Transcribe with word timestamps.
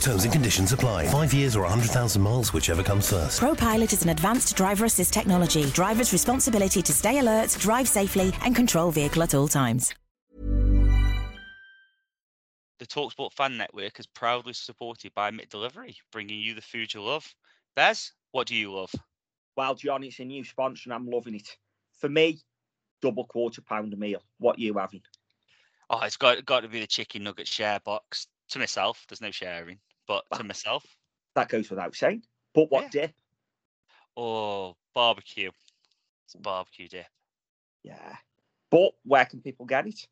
Terms 0.00 0.24
and 0.24 0.32
conditions 0.32 0.72
apply. 0.72 1.06
Five 1.08 1.34
years 1.34 1.56
or 1.56 1.62
100,000 1.62 2.20
miles, 2.22 2.52
whichever 2.52 2.82
comes 2.82 3.10
first. 3.10 3.40
ProPilot 3.40 3.92
is 3.92 4.02
an 4.02 4.10
advanced 4.10 4.56
driver 4.56 4.84
assist 4.84 5.12
technology. 5.12 5.64
Driver's 5.66 6.12
responsibility 6.12 6.82
to 6.82 6.92
stay 6.92 7.18
alert, 7.18 7.56
drive 7.60 7.88
safely, 7.88 8.32
and 8.44 8.54
control 8.54 8.90
vehicle 8.90 9.22
at 9.22 9.34
all 9.34 9.48
times. 9.48 9.94
The 12.78 12.86
Talksport 12.86 13.32
Fan 13.32 13.56
Network 13.56 13.98
is 13.98 14.06
proudly 14.06 14.52
supported 14.52 15.14
by 15.14 15.30
McDelivery, 15.30 15.96
bringing 16.12 16.38
you 16.38 16.54
the 16.54 16.60
food 16.60 16.92
you 16.92 17.02
love. 17.02 17.26
Bez, 17.74 18.12
what 18.32 18.46
do 18.46 18.54
you 18.54 18.72
love? 18.72 18.92
Well, 19.56 19.74
John, 19.74 20.04
it's 20.04 20.18
a 20.18 20.24
new 20.24 20.44
sponsor 20.44 20.82
and 20.86 20.92
I'm 20.92 21.08
loving 21.08 21.36
it. 21.36 21.48
For 21.98 22.10
me, 22.10 22.42
double 23.00 23.24
quarter 23.24 23.62
pounder 23.62 23.96
meal. 23.96 24.22
What 24.38 24.58
you 24.58 24.74
having? 24.74 25.00
Oh, 25.88 26.00
it's 26.02 26.18
got 26.18 26.44
got 26.44 26.60
to 26.60 26.68
be 26.68 26.80
the 26.80 26.86
chicken 26.86 27.22
nugget 27.22 27.48
share 27.48 27.80
box. 27.80 28.26
To 28.50 28.58
myself, 28.58 29.04
there's 29.08 29.20
no 29.20 29.30
sharing, 29.30 29.78
but 30.06 30.24
to 30.34 30.44
myself, 30.44 30.84
That 31.34 31.48
goes 31.48 31.68
without 31.68 31.94
saying. 31.94 32.22
But 32.54 32.70
what 32.70 32.84
Yeah. 32.84 32.88
dip? 33.06 33.14
oh, 34.16 34.76
barbecue. 34.94 35.50
It's 36.24 36.34
a 36.34 36.38
barbecue 36.38 36.88
dip. 36.88 37.06
Yeah. 37.82 38.16
But 38.70 38.92
where 39.04 39.24
can 39.26 39.40
people 39.42 39.66
get 39.66 39.86
it? 39.86 40.06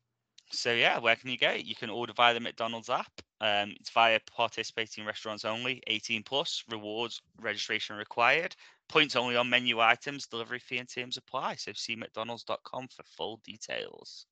So 0.51 0.71
yeah, 0.73 0.99
where 0.99 1.15
can 1.15 1.29
you 1.31 1.37
get 1.37 1.55
it? 1.57 1.65
You 1.65 1.75
can 1.75 1.89
order 1.89 2.13
via 2.13 2.33
the 2.33 2.39
McDonald's 2.39 2.89
app. 2.89 3.11
Um, 3.41 3.71
it's 3.79 3.89
via 3.89 4.19
participating 4.31 5.05
restaurants 5.05 5.43
only, 5.43 5.81
18 5.87 6.23
plus, 6.23 6.63
rewards 6.69 7.21
registration 7.41 7.95
required, 7.97 8.55
points 8.87 9.15
only 9.15 9.35
on 9.35 9.49
menu 9.49 9.79
items, 9.79 10.27
delivery 10.27 10.59
fee 10.59 10.77
and 10.77 10.87
terms 10.87 11.17
apply. 11.17 11.55
So 11.55 11.73
see 11.73 11.95
mcdonalds.com 11.97 12.87
for 12.89 13.03
full 13.03 13.41
details. 13.43 14.27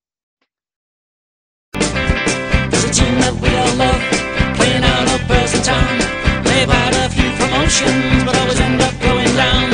Out 4.94 5.10
of 5.10 5.28
Burst 5.28 5.66
Town. 5.66 5.98
They've 6.46 6.70
had 6.70 6.94
a 6.94 7.10
few 7.10 7.30
promotions, 7.42 8.24
but 8.24 8.38
always 8.38 8.60
end 8.60 8.80
up 8.80 8.94
going 9.02 9.34
down. 9.34 9.72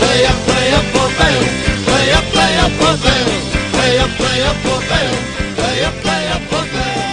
Play 0.00 0.20
up, 0.28 0.38
play 0.48 0.66
up 0.78 0.86
for 0.92 1.08
Vale. 1.16 1.48
Play 1.88 2.12
up, 2.12 2.24
play 2.36 2.52
up 2.64 2.72
for 2.80 2.94
Vale. 3.04 3.40
Play 3.72 3.98
up, 4.04 4.10
play 4.20 4.42
up 4.50 4.56
for 4.64 4.80
Vale. 4.90 5.18
Play 5.56 5.76
up, 5.88 5.94
play 6.04 6.24
up 6.28 6.42
for 6.50 6.64
Vale. 6.74 7.08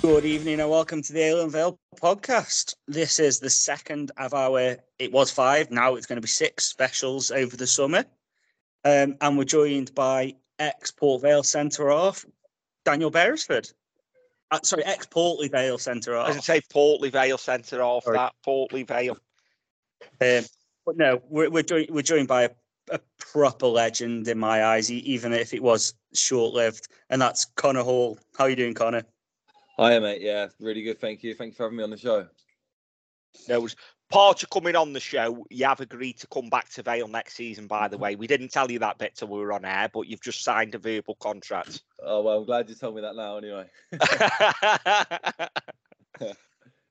Good 0.00 0.24
evening 0.24 0.60
and 0.60 0.70
welcome 0.70 1.02
to 1.02 1.12
the 1.12 1.20
Alien 1.20 1.50
Vale 1.50 1.78
podcast. 2.00 2.76
This 2.86 3.18
is 3.20 3.40
the 3.40 3.50
second 3.50 4.10
of 4.16 4.32
our, 4.32 4.76
it 4.98 5.12
was 5.12 5.30
five, 5.30 5.70
now 5.70 5.96
it's 5.96 6.06
going 6.06 6.16
to 6.16 6.22
be 6.22 6.28
six 6.28 6.64
specials 6.64 7.30
over 7.30 7.56
the 7.58 7.66
summer. 7.66 8.06
Um, 8.84 9.16
and 9.20 9.36
we're 9.36 9.44
joined 9.44 9.94
by 9.94 10.36
ex 10.58 10.90
Port 10.90 11.22
Vale 11.22 11.42
centre 11.42 11.90
half, 11.90 12.24
Daniel 12.84 13.10
Beresford. 13.10 13.68
Uh, 14.50 14.60
sorry, 14.62 14.84
ex 14.84 15.06
Portley 15.06 15.50
Vale 15.50 15.78
centre 15.78 16.14
As 16.16 16.30
I 16.30 16.34
half. 16.34 16.44
say, 16.44 16.60
Portley 16.72 17.10
Vale 17.10 17.38
centre 17.38 17.82
off 17.82 18.04
that. 18.06 18.32
Portley 18.46 18.86
Vale. 18.86 19.18
Um, 20.20 20.44
but 20.86 20.96
no, 20.96 21.20
we're, 21.28 21.50
we're, 21.50 21.62
joined, 21.62 21.90
we're 21.90 22.02
joined 22.02 22.28
by 22.28 22.44
a, 22.44 22.50
a 22.90 23.00
proper 23.18 23.66
legend 23.66 24.26
in 24.26 24.38
my 24.38 24.64
eyes, 24.64 24.90
even 24.90 25.32
if 25.34 25.52
it 25.52 25.62
was 25.62 25.92
short 26.14 26.54
lived. 26.54 26.88
And 27.10 27.20
that's 27.20 27.44
Connor 27.56 27.82
Hall. 27.82 28.18
How 28.38 28.44
are 28.44 28.50
you 28.50 28.56
doing, 28.56 28.74
Connor? 28.74 29.02
Hiya, 29.76 30.00
mate. 30.00 30.22
Yeah, 30.22 30.48
really 30.60 30.82
good. 30.82 30.98
Thank 30.98 31.22
you. 31.22 31.34
Thank 31.34 31.52
you 31.52 31.56
for 31.56 31.64
having 31.64 31.76
me 31.76 31.84
on 31.84 31.90
the 31.90 31.98
show. 31.98 32.26
There 33.48 33.60
was 33.60 33.74
part 34.10 34.42
of 34.42 34.50
coming 34.50 34.76
on 34.76 34.92
the 34.92 35.00
show. 35.00 35.44
You 35.50 35.66
have 35.66 35.80
agreed 35.80 36.18
to 36.20 36.26
come 36.28 36.48
back 36.48 36.68
to 36.70 36.82
Vale 36.82 37.08
next 37.08 37.34
season, 37.34 37.66
by 37.66 37.88
the 37.88 37.98
way. 37.98 38.14
We 38.14 38.26
didn't 38.26 38.52
tell 38.52 38.70
you 38.70 38.78
that 38.80 38.98
bit 38.98 39.16
till 39.16 39.28
we 39.28 39.38
were 39.38 39.52
on 39.52 39.64
air, 39.64 39.88
but 39.92 40.06
you've 40.06 40.22
just 40.22 40.44
signed 40.44 40.74
a 40.74 40.78
verbal 40.78 41.16
contract. 41.16 41.82
Oh 42.02 42.22
well, 42.22 42.38
I'm 42.38 42.44
glad 42.46 42.68
you 42.68 42.74
told 42.76 42.94
me 42.94 43.02
that 43.02 43.16
now. 43.16 43.36
Anyway, 43.38 43.66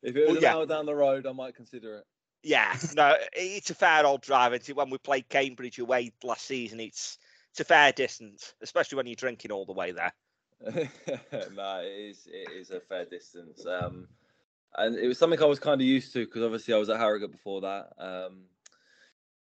if 0.04 0.16
it 0.16 0.28
was 0.28 0.28
Well, 0.28 0.38
an 0.38 0.42
yeah. 0.42 0.56
hour 0.56 0.66
down 0.66 0.86
the 0.86 0.96
road, 0.96 1.26
I 1.26 1.32
might 1.32 1.56
consider 1.56 1.98
it. 2.00 2.06
yeah, 2.44 2.76
no, 2.96 3.16
it's 3.34 3.70
a 3.70 3.76
fair 3.76 4.06
old 4.06 4.22
drive. 4.22 4.54
Isn't 4.54 4.70
it? 4.70 4.76
When 4.76 4.90
we 4.90 4.98
played 4.98 5.30
Cambridge 5.30 5.80
away 5.80 6.12
last 6.24 6.46
season, 6.46 6.80
it's 6.80 7.18
it's 7.52 7.60
a 7.62 7.66
fair 7.66 7.92
distance, 7.92 8.54
especially 8.62 8.98
when 8.98 9.08
you're 9.08 9.16
drinking 9.16 9.52
all 9.52 9.66
the 9.66 9.74
way 9.74 9.92
there. 9.92 10.14
no, 10.62 11.82
it 11.84 12.10
is. 12.10 12.28
It 12.32 12.52
is 12.52 12.72
a 12.72 12.80
fair 12.80 13.06
distance. 13.06 13.66
Um, 13.66 14.08
and 14.78 14.96
it 14.96 15.08
was 15.08 15.18
something 15.18 15.42
I 15.42 15.46
was 15.46 15.60
kind 15.60 15.82
of 15.82 15.88
used 15.88 16.14
to 16.14 16.26
because 16.26 16.44
obviously 16.44 16.74
I 16.74 16.78
was 16.78 16.90
at 16.90 17.00
Harrogate 17.00 17.32
before 17.32 17.62
that. 17.62 17.94
Um, 17.98 18.44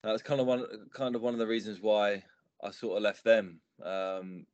was 0.05 0.23
kind 0.23 0.41
of 0.41 0.47
one, 0.47 0.65
kind 0.93 1.15
of 1.15 1.23
one 1.23 1.35
of 1.35 1.39
the 1.39 1.47
reasons 1.47 1.81
why 1.81 2.23
I 2.63 2.71
sort 2.71 2.97
of 2.97 3.03
left 3.03 3.25
them. 3.25 3.61
Um, 3.83 4.47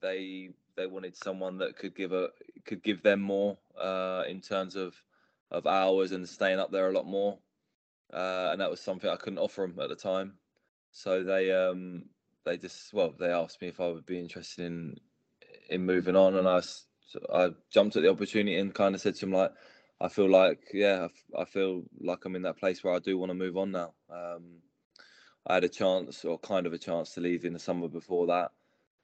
they 0.00 0.50
they 0.76 0.86
wanted 0.86 1.16
someone 1.16 1.58
that 1.58 1.76
could 1.76 1.94
give 1.94 2.12
a 2.12 2.28
could 2.64 2.82
give 2.82 3.02
them 3.02 3.20
more 3.20 3.56
uh, 3.80 4.24
in 4.28 4.40
terms 4.40 4.76
of 4.76 4.94
of 5.50 5.66
hours 5.66 6.12
and 6.12 6.28
staying 6.28 6.58
up 6.58 6.70
there 6.70 6.88
a 6.88 6.92
lot 6.92 7.06
more, 7.06 7.38
uh, 8.12 8.48
and 8.52 8.60
that 8.60 8.70
was 8.70 8.80
something 8.80 9.08
I 9.08 9.16
couldn't 9.16 9.38
offer 9.38 9.62
them 9.62 9.78
at 9.80 9.88
the 9.88 9.96
time. 9.96 10.34
So 10.90 11.22
they 11.22 11.52
um, 11.52 12.06
they 12.44 12.56
just 12.56 12.92
well 12.92 13.14
they 13.18 13.30
asked 13.30 13.60
me 13.60 13.68
if 13.68 13.80
I 13.80 13.88
would 13.88 14.06
be 14.06 14.18
interested 14.18 14.66
in 14.66 14.96
in 15.68 15.86
moving 15.86 16.16
on, 16.16 16.36
and 16.36 16.48
I 16.48 16.62
I 17.32 17.50
jumped 17.70 17.96
at 17.96 18.02
the 18.02 18.10
opportunity 18.10 18.56
and 18.58 18.74
kind 18.74 18.94
of 18.94 19.00
said 19.00 19.14
to 19.16 19.26
him 19.26 19.32
like. 19.32 19.52
I 20.00 20.08
feel 20.08 20.28
like, 20.28 20.60
yeah, 20.72 21.08
I 21.36 21.44
feel 21.44 21.84
like 22.00 22.24
I'm 22.24 22.36
in 22.36 22.42
that 22.42 22.58
place 22.58 22.84
where 22.84 22.94
I 22.94 22.98
do 22.98 23.16
want 23.16 23.30
to 23.30 23.34
move 23.34 23.56
on 23.56 23.72
now. 23.72 23.94
Um, 24.10 24.62
I 25.46 25.54
had 25.54 25.64
a 25.64 25.68
chance, 25.68 26.24
or 26.24 26.38
kind 26.38 26.66
of 26.66 26.72
a 26.72 26.78
chance, 26.78 27.14
to 27.14 27.20
leave 27.20 27.44
in 27.44 27.52
the 27.52 27.58
summer 27.58 27.88
before 27.88 28.26
that 28.26 28.50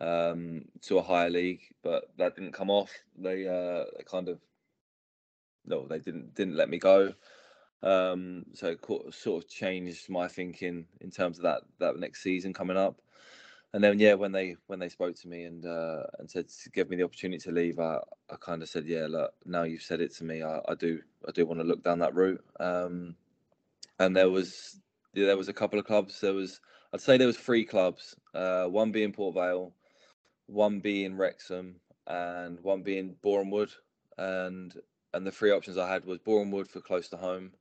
um, 0.01 0.67
to 0.83 0.99
a 0.99 1.03
higher 1.03 1.31
league, 1.31 1.63
but 1.83 2.11
that 2.19 2.35
didn't 2.35 2.53
come 2.53 2.71
off. 2.71 2.91
They, 3.17 3.47
uh, 3.47 3.85
they 3.97 4.05
kind 4.05 4.29
of, 4.29 4.41
no, 5.65 5.87
they 5.87 6.01
didn't 6.01 6.35
didn't 6.35 6.57
let 6.57 6.69
me 6.69 6.79
go. 6.79 7.15
Um, 7.83 8.45
so 8.53 8.69
it 8.69 9.15
sort 9.15 9.45
of 9.45 9.49
changed 9.49 10.09
my 10.11 10.29
thinking 10.29 10.87
in 11.01 11.11
terms 11.11 11.39
of 11.39 11.45
that 11.45 11.63
that 11.79 11.99
next 11.99 12.23
season 12.23 12.53
coming 12.53 12.77
up. 12.77 13.01
And 13.75 13.83
then 13.83 13.99
yeah, 13.99 14.15
when 14.15 14.33
they 14.33 14.57
when 14.67 14.79
they 14.79 14.91
spoke 14.91 15.17
to 15.17 15.29
me 15.29 15.45
and 15.45 15.65
uh, 15.65 16.03
and 16.19 16.31
said 16.31 16.49
to 16.49 16.71
give 16.71 16.91
me 16.91 16.97
the 16.97 17.05
opportunity 17.05 17.39
to 17.45 17.53
leave, 17.53 17.79
I, 17.79 17.99
I 18.31 18.37
kind 18.39 18.63
of 18.63 18.69
said, 18.69 18.85
yeah, 18.87 19.07
look, 19.09 19.33
now 19.47 19.63
you've 19.63 19.83
said 19.83 20.01
it 20.01 20.15
to 20.17 20.25
me, 20.25 20.43
I, 20.43 20.61
I 20.69 20.75
do 20.75 21.01
I 21.27 21.33
do 21.33 21.47
want 21.47 21.61
to 21.61 21.67
look 21.67 21.83
down 21.83 22.01
that 22.01 22.15
route. 22.15 22.45
Um, 22.61 23.17
and 23.99 24.15
there 24.17 24.31
was 24.31 24.81
yeah, 25.15 25.27
there 25.27 25.37
was 25.37 25.49
a 25.49 25.55
couple 25.55 25.79
of 25.79 25.87
clubs. 25.87 26.21
There 26.21 26.35
was 26.35 26.61
I'd 26.93 27.01
say 27.01 27.17
there 27.17 27.27
was 27.27 27.39
three 27.39 27.65
clubs. 27.65 28.15
Uh, 28.35 28.67
one 28.67 28.93
being 28.93 29.13
Port 29.13 29.35
Vale, 29.35 29.73
one 30.47 30.81
being 30.81 31.17
Wrexham, 31.17 31.77
and 32.07 32.61
one 32.61 32.83
being 32.83 33.17
Boreham 33.23 33.51
Wood. 33.51 33.71
And 34.19 34.75
and 35.15 35.27
the 35.27 35.33
three 35.33 35.51
options 35.51 35.79
I 35.79 35.91
had 35.91 36.05
was 36.05 36.19
Boreham 36.19 36.51
Wood 36.51 36.69
for 36.69 36.81
close 36.81 37.09
to 37.11 37.17
home, 37.17 37.53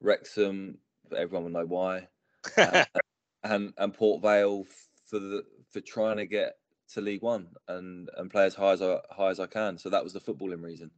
Wrexham, 0.00 0.78
everyone 1.16 1.44
will 1.44 1.60
know 1.60 1.66
why, 1.66 2.08
and 2.56 3.72
and 3.76 3.94
Port 3.94 4.22
Vale 4.22 4.64
for 5.06 5.18
the 5.18 5.44
for 5.70 5.80
trying 5.80 6.16
to 6.18 6.26
get 6.26 6.54
to 6.88 7.00
League 7.00 7.22
One 7.22 7.54
and 7.68 8.10
and 8.16 8.30
play 8.30 8.46
as 8.46 8.54
high 8.54 8.72
as 8.72 8.82
I 8.82 9.00
high 9.10 9.30
as 9.30 9.40
I 9.40 9.46
can. 9.46 9.78
So 9.78 9.90
that 9.90 10.04
was 10.04 10.12
the 10.12 10.20
footballing 10.20 10.62
reason. 10.62 10.90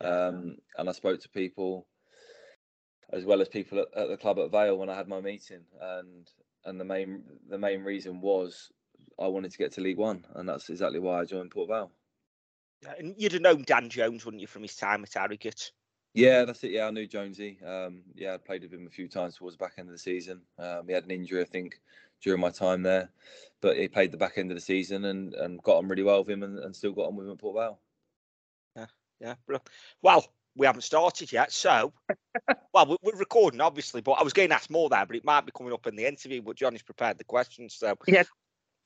Um, 0.00 0.58
and 0.76 0.88
I 0.88 0.92
spoke 0.92 1.20
to 1.22 1.28
people 1.28 1.88
as 3.10 3.24
well 3.24 3.40
as 3.40 3.48
people 3.48 3.78
at, 3.80 3.88
at 3.96 4.08
the 4.08 4.16
club 4.16 4.38
at 4.38 4.50
Vale 4.50 4.76
when 4.76 4.88
I 4.90 4.96
had 4.96 5.08
my 5.08 5.20
meeting, 5.20 5.64
and 5.80 6.30
and 6.64 6.80
the 6.80 6.84
main 6.84 7.24
the 7.48 7.58
main 7.58 7.82
reason 7.82 8.20
was 8.20 8.72
I 9.18 9.28
wanted 9.28 9.52
to 9.52 9.58
get 9.58 9.72
to 9.72 9.80
League 9.80 9.98
One, 9.98 10.26
and 10.34 10.48
that's 10.48 10.68
exactly 10.70 10.98
why 11.00 11.20
I 11.20 11.24
joined 11.24 11.50
Port 11.50 11.68
Vale. 11.68 11.92
Yeah, 12.82 12.94
And 12.98 13.20
you'd 13.20 13.32
have 13.32 13.42
known 13.42 13.64
Dan 13.64 13.90
Jones, 13.90 14.24
wouldn't 14.24 14.40
you, 14.40 14.46
from 14.46 14.62
his 14.62 14.76
time 14.76 15.02
at 15.02 15.14
Harrogate? 15.14 15.72
Yeah, 16.14 16.44
that's 16.44 16.62
it. 16.62 16.70
Yeah, 16.70 16.86
I 16.86 16.90
knew 16.90 17.06
Jonesy. 17.06 17.58
Um, 17.64 18.04
yeah, 18.14 18.34
I 18.34 18.38
played 18.38 18.62
with 18.62 18.72
him 18.72 18.86
a 18.86 18.90
few 18.90 19.08
times 19.08 19.36
towards 19.36 19.56
the 19.56 19.64
back 19.64 19.74
end 19.78 19.88
of 19.88 19.92
the 19.94 19.98
season. 19.98 20.42
Um, 20.58 20.86
he 20.86 20.92
had 20.94 21.04
an 21.04 21.10
injury, 21.10 21.40
I 21.42 21.44
think, 21.44 21.80
during 22.24 22.40
my 22.40 22.50
time 22.50 22.82
there, 22.82 23.10
but 23.60 23.76
he 23.76 23.86
played 23.86 24.10
the 24.10 24.16
back 24.16 24.38
end 24.38 24.50
of 24.50 24.56
the 24.56 24.60
season 24.60 25.04
and, 25.04 25.34
and 25.34 25.62
got 25.62 25.76
on 25.76 25.88
really 25.88 26.02
well 26.02 26.20
with 26.20 26.30
him 26.30 26.42
and, 26.42 26.58
and 26.58 26.74
still 26.74 26.92
got 26.92 27.06
on 27.06 27.16
with 27.16 27.26
him 27.26 27.32
at 27.32 27.38
Port 27.38 27.56
Vale. 27.56 27.78
Yeah, 29.20 29.34
bro. 29.46 29.58
Well, 30.02 30.26
we 30.56 30.66
haven't 30.66 30.82
started 30.82 31.32
yet. 31.32 31.52
So, 31.52 31.92
well, 32.74 32.86
we- 32.86 32.96
we're 33.02 33.16
recording 33.18 33.60
obviously, 33.60 34.00
but 34.00 34.12
I 34.12 34.22
was 34.22 34.32
going 34.32 34.48
to 34.48 34.54
ask 34.54 34.68
more 34.68 34.88
there, 34.88 35.06
but 35.06 35.16
it 35.16 35.24
might 35.24 35.46
be 35.46 35.52
coming 35.56 35.72
up 35.72 35.86
in 35.86 35.96
the 35.96 36.06
interview. 36.06 36.42
But 36.42 36.56
Johnny's 36.56 36.82
prepared 36.82 37.16
the 37.16 37.24
questions, 37.24 37.74
so 37.74 37.96
Yeah. 38.06 38.24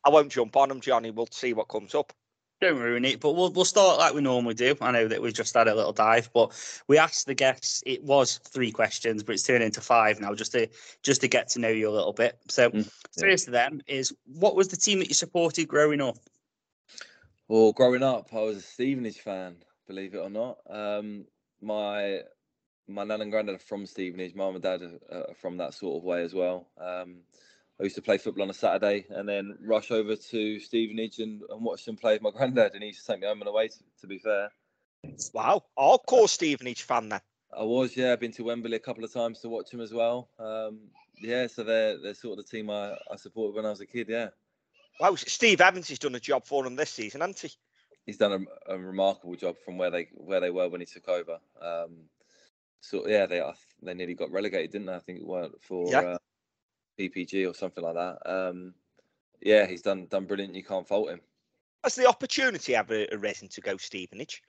I 0.04 0.10
won't 0.10 0.30
jump 0.30 0.56
on 0.56 0.68
them, 0.68 0.80
Johnny. 0.80 1.10
We'll 1.10 1.28
see 1.32 1.54
what 1.54 1.68
comes 1.68 1.94
up. 1.94 2.12
Don't 2.60 2.78
ruin 2.80 3.04
it, 3.04 3.20
but 3.20 3.34
we'll 3.34 3.52
we'll 3.52 3.64
start 3.64 3.98
like 3.98 4.14
we 4.14 4.20
normally 4.20 4.54
do. 4.54 4.74
I 4.80 4.90
know 4.90 5.06
that 5.06 5.22
we 5.22 5.30
just 5.30 5.54
had 5.54 5.68
a 5.68 5.74
little 5.74 5.92
dive, 5.92 6.28
but 6.32 6.52
we 6.88 6.98
asked 6.98 7.26
the 7.26 7.34
guests. 7.34 7.84
It 7.86 8.02
was 8.02 8.38
three 8.38 8.72
questions, 8.72 9.22
but 9.22 9.34
it's 9.34 9.44
turned 9.44 9.62
into 9.62 9.80
five 9.80 10.20
now, 10.20 10.34
just 10.34 10.52
to 10.52 10.68
just 11.04 11.20
to 11.20 11.28
get 11.28 11.46
to 11.50 11.60
know 11.60 11.68
you 11.68 11.88
a 11.88 11.94
little 11.94 12.12
bit. 12.12 12.36
So, 12.48 12.72
Mm, 12.72 12.90
yeah. 13.16 13.28
first 13.28 13.46
of 13.46 13.52
them 13.52 13.80
is 13.86 14.12
what 14.26 14.56
was 14.56 14.68
the 14.68 14.76
team 14.76 14.98
that 14.98 15.08
you 15.08 15.14
supported 15.14 15.68
growing 15.68 16.00
up? 16.00 16.16
Well, 17.46 17.72
growing 17.72 18.02
up, 18.02 18.28
I 18.34 18.40
was 18.40 18.56
a 18.58 18.62
Stevenage 18.62 19.20
fan, 19.20 19.56
believe 19.86 20.14
it 20.14 20.18
or 20.18 20.30
not. 20.30 20.58
Um, 20.68 21.26
my 21.60 22.22
my 22.88 23.04
nan 23.04 23.20
and 23.20 23.30
granddad 23.30 23.54
are 23.56 23.58
from 23.58 23.86
Stevenage. 23.86 24.34
Mum 24.34 24.54
and 24.54 24.62
dad 24.62 24.82
are, 24.82 25.28
are 25.30 25.34
from 25.34 25.58
that 25.58 25.74
sort 25.74 25.98
of 25.98 26.04
way 26.04 26.22
as 26.22 26.34
well. 26.34 26.68
Um, 26.78 27.18
I 27.80 27.84
used 27.84 27.96
to 27.96 28.02
play 28.02 28.18
football 28.18 28.42
on 28.44 28.50
a 28.50 28.54
Saturday 28.54 29.06
and 29.10 29.28
then 29.28 29.56
rush 29.62 29.90
over 29.90 30.16
to 30.16 30.60
Stevenage 30.60 31.18
and, 31.20 31.42
and 31.48 31.64
watch 31.64 31.84
them 31.84 31.96
play 31.96 32.14
with 32.14 32.22
my 32.22 32.30
granddad. 32.36 32.74
And 32.74 32.82
he 32.82 32.88
used 32.88 33.04
to 33.06 33.12
take 33.12 33.20
me 33.20 33.26
home 33.26 33.40
and 33.40 33.48
away. 33.48 33.68
To, 33.68 33.76
to 34.00 34.06
be 34.06 34.18
fair, 34.18 34.50
Wow, 35.32 35.64
hardcore 35.78 36.28
Stevenage 36.28 36.82
fan 36.82 37.08
then. 37.08 37.20
I 37.56 37.62
was 37.62 37.96
yeah. 37.96 38.12
I've 38.12 38.20
been 38.20 38.32
to 38.32 38.44
Wembley 38.44 38.76
a 38.76 38.80
couple 38.80 39.04
of 39.04 39.12
times 39.12 39.40
to 39.40 39.48
watch 39.48 39.70
them 39.70 39.80
as 39.80 39.92
well. 39.92 40.28
Um, 40.38 40.80
yeah, 41.20 41.46
so 41.46 41.64
they're 41.64 41.98
they're 41.98 42.14
sort 42.14 42.38
of 42.38 42.44
the 42.44 42.50
team 42.50 42.68
I, 42.68 42.96
I 43.10 43.16
supported 43.16 43.56
when 43.56 43.64
I 43.64 43.70
was 43.70 43.80
a 43.80 43.86
kid. 43.86 44.08
Yeah. 44.08 44.28
Wow, 45.00 45.14
Steve 45.14 45.60
Evans 45.60 45.88
has 45.88 45.98
done 46.00 46.14
a 46.16 46.20
job 46.20 46.44
for 46.44 46.64
them 46.64 46.74
this 46.76 46.90
season, 46.90 47.20
hasn't 47.20 47.38
he? 47.38 47.50
he's 48.08 48.16
done 48.16 48.46
a, 48.68 48.72
a 48.74 48.78
remarkable 48.78 49.36
job 49.36 49.54
from 49.64 49.76
where 49.76 49.90
they 49.90 50.08
where 50.14 50.40
they 50.40 50.50
were 50.50 50.68
when 50.68 50.80
he 50.80 50.86
took 50.86 51.08
over. 51.08 51.38
Um, 51.60 52.08
so 52.80 53.06
yeah, 53.06 53.26
they 53.26 53.42
they 53.82 53.94
nearly 53.94 54.14
got 54.14 54.32
relegated, 54.32 54.72
didn't 54.72 54.86
they? 54.86 54.94
I 54.94 54.98
think 55.00 55.20
it 55.20 55.26
weren't 55.26 55.62
for 55.62 55.90
Yeah. 55.90 56.00
uh, 56.00 56.18
PPG 56.98 57.48
or 57.48 57.54
something 57.54 57.84
like 57.84 57.94
that. 57.94 58.18
Um, 58.26 58.74
yeah, 59.40 59.66
he's 59.66 59.82
done 59.82 60.06
done 60.06 60.26
brilliant. 60.26 60.54
You 60.54 60.64
can't 60.64 60.86
fault 60.86 61.10
him. 61.10 61.20
Has 61.84 61.94
the 61.94 62.08
opportunity 62.08 62.74
ever 62.74 63.06
arisen 63.12 63.48
to 63.48 63.60
go 63.60 63.76
Stevenage? 63.76 64.42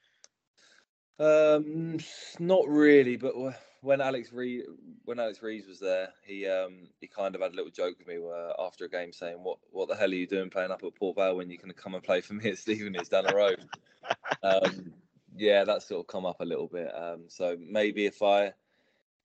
Um, 1.19 1.99
not 2.39 2.67
really, 2.67 3.17
but 3.17 3.33
when 3.81 4.01
Alex 4.01 4.31
Reed 4.33 4.63
when 5.05 5.19
Alex 5.19 5.41
Revell 5.41 5.67
was 5.67 5.79
there, 5.79 6.09
he 6.25 6.47
um 6.47 6.87
he 6.99 7.07
kind 7.07 7.35
of 7.35 7.41
had 7.41 7.51
a 7.53 7.55
little 7.55 7.71
joke 7.71 7.97
with 7.99 8.07
me 8.07 8.19
where, 8.19 8.51
after 8.59 8.85
a 8.85 8.89
game 8.89 9.13
saying, 9.13 9.37
"What 9.43 9.59
what 9.71 9.89
the 9.89 9.95
hell 9.95 10.09
are 10.09 10.15
you 10.15 10.27
doing 10.27 10.49
playing 10.49 10.71
up 10.71 10.83
at 10.83 10.95
Port 10.95 11.15
Vale 11.15 11.35
when 11.35 11.49
you 11.49 11.57
can 11.57 11.71
come 11.73 11.95
and 11.95 12.03
play 12.03 12.21
for 12.21 12.33
me 12.33 12.49
at 12.49 12.57
Stevenage 12.57 13.09
down 13.09 13.25
the 13.25 13.35
road?" 13.35 13.65
um, 14.43 14.93
yeah, 15.35 15.63
that 15.63 15.83
sort 15.83 16.01
of 16.01 16.07
come 16.07 16.25
up 16.25 16.41
a 16.41 16.45
little 16.45 16.67
bit. 16.67 16.91
Um, 16.95 17.23
so 17.27 17.57
maybe 17.59 18.05
if 18.05 18.21
I 18.21 18.53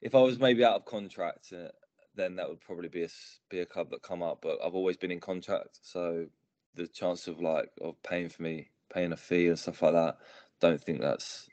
if 0.03 0.15
I 0.15 0.21
was 0.21 0.39
maybe 0.39 0.65
out 0.65 0.77
of 0.77 0.85
contract, 0.85 1.53
uh, 1.53 1.69
then 2.15 2.37
that 2.37 2.49
would 2.49 2.61
probably 2.61 2.89
be 2.89 3.05
a 3.05 3.09
be 3.49 3.61
a 3.61 3.67
club 3.67 3.91
that 3.91 4.03
come 4.03 4.23
up. 4.23 4.39
But 4.43 4.59
I've 4.65 4.75
always 4.75 4.97
been 4.97 5.11
in 5.11 5.21
contract, 5.21 5.81
so 5.83 6.27
the 6.75 6.87
chance 6.87 7.29
of 7.29 7.41
like 7.41 7.71
of 7.81 8.01
paying 8.03 8.29
for 8.29 8.43
me, 8.43 8.69
paying 8.93 9.13
a 9.13 9.17
fee 9.17 9.49
and 9.49 9.59
stuff 9.59 9.83
like 9.83 9.93
that, 9.93 10.19
don't 10.61 10.83
think 10.83 11.01
that's 11.01 11.49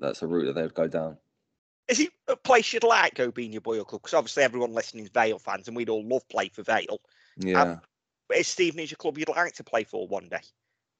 that's 0.00 0.22
a 0.22 0.26
route 0.26 0.46
that 0.46 0.54
they 0.54 0.62
would 0.62 0.74
go 0.74 0.88
down. 0.88 1.16
Is 1.88 1.98
he 1.98 2.10
a 2.26 2.36
place 2.36 2.72
you'd 2.72 2.82
like 2.82 3.14
go 3.14 3.30
being 3.30 3.52
your 3.52 3.60
boy 3.60 3.82
club? 3.84 4.02
Because 4.02 4.14
obviously 4.14 4.42
everyone 4.42 4.72
listening 4.72 5.04
is 5.04 5.10
Vale 5.10 5.38
fans, 5.38 5.68
and 5.68 5.76
we'd 5.76 5.88
all 5.88 6.04
love 6.04 6.28
play 6.28 6.48
for 6.48 6.62
Vale. 6.62 7.00
Yeah. 7.36 7.76
But 8.28 8.38
is 8.38 8.48
Stevenage 8.48 8.92
a 8.92 8.96
club 8.96 9.18
you'd 9.18 9.28
like 9.28 9.54
to 9.54 9.64
play 9.64 9.84
for 9.84 10.08
one 10.08 10.28
day? 10.28 10.40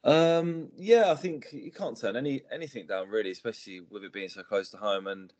Um, 0.04 0.68
yeah, 0.76 1.10
I 1.10 1.16
think 1.16 1.48
you 1.50 1.72
can't 1.72 1.98
turn 1.98 2.14
any 2.14 2.42
anything 2.52 2.86
down 2.86 3.08
really, 3.08 3.32
especially 3.32 3.80
with 3.90 4.04
it 4.04 4.12
being 4.12 4.28
so 4.28 4.44
close 4.44 4.70
to 4.70 4.76
home. 4.76 5.08
And 5.08 5.32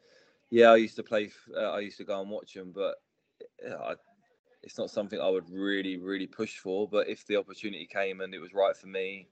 yeah, 0.50 0.72
I 0.72 0.76
used 0.76 0.96
to 0.96 1.05
play. 1.05 1.31
Uh, 1.56 1.70
I 1.70 1.81
used 1.81 1.99
to 1.99 2.05
go 2.05 2.20
and 2.20 2.29
watch 2.29 2.55
them, 2.55 2.72
but 2.75 2.96
yeah, 3.64 3.76
I, 3.76 3.94
it's 4.62 4.79
not 4.79 4.91
something 4.91 5.20
I 5.20 5.29
would 5.29 5.49
really, 5.50 5.97
really 5.97 6.26
push 6.26 6.58
for. 6.58 6.88
But 6.88 7.08
if 7.08 7.26
the 7.26 7.37
opportunity 7.37 7.87
came 7.87 8.20
and 8.20 8.35
it 8.35 8.41
was 8.41 8.53
right 8.53 8.76
for 8.76 8.88
me, 8.88 9.29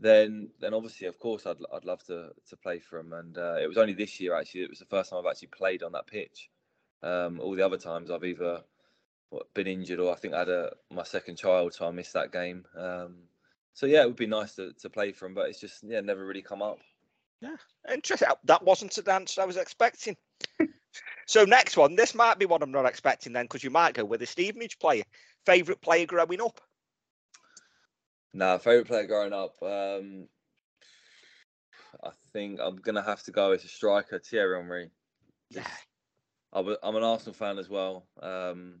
then 0.00 0.50
then 0.60 0.74
obviously, 0.74 1.06
of 1.06 1.18
course, 1.18 1.46
I'd 1.46 1.58
I'd 1.72 1.84
love 1.84 2.02
to 2.04 2.30
to 2.48 2.56
play 2.56 2.78
for 2.78 2.98
them. 2.98 3.12
And 3.12 3.38
uh, 3.38 3.56
it 3.60 3.68
was 3.68 3.78
only 3.78 3.94
this 3.94 4.20
year 4.20 4.34
actually. 4.34 4.62
It 4.62 4.70
was 4.70 4.78
the 4.78 4.86
first 4.86 5.10
time 5.10 5.20
I've 5.20 5.30
actually 5.30 5.48
played 5.48 5.82
on 5.82 5.92
that 5.92 6.06
pitch. 6.06 6.50
Um, 7.02 7.40
all 7.40 7.54
the 7.54 7.64
other 7.64 7.76
times 7.76 8.10
I've 8.10 8.24
either 8.24 8.62
what, 9.30 9.52
been 9.54 9.66
injured 9.66 10.00
or 10.00 10.12
I 10.12 10.16
think 10.16 10.34
I 10.34 10.40
had 10.40 10.48
a 10.48 10.72
my 10.90 11.04
second 11.04 11.36
child, 11.36 11.74
so 11.74 11.86
I 11.86 11.90
missed 11.90 12.14
that 12.14 12.32
game. 12.32 12.64
Um, 12.76 13.16
so 13.74 13.86
yeah, 13.86 14.02
it 14.02 14.06
would 14.06 14.16
be 14.16 14.26
nice 14.26 14.54
to, 14.54 14.72
to 14.72 14.88
play 14.88 15.12
for 15.12 15.26
him, 15.26 15.34
but 15.34 15.48
it's 15.48 15.60
just 15.60 15.82
yeah, 15.82 16.00
never 16.00 16.24
really 16.24 16.42
come 16.42 16.62
up. 16.62 16.78
Yeah, 17.40 17.56
interesting. 17.92 18.28
That 18.44 18.62
wasn't 18.62 18.96
an 18.96 19.08
answer 19.10 19.42
I 19.42 19.44
was 19.44 19.58
expecting. 19.58 20.16
so 21.26 21.44
next 21.44 21.76
one, 21.76 21.96
this 21.96 22.14
might 22.14 22.38
be 22.38 22.46
one 22.46 22.62
I'm 22.62 22.72
not 22.72 22.86
expecting 22.86 23.32
then, 23.32 23.44
because 23.44 23.64
you 23.64 23.70
might 23.70 23.94
go 23.94 24.04
with 24.04 24.22
a 24.22 24.26
Stevenage 24.26 24.78
player. 24.78 25.04
Favorite 25.44 25.80
player 25.80 26.06
growing 26.06 26.40
up? 26.40 26.60
Nah, 28.34 28.58
favorite 28.58 28.86
player 28.86 29.06
growing 29.06 29.32
up. 29.32 29.54
Um, 29.62 30.28
I 32.04 32.10
think 32.32 32.60
I'm 32.60 32.76
gonna 32.76 33.02
have 33.02 33.22
to 33.24 33.30
go 33.30 33.52
as 33.52 33.64
a 33.64 33.68
striker, 33.68 34.18
Thierry 34.18 34.58
Henry. 34.58 34.90
Yeah. 35.50 35.66
I'm, 36.52 36.68
an 36.68 37.02
Arsenal 37.02 37.34
fan 37.34 37.58
as 37.58 37.68
well, 37.68 38.06
um, 38.22 38.80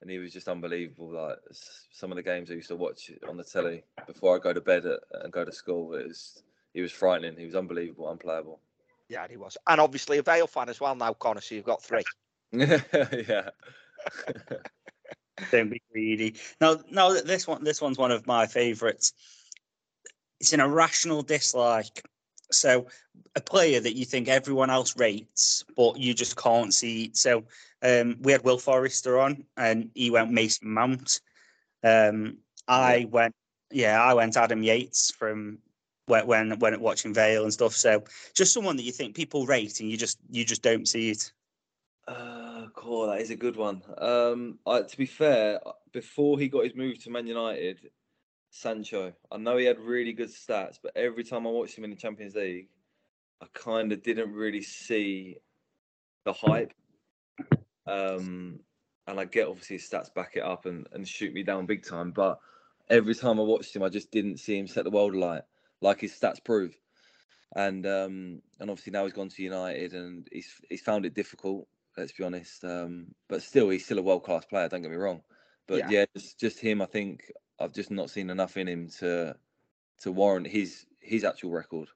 and 0.00 0.10
he 0.10 0.18
was 0.18 0.32
just 0.32 0.48
unbelievable. 0.48 1.12
Like 1.12 1.38
some 1.90 2.10
of 2.10 2.16
the 2.16 2.22
games 2.22 2.50
I 2.50 2.54
used 2.54 2.68
to 2.68 2.76
watch 2.76 3.10
on 3.28 3.36
the 3.36 3.44
telly 3.44 3.84
before 4.06 4.34
I 4.34 4.38
go 4.38 4.52
to 4.52 4.60
bed 4.60 4.86
at, 4.86 5.00
and 5.22 5.32
go 5.32 5.44
to 5.44 5.52
school, 5.52 5.94
it 5.94 6.06
was 6.08 6.42
he 6.72 6.80
was 6.80 6.92
frightening. 6.92 7.36
He 7.36 7.44
was 7.44 7.54
unbelievable, 7.54 8.10
unplayable. 8.10 8.60
Yeah, 9.12 9.26
he 9.28 9.36
was. 9.36 9.58
And 9.66 9.78
obviously 9.78 10.16
a 10.16 10.22
Vale 10.22 10.46
fan 10.46 10.70
as 10.70 10.80
well 10.80 10.94
now, 10.94 11.12
Connor, 11.12 11.42
so 11.42 11.54
you've 11.54 11.66
got 11.66 11.82
three. 11.82 12.02
yeah. 12.52 13.50
Don't 15.50 15.68
be 15.68 15.82
greedy. 15.92 16.36
Now, 16.62 16.78
now 16.90 17.12
that 17.12 17.26
this 17.26 17.46
one, 17.46 17.62
this 17.62 17.82
one's 17.82 17.98
one 17.98 18.10
of 18.10 18.26
my 18.26 18.46
favourites. 18.46 19.12
It's 20.40 20.54
an 20.54 20.60
irrational 20.60 21.20
dislike. 21.20 22.02
So, 22.50 22.86
a 23.36 23.40
player 23.42 23.80
that 23.80 23.96
you 23.96 24.06
think 24.06 24.28
everyone 24.28 24.70
else 24.70 24.96
rates, 24.96 25.62
but 25.76 25.98
you 25.98 26.14
just 26.14 26.36
can't 26.36 26.72
see. 26.72 27.10
So, 27.12 27.44
um, 27.82 28.16
we 28.20 28.32
had 28.32 28.44
Will 28.44 28.58
Forrester 28.58 29.20
on, 29.20 29.44
and 29.58 29.90
he 29.94 30.10
went 30.10 30.30
Mason 30.30 30.70
Mount. 30.70 31.20
Um, 31.84 32.38
I 32.66 33.06
went, 33.10 33.34
yeah, 33.70 34.02
I 34.02 34.14
went 34.14 34.38
Adam 34.38 34.62
Yates 34.62 35.10
from 35.10 35.58
when 36.06 36.26
when 36.26 36.58
when 36.58 36.80
watching 36.80 37.14
Vale 37.14 37.44
and 37.44 37.52
stuff. 37.52 37.74
So, 37.74 38.04
just 38.34 38.52
someone 38.52 38.76
that 38.76 38.84
you 38.84 38.92
think 38.92 39.14
people 39.14 39.46
rate, 39.46 39.80
and 39.80 39.90
you 39.90 39.96
just 39.96 40.18
you 40.30 40.44
just 40.44 40.62
don't 40.62 40.86
see 40.86 41.10
it. 41.10 41.32
Uh, 42.08 42.66
cool. 42.74 43.06
That 43.06 43.20
is 43.20 43.30
a 43.30 43.36
good 43.36 43.56
one. 43.56 43.82
Um, 43.98 44.58
I, 44.66 44.82
to 44.82 44.96
be 44.96 45.06
fair, 45.06 45.60
before 45.92 46.38
he 46.38 46.48
got 46.48 46.64
his 46.64 46.74
move 46.74 47.02
to 47.04 47.10
Man 47.10 47.26
United, 47.26 47.90
Sancho. 48.52 49.14
I 49.30 49.38
know 49.38 49.56
he 49.56 49.64
had 49.64 49.80
really 49.80 50.12
good 50.12 50.28
stats, 50.28 50.78
but 50.80 50.92
every 50.94 51.24
time 51.24 51.46
I 51.46 51.50
watched 51.50 51.76
him 51.76 51.84
in 51.84 51.90
the 51.90 51.96
Champions 51.96 52.34
League, 52.34 52.68
I 53.40 53.46
kind 53.54 53.90
of 53.92 54.02
didn't 54.02 54.32
really 54.32 54.60
see 54.60 55.38
the 56.24 56.34
hype. 56.34 56.74
Um, 57.86 58.60
and 59.06 59.18
I 59.18 59.24
get 59.24 59.48
obviously 59.48 59.76
his 59.78 59.88
stats 59.88 60.12
back 60.14 60.36
it 60.36 60.42
up 60.42 60.66
and, 60.66 60.86
and 60.92 61.08
shoot 61.08 61.32
me 61.32 61.42
down 61.42 61.66
big 61.66 61.84
time, 61.84 62.12
but 62.12 62.38
every 62.90 63.14
time 63.14 63.40
I 63.40 63.42
watched 63.42 63.74
him, 63.74 63.82
I 63.82 63.88
just 63.88 64.10
didn't 64.10 64.38
see 64.38 64.58
him 64.58 64.66
set 64.66 64.84
the 64.84 64.90
world 64.90 65.14
alight, 65.14 65.42
like 65.82 66.00
his 66.00 66.12
stats 66.12 66.42
prove. 66.44 66.78
And 67.54 67.86
um, 67.86 68.42
and 68.60 68.70
obviously 68.70 68.92
now 68.92 69.04
he's 69.04 69.12
gone 69.12 69.28
to 69.28 69.42
United 69.42 69.92
and 69.94 70.28
he's 70.32 70.60
he's 70.68 70.82
found 70.82 71.06
it 71.06 71.14
difficult. 71.14 71.68
Let's 71.96 72.12
be 72.12 72.24
honest. 72.24 72.64
Um, 72.64 73.14
but 73.28 73.42
still, 73.42 73.68
he's 73.68 73.84
still 73.84 73.98
a 73.98 74.02
world 74.02 74.24
class 74.24 74.46
player. 74.46 74.68
Don't 74.68 74.82
get 74.82 74.90
me 74.90 74.96
wrong. 74.96 75.22
But 75.66 75.84
Yeah. 75.84 75.86
yeah, 75.86 76.06
just, 76.16 76.40
just 76.40 76.60
him. 76.60 76.80
I 76.82 76.86
think 76.86 77.30
I've 77.60 77.74
just 77.74 77.90
not 77.90 78.10
seen 78.10 78.30
enough 78.30 78.56
in 78.56 78.68
him 78.68 78.88
to 79.00 79.36
to 80.00 80.12
warrant 80.12 80.48
his 80.48 80.86
his 81.00 81.24
actual 81.24 81.50
record. 81.52 81.90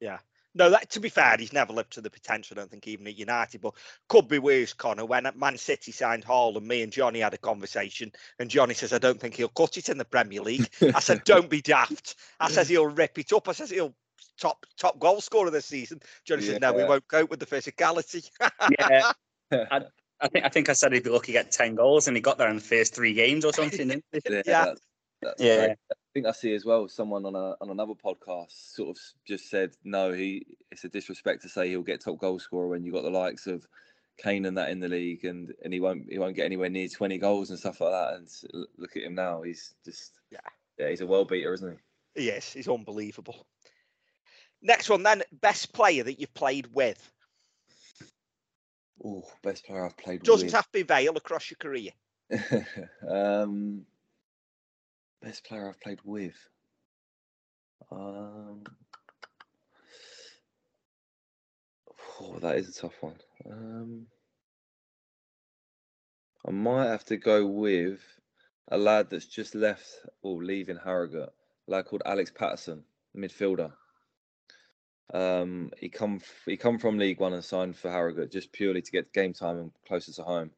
Yeah. 0.00 0.18
No, 0.56 0.70
that 0.70 0.88
to 0.90 1.00
be 1.00 1.10
fair, 1.10 1.36
he's 1.38 1.52
never 1.52 1.74
lived 1.74 1.92
to 1.92 2.00
the 2.00 2.08
potential. 2.08 2.56
I 2.56 2.60
don't 2.60 2.70
think 2.70 2.88
even 2.88 3.06
at 3.06 3.18
United, 3.18 3.60
but 3.60 3.74
could 4.08 4.26
be 4.26 4.38
worse, 4.38 4.72
Connor. 4.72 5.04
When 5.04 5.26
at 5.26 5.36
Man 5.36 5.58
City 5.58 5.92
signed 5.92 6.24
Haaland 6.24 6.62
me 6.62 6.82
and 6.82 6.90
Johnny 6.90 7.20
had 7.20 7.34
a 7.34 7.38
conversation, 7.38 8.10
and 8.38 8.48
Johnny 8.48 8.72
says, 8.72 8.94
"I 8.94 8.98
don't 8.98 9.20
think 9.20 9.34
he'll 9.34 9.48
cut 9.48 9.76
it 9.76 9.90
in 9.90 9.98
the 9.98 10.04
Premier 10.06 10.40
League." 10.40 10.70
I 10.80 11.00
said, 11.00 11.22
"Don't 11.24 11.50
be 11.50 11.60
daft." 11.60 12.16
I 12.40 12.50
says 12.50 12.70
he'll 12.70 12.86
rip 12.96 13.18
it 13.18 13.34
up. 13.34 13.48
I 13.50 13.52
says 13.52 13.68
he'll 13.68 13.94
top 14.40 14.64
top 14.78 14.98
goal 14.98 15.20
scorer 15.20 15.50
this 15.50 15.66
season. 15.66 16.00
Johnny 16.24 16.42
said, 16.42 16.62
"No, 16.62 16.72
we 16.72 16.84
won't 16.84 17.06
cope 17.06 17.28
with 17.28 17.40
the 17.40 17.46
physicality." 17.46 18.30
Yeah. 18.80 19.12
I 20.18 20.28
think 20.28 20.46
I 20.46 20.48
think 20.48 20.70
I 20.70 20.72
said 20.72 20.94
he'd 20.94 21.04
be 21.04 21.10
lucky 21.10 21.26
to 21.26 21.32
get 21.32 21.52
ten 21.52 21.74
goals, 21.74 22.08
and 22.08 22.16
he 22.16 22.22
got 22.22 22.38
there 22.38 22.48
in 22.48 22.56
the 22.56 22.62
first 22.62 22.94
three 22.94 23.12
games 23.12 23.44
or 23.44 23.52
something. 23.52 23.90
Yeah, 23.90 23.96
Yeah. 24.24 24.64
That's, 24.64 24.80
that's 25.20 25.42
Yeah. 25.42 25.74
I 26.16 26.18
think 26.18 26.26
I 26.28 26.32
see 26.32 26.54
as 26.54 26.64
well. 26.64 26.88
Someone 26.88 27.26
on 27.26 27.34
a 27.34 27.56
on 27.60 27.68
another 27.68 27.92
podcast 27.92 28.74
sort 28.74 28.88
of 28.88 28.98
just 29.26 29.50
said, 29.50 29.76
no, 29.84 30.12
he 30.14 30.46
it's 30.70 30.84
a 30.84 30.88
disrespect 30.88 31.42
to 31.42 31.48
say 31.50 31.68
he'll 31.68 31.82
get 31.82 32.00
top 32.00 32.18
goal 32.18 32.38
scorer 32.38 32.68
when 32.68 32.84
you 32.84 32.90
got 32.90 33.02
the 33.02 33.10
likes 33.10 33.46
of 33.46 33.66
Kane 34.16 34.46
and 34.46 34.56
that 34.56 34.70
in 34.70 34.80
the 34.80 34.88
league, 34.88 35.26
and 35.26 35.52
and 35.62 35.74
he 35.74 35.80
won't 35.80 36.10
he 36.10 36.18
won't 36.18 36.34
get 36.34 36.46
anywhere 36.46 36.70
near 36.70 36.88
twenty 36.88 37.18
goals 37.18 37.50
and 37.50 37.58
stuff 37.58 37.82
like 37.82 37.90
that. 37.90 38.14
And 38.14 38.68
look 38.78 38.96
at 38.96 39.02
him 39.02 39.14
now; 39.14 39.42
he's 39.42 39.74
just 39.84 40.14
Yeah. 40.30 40.38
yeah, 40.78 40.88
he's 40.88 41.02
a 41.02 41.06
world 41.06 41.28
beater, 41.28 41.52
isn't 41.52 41.78
he? 42.14 42.24
yes, 42.24 42.50
he's 42.50 42.66
unbelievable. 42.66 43.46
Next 44.62 44.88
one, 44.88 45.02
then, 45.02 45.22
best 45.42 45.74
player 45.74 46.02
that 46.02 46.18
you've 46.18 46.32
played 46.32 46.66
with. 46.72 47.12
Oh, 49.04 49.22
best 49.42 49.66
player 49.66 49.84
I've 49.84 49.98
played 49.98 50.22
Doesn't 50.22 50.46
with. 50.46 50.54
have 50.54 50.64
to 50.64 50.72
be 50.72 50.82
Vale 50.82 51.18
across 51.18 51.50
your 51.50 51.58
career. 51.58 51.90
um, 53.06 53.84
best 55.26 55.44
player 55.44 55.68
I've 55.68 55.80
played 55.80 55.98
with. 56.04 56.36
Um, 57.90 58.62
oh, 62.20 62.38
that 62.40 62.54
is 62.56 62.68
a 62.68 62.80
tough 62.80 62.94
one. 63.00 63.16
Um, 63.50 64.06
I 66.46 66.52
might 66.52 66.86
have 66.86 67.04
to 67.06 67.16
go 67.16 67.44
with 67.44 68.00
a 68.68 68.78
lad 68.78 69.10
that's 69.10 69.26
just 69.26 69.56
left 69.56 69.88
or 70.22 70.44
leaving 70.44 70.76
Harrogate, 70.76 71.32
a 71.66 71.70
lad 71.70 71.86
called 71.86 72.02
Alex 72.06 72.30
Pattison, 72.30 72.84
midfielder. 73.16 73.72
Um, 75.12 75.72
he 75.76 75.88
come 75.88 76.20
he 76.46 76.56
come 76.56 76.78
from 76.78 76.98
League 76.98 77.18
One 77.18 77.32
and 77.32 77.44
signed 77.44 77.76
for 77.76 77.90
Harrogate 77.90 78.30
just 78.30 78.52
purely 78.52 78.82
to 78.82 78.92
get 78.92 79.12
game 79.12 79.32
time 79.32 79.58
and 79.58 79.72
closer 79.88 80.12
to 80.12 80.22
home. 80.22 80.50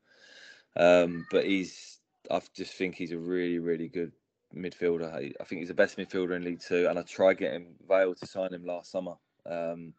Um, 0.77 1.27
but 1.31 1.47
he's 1.47 2.01
I 2.31 2.43
just 2.55 2.75
think 2.75 2.97
he's 2.97 3.13
a 3.13 3.19
really 3.19 3.59
really 3.59 3.89
good 3.89 4.13
midfielder. 4.55 5.13
I, 5.13 5.33
I 5.41 5.45
think 5.45 5.61
he's 5.61 5.69
the 5.69 5.75
best 5.75 5.99
midfielder 5.99 6.37
in 6.37 6.45
League 6.45 6.61
Two, 6.61 6.87
and 6.89 6.99
I 6.99 7.03
tried 7.03 7.39
getting 7.39 7.75
Vale 7.89 8.15
to 8.15 8.27
sign 8.27 8.53
him 8.53 8.65
last 8.65 8.91
summer. 8.91 9.15
Um, 9.47 9.95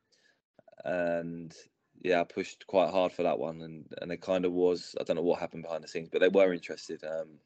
and 0.86 1.53
yeah, 2.01 2.22
I 2.22 2.24
pushed 2.24 2.65
quite 2.68 2.91
hard 2.91 3.12
for 3.12 3.24
that 3.24 3.39
one, 3.39 3.62
and 3.62 3.86
and 4.01 4.12
it 4.12 4.22
kind 4.22 4.46
of 4.46 4.51
was. 4.51 4.96
I 5.00 5.03
don't 5.03 5.15
know 5.15 5.22
what 5.22 5.39
happened 5.39 5.63
behind 5.63 5.84
the 5.84 5.88
scenes, 5.88 6.10
but 6.12 6.22
they 6.22 6.29
were 6.29 6.53
interested. 6.53 7.03
Um, 7.03 7.39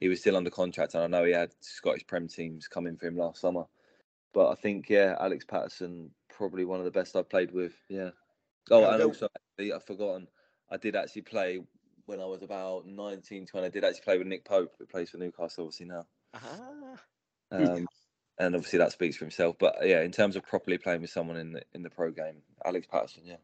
he 0.00 0.08
was 0.08 0.20
still 0.20 0.36
under 0.36 0.50
contract, 0.50 0.94
and 0.94 1.02
I 1.02 1.06
know 1.06 1.24
he 1.24 1.32
had 1.32 1.52
Scottish 1.60 2.06
Prem 2.06 2.28
teams 2.28 2.68
coming 2.68 2.96
for 2.96 3.06
him 3.06 3.16
last 3.16 3.40
summer. 3.40 3.64
But 4.32 4.50
I 4.50 4.54
think 4.54 4.88
yeah, 4.90 5.16
Alex 5.18 5.44
Pattison 5.44 6.10
probably 6.28 6.64
one 6.64 6.78
of 6.78 6.84
the 6.84 6.90
best 6.90 7.16
I've 7.16 7.28
played 7.28 7.52
with. 7.52 7.72
Yeah. 7.88 8.10
Oh, 8.70 8.84
and 8.90 9.02
also 9.02 9.28
I've 9.58 9.84
forgotten. 9.84 10.28
I 10.70 10.76
did 10.76 10.96
actually 10.96 11.22
play 11.22 11.60
when 12.06 12.20
I 12.20 12.24
was 12.24 12.42
about 12.42 12.86
19, 12.86 13.46
20. 13.46 13.66
I 13.66 13.70
did 13.70 13.84
actually 13.84 14.02
play 14.02 14.18
with 14.18 14.26
Nick 14.26 14.44
Pope, 14.44 14.74
who 14.78 14.86
plays 14.86 15.10
for 15.10 15.18
Newcastle, 15.18 15.64
obviously 15.64 15.86
now. 15.86 16.06
Ah. 16.42 16.98
Um, 17.52 17.86
and 18.38 18.54
obviously 18.54 18.78
that 18.78 18.92
speaks 18.92 19.16
for 19.16 19.24
himself. 19.24 19.56
But 19.58 19.76
yeah, 19.82 20.02
in 20.02 20.12
terms 20.12 20.36
of 20.36 20.44
properly 20.44 20.78
playing 20.78 21.00
with 21.00 21.10
someone 21.10 21.36
in 21.36 21.52
the 21.52 21.62
in 21.74 21.82
the 21.82 21.90
pro 21.90 22.10
game, 22.10 22.42
Alex 22.64 22.86
Pattison, 22.86 23.22
yeah. 23.24 23.36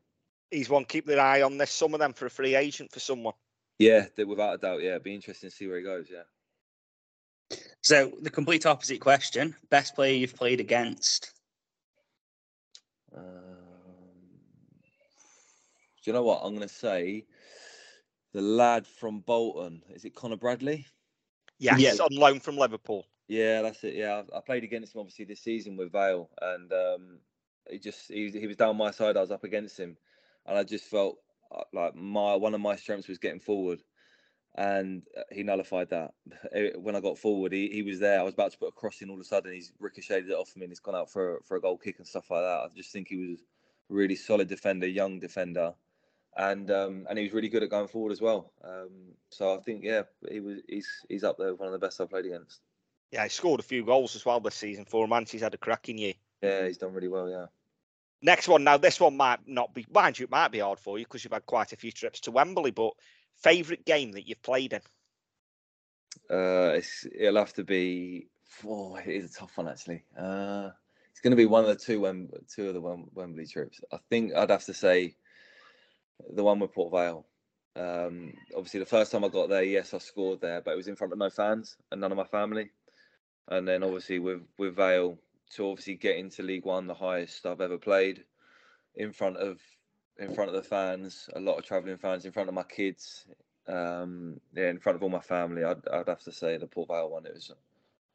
He's 0.50 0.68
one 0.68 0.84
keep 0.84 1.06
their 1.06 1.20
eye 1.20 1.42
on 1.42 1.56
this 1.56 1.70
summer 1.70 1.99
then 1.99 2.12
for 2.12 2.26
a 2.26 2.30
free 2.30 2.54
agent 2.54 2.92
for 2.92 3.00
someone. 3.00 3.34
Yeah, 3.78 4.06
without 4.18 4.54
a 4.54 4.58
doubt. 4.58 4.82
Yeah, 4.82 4.99
be 4.99 5.14
interesting 5.14 5.50
to 5.50 5.56
see 5.56 5.66
where 5.66 5.78
he 5.78 5.84
goes. 5.84 6.06
Yeah. 6.11 7.58
So 7.82 8.12
the 8.20 8.30
complete 8.30 8.66
opposite 8.66 9.00
question: 9.00 9.56
best 9.70 9.94
player 9.94 10.14
you've 10.14 10.37
played 10.37 10.61
against? 10.61 11.32
Um, 13.16 13.22
do 16.02 16.11
you 16.11 16.12
know 16.12 16.22
what 16.22 16.42
I'm 16.42 16.54
going 16.54 16.68
to 16.68 16.75
say? 16.75 17.26
The 18.32 18.40
lad 18.40 18.87
from 18.87 19.20
Bolton 19.20 19.82
is 19.90 20.04
it 20.04 20.14
Connor 20.14 20.37
Bradley? 20.37 20.87
Yes, 21.69 21.99
Yeah. 21.99 22.00
on 22.00 22.11
loan 22.12 22.40
from 22.40 22.57
Liverpool. 22.57 23.07
Yeah, 23.28 23.62
that's 23.62 23.83
it. 23.85 23.95
Yeah, 23.95 24.23
I 24.33 24.38
I 24.38 24.40
played 24.40 24.64
against 24.64 24.95
him 24.95 25.00
obviously 25.00 25.25
this 25.25 25.40
season 25.42 25.76
with 25.76 25.92
Vale, 25.92 26.31
and 26.40 26.73
um, 26.73 27.21
he 27.71 27.78
just 27.78 28.09
he, 28.09 28.31
he 28.31 28.47
was 28.47 28.57
down 28.57 28.76
my 28.76 28.90
side. 28.90 29.16
I 29.16 29.21
was 29.21 29.31
up 29.31 29.45
against 29.45 29.78
him, 29.78 29.97
and 30.47 30.59
I 30.59 30.64
just 30.64 30.85
felt 30.87 31.19
uh, 31.50 31.64
like 31.73 31.95
my 31.95 32.35
one 32.37 32.54
of 32.54 32.61
my 32.61 32.76
strengths 32.76 33.09
was 33.09 33.19
getting 33.19 33.40
forward, 33.40 33.83
and 34.57 35.07
uh, 35.16 35.23
he 35.33 35.42
nullified 35.45 35.90
that. 35.90 36.14
When 36.81 36.97
I 36.97 37.00
got 37.00 37.19
forward, 37.19 37.52
he, 37.52 37.69
he 37.71 37.83
was 37.83 38.00
there. 38.00 38.21
I 38.21 38.25
was 38.25 38.35
about 38.35 38.52
to 38.52 38.59
put 38.59 38.69
a 38.69 38.73
cross 38.73 39.02
in. 39.02 39.11
All 39.11 39.16
of 39.16 39.21
a 39.23 39.25
sudden, 39.25 39.52
he's 39.52 39.73
ricocheted 39.78 40.31
it 40.31 40.35
off 40.35 40.57
me, 40.57 40.64
and 40.64 40.73
he's 40.73 40.81
gone 40.81 40.97
out 40.97 41.11
for 41.11 41.40
for 41.45 41.57
a 41.57 41.61
goal 41.61 41.78
kick 41.78 41.99
and 41.99 42.07
stuff 42.09 42.31
like 42.31 42.42
that. 42.42 42.61
I 42.61 42.69
just 42.75 42.92
think 42.92 43.09
he 43.09 43.16
was 43.16 43.40
a 43.90 43.95
really 43.95 44.16
solid 44.16 44.49
defender, 44.49 44.88
young 44.88 45.21
defender, 45.21 45.75
and 46.37 46.71
um, 46.71 47.07
and 47.09 47.19
he 47.19 47.25
was 47.25 47.33
really 47.33 47.49
good 47.49 47.62
at 47.62 47.71
going 47.71 47.89
forward 47.89 48.12
as 48.12 48.21
well. 48.21 48.53
Um, 48.65 49.15
so 49.31 49.55
I 49.55 49.61
think 49.61 49.85
yeah, 49.85 50.03
he 50.31 50.41
was 50.41 50.59
he's 50.69 50.89
he's 51.09 51.25
up 51.25 51.37
there 51.39 51.55
one 51.55 51.69
of 51.69 51.73
the 51.73 51.79
best 51.79 52.01
I've 52.01 52.11
played 52.11 52.27
against. 52.27 52.61
Yeah, 53.11 53.25
he 53.25 53.29
scored 53.29 53.61
a 53.61 53.65
few 53.65 53.85
goals 53.85 54.17
as 54.17 54.25
well 54.25 54.41
this 54.41 54.55
season 54.55 54.87
for 54.87 55.05
him, 55.05 55.12
and 55.12 55.29
he's 55.29 55.43
had 55.43 55.55
a 55.55 55.59
cracking 55.59 55.99
year. 55.99 56.15
Yeah, 56.43 56.67
he's 56.67 56.79
done 56.79 56.95
really 56.95 57.09
well. 57.09 57.29
Yeah. 57.29 57.47
Next 58.23 58.49
one 58.49 58.65
now, 58.65 58.77
this 58.77 59.01
one 59.01 59.17
might 59.17 59.41
not 59.47 59.75
be, 59.75 59.85
mind 59.93 60.19
you, 60.19 60.25
it 60.25 60.31
might 60.31 60.53
be 60.53 60.61
hard 60.61 60.79
for 60.79 60.97
you 60.97 61.05
because 61.05 61.25
you've 61.25 61.33
had 61.33 61.45
quite 61.45 61.73
a 61.73 61.77
few 61.77 61.91
trips 61.91 62.21
to 62.21 62.31
Wembley, 62.31 62.71
but 62.71 62.93
favourite 63.43 63.85
game 63.85 64.12
that 64.12 64.29
you've 64.29 64.43
played 64.43 64.73
in? 64.73 64.81
Uh, 66.31 66.75
it's, 66.77 67.05
it'll 67.12 67.37
have 67.37 67.53
to 67.55 67.65
be. 67.65 68.29
Oh, 68.65 68.95
it 68.95 69.09
is 69.09 69.35
a 69.35 69.35
tough 69.35 69.57
one 69.57 69.69
actually. 69.69 70.05
Uh, 70.17 70.71
it's 71.11 71.21
going 71.21 71.33
to 71.33 71.37
be 71.37 71.47
one 71.47 71.65
of 71.65 71.69
the 71.69 71.85
two 71.85 72.01
Wem- 72.01 72.31
two 72.49 72.69
of 72.69 72.75
the 72.75 72.81
Wem- 72.81 73.11
Wembley 73.12 73.47
trips. 73.47 73.81
I 73.93 73.99
think 74.09 74.35
I'd 74.35 74.51
have 74.51 74.65
to 74.67 74.75
say 74.75 75.17
the 76.35 76.45
one 76.45 76.59
with 76.61 76.73
Port 76.73 76.92
Vale. 76.92 77.26
Um, 77.75 78.35
obviously, 78.54 78.81
the 78.81 78.87
first 78.87 79.12
time 79.12 79.25
I 79.25 79.28
got 79.28 79.49
there, 79.49 79.62
yes, 79.62 79.95
I 79.95 79.99
scored 79.99 80.40
there, 80.40 80.61
but 80.61 80.73
it 80.73 80.76
was 80.76 80.88
in 80.88 80.97
front 80.97 81.12
of 81.12 81.19
no 81.19 81.31
fans 81.31 81.76
and 81.90 82.00
none 82.00 82.12
of 82.12 82.19
my 82.19 82.25
family. 82.25 82.71
And 83.49 83.66
then 83.66 83.83
obviously 83.83 84.19
with 84.19 84.42
with 84.59 84.76
Vale 84.76 85.19
to 85.57 85.69
obviously 85.69 85.95
get 85.95 86.16
into 86.16 86.42
League 86.42 86.64
One, 86.64 86.87
the 86.87 86.95
highest 86.95 87.45
I've 87.45 87.61
ever 87.61 87.78
played, 87.78 88.25
in 88.95 89.12
front 89.12 89.37
of 89.37 89.61
in 90.19 90.35
front 90.35 90.50
of 90.50 90.57
the 90.57 90.69
fans, 90.69 91.28
a 91.35 91.40
lot 91.40 91.59
of 91.59 91.64
travelling 91.64 91.99
fans, 91.99 92.25
in 92.25 92.33
front 92.33 92.49
of 92.49 92.54
my 92.54 92.62
kids, 92.62 93.26
um, 93.66 94.40
yeah, 94.54 94.69
in 94.69 94.78
front 94.78 94.97
of 94.97 95.02
all 95.02 95.09
my 95.09 95.21
family. 95.21 95.64
I'd 95.64 95.87
I'd 95.88 96.09
have 96.09 96.23
to 96.23 96.33
say 96.33 96.57
the 96.57 96.66
Port 96.66 96.88
Vale 96.88 97.11
one. 97.11 97.26
It 97.26 97.35
was 97.35 97.52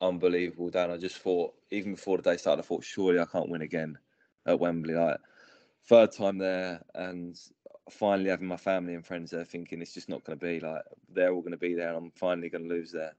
unbelievable. 0.01 0.69
Dan, 0.69 0.91
I 0.91 0.97
just 0.97 1.17
thought 1.17 1.53
even 1.71 1.95
before 1.95 2.17
the 2.17 2.23
day 2.23 2.37
started, 2.37 2.63
I 2.63 2.65
thought 2.65 2.83
surely 2.83 3.19
I 3.19 3.25
can't 3.25 3.49
win 3.49 3.61
again 3.61 3.97
at 4.45 4.59
Wembley. 4.59 4.93
Like 4.93 5.17
third 5.87 6.11
time 6.11 6.37
there, 6.37 6.83
and 6.95 7.39
finally 7.89 8.29
having 8.29 8.47
my 8.47 8.57
family 8.57 8.93
and 8.93 9.05
friends 9.05 9.31
there, 9.31 9.45
thinking 9.45 9.81
it's 9.81 9.93
just 9.93 10.09
not 10.09 10.23
going 10.23 10.37
to 10.37 10.45
be 10.45 10.59
like 10.59 10.83
they're 11.09 11.33
all 11.33 11.41
going 11.41 11.51
to 11.51 11.57
be 11.57 11.73
there, 11.73 11.89
and 11.89 11.97
I'm 11.97 12.11
finally 12.11 12.49
going 12.49 12.67
to 12.67 12.75
lose 12.75 12.91
there. 12.91 13.13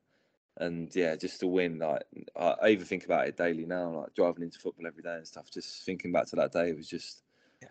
And 0.59 0.95
yeah, 0.95 1.15
just 1.15 1.41
to 1.41 1.47
win, 1.47 1.79
like 1.79 2.03
I, 2.37 2.55
I 2.63 2.69
even 2.71 2.85
think 2.85 3.05
about 3.05 3.29
it 3.29 3.37
daily 3.37 3.65
now, 3.65 3.91
like 3.91 4.15
driving 4.15 4.43
into 4.43 4.59
football 4.59 4.87
every 4.87 5.03
day 5.03 5.15
and 5.15 5.27
stuff. 5.27 5.51
Just 5.51 5.85
thinking 5.85 6.13
back 6.13 6.27
to 6.27 6.37
that 6.37 6.53
day 6.53 6.71
it 6.71 6.77
was 6.77 6.89
just 6.89 7.23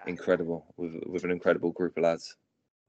incredible 0.05 0.65
with 0.77 1.03
with 1.05 1.23
an 1.23 1.31
incredible 1.31 1.71
group 1.71 1.97
of 1.97 2.03
lads. 2.03 2.35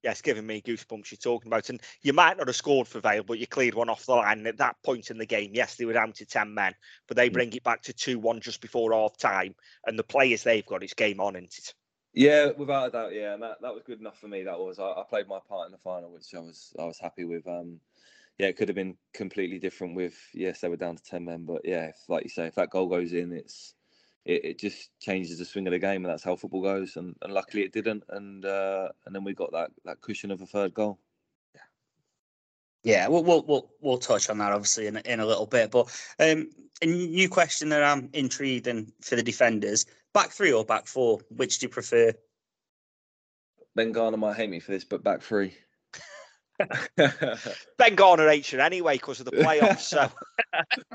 Yeah, 0.05 0.13
it's 0.13 0.23
giving 0.23 0.47
me 0.47 0.63
goosebumps 0.63 1.11
you're 1.11 1.19
talking 1.19 1.49
about. 1.49 1.71
And 1.71 1.81
you 2.03 2.13
might 2.13 2.37
not 2.37 2.47
have 2.47 2.55
scored 2.55 2.87
for 2.87 3.01
Vale, 3.01 3.25
but 3.25 3.41
you 3.41 3.49
cleared 3.49 3.75
one 3.75 3.89
off 3.89 4.07
the 4.07 4.13
line. 4.13 4.47
At 4.47 4.59
that 4.59 4.77
point 4.85 5.11
in 5.11 5.19
the 5.19 5.27
game, 5.27 5.51
yes, 5.55 5.75
they 5.75 5.87
were 5.87 5.93
down 5.93 6.13
to 6.13 6.25
10 6.25 6.55
men, 6.55 6.73
but 7.09 7.17
they 7.17 7.29
mm. 7.29 7.33
bring 7.33 7.53
it 7.53 7.65
back 7.65 7.83
to 7.83 7.93
2 7.93 8.21
1 8.21 8.41
just 8.41 8.61
before 8.61 8.93
half 8.93 9.17
time. 9.17 9.57
And 9.87 9.99
the 9.99 10.05
players 10.05 10.45
they've 10.45 10.65
got, 10.65 10.85
it's 10.85 10.95
game 10.95 11.19
on, 11.19 11.35
isn't 11.35 11.59
it? 11.59 11.75
Yeah, 12.15 12.51
without 12.57 12.89
a 12.89 12.91
doubt, 12.91 13.15
yeah, 13.15 13.35
and 13.35 13.43
that, 13.43 13.61
that 13.61 13.75
was 13.75 13.83
good 13.85 14.01
enough 14.01 14.19
for 14.19 14.29
me. 14.29 14.43
That 14.43 14.59
was 14.59 14.79
I, 14.79 14.91
I 14.91 15.05
played 15.09 15.29
my 15.29 15.39
part 15.49 15.67
in 15.67 15.73
the 15.73 15.79
final, 15.79 16.11
which 16.11 16.35
I 16.35 16.41
was 16.41 16.75
I 16.79 16.85
was 16.85 16.99
happy 16.99 17.25
with. 17.25 17.47
Um, 17.47 17.81
yeah, 18.39 18.47
it 18.47 18.57
could 18.57 18.69
have 18.69 18.77
been 18.77 18.97
completely 19.13 19.59
different 19.59 19.95
with 19.95 20.15
yes, 20.33 20.61
they 20.61 20.69
were 20.69 20.77
down 20.77 20.97
to 20.97 21.05
ten 21.05 21.25
men, 21.25 21.45
but 21.45 21.63
yeah, 21.65 21.87
if, 21.87 21.97
like 22.09 22.25
you 22.25 22.31
say, 22.31 22.47
if 22.47 22.55
that 22.55 22.71
goal 22.71 22.89
goes 22.89 23.13
in, 23.13 23.33
it's 23.33 23.75
it, 24.25 24.45
it 24.45 24.59
just 24.59 24.91
changes 25.01 25.39
the 25.39 25.45
swing 25.45 25.67
of 25.67 25.73
the 25.73 25.79
game, 25.79 26.05
and 26.05 26.13
that's 26.13 26.23
how 26.25 26.37
football 26.37 26.63
goes. 26.63 26.97
And, 26.97 27.15
and 27.23 27.33
luckily 27.33 27.63
it 27.63 27.73
didn't, 27.73 28.05
and 28.09 28.45
uh, 28.45 28.89
and 29.07 29.15
then 29.15 29.25
we 29.25 29.35
got 29.35 29.53
that 29.53 29.71
that 29.85 30.01
cushion 30.01 30.31
of 30.31 30.41
a 30.41 30.47
third 30.47 30.75
goal. 30.75 30.99
Yeah, 32.85 33.09
we'll 33.09 33.25
we'll 33.25 33.43
we'll, 33.43 33.71
we'll 33.81 33.99
touch 33.99 34.31
on 34.31 34.39
that 34.39 34.53
obviously 34.53 34.87
in 34.87 34.97
in 34.99 35.21
a 35.21 35.27
little 35.27 35.47
bit. 35.47 35.71
But 35.71 35.89
um, 36.21 36.51
a 36.81 36.87
new 36.87 37.29
question 37.29 37.69
that 37.71 37.83
I'm 37.83 38.09
intrigued 38.13 38.67
in 38.67 38.93
for 39.01 39.17
the 39.17 39.23
defenders: 39.23 39.85
back 40.15 40.31
three 40.31 40.53
or 40.53 40.65
back 40.65 40.87
four? 40.87 41.21
Which 41.31 41.59
do 41.59 41.67
you 41.67 41.71
prefer? 41.71 42.13
Ben 43.75 43.93
Garner 43.93 44.17
might 44.17 44.37
hate 44.37 44.51
me 44.51 44.61
for 44.61 44.73
this, 44.73 44.85
but 44.85 45.05
back 45.05 45.23
three. 45.23 45.55
Ben 47.79 47.95
Garner 47.95 48.29
hates 48.29 48.53
you 48.53 48.59
anyway 48.59 48.95
because 48.95 49.21
of 49.21 49.27
the 49.27 49.33
playoffs. 49.33 49.81
so 49.81 50.11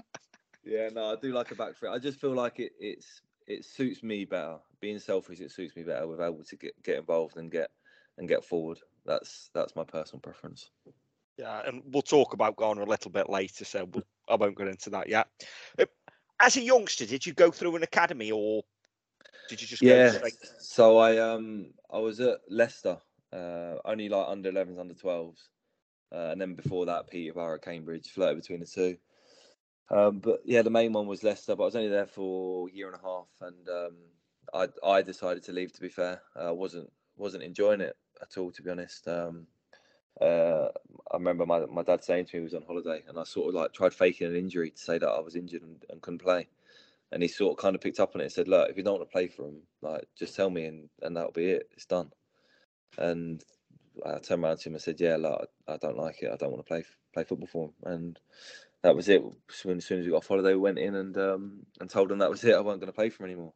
Yeah, 0.66 0.90
no, 0.90 1.12
I 1.12 1.16
do 1.16 1.34
like 1.34 1.52
a 1.52 1.56
back 1.56 1.78
three. 1.78 1.90
I 1.90 2.00
just 2.00 2.20
feel 2.20 2.34
like 2.34 2.60
it 2.60 2.74
it's 2.80 3.22
it 3.48 3.66
suits 3.66 4.04
me 4.04 4.26
better. 4.26 4.58
Being 4.80 5.00
selfish, 5.00 5.40
it 5.40 5.52
suits 5.52 5.76
me 5.76 5.84
better 5.84 6.08
with 6.08 6.22
able 6.22 6.44
to 6.44 6.56
get 6.56 6.82
get 6.84 6.98
involved 7.00 7.38
and 7.38 7.52
get 7.52 7.70
and 8.18 8.28
get 8.28 8.44
forward. 8.44 8.80
That's 9.06 9.50
that's 9.54 9.76
my 9.76 9.84
personal 9.84 10.22
preference. 10.22 10.70
Yeah, 11.38 11.62
and 11.66 11.82
we'll 11.86 12.02
talk 12.02 12.34
about 12.34 12.56
Garner 12.56 12.84
a 12.84 12.90
little 12.90 13.12
bit 13.12 13.30
later, 13.30 13.66
so 13.66 13.86
we'll, 13.92 14.04
I 14.30 14.36
won't 14.36 14.58
get 14.58 14.68
into 14.68 14.90
that 14.92 15.10
yet. 15.10 15.28
Uh, 15.80 15.86
As 16.40 16.58
a 16.58 16.62
youngster, 16.62 17.06
did 17.06 17.26
you 17.26 17.34
go 17.34 17.50
through 17.50 17.76
an 17.76 17.84
academy 17.84 18.32
or 18.32 18.64
did 19.50 19.62
you 19.62 19.68
just 19.68 19.82
Yeah. 19.82 20.18
So 20.60 20.98
I 20.98 21.18
um 21.18 21.74
I 21.92 22.00
was 22.00 22.20
at 22.20 22.40
Leicester, 22.50 22.98
uh, 23.32 23.76
only 23.86 24.10
like 24.10 24.28
under 24.28 24.52
11s, 24.52 24.80
under 24.80 24.94
12s, 24.94 25.38
uh, 26.12 26.30
and 26.32 26.42
then 26.42 26.56
before 26.56 26.86
that 26.86 27.10
Peterborough, 27.10 27.60
Cambridge, 27.60 28.10
flirted 28.10 28.42
between 28.42 28.60
the 28.60 28.66
two. 28.66 28.98
Um, 29.90 30.20
but 30.20 30.42
yeah, 30.46 30.62
the 30.62 30.70
main 30.70 30.94
one 30.94 31.08
was 31.08 31.24
Leicester, 31.24 31.56
but 31.56 31.64
I 31.64 31.66
was 31.66 31.76
only 31.76 31.90
there 31.90 32.08
for 32.08 32.68
a 32.68 32.72
year 32.72 32.88
and 32.88 32.96
a 32.96 33.06
half, 33.06 33.28
and 33.42 33.70
um, 33.70 33.96
I 34.54 34.68
I 34.88 35.02
decided 35.02 35.44
to 35.44 35.52
leave. 35.52 35.74
To 35.74 35.82
be 35.82 35.90
fair, 35.90 36.22
I 36.36 36.52
wasn't 36.52 36.92
wasn't 37.18 37.44
enjoying 37.44 37.82
it 37.82 37.96
at 38.22 38.38
all. 38.38 38.52
To 38.52 38.62
be 38.62 38.72
honest, 38.72 39.08
um, 39.08 39.48
uh, 40.22 40.70
I 41.12 41.18
remember 41.18 41.46
my 41.46 41.66
my 41.66 41.84
dad 41.84 42.04
saying 42.04 42.26
to 42.26 42.38
me 42.38 42.40
he 42.40 42.44
was 42.44 42.54
on 42.54 42.64
holiday, 42.64 43.04
and 43.08 43.20
I 43.20 43.24
sort 43.24 43.50
of 43.50 43.56
like 43.56 43.74
tried 43.74 43.94
faking 43.94 44.28
an 44.28 44.36
injury 44.36 44.72
to 44.72 44.78
say 44.78 44.98
that 44.98 45.08
I 45.08 45.20
was 45.20 45.36
injured 45.36 45.64
and, 45.64 45.84
and 45.90 46.02
couldn't 46.02 46.22
play. 46.24 46.48
And 47.14 47.22
he 47.22 47.30
sort 47.30 47.58
of 47.58 47.62
kind 47.62 47.76
of 47.76 47.82
picked 47.82 48.00
up 48.00 48.16
on 48.16 48.22
it 48.22 48.26
and 48.26 48.34
said, 48.34 48.48
"Look, 48.48 48.70
if 48.70 48.78
you 48.78 48.84
don't 48.84 48.98
want 48.98 49.08
to 49.08 49.14
play 49.14 49.28
for 49.28 49.48
him, 49.48 49.62
like 49.82 50.04
just 50.18 50.36
tell 50.36 50.50
me, 50.50 50.66
and 50.66 50.90
and 51.02 51.16
that'll 51.16 51.32
be 51.32 51.46
it. 51.52 51.70
It's 51.72 51.86
done." 51.86 52.12
And 52.98 53.42
I 54.06 54.18
turned 54.20 54.44
around 54.44 54.58
to 54.58 54.70
him 54.70 54.76
and 54.76 54.82
said, 54.82 55.00
"Yeah, 55.00 55.18
look, 55.18 55.50
I 55.68 55.78
don't 55.78 55.98
like 55.98 56.22
it. 56.24 56.32
I 56.32 56.36
don't 56.36 56.52
want 56.52 56.66
to 56.66 56.68
play 56.68 56.84
play 57.14 57.24
football 57.24 57.48
for 57.48 57.66
him." 57.68 57.74
And 57.84 58.20
that 58.82 58.96
was 58.96 59.10
it. 59.10 59.22
So 59.50 59.70
as 59.70 59.86
soon 59.86 60.00
as 60.00 60.06
we 60.06 60.12
got 60.12 60.18
off 60.18 60.28
holiday, 60.28 60.54
we 60.54 60.60
went 60.60 60.80
in 60.80 60.96
and 60.96 61.18
um, 61.18 61.66
and 61.80 61.90
told 61.90 62.12
him 62.12 62.18
that 62.20 62.32
was 62.32 62.44
it. 62.44 62.56
I 62.56 62.60
wasn't 62.60 62.82
going 62.82 62.92
to 62.92 62.96
play 62.96 63.10
for 63.10 63.24
him 63.24 63.32
anymore. 63.32 63.54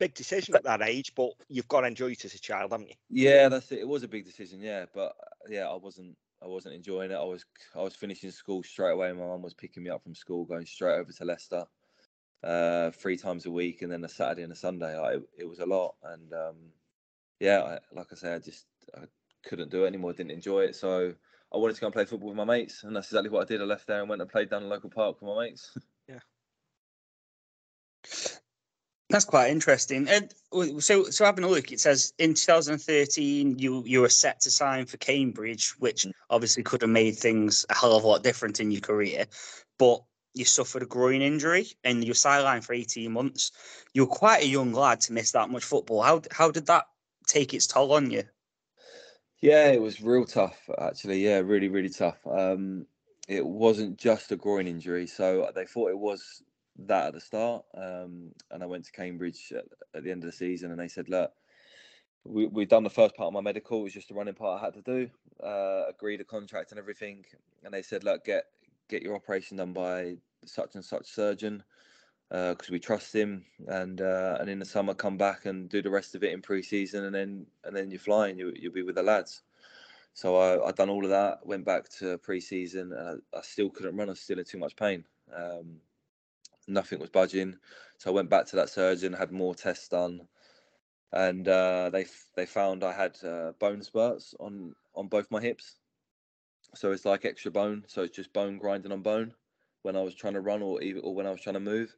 Big 0.00 0.14
decision 0.14 0.56
at 0.56 0.64
that 0.64 0.80
age, 0.80 1.12
but 1.14 1.32
you've 1.48 1.68
got 1.68 1.82
to 1.82 1.86
enjoy 1.86 2.12
it 2.12 2.24
as 2.24 2.32
a 2.34 2.38
child, 2.38 2.72
haven't 2.72 2.88
you? 2.88 2.94
Yeah, 3.10 3.50
that's 3.50 3.70
it. 3.70 3.80
It 3.80 3.88
was 3.88 4.02
a 4.02 4.08
big 4.08 4.24
decision, 4.24 4.62
yeah, 4.62 4.86
but 4.94 5.14
yeah, 5.46 5.68
I 5.68 5.76
wasn't. 5.76 6.16
I 6.42 6.46
wasn't 6.46 6.74
enjoying 6.74 7.10
it. 7.10 7.16
I 7.16 7.24
was. 7.24 7.44
I 7.74 7.82
was 7.82 7.94
finishing 7.94 8.30
school 8.30 8.62
straight 8.62 8.92
away. 8.92 9.12
My 9.12 9.26
mum 9.26 9.42
was 9.42 9.54
picking 9.54 9.82
me 9.82 9.90
up 9.90 10.02
from 10.02 10.14
school, 10.14 10.44
going 10.44 10.66
straight 10.66 10.98
over 10.98 11.12
to 11.12 11.24
Leicester, 11.24 11.66
uh, 12.42 12.90
three 12.92 13.16
times 13.16 13.46
a 13.46 13.50
week, 13.50 13.82
and 13.82 13.92
then 13.92 14.04
a 14.04 14.08
Saturday 14.08 14.42
and 14.42 14.52
a 14.52 14.56
Sunday. 14.56 14.98
I, 14.98 15.18
it 15.38 15.48
was 15.48 15.58
a 15.58 15.66
lot, 15.66 15.96
and 16.02 16.32
um, 16.32 16.56
yeah, 17.40 17.60
I, 17.62 17.78
like 17.94 18.08
I 18.12 18.16
say, 18.16 18.34
I 18.34 18.38
just 18.38 18.66
I 18.94 19.04
couldn't 19.44 19.70
do 19.70 19.84
it 19.84 19.88
anymore. 19.88 20.12
Didn't 20.12 20.30
enjoy 20.30 20.60
it, 20.60 20.76
so 20.76 21.14
I 21.52 21.56
wanted 21.58 21.74
to 21.74 21.80
go 21.80 21.88
and 21.88 21.94
play 21.94 22.04
football 22.06 22.30
with 22.30 22.38
my 22.38 22.44
mates, 22.44 22.84
and 22.84 22.96
that's 22.96 23.08
exactly 23.08 23.30
what 23.30 23.42
I 23.42 23.46
did. 23.46 23.60
I 23.60 23.64
left 23.64 23.86
there 23.86 24.00
and 24.00 24.08
went 24.08 24.22
and 24.22 24.30
played 24.30 24.50
down 24.50 24.62
the 24.62 24.68
local 24.68 24.90
park 24.90 25.20
with 25.20 25.28
my 25.28 25.44
mates. 25.44 25.76
That's 29.10 29.24
quite 29.24 29.50
interesting. 29.50 30.08
And 30.08 30.32
so, 30.80 31.04
so 31.04 31.24
having 31.24 31.42
a 31.42 31.48
look, 31.48 31.72
it 31.72 31.80
says 31.80 32.12
in 32.18 32.34
2013 32.34 33.58
you 33.58 33.82
you 33.84 34.02
were 34.02 34.08
set 34.08 34.40
to 34.42 34.50
sign 34.52 34.86
for 34.86 34.98
Cambridge, 34.98 35.74
which 35.80 36.06
obviously 36.30 36.62
could 36.62 36.82
have 36.82 36.90
made 36.90 37.16
things 37.16 37.66
a 37.68 37.74
hell 37.74 37.96
of 37.96 38.04
a 38.04 38.06
lot 38.06 38.22
different 38.22 38.60
in 38.60 38.70
your 38.70 38.80
career, 38.80 39.26
but 39.78 40.00
you 40.34 40.44
suffered 40.44 40.84
a 40.84 40.86
groin 40.86 41.22
injury 41.22 41.66
and 41.82 42.04
you 42.04 42.10
were 42.10 42.14
sidelined 42.14 42.62
for 42.62 42.72
18 42.72 43.10
months. 43.10 43.50
You 43.94 44.02
were 44.02 44.14
quite 44.14 44.44
a 44.44 44.48
young 44.48 44.72
lad 44.72 45.00
to 45.02 45.12
miss 45.12 45.32
that 45.32 45.50
much 45.50 45.64
football. 45.64 46.02
How 46.02 46.22
how 46.30 46.52
did 46.52 46.66
that 46.66 46.84
take 47.26 47.52
its 47.52 47.66
toll 47.66 47.92
on 47.92 48.12
you? 48.12 48.22
Yeah, 49.40 49.70
it 49.72 49.82
was 49.82 50.00
real 50.00 50.24
tough 50.24 50.70
actually. 50.80 51.24
Yeah, 51.24 51.38
really, 51.38 51.68
really 51.68 51.88
tough. 51.88 52.24
Um, 52.26 52.86
it 53.26 53.44
wasn't 53.44 53.98
just 53.98 54.30
a 54.30 54.36
groin 54.36 54.68
injury, 54.68 55.08
so 55.08 55.50
they 55.52 55.64
thought 55.64 55.90
it 55.90 55.98
was 55.98 56.42
that 56.86 57.08
at 57.08 57.14
the 57.14 57.20
start. 57.20 57.64
Um, 57.74 58.32
and 58.50 58.62
I 58.62 58.66
went 58.66 58.84
to 58.86 58.92
Cambridge 58.92 59.52
at, 59.56 59.64
at 59.94 60.04
the 60.04 60.10
end 60.10 60.24
of 60.24 60.30
the 60.30 60.36
season, 60.36 60.70
and 60.70 60.80
they 60.80 60.88
said, 60.88 61.08
"Look, 61.08 61.32
we 62.24 62.46
we've 62.46 62.68
done 62.68 62.84
the 62.84 62.90
first 62.90 63.16
part 63.16 63.28
of 63.28 63.32
my 63.32 63.40
medical. 63.40 63.80
It 63.80 63.84
was 63.84 63.92
just 63.94 64.08
the 64.08 64.14
running 64.14 64.34
part 64.34 64.60
I 64.60 64.64
had 64.64 64.74
to 64.74 64.82
do. 64.82 65.10
Uh, 65.42 65.84
agreed 65.88 66.20
a 66.20 66.24
contract 66.24 66.70
and 66.72 66.78
everything. 66.78 67.24
And 67.64 67.72
they 67.72 67.82
said, 67.82 68.04
look, 68.04 68.24
get 68.24 68.44
get 68.88 69.02
your 69.02 69.14
operation 69.14 69.56
done 69.56 69.72
by 69.72 70.16
such 70.44 70.74
and 70.74 70.84
such 70.84 71.06
surgeon." 71.06 71.64
Because 72.30 72.70
we 72.70 72.78
trust 72.78 73.12
him, 73.12 73.44
and 73.66 74.00
uh, 74.00 74.36
and 74.38 74.48
in 74.48 74.60
the 74.60 74.64
summer 74.64 74.94
come 74.94 75.18
back 75.18 75.46
and 75.46 75.68
do 75.68 75.82
the 75.82 75.90
rest 75.90 76.14
of 76.14 76.22
it 76.22 76.32
in 76.32 76.40
pre-season, 76.40 77.04
and 77.04 77.12
then 77.12 77.46
and 77.64 77.74
then 77.74 77.90
you're 77.90 77.98
flying. 77.98 78.38
You 78.38 78.52
you'll 78.54 78.72
be 78.72 78.84
with 78.84 78.94
the 78.94 79.02
lads. 79.02 79.42
So 80.14 80.36
I 80.36 80.68
I 80.68 80.70
done 80.70 80.90
all 80.90 81.02
of 81.02 81.10
that. 81.10 81.44
Went 81.44 81.64
back 81.64 81.88
to 81.98 82.18
pre-season, 82.18 82.92
and 82.92 83.20
I, 83.34 83.38
I 83.38 83.42
still 83.42 83.68
couldn't 83.68 83.96
run. 83.96 84.08
I 84.08 84.12
was 84.12 84.20
still 84.20 84.38
in 84.38 84.44
too 84.44 84.58
much 84.58 84.76
pain. 84.76 85.04
Um, 85.34 85.80
nothing 86.70 86.98
was 87.00 87.10
budging. 87.10 87.56
So 87.98 88.10
I 88.10 88.14
went 88.14 88.30
back 88.30 88.46
to 88.46 88.56
that 88.56 88.70
surgeon, 88.70 89.12
had 89.12 89.32
more 89.32 89.54
tests 89.54 89.88
done, 89.88 90.28
and 91.12 91.46
uh, 91.48 91.90
they 91.90 92.06
they 92.36 92.46
found 92.46 92.84
I 92.84 92.92
had 92.92 93.16
uh, 93.24 93.52
bone 93.58 93.82
spurs 93.82 94.34
on 94.40 94.74
on 94.94 95.08
both 95.08 95.30
my 95.30 95.40
hips. 95.40 95.76
So 96.74 96.92
it's 96.92 97.04
like 97.04 97.24
extra 97.24 97.50
bone. 97.50 97.84
So 97.88 98.02
it's 98.02 98.16
just 98.16 98.32
bone 98.32 98.58
grinding 98.58 98.92
on 98.92 99.02
bone 99.02 99.34
when 99.82 99.96
I 99.96 100.02
was 100.02 100.14
trying 100.14 100.34
to 100.34 100.40
run 100.40 100.62
or 100.62 100.80
even 100.82 101.02
or 101.02 101.14
when 101.14 101.26
I 101.26 101.30
was 101.30 101.40
trying 101.40 101.54
to 101.54 101.60
move, 101.60 101.94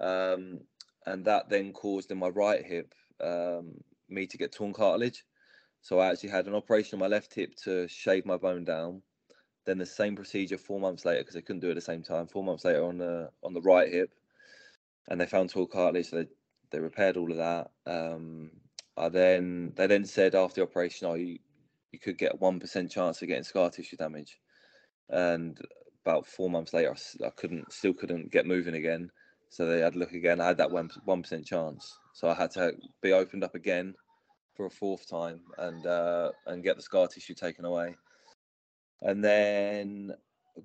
um, 0.00 0.60
and 1.06 1.24
that 1.24 1.48
then 1.48 1.72
caused 1.72 2.10
in 2.10 2.18
my 2.18 2.28
right 2.28 2.64
hip 2.64 2.94
um, 3.20 3.74
me 4.08 4.26
to 4.26 4.38
get 4.38 4.52
torn 4.52 4.72
cartilage. 4.72 5.24
So 5.80 5.98
I 5.98 6.10
actually 6.10 6.30
had 6.30 6.46
an 6.46 6.54
operation 6.54 6.96
on 6.96 7.00
my 7.00 7.08
left 7.08 7.34
hip 7.34 7.56
to 7.64 7.88
shave 7.88 8.24
my 8.24 8.36
bone 8.36 8.64
down. 8.64 9.02
Then 9.64 9.78
the 9.78 9.86
same 9.86 10.16
procedure 10.16 10.58
four 10.58 10.80
months 10.80 11.04
later 11.04 11.20
because 11.20 11.34
they 11.34 11.42
couldn't 11.42 11.60
do 11.60 11.68
it 11.68 11.72
at 11.72 11.74
the 11.76 11.80
same 11.80 12.02
time. 12.02 12.26
Four 12.26 12.44
months 12.44 12.64
later 12.64 12.84
on 12.84 12.98
the 12.98 13.30
on 13.42 13.54
the 13.54 13.60
right 13.60 13.88
hip, 13.92 14.12
and 15.08 15.20
they 15.20 15.26
found 15.26 15.50
torn 15.50 15.68
cartilage. 15.68 16.10
So 16.10 16.16
they, 16.16 16.26
they 16.70 16.80
repaired 16.80 17.16
all 17.16 17.30
of 17.30 17.36
that. 17.36 17.70
Um, 17.86 18.50
I 18.96 19.08
then 19.08 19.72
they 19.76 19.86
then 19.86 20.04
said 20.04 20.34
after 20.34 20.60
the 20.60 20.66
operation, 20.66 21.06
oh, 21.06 21.14
you 21.14 21.38
you 21.92 21.98
could 21.98 22.18
get 22.18 22.40
one 22.40 22.58
percent 22.58 22.90
chance 22.90 23.22
of 23.22 23.28
getting 23.28 23.44
scar 23.44 23.70
tissue 23.70 23.96
damage, 23.96 24.38
and 25.08 25.58
about 26.04 26.26
four 26.26 26.50
months 26.50 26.72
later, 26.72 26.96
I 27.24 27.30
couldn't 27.30 27.72
still 27.72 27.94
couldn't 27.94 28.32
get 28.32 28.46
moving 28.46 28.74
again. 28.74 29.10
So 29.48 29.66
they 29.66 29.80
had 29.80 29.92
to 29.92 29.98
look 29.98 30.12
again. 30.12 30.40
I 30.40 30.46
had 30.46 30.58
that 30.58 30.70
one 30.70 30.90
one 31.04 31.22
percent 31.22 31.46
chance, 31.46 31.98
so 32.14 32.28
I 32.28 32.34
had 32.34 32.50
to 32.52 32.72
be 33.00 33.12
opened 33.12 33.44
up 33.44 33.54
again 33.54 33.94
for 34.56 34.66
a 34.66 34.70
fourth 34.70 35.08
time 35.08 35.40
and 35.58 35.86
uh, 35.86 36.30
and 36.46 36.64
get 36.64 36.76
the 36.76 36.82
scar 36.82 37.06
tissue 37.06 37.34
taken 37.34 37.64
away. 37.64 37.94
And 39.04 39.24
then 39.24 40.12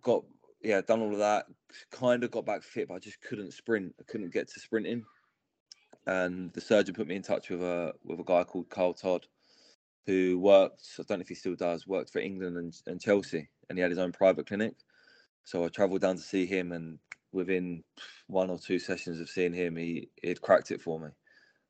got 0.02 0.24
yeah 0.62 0.82
done 0.82 1.02
all 1.02 1.14
of 1.14 1.20
that. 1.20 1.48
Kind 1.92 2.24
of 2.24 2.32
got 2.32 2.46
back 2.46 2.64
fit, 2.64 2.88
but 2.88 2.96
I 2.96 3.00
just 3.00 3.22
couldn't 3.22 3.54
sprint. 3.54 3.96
I 4.00 4.04
couldn't 4.04 4.34
get 4.34 4.48
to 4.50 4.60
sprinting. 4.60 5.06
And 6.06 6.54
the 6.54 6.62
surgeon 6.62 6.96
put 6.96 7.08
me 7.08 7.16
in 7.16 7.22
touch 7.24 7.50
with 7.50 7.62
a 7.62 7.94
with 8.04 8.20
a 8.20 8.24
guy 8.24 8.44
called 8.44 8.70
Carl 8.70 8.94
Todd, 8.94 9.28
who 10.06 10.40
worked. 10.40 10.88
I 11.00 11.04
don't 11.04 11.20
know 11.20 11.22
if 11.22 11.30
he 11.30 11.36
still 11.36 11.56
does. 11.56 11.88
Worked 11.88 12.12
for 12.12 12.20
England 12.20 12.58
and, 12.58 12.74
and 12.86 13.02
Chelsea, 13.02 13.50
and 13.70 13.78
he 13.78 13.82
had 13.82 13.92
his 13.92 14.00
own 14.00 14.12
private 14.12 14.48
clinic. 14.48 14.76
So 15.44 15.66
I 15.66 15.70
travelled 15.70 16.02
down 16.02 16.16
to 16.18 16.22
see 16.22 16.46
him, 16.46 16.72
and 16.72 17.00
within 17.32 17.84
one 18.28 18.50
or 18.50 18.60
two 18.60 18.80
sessions 18.80 19.20
of 19.20 19.30
seeing 19.30 19.54
him, 19.54 19.76
he 19.76 20.10
he'd 20.22 20.42
cracked 20.42 20.72
it 20.72 20.82
for 20.82 21.00
me, 21.00 21.10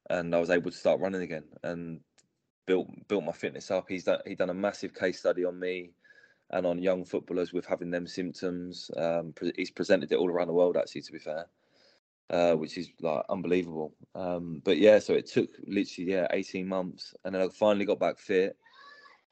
and 0.09 0.35
I 0.35 0.39
was 0.39 0.49
able 0.49 0.71
to 0.71 0.77
start 0.77 0.99
running 0.99 1.21
again 1.21 1.45
and 1.63 2.01
built 2.65 2.87
built 3.07 3.23
my 3.23 3.31
fitness 3.31 3.71
up. 3.71 3.85
He's 3.87 4.03
done 4.03 4.19
he 4.25 4.35
done 4.35 4.49
a 4.49 4.53
massive 4.53 4.93
case 4.93 5.19
study 5.19 5.45
on 5.45 5.59
me 5.59 5.91
and 6.51 6.65
on 6.65 6.81
young 6.81 7.03
footballers 7.05 7.53
with 7.53 7.65
having 7.65 7.91
them 7.91 8.07
symptoms. 8.07 8.89
Um, 8.95 9.33
pre- 9.33 9.53
he's 9.55 9.71
presented 9.71 10.11
it 10.11 10.17
all 10.17 10.29
around 10.29 10.47
the 10.47 10.53
world, 10.53 10.77
actually, 10.77 11.01
to 11.01 11.11
be 11.11 11.19
fair, 11.19 11.47
uh, 12.29 12.53
which 12.53 12.77
is 12.77 12.89
like 13.01 13.23
unbelievable. 13.29 13.93
Um, 14.15 14.61
but 14.63 14.77
yeah, 14.77 14.99
so 14.99 15.13
it 15.13 15.27
took 15.27 15.49
literally 15.65 16.11
yeah 16.11 16.27
eighteen 16.31 16.67
months, 16.67 17.13
and 17.25 17.35
then 17.35 17.41
I 17.41 17.47
finally 17.49 17.85
got 17.85 17.99
back 17.99 18.19
fit. 18.19 18.57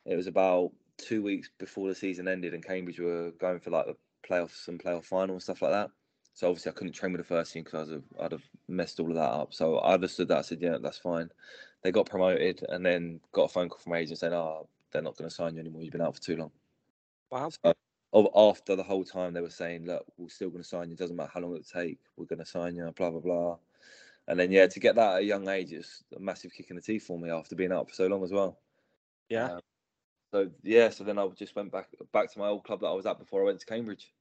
It 0.05 0.15
was 0.15 0.27
about 0.27 0.71
two 0.97 1.23
weeks 1.23 1.49
before 1.57 1.87
the 1.87 1.95
season 1.95 2.27
ended, 2.27 2.53
and 2.53 2.65
Cambridge 2.65 2.99
were 2.99 3.31
going 3.39 3.59
for 3.59 3.71
like 3.71 3.85
the 3.85 3.95
playoffs 4.27 4.67
and 4.67 4.81
playoff 4.81 5.05
final 5.05 5.35
and 5.35 5.43
stuff 5.43 5.61
like 5.61 5.71
that. 5.71 5.89
So 6.33 6.49
obviously 6.49 6.71
I 6.71 6.75
couldn't 6.75 6.93
train 6.93 7.13
with 7.13 7.21
the 7.21 7.27
first 7.27 7.53
team 7.53 7.63
because 7.63 7.89
I'd 8.19 8.31
have, 8.33 8.43
messed 8.67 8.99
all 8.99 9.09
of 9.09 9.15
that 9.15 9.21
up. 9.21 9.53
So 9.53 9.77
I 9.77 9.93
understood 9.93 10.27
that. 10.27 10.39
I 10.39 10.41
said, 10.41 10.61
yeah, 10.61 10.77
that's 10.81 10.97
fine. 10.97 11.29
They 11.81 11.91
got 11.91 12.09
promoted 12.09 12.61
and 12.67 12.85
then 12.85 13.21
got 13.31 13.43
a 13.43 13.47
phone 13.47 13.69
call 13.69 13.79
from 13.79 13.93
agents 13.93 14.19
saying, 14.19 14.33
oh, 14.33 14.67
they're 14.91 15.01
not 15.01 15.15
going 15.15 15.29
to 15.29 15.35
sign 15.35 15.53
you 15.53 15.61
anymore. 15.61 15.81
You've 15.81 15.93
been 15.93 16.01
out 16.01 16.15
for 16.15 16.21
too 16.21 16.35
long. 16.35 16.51
Wow. 17.31 17.49
So 17.49 17.73
of- 18.13 18.29
after 18.35 18.75
the 18.75 18.83
whole 18.83 19.03
time, 19.03 19.33
they 19.33 19.41
were 19.41 19.49
saying, 19.49 19.85
look, 19.85 20.05
we're 20.17 20.29
still 20.29 20.49
going 20.49 20.63
to 20.63 20.67
sign 20.67 20.89
you. 20.89 20.95
Doesn't 20.95 21.15
matter 21.15 21.31
how 21.33 21.41
long 21.41 21.55
it 21.55 21.67
take. 21.67 21.99
We're 22.17 22.25
going 22.25 22.39
to 22.39 22.45
sign 22.45 22.75
you, 22.75 22.91
blah, 22.95 23.11
blah, 23.11 23.19
blah. 23.19 23.57
And 24.27 24.39
then, 24.39 24.51
yeah, 24.51 24.67
to 24.67 24.79
get 24.79 24.95
that 24.95 25.15
at 25.15 25.21
a 25.21 25.23
young 25.23 25.47
age, 25.47 25.71
it's 25.71 26.03
a 26.15 26.19
massive 26.19 26.51
kick 26.53 26.69
in 26.69 26.75
the 26.75 26.81
teeth 26.81 27.05
for 27.05 27.19
me 27.19 27.29
after 27.29 27.55
being 27.55 27.71
out 27.71 27.89
for 27.89 27.95
so 27.95 28.07
long 28.07 28.23
as 28.23 28.31
well. 28.31 28.59
Yeah. 29.29 29.45
Um, 29.45 29.59
so, 30.33 30.49
yeah, 30.63 30.89
so 30.89 31.03
then 31.03 31.19
I 31.19 31.27
just 31.27 31.55
went 31.55 31.71
back 31.71 31.89
back 32.11 32.31
to 32.33 32.39
my 32.39 32.47
old 32.47 32.63
club 32.63 32.81
that 32.81 32.87
I 32.87 32.93
was 32.93 33.05
at 33.05 33.19
before 33.19 33.41
I 33.41 33.45
went 33.45 33.59
to 33.59 33.65
Cambridge. 33.65 34.11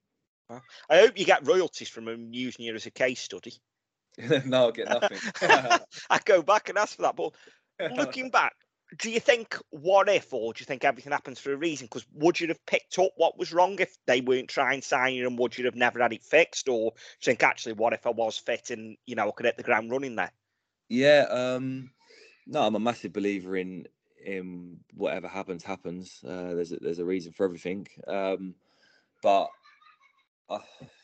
I 0.50 0.98
hope 0.98 1.18
you 1.18 1.24
get 1.24 1.46
royalties 1.46 1.88
from 1.88 2.04
them 2.04 2.32
using 2.32 2.66
you 2.66 2.74
as 2.74 2.86
a 2.86 2.90
case 2.90 3.20
study. 3.20 3.54
no, 4.44 4.64
I'll 4.64 4.72
get 4.72 4.88
nothing. 4.88 5.18
I 6.10 6.20
go 6.24 6.42
back 6.42 6.68
and 6.68 6.78
ask 6.78 6.96
for 6.96 7.02
that. 7.02 7.16
But 7.16 7.34
looking 7.96 8.30
back, 8.30 8.54
do 8.98 9.10
you 9.10 9.20
think 9.20 9.56
what 9.70 10.08
if, 10.08 10.32
or 10.32 10.52
do 10.52 10.60
you 10.60 10.66
think 10.66 10.84
everything 10.84 11.12
happens 11.12 11.38
for 11.38 11.52
a 11.52 11.56
reason? 11.56 11.86
Because 11.86 12.06
would 12.12 12.38
you 12.38 12.48
have 12.48 12.64
picked 12.66 12.98
up 12.98 13.12
what 13.16 13.38
was 13.38 13.52
wrong 13.52 13.78
if 13.78 13.96
they 14.06 14.20
weren't 14.20 14.48
trying 14.48 14.80
to 14.80 14.86
sign 14.86 15.14
you, 15.14 15.26
and 15.26 15.38
would 15.38 15.56
you 15.56 15.64
have 15.64 15.74
never 15.74 16.00
had 16.00 16.12
it 16.12 16.22
fixed? 16.22 16.68
Or 16.68 16.90
do 16.90 16.96
you 16.96 17.24
think 17.32 17.42
actually, 17.42 17.74
what 17.74 17.92
if 17.92 18.06
I 18.06 18.10
was 18.10 18.36
fit 18.38 18.70
and 18.70 18.96
you 19.06 19.14
know 19.14 19.28
I 19.28 19.32
could 19.32 19.46
hit 19.46 19.56
the 19.56 19.62
ground 19.62 19.90
running 19.90 20.16
there? 20.16 20.32
Yeah, 20.88 21.26
um, 21.30 21.90
no, 22.46 22.62
I'm 22.62 22.76
a 22.76 22.80
massive 22.80 23.12
believer 23.12 23.56
in 23.56 23.86
in 24.24 24.80
whatever 24.94 25.28
happens 25.28 25.62
happens. 25.62 26.20
Uh, 26.26 26.54
there's 26.54 26.72
a, 26.72 26.76
there's 26.76 26.98
a 26.98 27.04
reason 27.04 27.32
for 27.32 27.44
everything. 27.44 27.86
Um, 28.06 28.54
but 29.22 29.48
uh, 30.48 30.58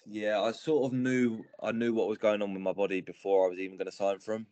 yeah, 0.06 0.40
I 0.40 0.52
sort 0.52 0.86
of 0.86 0.98
knew 0.98 1.44
I 1.62 1.72
knew 1.72 1.94
what 1.94 2.08
was 2.08 2.18
going 2.18 2.42
on 2.42 2.52
with 2.52 2.62
my 2.62 2.72
body 2.72 3.00
before 3.00 3.46
I 3.46 3.50
was 3.50 3.58
even 3.58 3.76
going 3.76 3.90
to 3.90 3.96
sign 3.96 4.18
for 4.18 4.34
him. 4.34 4.46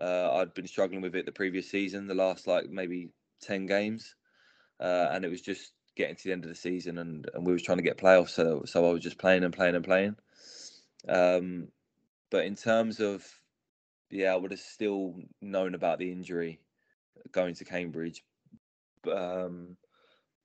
Uh, 0.00 0.30
I'd 0.34 0.54
been 0.54 0.66
struggling 0.66 1.00
with 1.00 1.14
it 1.14 1.26
the 1.26 1.32
previous 1.32 1.70
season, 1.70 2.06
the 2.06 2.14
last 2.14 2.46
like 2.46 2.70
maybe 2.70 3.10
ten 3.40 3.66
games, 3.66 4.14
uh, 4.80 5.08
and 5.10 5.24
it 5.24 5.30
was 5.30 5.42
just 5.42 5.72
getting 5.96 6.16
to 6.16 6.24
the 6.24 6.32
end 6.32 6.44
of 6.44 6.48
the 6.48 6.54
season, 6.54 6.98
and, 6.98 7.28
and 7.34 7.44
we 7.44 7.52
were 7.52 7.58
trying 7.58 7.78
to 7.78 7.84
get 7.84 7.98
playoffs. 7.98 8.30
So 8.30 8.62
so 8.64 8.88
I 8.88 8.92
was 8.92 9.02
just 9.02 9.18
playing 9.18 9.44
and 9.44 9.54
playing 9.54 9.74
and 9.74 9.84
playing. 9.84 10.16
Um, 11.08 11.68
but 12.30 12.44
in 12.44 12.54
terms 12.56 13.00
of 13.00 13.26
yeah, 14.10 14.32
I 14.32 14.36
would 14.36 14.50
have 14.50 14.60
still 14.60 15.14
known 15.40 15.74
about 15.74 15.98
the 15.98 16.10
injury 16.10 16.60
going 17.32 17.54
to 17.54 17.64
Cambridge. 17.64 18.22
Um, 19.10 19.76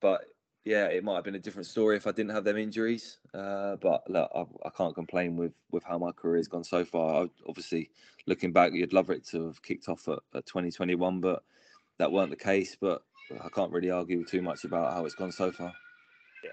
but 0.00 0.24
yeah, 0.66 0.86
it 0.86 1.04
might 1.04 1.14
have 1.14 1.22
been 1.22 1.36
a 1.36 1.38
different 1.38 1.68
story 1.68 1.96
if 1.96 2.08
I 2.08 2.10
didn't 2.10 2.34
have 2.34 2.42
them 2.42 2.58
injuries. 2.58 3.18
Uh, 3.32 3.76
but 3.76 4.02
look, 4.10 4.28
I, 4.34 4.44
I 4.66 4.70
can't 4.76 4.96
complain 4.96 5.36
with 5.36 5.52
with 5.70 5.84
how 5.84 5.96
my 5.96 6.10
career 6.10 6.38
has 6.38 6.48
gone 6.48 6.64
so 6.64 6.84
far. 6.84 7.22
I, 7.22 7.30
obviously, 7.48 7.88
looking 8.26 8.52
back, 8.52 8.72
you'd 8.72 8.92
love 8.92 9.10
it 9.10 9.24
to 9.28 9.46
have 9.46 9.62
kicked 9.62 9.88
off 9.88 10.08
at, 10.08 10.18
at 10.34 10.44
2021, 10.44 11.20
but 11.20 11.44
that 11.98 12.10
weren't 12.10 12.30
the 12.30 12.36
case, 12.36 12.76
but 12.80 13.02
I 13.44 13.48
can't 13.48 13.70
really 13.70 13.92
argue 13.92 14.24
too 14.24 14.42
much 14.42 14.64
about 14.64 14.92
how 14.92 15.04
it's 15.04 15.14
gone 15.14 15.30
so 15.30 15.52
far. 15.52 15.72
Yeah. 16.42 16.50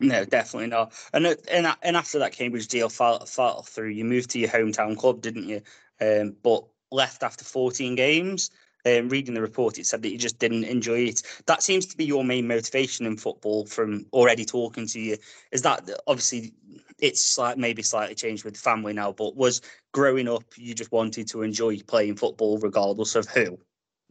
No, 0.00 0.24
definitely 0.24 0.66
not. 0.66 0.92
And 1.12 1.24
uh, 1.24 1.36
and 1.52 1.68
and 1.82 1.96
after 1.96 2.18
that 2.18 2.32
Cambridge 2.32 2.66
deal 2.66 2.88
fell, 2.88 3.24
fell 3.26 3.62
through, 3.62 3.90
you 3.90 4.04
moved 4.04 4.30
to 4.30 4.40
your 4.40 4.50
hometown 4.50 4.96
club, 4.96 5.20
didn't 5.20 5.48
you? 5.48 5.62
Um, 6.00 6.34
but 6.42 6.64
left 6.90 7.22
after 7.22 7.44
14 7.44 7.94
games. 7.94 8.50
Um, 8.86 9.08
reading 9.08 9.34
the 9.34 9.42
report, 9.42 9.78
it 9.78 9.86
said 9.86 10.02
that 10.02 10.10
you 10.10 10.18
just 10.18 10.38
didn't 10.38 10.64
enjoy 10.64 11.00
it. 11.00 11.22
That 11.46 11.62
seems 11.62 11.86
to 11.86 11.96
be 11.96 12.04
your 12.04 12.24
main 12.24 12.46
motivation 12.46 13.06
in 13.06 13.16
football. 13.16 13.66
From 13.66 14.06
already 14.12 14.44
talking 14.44 14.86
to 14.86 15.00
you, 15.00 15.16
is 15.52 15.62
that 15.62 15.88
obviously 16.06 16.52
it's 16.98 17.38
like 17.38 17.56
maybe 17.56 17.82
slightly 17.82 18.14
changed 18.14 18.44
with 18.44 18.56
family 18.56 18.92
now, 18.92 19.12
but 19.12 19.36
was 19.36 19.60
growing 19.92 20.28
up 20.28 20.44
you 20.56 20.74
just 20.74 20.92
wanted 20.92 21.28
to 21.28 21.42
enjoy 21.42 21.78
playing 21.80 22.16
football 22.16 22.58
regardless 22.58 23.14
of 23.14 23.26
who? 23.26 23.58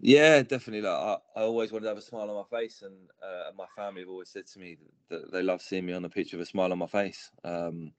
Yeah, 0.01 0.41
definitely. 0.43 0.82
Like 0.82 0.93
I, 0.97 1.17
I 1.36 1.41
always 1.43 1.71
wanted 1.71 1.84
to 1.84 1.89
have 1.89 1.97
a 1.97 2.01
smile 2.01 2.29
on 2.29 2.45
my 2.49 2.60
face, 2.60 2.84
and 2.84 2.95
uh, 3.21 3.51
my 3.58 3.65
family 3.75 4.01
have 4.01 4.10
always 4.10 4.29
said 4.29 4.47
to 4.47 4.60
me 4.60 4.77
that 5.10 5.32
they 5.32 5.43
love 5.43 5.62
seeing 5.62 5.86
me 5.86 5.93
on 5.93 6.01
the 6.01 6.10
pitch 6.10 6.32
with 6.32 6.41
a 6.41 6.45
smile 6.45 6.71
on 6.71 6.77
my 6.79 6.88
face. 6.88 7.29
Um, 7.43 7.91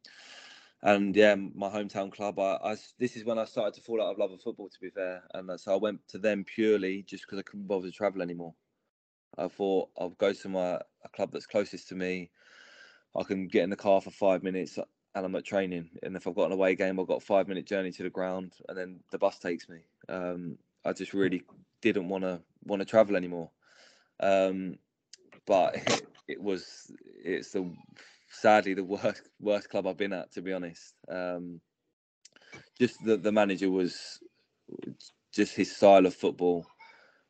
and 0.82 1.14
yeah, 1.14 1.34
my 1.34 1.68
hometown 1.68 2.12
club. 2.12 2.38
I 2.38 2.76
this 2.98 3.16
is 3.16 3.24
when 3.24 3.38
I 3.38 3.44
started 3.44 3.74
to 3.74 3.82
fall 3.82 4.02
out 4.02 4.12
of 4.12 4.18
love 4.18 4.32
of 4.32 4.40
football. 4.40 4.68
To 4.68 4.80
be 4.80 4.90
fair, 4.90 5.22
and 5.34 5.50
uh, 5.50 5.56
so 5.56 5.72
I 5.72 5.76
went 5.76 6.06
to 6.08 6.18
them 6.18 6.44
purely 6.44 7.02
just 7.02 7.24
because 7.24 7.38
I 7.38 7.42
couldn't 7.42 7.66
bother 7.66 7.88
to 7.88 7.92
travel 7.92 8.22
anymore. 8.22 8.54
I 9.38 9.48
thought 9.48 9.90
I'll 9.98 10.10
go 10.10 10.32
to 10.32 10.48
my 10.48 10.80
a 11.04 11.08
club 11.14 11.30
that's 11.32 11.46
closest 11.46 11.88
to 11.88 11.94
me. 11.94 12.30
I 13.16 13.24
can 13.24 13.48
get 13.48 13.64
in 13.64 13.70
the 13.70 13.76
car 13.76 14.00
for 14.00 14.10
five 14.10 14.42
minutes 14.42 14.78
and 15.14 15.26
I'm 15.26 15.34
at 15.34 15.44
training. 15.44 15.90
And 16.02 16.16
if 16.16 16.26
I've 16.26 16.34
got 16.34 16.46
an 16.46 16.52
away 16.52 16.74
game, 16.74 17.00
I've 17.00 17.06
got 17.06 17.22
a 17.22 17.26
five 17.26 17.48
minute 17.48 17.66
journey 17.66 17.90
to 17.92 18.02
the 18.02 18.10
ground, 18.10 18.52
and 18.68 18.78
then 18.78 19.00
the 19.10 19.18
bus 19.18 19.38
takes 19.38 19.68
me. 19.68 19.80
Um, 20.08 20.58
I 20.84 20.92
just 20.92 21.14
really 21.14 21.42
didn't 21.82 22.08
want 22.08 22.24
to 22.24 22.40
want 22.64 22.80
to 22.80 22.86
travel 22.86 23.16
anymore. 23.16 23.50
Um, 24.20 24.76
but 25.46 25.76
it, 25.76 26.02
it 26.28 26.42
was 26.42 26.92
it's 27.24 27.52
the 27.52 27.70
sadly 28.30 28.74
the 28.74 28.84
worst 28.84 29.28
worst 29.40 29.70
club 29.70 29.88
I've 29.88 29.98
been 29.98 30.14
at 30.14 30.32
to 30.34 30.42
be 30.42 30.54
honest. 30.54 30.94
Um, 31.08 31.62
just 32.78 33.04
the 33.04 33.16
the 33.18 33.32
manager 33.32 33.70
was 33.70 34.20
just 35.34 35.56
his 35.56 35.74
style 35.76 36.06
of 36.06 36.14
football 36.14 36.66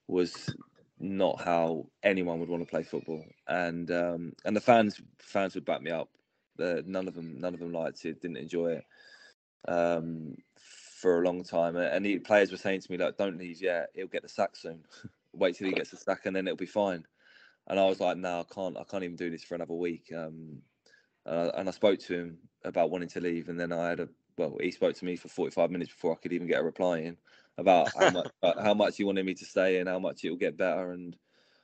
was 0.08 0.54
not 0.98 1.40
how 1.42 1.86
anyone 2.02 2.40
would 2.40 2.48
want 2.48 2.62
to 2.62 2.70
play 2.70 2.82
football, 2.82 3.24
and 3.48 3.90
um, 3.90 4.34
and 4.44 4.56
the 4.56 4.60
fans 4.60 5.00
fans 5.18 5.54
would 5.54 5.64
back 5.64 5.82
me 5.82 5.90
up. 5.90 6.10
None 6.58 7.08
of 7.08 7.14
them 7.14 7.40
none 7.40 7.54
of 7.54 7.60
them 7.60 7.72
liked 7.72 8.04
it, 8.06 8.20
didn't 8.22 8.36
enjoy 8.38 8.72
it 8.74 8.84
um, 9.68 10.36
for 10.58 11.22
a 11.22 11.26
long 11.26 11.44
time. 11.44 11.76
And 11.76 12.04
the 12.06 12.18
players 12.20 12.50
were 12.50 12.58
saying 12.58 12.82
to 12.82 12.92
me 12.92 12.98
like, 12.98 13.16
"Don't 13.18 13.38
leave 13.38 13.62
yet. 13.62 13.90
He'll 13.94 14.08
get 14.08 14.22
the 14.22 14.28
sack 14.30 14.56
soon. 14.56 14.84
Wait 15.34 15.56
till 15.56 15.68
he 15.68 15.74
gets 15.74 15.90
the 15.90 15.96
sack, 15.98 16.26
and 16.26 16.36
then 16.36 16.46
it'll 16.48 16.56
be 16.58 16.66
fine." 16.66 17.06
And 17.68 17.80
I 17.80 17.86
was 17.86 18.00
like, 18.00 18.18
"No, 18.18 18.40
I 18.40 18.54
can't. 18.54 18.78
I 18.78 18.84
can't 18.84 19.04
even 19.04 19.16
do 19.16 19.30
this 19.30 19.44
for 19.44 19.56
another 19.56 19.74
week." 19.74 20.12
Um, 20.16 20.62
uh, 21.26 21.50
and 21.56 21.68
I 21.68 21.72
spoke 21.72 21.98
to 22.00 22.14
him 22.14 22.38
about 22.64 22.90
wanting 22.90 23.08
to 23.10 23.20
leave, 23.20 23.48
and 23.48 23.58
then 23.58 23.72
I 23.72 23.88
had 23.88 24.00
a 24.00 24.08
well, 24.36 24.56
he 24.60 24.70
spoke 24.70 24.94
to 24.96 25.04
me 25.04 25.16
for 25.16 25.28
forty 25.28 25.50
five 25.50 25.70
minutes 25.70 25.92
before 25.92 26.12
I 26.12 26.16
could 26.16 26.32
even 26.32 26.46
get 26.46 26.60
a 26.60 26.64
reply 26.64 26.98
in 26.98 27.16
about 27.58 27.92
how 27.94 28.10
much 28.10 28.28
uh, 28.42 28.62
how 28.62 28.74
much 28.74 28.96
he 28.96 29.04
wanted 29.04 29.26
me 29.26 29.34
to 29.34 29.44
stay 29.44 29.78
and 29.78 29.88
how 29.88 29.98
much 29.98 30.24
it'll 30.24 30.36
get 30.36 30.56
better. 30.56 30.92
And 30.92 31.16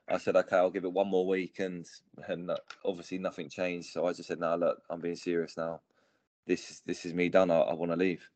I 0.09 0.19
said, 0.19 0.37
"Okay, 0.37 0.57
I'll 0.57 0.71
give 0.71 0.85
it 0.85 0.93
one 0.93 1.09
more 1.09 1.27
week," 1.27 1.59
and 1.59 1.87
and 2.29 2.51
obviously 2.85 3.19
nothing 3.19 3.49
changed. 3.49 3.89
So 3.91 4.07
I 4.07 4.13
just 4.13 4.29
said, 4.29 4.41
"No, 4.41 4.57
look, 4.57 4.83
I'm 4.91 5.01
being 5.01 5.17
serious 5.17 5.57
now. 5.57 5.81
This 6.47 6.71
is 6.71 6.83
this 6.87 7.07
is 7.07 7.15
me 7.15 7.29
done. 7.29 7.51
I, 7.51 7.59
I 7.61 7.75
want 7.75 7.93
to 7.93 7.97
leave." 7.97 8.29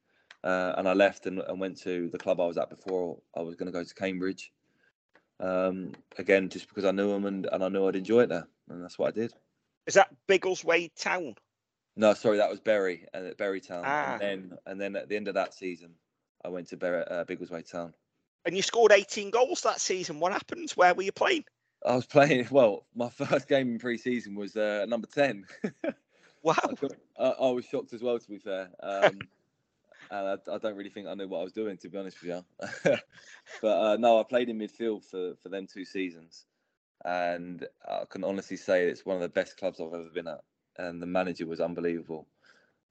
Uh, 0.43 0.75
and 0.79 0.89
I 0.89 0.95
left 0.95 1.27
and, 1.27 1.41
and 1.41 1.61
went 1.61 1.77
to 1.83 2.09
the 2.09 2.19
club 2.19 2.41
I 2.41 2.47
was 2.47 2.57
at 2.57 2.71
before. 2.71 3.21
I 3.37 3.41
was 3.43 3.57
going 3.57 3.67
to 3.67 3.79
go 3.79 3.85
to 3.85 3.95
Cambridge. 3.95 4.53
Um, 5.39 5.93
again, 6.19 6.49
just 6.49 6.69
because 6.69 6.85
I 6.87 6.93
knew 6.93 7.11
him 7.13 7.27
and, 7.27 7.47
and 7.53 7.63
I 7.63 7.69
knew 7.69 7.87
I'd 7.87 7.97
enjoy 7.97 8.21
it 8.23 8.29
there, 8.31 8.47
and 8.69 8.83
that's 8.83 8.99
what 8.99 9.09
I 9.09 9.21
did. 9.21 9.35
Is 9.87 9.95
that 9.95 10.15
Biggleswade 10.29 10.95
Town? 10.97 11.35
No, 11.97 12.15
sorry, 12.15 12.37
that 12.39 12.51
was 12.51 12.61
Bury 12.61 13.07
and 13.13 13.27
at 13.27 13.37
Bury 13.37 13.61
Town, 13.61 13.83
Ah. 13.87 14.13
and 14.13 14.21
then 14.21 14.59
and 14.67 14.81
then 14.81 14.97
at 14.97 15.09
the 15.09 15.17
end 15.17 15.29
of 15.29 15.35
that 15.35 15.55
season, 15.55 15.95
I 16.45 16.49
went 16.49 16.69
to 16.69 16.77
Bury, 16.77 17.03
uh, 17.05 17.25
Biggleswade 17.25 17.71
Town. 17.71 17.93
And 18.47 18.57
you 18.57 18.63
scored 18.63 18.93
18 18.93 19.31
goals 19.31 19.61
that 19.63 19.81
season. 19.81 20.19
What 20.21 20.33
happened? 20.33 20.71
Where 20.73 20.95
were 20.95 21.03
you 21.03 21.13
playing? 21.13 21.45
I 21.85 21.95
was 21.97 22.07
playing. 22.07 22.47
Well, 22.51 22.87
my 22.95 23.09
first 23.11 23.49
game 23.49 23.69
in 23.73 23.79
pre-season 23.79 24.35
was 24.35 24.57
uh, 24.57 24.87
number 24.89 25.07
ten. 25.07 25.47
Wow. 26.43 26.55
I, 26.65 26.73
got- 26.73 26.93
I, 27.19 27.25
I 27.29 27.51
was 27.51 27.67
shocked 27.67 27.93
as 27.93 28.01
well, 28.03 28.19
to 28.19 28.29
be 28.31 28.39
fair. 28.39 28.71
Um, 28.83 29.19
and 30.11 30.27
I, 30.29 30.37
I 30.51 30.57
don't 30.57 30.75
really 30.75 30.89
think 30.89 31.07
I 31.07 31.13
knew 31.13 31.29
what 31.29 31.41
I 31.41 31.43
was 31.45 31.53
doing, 31.53 31.77
to 31.77 31.89
be 31.91 31.99
honest 31.99 32.17
with 32.23 32.31
you. 32.31 32.97
but 33.61 33.69
uh, 33.79 33.97
no, 33.99 34.19
I 34.19 34.23
played 34.23 34.49
in 34.49 34.59
midfield 34.59 35.05
for, 35.05 35.35
for 35.43 35.51
them 35.51 35.67
two 35.67 35.85
seasons, 35.85 36.47
and 37.05 37.67
I 37.89 38.05
can 38.09 38.25
honestly 38.25 38.57
say 38.57 38.87
it's 38.87 39.07
one 39.07 39.17
of 39.17 39.23
the 39.23 39.29
best 39.29 39.57
clubs 39.57 39.81
I've 39.81 39.93
ever 39.93 40.11
been 40.15 40.29
at. 40.29 40.41
And 40.79 41.03
the 41.03 41.07
manager 41.07 41.47
was 41.47 41.61
unbelievable. 41.61 42.27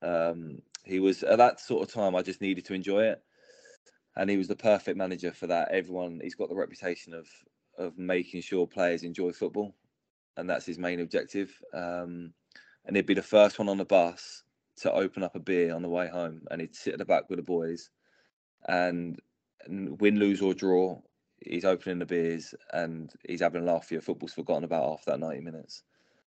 Um, 0.01 0.61
he 0.83 0.99
was 0.99 1.23
at 1.23 1.37
that 1.37 1.59
sort 1.59 1.87
of 1.87 1.93
time. 1.93 2.15
I 2.15 2.21
just 2.21 2.41
needed 2.41 2.65
to 2.65 2.73
enjoy 2.73 3.03
it, 3.03 3.21
and 4.15 4.29
he 4.29 4.37
was 4.37 4.47
the 4.47 4.55
perfect 4.55 4.97
manager 4.97 5.31
for 5.31 5.47
that. 5.47 5.71
Everyone, 5.71 6.19
he's 6.21 6.35
got 6.35 6.49
the 6.49 6.55
reputation 6.55 7.13
of 7.13 7.27
of 7.77 7.97
making 7.97 8.41
sure 8.41 8.67
players 8.67 9.03
enjoy 9.03 9.31
football, 9.31 9.75
and 10.37 10.49
that's 10.49 10.65
his 10.65 10.77
main 10.77 10.99
objective. 10.99 11.51
Um, 11.73 12.33
and 12.85 12.95
he'd 12.95 13.05
be 13.05 13.13
the 13.13 13.21
first 13.21 13.59
one 13.59 13.69
on 13.69 13.77
the 13.77 13.85
bus 13.85 14.43
to 14.77 14.91
open 14.91 15.23
up 15.23 15.35
a 15.35 15.39
beer 15.39 15.73
on 15.73 15.81
the 15.81 15.89
way 15.89 16.07
home, 16.07 16.41
and 16.51 16.61
he'd 16.61 16.75
sit 16.75 16.93
at 16.93 16.99
the 16.99 17.05
back 17.05 17.29
with 17.29 17.37
the 17.37 17.43
boys, 17.43 17.89
and, 18.67 19.19
and 19.65 19.99
win, 19.99 20.19
lose 20.19 20.41
or 20.41 20.53
draw, 20.53 20.99
he's 21.41 21.65
opening 21.65 21.99
the 21.99 22.05
beers 22.05 22.53
and 22.73 23.11
he's 23.27 23.41
having 23.41 23.61
a 23.61 23.65
laugh. 23.65 23.87
for 23.87 23.95
you. 23.95 24.01
football's 24.01 24.33
forgotten 24.33 24.63
about 24.63 24.93
after 24.93 25.11
that 25.11 25.19
ninety 25.19 25.41
minutes, 25.41 25.83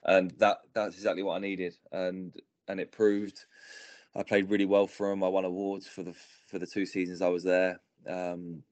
and 0.03 0.31
that 0.39 0.59
that's 0.73 0.95
exactly 0.95 1.23
what 1.23 1.35
I 1.35 1.39
needed, 1.39 1.77
and 1.91 2.35
and 2.67 2.79
it 2.79 2.91
proved. 2.91 3.45
I 4.15 4.23
played 4.23 4.49
really 4.49 4.65
well 4.65 4.87
for 4.87 5.11
him. 5.11 5.23
I 5.23 5.27
won 5.27 5.45
awards 5.45 5.87
for 5.87 6.03
the 6.03 6.13
for 6.47 6.59
the 6.59 6.67
two 6.67 6.85
seasons 6.85 7.21
I 7.21 7.29
was 7.29 7.43
there, 7.43 7.79
um, 8.07 8.63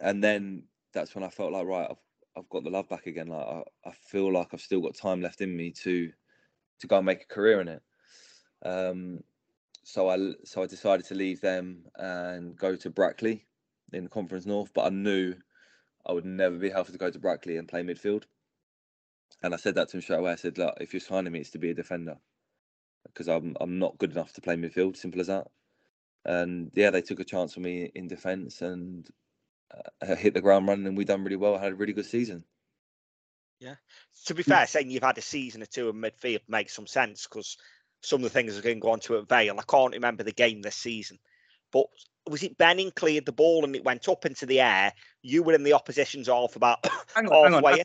and 0.00 0.22
then 0.22 0.64
that's 0.92 1.14
when 1.14 1.24
I 1.24 1.28
felt 1.28 1.52
like 1.52 1.66
right, 1.66 1.88
I've 1.90 2.02
I've 2.36 2.48
got 2.48 2.64
the 2.64 2.70
love 2.70 2.88
back 2.88 3.06
again. 3.06 3.28
Like 3.28 3.46
I, 3.46 3.62
I 3.86 3.92
feel 3.92 4.32
like 4.32 4.48
I've 4.52 4.60
still 4.60 4.80
got 4.80 4.94
time 4.94 5.20
left 5.20 5.40
in 5.40 5.56
me 5.56 5.70
to 5.82 6.10
to 6.80 6.86
go 6.86 6.96
and 6.96 7.06
make 7.06 7.22
a 7.22 7.34
career 7.34 7.60
in 7.60 7.68
it. 7.68 7.82
Um, 8.64 9.20
so 9.82 10.08
I 10.08 10.32
so 10.44 10.62
I 10.62 10.66
decided 10.66 11.06
to 11.06 11.14
leave 11.14 11.40
them 11.40 11.84
and 11.96 12.56
go 12.56 12.76
to 12.76 12.90
Brackley 12.90 13.46
in 13.92 14.04
the 14.04 14.10
Conference 14.10 14.46
North, 14.46 14.72
but 14.74 14.86
I 14.86 14.90
knew 14.90 15.34
I 16.06 16.12
would 16.12 16.24
never 16.24 16.56
be 16.56 16.70
healthy 16.70 16.92
to 16.92 16.98
go 16.98 17.10
to 17.10 17.18
Brackley 17.18 17.56
and 17.56 17.68
play 17.68 17.82
midfield. 17.82 18.24
And 19.42 19.54
I 19.54 19.56
said 19.56 19.76
that 19.76 19.88
to 19.90 19.96
him 19.96 20.02
straight 20.02 20.18
away. 20.18 20.32
I 20.32 20.36
said, 20.36 20.58
look, 20.58 20.76
if 20.80 20.92
you're 20.92 21.00
signing 21.00 21.32
me, 21.32 21.40
it's 21.40 21.50
to 21.50 21.58
be 21.58 21.70
a 21.70 21.74
defender 21.74 22.16
because 23.04 23.28
I'm 23.28 23.56
I'm 23.60 23.78
not 23.78 23.98
good 23.98 24.12
enough 24.12 24.32
to 24.34 24.40
play 24.40 24.56
midfield. 24.56 24.96
Simple 24.96 25.20
as 25.20 25.28
that. 25.28 25.48
And 26.24 26.70
yeah, 26.74 26.90
they 26.90 27.02
took 27.02 27.20
a 27.20 27.24
chance 27.24 27.56
on 27.56 27.62
me 27.62 27.90
in 27.94 28.08
defence 28.08 28.60
and 28.60 29.08
uh, 30.02 30.14
hit 30.16 30.34
the 30.34 30.40
ground 30.40 30.68
running, 30.68 30.86
and 30.86 30.96
we 30.96 31.04
done 31.04 31.24
really 31.24 31.36
well. 31.36 31.56
I 31.56 31.62
had 31.62 31.72
a 31.72 31.76
really 31.76 31.92
good 31.92 32.06
season. 32.06 32.44
Yeah. 33.58 33.74
To 34.26 34.34
be 34.34 34.42
fair, 34.42 34.66
saying 34.66 34.90
you've 34.90 35.02
had 35.02 35.18
a 35.18 35.22
season 35.22 35.62
or 35.62 35.66
two 35.66 35.90
in 35.90 35.96
midfield 35.96 36.40
makes 36.48 36.74
some 36.74 36.86
sense 36.86 37.26
because 37.26 37.58
some 38.02 38.20
of 38.20 38.24
the 38.24 38.30
things 38.30 38.58
are 38.58 38.62
going 38.62 38.76
to 38.76 38.80
go 38.80 38.90
on 38.90 39.00
to 39.00 39.18
at 39.18 39.28
Vale. 39.28 39.58
I 39.58 39.62
can't 39.62 39.92
remember 39.92 40.22
the 40.22 40.32
game 40.32 40.62
this 40.62 40.76
season, 40.76 41.18
but 41.70 41.86
was 42.30 42.42
it 42.42 42.56
Benning 42.58 42.90
cleared 42.92 43.26
the 43.26 43.32
ball 43.32 43.64
and 43.64 43.74
it 43.76 43.84
went 43.84 44.08
up 44.08 44.24
into 44.24 44.46
the 44.46 44.60
air? 44.60 44.92
You 45.22 45.42
were 45.42 45.52
in 45.52 45.62
the 45.64 45.72
opposition's 45.72 46.28
half 46.28 46.56
about 46.56 46.78
Hang 47.14 47.26
on, 47.28 47.52
hang 47.52 47.54
on. 47.54 47.64
halfway. 47.64 47.82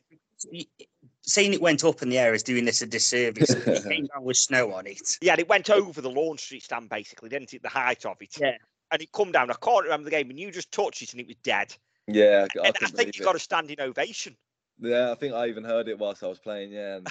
I- 0.53 0.65
Saying 1.27 1.53
it 1.55 1.61
went 1.61 1.83
up 1.83 2.03
in 2.03 2.09
the 2.09 2.19
air 2.19 2.35
is 2.35 2.43
doing 2.43 2.65
this 2.65 2.83
a 2.83 2.85
disservice. 2.85 3.49
it 3.49 3.83
came 3.89 4.05
down 4.05 4.23
with 4.23 4.37
snow 4.37 4.71
on 4.73 4.85
it. 4.85 5.17
Yeah, 5.21 5.31
and 5.31 5.39
it 5.39 5.49
went 5.49 5.71
over 5.71 5.99
the 5.99 6.09
Lorne 6.11 6.37
Street 6.37 6.61
stand 6.61 6.87
basically, 6.87 7.29
didn't 7.29 7.51
it? 7.51 7.63
The 7.63 7.69
height 7.69 8.05
of 8.05 8.17
it. 8.21 8.35
Yeah. 8.39 8.57
And 8.91 9.01
it 9.01 9.11
come 9.11 9.31
down. 9.31 9.49
I 9.49 9.55
can't 9.55 9.83
remember 9.85 10.05
the 10.05 10.11
game, 10.11 10.29
and 10.29 10.37
you 10.39 10.51
just 10.51 10.71
touched 10.71 11.01
it 11.01 11.13
and 11.13 11.19
it 11.21 11.25
was 11.25 11.37
dead. 11.37 11.73
Yeah, 12.07 12.45
I, 12.55 12.67
and 12.67 12.67
I 12.67 12.71
couldn't 12.73 12.95
think 12.95 13.17
you 13.17 13.23
it. 13.23 13.25
got 13.25 13.35
a 13.35 13.39
standing 13.39 13.81
ovation. 13.81 14.37
Yeah, 14.79 15.11
I 15.11 15.15
think 15.15 15.33
I 15.33 15.47
even 15.47 15.63
heard 15.63 15.87
it 15.87 15.97
whilst 15.97 16.21
I 16.23 16.27
was 16.27 16.37
playing. 16.37 16.71
Yeah, 16.73 16.97
and 16.97 17.07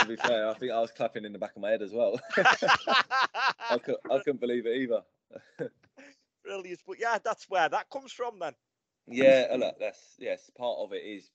to 0.00 0.06
be 0.06 0.16
fair, 0.16 0.50
I 0.50 0.52
think 0.52 0.72
I 0.72 0.80
was 0.80 0.90
clapping 0.90 1.24
in 1.24 1.32
the 1.32 1.38
back 1.38 1.56
of 1.56 1.62
my 1.62 1.70
head 1.70 1.80
as 1.80 1.92
well. 1.92 2.20
I, 2.36 3.78
could, 3.82 3.96
I 4.10 4.18
couldn't 4.18 4.40
believe 4.40 4.66
it 4.66 4.76
either. 4.76 5.00
Brilliant. 6.46 6.80
But 6.86 7.00
yeah, 7.00 7.18
that's 7.22 7.50
where 7.50 7.68
that 7.68 7.90
comes 7.90 8.12
from 8.12 8.38
then. 8.38 8.54
Yeah, 9.08 9.48
look, 9.56 9.78
that's 9.80 10.14
yes. 10.18 10.50
Part 10.56 10.78
of 10.78 10.92
it 10.92 11.02
is 11.02 11.30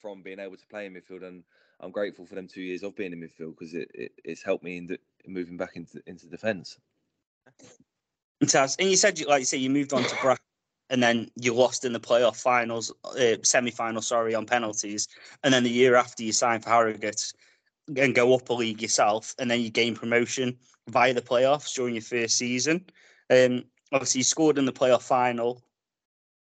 from 0.00 0.22
being 0.22 0.38
able 0.38 0.56
to 0.56 0.66
play 0.66 0.86
in 0.86 0.94
midfield, 0.94 1.22
and 1.22 1.44
I'm 1.80 1.90
grateful 1.90 2.24
for 2.24 2.34
them 2.34 2.48
two 2.48 2.62
years 2.62 2.82
of 2.82 2.96
being 2.96 3.12
in 3.12 3.20
midfield 3.20 3.58
because 3.58 3.74
it, 3.74 3.90
it 3.94 4.12
it's 4.24 4.42
helped 4.42 4.64
me 4.64 4.78
in 4.78 4.86
the, 4.86 4.98
moving 5.26 5.56
back 5.58 5.76
into 5.76 6.02
into 6.06 6.26
defence. 6.26 6.78
Taz, 8.42 8.76
and 8.78 8.88
you 8.90 8.96
said, 8.96 9.18
you- 9.18 9.26
like 9.26 9.40
you 9.40 9.46
say, 9.46 9.58
you 9.58 9.70
moved 9.70 9.92
on 9.92 10.02
to 10.02 10.16
Brack, 10.20 10.40
and 10.90 11.02
then 11.02 11.28
you 11.36 11.54
lost 11.54 11.84
in 11.84 11.92
the 11.92 12.00
playoff 12.00 12.40
finals, 12.40 12.92
uh, 13.04 13.36
semi-final, 13.42 14.02
sorry, 14.02 14.34
on 14.34 14.46
penalties, 14.46 15.08
and 15.42 15.52
then 15.52 15.62
the 15.62 15.70
year 15.70 15.94
after 15.94 16.22
you 16.22 16.32
signed 16.32 16.64
for 16.64 16.70
Harrogate 16.70 17.32
and 17.96 18.14
go 18.14 18.34
up 18.34 18.48
a 18.48 18.52
league 18.52 18.82
yourself, 18.82 19.34
and 19.38 19.50
then 19.50 19.60
you 19.60 19.70
gain 19.70 19.94
promotion 19.94 20.58
via 20.88 21.14
the 21.14 21.22
playoffs 21.22 21.74
during 21.74 21.94
your 21.94 22.02
first 22.02 22.36
season. 22.36 22.84
Um, 23.30 23.64
obviously, 23.94 24.18
you 24.18 24.24
scored 24.24 24.58
in 24.58 24.66
the 24.66 24.72
playoff 24.72 25.02
final, 25.02 25.62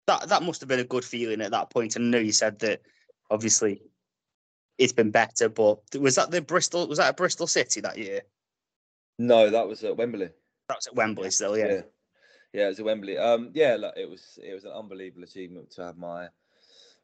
that 0.08 0.30
that 0.30 0.44
must 0.44 0.62
have 0.62 0.70
been 0.70 0.80
a 0.80 0.86
good 0.86 1.06
feeling 1.06 1.42
at 1.42 1.52
that 1.52 1.70
point. 1.70 1.96
And 1.96 2.06
I 2.06 2.10
know 2.10 2.24
you 2.24 2.32
said 2.32 2.60
that 2.60 2.82
obviously 3.30 3.82
it's 4.78 4.94
been 4.94 5.12
better, 5.12 5.50
but 5.50 5.80
was 6.00 6.16
that 6.16 6.32
the 6.32 6.42
Bristol? 6.42 6.88
Was 6.88 6.98
that 6.98 7.10
at 7.10 7.18
Bristol 7.18 7.48
City 7.48 7.82
that 7.82 7.98
year? 7.98 8.22
No, 9.20 9.50
that 9.50 9.68
was 9.68 9.84
at 9.84 9.98
Wembley. 9.98 10.30
That 10.70 10.78
was 10.78 10.88
at 10.88 10.96
Wembley 10.96 11.32
still, 11.32 11.58
yeah. 11.58 11.68
Yeah, 11.68 11.82
yeah, 12.54 12.66
it 12.66 12.70
was 12.70 12.80
at 12.80 12.86
Wembley. 12.86 13.18
Um, 13.18 13.52
yeah, 13.54 13.76
look, 13.80 13.94
it 13.98 14.10
was 14.10 14.40
it 14.42 14.54
was 14.54 14.66
an 14.66 14.72
unbelievable 14.72 15.24
achievement 15.24 15.72
to 15.72 15.84
have 15.84 15.98
my 15.98 16.28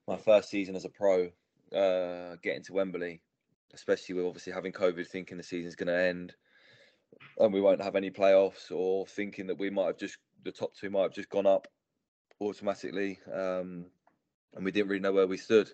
my 0.07 0.17
first 0.17 0.49
season 0.49 0.75
as 0.75 0.85
a 0.85 0.89
pro, 0.89 1.29
uh, 1.75 2.35
getting 2.41 2.63
to 2.63 2.73
Wembley, 2.73 3.21
especially 3.73 4.15
with 4.15 4.25
obviously 4.25 4.53
having 4.53 4.71
COVID, 4.71 5.07
thinking 5.07 5.37
the 5.37 5.43
season's 5.43 5.75
going 5.75 5.87
to 5.87 5.99
end, 5.99 6.33
and 7.39 7.53
we 7.53 7.61
won't 7.61 7.81
have 7.81 7.95
any 7.95 8.11
playoffs, 8.11 8.71
or 8.71 9.05
thinking 9.05 9.47
that 9.47 9.59
we 9.59 9.69
might 9.69 9.87
have 9.87 9.97
just 9.97 10.17
the 10.43 10.51
top 10.51 10.73
two 10.75 10.89
might 10.89 11.03
have 11.03 11.13
just 11.13 11.29
gone 11.29 11.45
up 11.45 11.67
automatically, 12.39 13.19
um, 13.31 13.85
and 14.55 14.65
we 14.65 14.71
didn't 14.71 14.89
really 14.89 15.01
know 15.01 15.13
where 15.13 15.27
we 15.27 15.37
stood, 15.37 15.69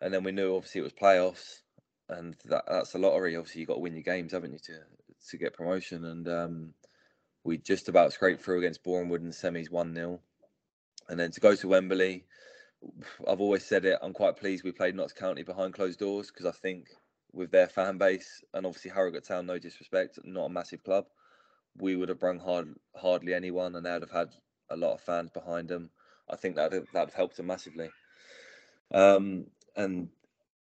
and 0.00 0.12
then 0.12 0.24
we 0.24 0.32
knew 0.32 0.54
obviously 0.56 0.80
it 0.80 0.84
was 0.84 0.92
playoffs, 0.92 1.60
and 2.08 2.36
that 2.46 2.64
that's 2.68 2.94
a 2.94 2.98
lottery. 2.98 3.36
Obviously, 3.36 3.60
you've 3.60 3.68
got 3.68 3.74
to 3.74 3.80
win 3.80 3.94
your 3.94 4.02
games, 4.02 4.32
haven't 4.32 4.52
you, 4.52 4.58
to 4.58 4.78
to 5.30 5.36
get 5.36 5.54
promotion, 5.54 6.04
and 6.04 6.28
um, 6.28 6.74
we 7.44 7.58
just 7.58 7.88
about 7.88 8.12
scraped 8.12 8.42
through 8.42 8.58
against 8.58 8.82
Boreham 8.82 9.08
Wood 9.08 9.22
in 9.22 9.28
the 9.28 9.34
semis 9.34 9.70
one 9.70 9.94
0 9.94 10.20
and 11.10 11.18
then 11.18 11.30
to 11.32 11.40
go 11.40 11.54
to 11.54 11.68
Wembley. 11.68 12.24
I've 13.28 13.40
always 13.40 13.64
said 13.64 13.84
it. 13.84 13.98
I'm 14.00 14.14
quite 14.14 14.38
pleased 14.38 14.64
we 14.64 14.72
played 14.72 14.94
Notts 14.94 15.12
County 15.12 15.42
behind 15.42 15.74
closed 15.74 15.98
doors 15.98 16.28
because 16.28 16.46
I 16.46 16.52
think 16.52 16.86
with 17.32 17.50
their 17.50 17.68
fan 17.68 17.98
base 17.98 18.42
and 18.54 18.66
obviously 18.66 18.90
Harrogate 18.90 19.24
Town, 19.24 19.46
no 19.46 19.58
disrespect, 19.58 20.18
not 20.24 20.46
a 20.46 20.50
massive 20.50 20.82
club, 20.82 21.06
we 21.76 21.96
would 21.96 22.08
have 22.08 22.18
brung 22.18 22.38
hard, 22.38 22.74
hardly 22.96 23.34
anyone, 23.34 23.74
and 23.76 23.86
they'd 23.86 24.02
have 24.02 24.10
had 24.10 24.30
a 24.70 24.76
lot 24.76 24.94
of 24.94 25.00
fans 25.00 25.30
behind 25.30 25.68
them. 25.68 25.90
I 26.28 26.36
think 26.36 26.56
that 26.56 26.70
that 26.70 26.84
have 26.94 27.14
helped 27.14 27.36
them 27.36 27.46
massively. 27.46 27.90
Um, 28.92 29.46
and 29.76 30.08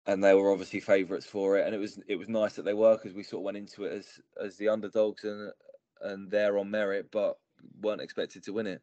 and 0.06 0.24
they 0.24 0.34
were 0.34 0.52
obviously 0.52 0.80
favourites 0.80 1.26
for 1.26 1.58
it, 1.58 1.66
and 1.66 1.76
it 1.76 1.80
was 1.80 2.00
it 2.08 2.16
was 2.16 2.30
nice 2.30 2.54
that 2.54 2.66
they 2.66 2.74
were 2.74 2.96
because 2.96 3.14
we 3.14 3.24
sort 3.24 3.42
of 3.42 3.46
went 3.46 3.58
into 3.58 3.86
it 3.86 3.94
as 3.94 4.20
as 4.44 4.58
the 4.58 4.70
underdogs 4.70 5.24
and 5.24 5.52
and 6.02 6.32
they're 6.32 6.58
on 6.58 6.72
merit, 6.72 7.10
but 7.12 7.38
weren't 7.82 8.02
expected 8.02 8.44
to 8.44 8.54
win 8.54 8.68
it. 8.68 8.82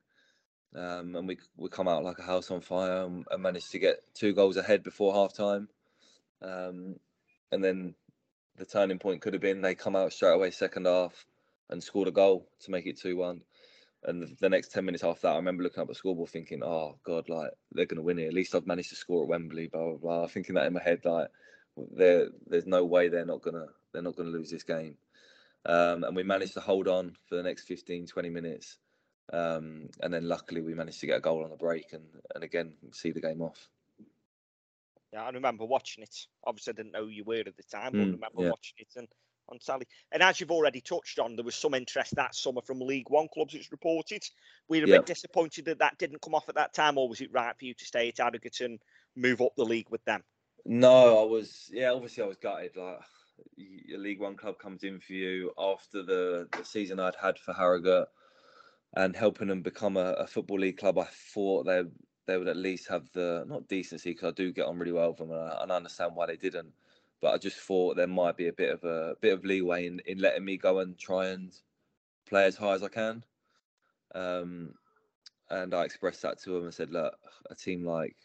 Um, 0.75 1.17
and 1.17 1.27
we 1.27 1.39
we 1.57 1.69
come 1.69 1.89
out 1.89 2.05
like 2.05 2.19
a 2.19 2.23
house 2.23 2.51
on 2.51 2.61
fire 2.61 3.05
and, 3.05 3.25
and 3.31 3.43
managed 3.43 3.71
to 3.73 3.79
get 3.79 4.01
two 4.15 4.35
goals 4.35 4.57
ahead 4.57 4.83
before 4.83 5.15
half 5.15 5.33
time. 5.33 5.69
Um, 6.43 6.97
and 7.53 7.63
then 7.63 7.95
the 8.57 8.65
turning 8.65 8.99
point 8.99 9.21
could 9.21 9.35
have 9.35 9.43
been 9.43 9.61
they 9.61 9.75
come 9.75 9.97
out 9.97 10.13
straight 10.13 10.33
away 10.33 10.51
second 10.51 10.87
half 10.87 11.27
and 11.71 11.83
scored 11.83 12.09
a 12.09 12.13
goal 12.13 12.49
to 12.61 12.71
make 12.71 12.87
it 12.87 12.99
2 12.99 13.17
1. 13.17 13.41
And 14.05 14.37
the 14.41 14.49
next 14.49 14.73
10 14.73 14.85
minutes 14.85 15.03
after 15.03 15.23
that, 15.23 15.33
I 15.33 15.37
remember 15.37 15.65
looking 15.65 15.81
up 15.81 15.87
at 15.87 15.89
the 15.89 15.95
scoreboard 15.97 16.31
thinking, 16.31 16.63
oh, 16.63 16.97
God, 17.05 17.29
like, 17.29 17.51
they're 17.73 17.87
going 17.87 17.97
to 17.97 18.03
win 18.03 18.21
it. 18.21 18.29
At 18.29 18.35
least 18.35 18.55
I've 18.55 18.67
managed 18.67 18.91
to 18.91 18.95
score 18.95 19.25
at 19.25 19.29
Wembley, 19.29 19.67
blah, 19.67 19.83
blah, 19.83 19.97
blah. 19.97 20.27
Thinking 20.29 20.55
that 20.55 20.67
in 20.67 20.75
my 20.75 20.83
head, 20.83 21.01
like, 21.05 21.29
there, 21.93 22.29
there's 22.47 22.67
no 22.67 22.85
way 22.85 23.09
they're 23.09 23.27
not 23.27 23.43
going 23.43 23.55
to 23.55 23.67
they're 23.93 24.03
not 24.03 24.17
going 24.17 24.31
to 24.31 24.37
lose 24.37 24.51
this 24.51 24.63
game. 24.63 24.97
Um, 25.65 26.05
and 26.05 26.15
we 26.15 26.23
managed 26.23 26.55
to 26.55 26.61
hold 26.61 26.87
on 26.87 27.17
for 27.29 27.37
the 27.37 27.43
next 27.43 27.65
15, 27.65 28.07
20 28.07 28.31
minutes. 28.31 28.79
Um, 29.33 29.89
and 30.01 30.15
then 30.15 30.29
luckily 30.29 30.61
we 30.61 30.75
managed 30.75 31.01
to 31.01 31.07
get 31.07 31.19
a 31.19 31.21
goal 31.21 31.43
on 31.43 31.51
the 31.51 31.57
break 31.57 31.93
and, 31.93 32.05
and 32.35 32.45
again 32.45 32.75
see 32.93 33.11
the 33.11 33.21
game 33.21 33.43
off. 33.43 33.69
Yeah, 35.13 35.25
I 35.25 35.31
remember 35.31 35.65
watching 35.65 36.03
it. 36.03 36.15
Obviously, 36.45 36.73
I 36.73 36.77
didn't 36.77 36.93
know 36.93 37.05
who 37.05 37.11
you 37.11 37.25
were 37.25 37.41
at 37.47 37.57
the 37.57 37.63
time, 37.65 37.95
but 37.97 38.05
I 38.05 38.07
Mm, 38.07 38.13
remember 38.13 38.43
yeah. 38.43 38.51
watching 38.51 38.77
it 38.79 38.93
and 38.97 39.09
on 39.49 39.61
Sally. 39.61 39.87
And 40.11 40.23
as 40.23 40.41
you've 40.41 40.51
already 40.51 40.81
touched 40.81 41.19
on, 41.21 41.37
there 41.37 41.45
was 41.45 41.55
some 41.55 41.75
interest 41.75 42.17
that 42.17 42.35
summer 42.35 42.63
from 42.63 42.81
League 42.81 43.11
One 43.11 43.29
clubs. 43.33 43.55
It's 43.55 43.71
reported. 43.71 44.23
We 44.69 44.81
were 44.81 44.87
a 44.87 44.89
Yeah. 44.89 44.99
bit 44.99 45.07
disappointed 45.07 45.67
that 45.67 45.79
that 45.79 45.99
didn't 45.99 46.23
come 46.23 46.35
off 46.35 46.49
at 46.49 46.57
that 46.57 46.75
time, 46.75 46.99
or 46.99 47.09
was 47.09 47.21
it 47.21 47.33
right 47.33 47.57
for 47.57 47.65
you 47.65 47.75
to 47.75 47.85
stay 47.85 48.09
at 48.09 48.19
Harrogate 48.19 48.61
and 48.61 48.81
move 49.15 49.41
up 49.41 49.53
the 49.57 49.65
league 49.65 49.91
with 49.91 50.05
them? 50.05 50.25
No, 50.65 51.23
I 51.23 51.25
was 51.25 51.71
yeah. 51.73 51.93
Obviously, 51.93 52.25
I 52.25 52.27
was 52.27 52.37
gutted. 52.39 52.77
Like 52.77 53.01
a 53.59 53.97
League 53.97 54.21
One 54.21 54.37
club 54.37 54.59
comes 54.59 54.83
in 54.83 55.01
for 55.01 55.13
you 55.13 55.53
after 55.57 56.03
the 56.03 56.49
the 56.53 56.65
season 56.65 56.99
I'd 56.99 57.15
had 57.15 57.39
for 57.39 57.53
Harrogate, 57.55 58.09
and 58.97 59.15
helping 59.17 59.49
them 59.49 59.63
become 59.63 59.97
a, 59.97 60.13
a 60.15 60.27
football 60.27 60.59
league 60.59 60.79
club. 60.79 60.99
I 60.99 61.07
thought 61.35 61.65
they 61.65 61.85
they 62.27 62.37
would 62.37 62.49
at 62.49 62.57
least 62.57 62.89
have 62.89 63.09
the 63.13 63.45
not 63.47 63.69
decency 63.69 64.11
because 64.11 64.29
I 64.29 64.33
do 64.33 64.53
get 64.53 64.67
on 64.67 64.79
really 64.79 64.93
well 64.93 65.11
with 65.11 65.19
them, 65.19 65.31
and 65.31 65.41
I, 65.41 65.63
and 65.63 65.73
I 65.73 65.77
understand 65.77 66.13
why 66.15 66.27
they 66.27 66.37
didn't. 66.37 66.73
But 67.21 67.35
I 67.35 67.39
just 67.39 67.57
thought 67.59 67.97
there 67.97 68.07
might 68.07 68.37
be 68.37 68.49
a 68.49 68.53
bit 68.53 68.71
of 68.71 68.85
a 68.85 69.15
bit 69.21 69.33
of 69.33 69.45
leeway 69.45 69.87
in, 69.87 70.01
in 70.07 70.19
letting 70.19 70.45
me 70.45 70.57
go 70.57 70.81
and 70.81 70.99
try 70.99 71.29
and 71.29 71.53
play 72.29 72.45
as 72.45 72.57
high 72.57 72.75
as 72.75 72.83
I 72.83 72.89
can. 72.89 73.25
Um, 74.15 74.75
and 75.49 75.75
I 75.75 75.85
expressed 75.85 76.23
that 76.23 76.41
to 76.43 76.51
them 76.51 76.65
and 76.65 76.75
said, 76.75 76.91
look, 76.91 77.15
a 77.51 77.55
team 77.55 77.85
like 77.85 78.17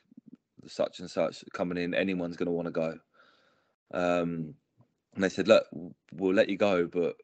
such 0.67 0.99
and 0.99 1.09
such 1.09 1.43
coming 1.53 1.77
in, 1.77 1.93
anyone's 1.93 2.37
going 2.37 2.47
to 2.47 2.51
want 2.51 2.67
to 2.67 2.71
go. 2.71 2.99
Um, 3.93 4.55
and 5.15 5.23
they 5.23 5.29
said, 5.29 5.47
look, 5.47 5.65
we'll 6.13 6.33
let 6.33 6.49
you 6.49 6.57
go, 6.57 6.87
but 6.87 7.15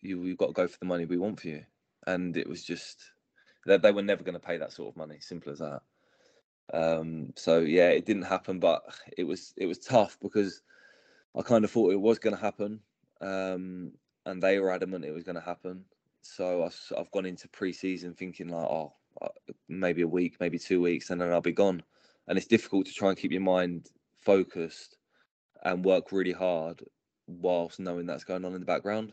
you, 0.00 0.24
you've 0.24 0.38
got 0.38 0.48
to 0.48 0.52
go 0.52 0.68
for 0.68 0.78
the 0.78 0.86
money 0.86 1.04
we 1.04 1.16
want 1.16 1.40
for 1.40 1.48
you. 1.48 1.62
And 2.06 2.36
it 2.36 2.48
was 2.48 2.64
just, 2.64 2.98
they, 3.66 3.78
they 3.78 3.92
were 3.92 4.02
never 4.02 4.24
going 4.24 4.34
to 4.34 4.46
pay 4.46 4.58
that 4.58 4.72
sort 4.72 4.90
of 4.90 4.96
money, 4.96 5.18
simple 5.20 5.52
as 5.52 5.58
that. 5.60 5.80
Um, 6.72 7.32
so 7.36 7.60
yeah, 7.60 7.88
it 7.90 8.06
didn't 8.06 8.22
happen, 8.22 8.58
but 8.58 8.82
it 9.16 9.24
was 9.24 9.54
it 9.56 9.66
was 9.66 9.78
tough 9.78 10.18
because 10.20 10.62
I 11.36 11.42
kind 11.42 11.64
of 11.64 11.70
thought 11.70 11.92
it 11.92 12.00
was 12.00 12.18
going 12.18 12.34
to 12.34 12.42
happen, 12.42 12.80
um, 13.20 13.92
and 14.24 14.42
they 14.42 14.58
were 14.58 14.72
adamant 14.72 15.04
it 15.04 15.12
was 15.12 15.24
going 15.24 15.36
to 15.36 15.40
happen. 15.40 15.84
So 16.22 16.64
I've, 16.64 17.10
gone 17.12 17.24
into 17.24 17.46
pre-season 17.48 18.14
thinking 18.14 18.48
like, 18.48 18.64
oh, 18.64 18.94
uh, 19.22 19.28
maybe 19.68 20.02
a 20.02 20.08
week, 20.08 20.36
maybe 20.40 20.58
two 20.58 20.80
weeks, 20.80 21.10
and 21.10 21.20
then 21.20 21.32
I'll 21.32 21.40
be 21.40 21.52
gone. 21.52 21.84
And 22.26 22.36
it's 22.36 22.48
difficult 22.48 22.86
to 22.86 22.92
try 22.92 23.10
and 23.10 23.18
keep 23.18 23.30
your 23.30 23.42
mind 23.42 23.90
focused 24.24 24.96
and 25.62 25.84
work 25.84 26.10
really 26.10 26.32
hard 26.32 26.82
whilst 27.28 27.78
knowing 27.78 28.06
that's 28.06 28.24
going 28.24 28.44
on 28.44 28.54
in 28.54 28.60
the 28.60 28.66
background. 28.66 29.12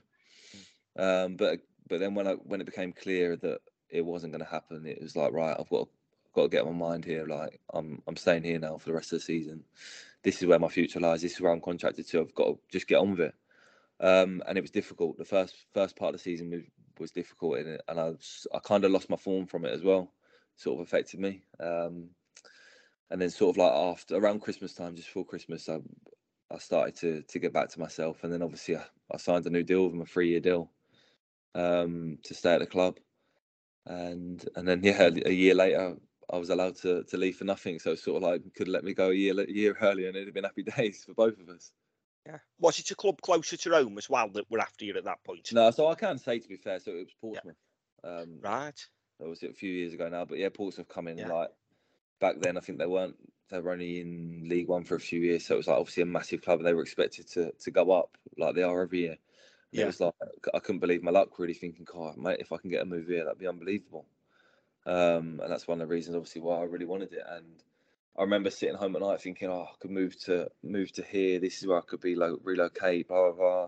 Um, 0.98 1.36
but 1.36 1.60
but 1.88 2.00
then 2.00 2.16
when 2.16 2.28
I 2.28 2.34
when 2.34 2.62
it 2.62 2.66
became 2.66 2.94
clear 2.94 3.36
that 3.38 3.60
it 3.90 4.04
wasn't 4.04 4.34
going 4.34 4.44
to 4.44 4.50
happen, 4.50 4.86
it 4.88 5.02
was 5.02 5.16
like 5.16 5.34
right, 5.34 5.56
I've 5.58 5.70
got 5.70 5.88
got 6.34 6.44
to 6.44 6.50
get 6.50 6.66
my 6.66 6.72
mind 6.72 7.06
here. 7.06 7.26
Like 7.26 7.60
I'm 7.74 8.02
I'm 8.08 8.16
staying 8.16 8.44
here 8.44 8.60
now 8.60 8.78
for 8.78 8.90
the 8.90 8.96
rest 8.96 9.14
of 9.14 9.20
the 9.20 9.26
season. 9.26 9.64
This 10.24 10.42
is 10.42 10.48
where 10.48 10.60
my 10.60 10.70
future 10.70 11.00
lies. 11.00 11.22
This 11.22 11.34
is 11.34 11.42
where 11.42 11.52
I'm 11.52 11.62
contracted 11.62 12.08
to. 12.08 12.22
I've 12.22 12.36
got 12.36 12.46
to 12.46 12.60
just 12.72 12.88
get 12.88 13.00
on 13.00 13.12
with 13.12 13.20
it. 13.20 13.36
Um, 14.00 14.42
and 14.48 14.58
it 14.58 14.62
was 14.62 14.72
difficult. 14.72 15.18
The 15.18 15.26
first 15.26 15.56
first 15.74 15.96
part 15.96 16.14
of 16.14 16.20
the 16.20 16.24
season 16.24 16.50
was, 16.50 16.64
was 17.00 17.12
difficult, 17.12 17.60
and 17.60 18.00
I 18.00 18.04
was, 18.04 18.48
I 18.54 18.60
kind 18.60 18.84
of 18.84 18.92
lost 18.92 19.10
my 19.10 19.18
form 19.18 19.46
from 19.46 19.66
it 19.66 19.74
as 19.74 19.84
well. 19.84 20.12
Sort 20.56 20.80
of 20.80 20.86
affected 20.86 21.20
me. 21.20 21.44
Um, 21.60 22.10
and 23.10 23.22
then 23.22 23.30
sort 23.30 23.56
of 23.56 23.58
like 23.58 23.72
after 23.72 24.16
around 24.16 24.42
Christmas 24.42 24.74
time, 24.74 24.96
just 24.96 25.08
before 25.08 25.26
Christmas, 25.26 25.70
I 25.70 25.80
I 26.52 26.58
started 26.58 26.96
to 26.98 27.22
to 27.22 27.40
get 27.40 27.54
back 27.54 27.70
to 27.70 27.80
myself, 27.80 28.24
and 28.24 28.34
then 28.34 28.42
obviously 28.42 28.76
I, 28.78 28.84
I 29.12 29.18
signed 29.18 29.46
a 29.46 29.50
new 29.50 29.64
deal 29.64 29.86
with 29.86 29.94
him, 29.94 30.02
a 30.02 30.06
three 30.06 30.30
year 30.30 30.40
deal, 30.40 30.72
um, 31.56 32.18
to 32.24 32.34
stay 32.34 32.54
at 32.54 32.60
the 32.60 32.66
club, 32.66 33.00
and 33.86 34.48
and 34.56 34.68
then 34.68 34.82
yeah, 34.84 35.10
a 35.26 35.32
year 35.32 35.54
later 35.56 35.98
I 36.32 36.38
was 36.38 36.50
allowed 36.50 36.76
to 36.78 37.04
to 37.06 37.18
leave 37.18 37.38
for 37.38 37.46
nothing, 37.46 37.80
so 37.80 37.96
sort 37.96 38.18
of 38.18 38.24
like 38.24 38.54
could 38.56 38.68
let 38.68 38.84
me 38.84 38.94
go 38.94 39.10
a 39.12 39.14
year 39.14 39.40
a 39.40 39.50
year 39.52 39.78
earlier, 39.82 40.08
and 40.08 40.16
it'd 40.18 40.28
have 40.28 40.34
been 40.36 40.44
happy 40.46 40.64
days 40.78 41.04
for 41.06 41.14
both 41.14 41.40
of 41.40 41.50
us. 41.50 41.72
Yeah. 42.26 42.40
Was 42.58 42.80
it 42.80 42.92
a 42.92 42.96
club 42.96 43.22
closer 43.22 43.56
to 43.56 43.70
home 43.70 43.98
as 43.98 44.10
well 44.10 44.30
that 44.32 44.50
were 44.52 44.60
after 44.60 44.84
you 44.84 44.98
at 44.98 45.06
that 45.06 45.24
point? 45.24 45.50
No, 45.52 45.70
so 45.72 45.88
I 45.88 45.96
can 45.96 46.18
say 46.18 46.40
to 46.40 46.48
be 46.48 46.56
fair, 46.58 46.80
so 46.80 46.92
it 46.92 47.04
was 47.06 47.14
Portsmouth. 47.14 47.58
Um, 48.04 48.44
Right. 48.44 48.80
that 49.20 49.30
was 49.30 49.44
a 49.44 49.54
few 49.54 49.72
years 49.72 49.94
ago 49.94 50.10
now, 50.10 50.26
but 50.26 50.40
yeah, 50.40 50.50
Portsmouth 50.50 50.90
come 50.90 51.08
in 51.08 51.24
Yeah. 51.24 51.28
like 51.28 51.52
back 52.20 52.40
then. 52.40 52.58
I 52.58 52.62
think 52.62 52.80
they 52.80 52.88
weren't 52.88 53.18
they 53.50 53.60
were 53.60 53.72
only 53.74 54.02
in 54.02 54.50
League 54.50 54.70
One 54.70 54.86
for 54.86 54.96
a 54.96 55.02
few 55.02 55.22
years, 55.22 55.46
so 55.46 55.56
it 55.56 55.58
was 55.60 55.68
like 55.68 55.80
obviously 55.80 56.04
a 56.04 56.08
massive 56.08 56.42
club, 56.44 56.60
and 56.60 56.68
they 56.68 56.74
were 56.76 56.84
expected 56.84 57.28
to 57.30 57.54
to 57.54 57.72
go 57.72 57.92
up 57.92 58.18
like 58.38 58.56
they 58.56 58.64
are 58.64 58.82
every 58.82 59.02
year. 59.02 59.18
And 59.76 59.82
Yeah. 59.82 59.84
It 59.84 59.88
was 59.88 60.02
like 60.02 60.16
I 60.54 60.60
couldn't 60.60 60.82
believe 60.82 61.04
my 61.04 61.12
luck, 61.12 61.40
really 61.40 61.54
thinking, 61.56 61.86
God, 61.86 62.18
mate, 62.18 62.40
if 62.42 62.52
I 62.54 62.58
can 62.60 62.70
get 62.72 62.84
a 62.84 62.86
move 62.86 63.08
here, 63.08 63.26
that'd 63.26 63.40
be 63.40 63.48
unbelievable. 63.48 64.08
Um, 64.86 65.40
and 65.42 65.52
that's 65.52 65.68
one 65.68 65.82
of 65.82 65.88
the 65.88 65.94
reasons, 65.94 66.16
obviously, 66.16 66.42
why 66.42 66.58
I 66.58 66.64
really 66.64 66.86
wanted 66.86 67.14
it. 67.14 67.24
And 67.28 67.64
I 68.18 68.22
remember 68.22 68.50
sitting 68.50 68.76
home 68.76 68.96
at 68.96 69.02
night 69.02 69.22
thinking, 69.22 69.50
oh, 69.50 69.68
I 69.70 69.76
could 69.80 69.92
move 69.92 70.20
to 70.26 70.50
move 70.62 70.92
to 70.94 71.04
here. 71.04 71.40
This 71.40 71.60
is 71.60 71.68
where 71.68 71.78
I 71.78 71.82
could 71.82 72.02
be 72.02 72.16
like 72.16 72.34
relocate, 72.44 73.08
blah 73.08 73.32
blah 73.32 73.38
blah. 73.38 73.68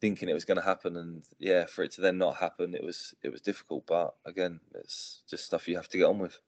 Thinking 0.00 0.28
it 0.28 0.34
was 0.34 0.44
going 0.44 0.58
to 0.58 0.64
happen, 0.64 0.96
and 0.96 1.22
yeah, 1.38 1.66
for 1.66 1.82
it 1.82 1.92
to 1.92 2.00
then 2.00 2.18
not 2.18 2.36
happen, 2.36 2.74
it 2.74 2.84
was 2.84 3.14
it 3.22 3.30
was 3.30 3.40
difficult. 3.40 3.86
But 3.86 4.14
again, 4.24 4.60
it's 4.74 5.22
just 5.28 5.44
stuff 5.44 5.68
you 5.68 5.76
have 5.76 5.88
to 5.88 5.98
get 5.98 6.06
on 6.06 6.18
with. 6.18 6.38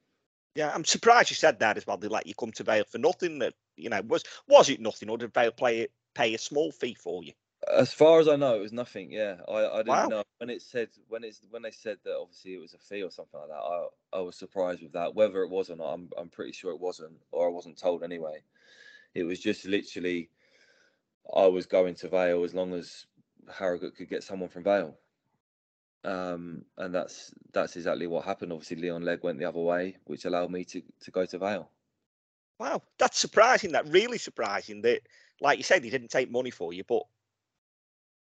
Yeah, 0.55 0.71
I'm 0.73 0.85
surprised 0.85 1.29
you 1.29 1.35
said 1.35 1.59
that 1.59 1.77
as 1.77 1.85
well. 1.85 1.97
They 1.97 2.07
let 2.07 2.27
you 2.27 2.33
come 2.33 2.51
to 2.53 2.63
Vale 2.63 2.85
for 2.89 2.97
nothing. 2.97 3.39
That 3.39 3.53
you 3.75 3.89
know 3.89 4.01
was 4.01 4.23
was 4.47 4.69
it 4.69 4.79
nothing, 4.79 5.09
or 5.09 5.17
did 5.17 5.33
Vale 5.33 5.51
play 5.51 5.87
pay 6.15 6.33
a 6.33 6.37
small 6.37 6.71
fee 6.71 6.95
for 6.95 7.23
you? 7.23 7.33
As 7.71 7.93
far 7.93 8.19
as 8.19 8.27
I 8.27 8.35
know, 8.35 8.55
it 8.55 8.61
was 8.61 8.71
nothing. 8.73 9.11
Yeah, 9.11 9.41
I, 9.47 9.79
I 9.79 9.83
didn't 9.83 10.05
Wow. 10.05 10.09
know 10.09 10.23
when 10.37 10.49
it 10.49 10.61
said 10.61 10.89
when 11.07 11.23
it's 11.23 11.41
when 11.49 11.61
they 11.63 11.71
said 11.71 11.99
that 12.03 12.15
obviously 12.17 12.53
it 12.55 12.59
was 12.59 12.73
a 12.73 12.77
fee 12.77 13.03
or 13.03 13.11
something 13.11 13.39
like 13.39 13.49
that. 13.49 13.55
I 13.55 13.87
I 14.13 14.19
was 14.21 14.37
surprised 14.37 14.81
with 14.83 14.93
that. 14.93 15.15
Whether 15.15 15.43
it 15.43 15.49
was 15.49 15.69
or 15.69 15.75
not, 15.75 15.93
I'm 15.93 16.09
I'm 16.17 16.29
pretty 16.29 16.51
sure 16.53 16.71
it 16.71 16.79
wasn't, 16.79 17.21
or 17.31 17.47
I 17.47 17.51
wasn't 17.51 17.77
told 17.77 18.03
anyway. 18.03 18.43
It 19.15 19.23
was 19.23 19.39
just 19.41 19.65
literally, 19.65 20.31
I 21.33 21.45
was 21.47 21.65
going 21.67 21.95
to 21.95 22.09
Vale 22.09 22.43
as 22.43 22.53
long 22.53 22.73
as 22.73 23.05
Harrogate 23.49 23.95
could 23.95 24.09
get 24.09 24.23
someone 24.23 24.49
from 24.49 24.63
Vale. 24.63 24.99
Um, 26.03 26.65
and 26.77 26.93
that's 26.95 27.33
that's 27.51 27.75
exactly 27.75 28.07
what 28.07 28.25
happened. 28.25 28.51
Obviously, 28.53 28.77
Leon 28.77 29.03
Legge 29.03 29.21
went 29.23 29.39
the 29.39 29.45
other 29.45 29.59
way, 29.59 29.97
which 30.05 30.25
allowed 30.25 30.51
me 30.51 30.63
to 30.65 30.81
to 31.01 31.11
go 31.11 31.25
to 31.25 31.37
Vale. 31.37 31.71
Wow, 32.59 32.81
that's 32.97 33.19
surprising. 33.19 33.71
That 33.71 33.87
really 33.87 34.17
surprising. 34.17 34.81
That, 34.81 35.01
like 35.41 35.57
you 35.57 35.63
said, 35.63 35.83
they 35.83 35.89
didn't 35.89 36.09
take 36.09 36.29
money 36.31 36.51
for 36.51 36.73
you, 36.73 36.83
but 36.83 37.03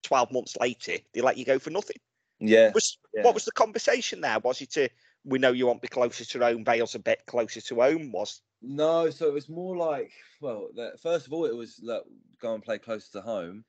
twelve 0.03 0.31
months 0.31 0.55
later 0.59 0.93
they 1.13 1.21
let 1.21 1.37
you 1.37 1.45
go 1.45 1.59
for 1.59 1.69
nothing. 1.69 1.97
Yeah. 2.39 2.71
Was 2.73 2.97
yeah. 3.13 3.23
what 3.23 3.33
was 3.33 3.45
the 3.45 3.51
conversation 3.51 4.21
there? 4.21 4.39
Was 4.39 4.61
it 4.61 4.71
to 4.71 4.89
we 5.25 5.39
know 5.39 5.51
you 5.51 5.67
want 5.67 5.81
to 5.81 5.87
be 5.87 5.93
closer 5.93 6.25
to 6.25 6.39
home, 6.39 6.65
Vale's 6.65 6.95
a 6.95 6.99
bit 6.99 7.25
closer 7.25 7.61
to 7.61 7.75
home? 7.75 8.11
Was 8.11 8.41
No, 8.61 9.09
so 9.09 9.27
it 9.27 9.33
was 9.33 9.49
more 9.49 9.77
like, 9.77 10.11
well, 10.41 10.67
first 11.01 11.27
of 11.27 11.33
all, 11.33 11.45
it 11.45 11.55
was 11.55 11.79
like 11.81 12.03
go 12.41 12.53
and 12.53 12.63
play 12.63 12.77
closer 12.77 13.11
to 13.13 13.21
home, 13.21 13.63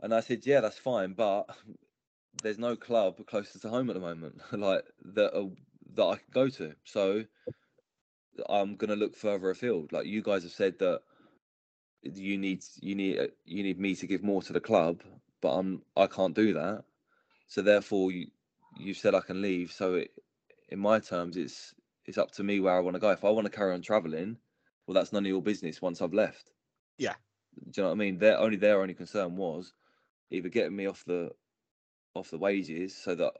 and 0.00 0.14
I 0.14 0.20
said, 0.20 0.46
yeah, 0.46 0.60
that's 0.60 0.78
fine, 0.78 1.12
but 1.12 1.44
there's 2.42 2.58
no 2.58 2.76
club 2.76 3.24
closer 3.26 3.58
to 3.58 3.68
home 3.68 3.90
at 3.90 3.94
the 3.94 4.00
moment, 4.00 4.40
like 4.52 4.84
that 5.14 5.34
uh, 5.34 5.48
that 5.94 6.04
I 6.04 6.16
can 6.16 6.24
go 6.32 6.48
to. 6.48 6.74
So 6.84 7.24
I'm 8.48 8.76
gonna 8.76 8.96
look 8.96 9.16
further 9.16 9.50
afield. 9.50 9.92
Like 9.92 10.06
you 10.06 10.22
guys 10.22 10.42
have 10.44 10.52
said 10.52 10.78
that 10.78 11.02
you 12.02 12.38
need 12.38 12.64
you 12.80 12.94
need 12.94 13.18
you 13.44 13.62
need 13.62 13.78
me 13.78 13.94
to 13.96 14.06
give 14.06 14.22
more 14.22 14.42
to 14.42 14.52
the 14.52 14.60
club, 14.60 15.02
but 15.40 15.50
I'm 15.50 15.82
I 15.96 16.06
can't 16.06 16.34
do 16.34 16.54
that. 16.54 16.84
So 17.46 17.62
therefore, 17.62 18.12
you 18.12 18.28
you 18.78 18.94
said 18.94 19.14
I 19.14 19.20
can 19.20 19.42
leave. 19.42 19.72
So 19.72 19.94
it, 19.94 20.10
in 20.68 20.78
my 20.78 21.00
terms, 21.00 21.36
it's 21.36 21.74
it's 22.06 22.18
up 22.18 22.32
to 22.32 22.42
me 22.42 22.60
where 22.60 22.76
I 22.76 22.80
want 22.80 22.94
to 22.94 23.00
go. 23.00 23.10
If 23.10 23.24
I 23.24 23.30
want 23.30 23.46
to 23.46 23.52
carry 23.52 23.74
on 23.74 23.82
traveling, 23.82 24.36
well, 24.86 24.94
that's 24.94 25.12
none 25.12 25.24
of 25.24 25.28
your 25.28 25.42
business 25.42 25.82
once 25.82 26.00
I've 26.00 26.14
left. 26.14 26.52
Yeah. 26.98 27.14
Do 27.54 27.62
you 27.76 27.82
know 27.82 27.88
what 27.88 27.94
I 27.94 27.98
mean? 27.98 28.18
Their 28.18 28.38
only 28.38 28.56
their 28.56 28.80
only 28.80 28.94
concern 28.94 29.36
was 29.36 29.72
either 30.30 30.48
getting 30.48 30.76
me 30.76 30.86
off 30.86 31.04
the 31.04 31.30
off 32.14 32.30
the 32.30 32.38
wages 32.38 32.96
so 32.96 33.14
that 33.14 33.32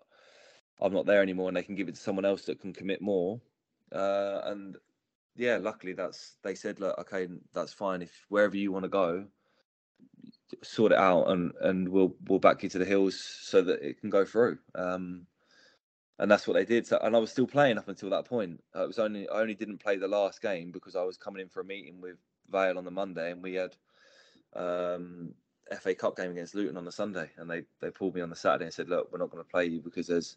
I'm 0.80 0.92
not 0.92 1.06
there 1.06 1.22
anymore 1.22 1.48
and 1.48 1.56
they 1.56 1.62
can 1.62 1.74
give 1.74 1.88
it 1.88 1.94
to 1.94 2.00
someone 2.00 2.24
else 2.24 2.44
that 2.46 2.60
can 2.60 2.72
commit 2.72 3.02
more. 3.02 3.40
Uh, 3.92 4.40
and 4.44 4.76
yeah, 5.36 5.58
luckily 5.60 5.92
that's 5.92 6.36
they 6.42 6.54
said, 6.54 6.80
look, 6.80 6.98
okay, 6.98 7.28
that's 7.52 7.72
fine. 7.72 8.02
If 8.02 8.26
wherever 8.28 8.56
you 8.56 8.72
want 8.72 8.84
to 8.84 8.88
go, 8.88 9.26
sort 10.62 10.92
it 10.92 10.98
out 10.98 11.30
and 11.30 11.52
and 11.60 11.88
we'll 11.88 12.14
we'll 12.26 12.38
back 12.38 12.62
you 12.62 12.68
to 12.68 12.78
the 12.78 12.84
hills 12.84 13.18
so 13.18 13.62
that 13.62 13.82
it 13.82 14.00
can 14.00 14.10
go 14.10 14.24
through. 14.24 14.58
Um, 14.74 15.26
and 16.20 16.30
that's 16.30 16.46
what 16.46 16.54
they 16.54 16.66
did. 16.66 16.86
So, 16.86 16.98
and 17.02 17.16
I 17.16 17.18
was 17.18 17.30
still 17.30 17.46
playing 17.46 17.78
up 17.78 17.88
until 17.88 18.10
that 18.10 18.26
point. 18.26 18.62
Uh, 18.76 18.84
it 18.84 18.86
was 18.86 18.98
only 18.98 19.28
I 19.28 19.40
only 19.40 19.54
didn't 19.54 19.78
play 19.78 19.96
the 19.96 20.06
last 20.06 20.42
game 20.42 20.70
because 20.70 20.94
I 20.94 21.02
was 21.02 21.16
coming 21.16 21.40
in 21.40 21.48
for 21.48 21.60
a 21.60 21.64
meeting 21.64 22.00
with 22.00 22.16
Vale 22.50 22.76
on 22.76 22.84
the 22.84 22.90
Monday, 22.90 23.32
and 23.32 23.42
we 23.42 23.54
had 23.54 23.74
um, 24.54 25.32
FA 25.80 25.94
Cup 25.94 26.16
game 26.16 26.30
against 26.30 26.54
Luton 26.54 26.76
on 26.76 26.84
the 26.84 26.92
Sunday, 26.92 27.30
and 27.38 27.50
they 27.50 27.62
they 27.80 27.90
pulled 27.90 28.14
me 28.14 28.20
on 28.20 28.30
the 28.30 28.36
Saturday 28.36 28.66
and 28.66 28.74
said, 28.74 28.90
"Look, 28.90 29.10
we're 29.10 29.18
not 29.18 29.30
going 29.30 29.42
to 29.42 29.50
play 29.50 29.64
you 29.64 29.80
because 29.80 30.06
there's 30.06 30.36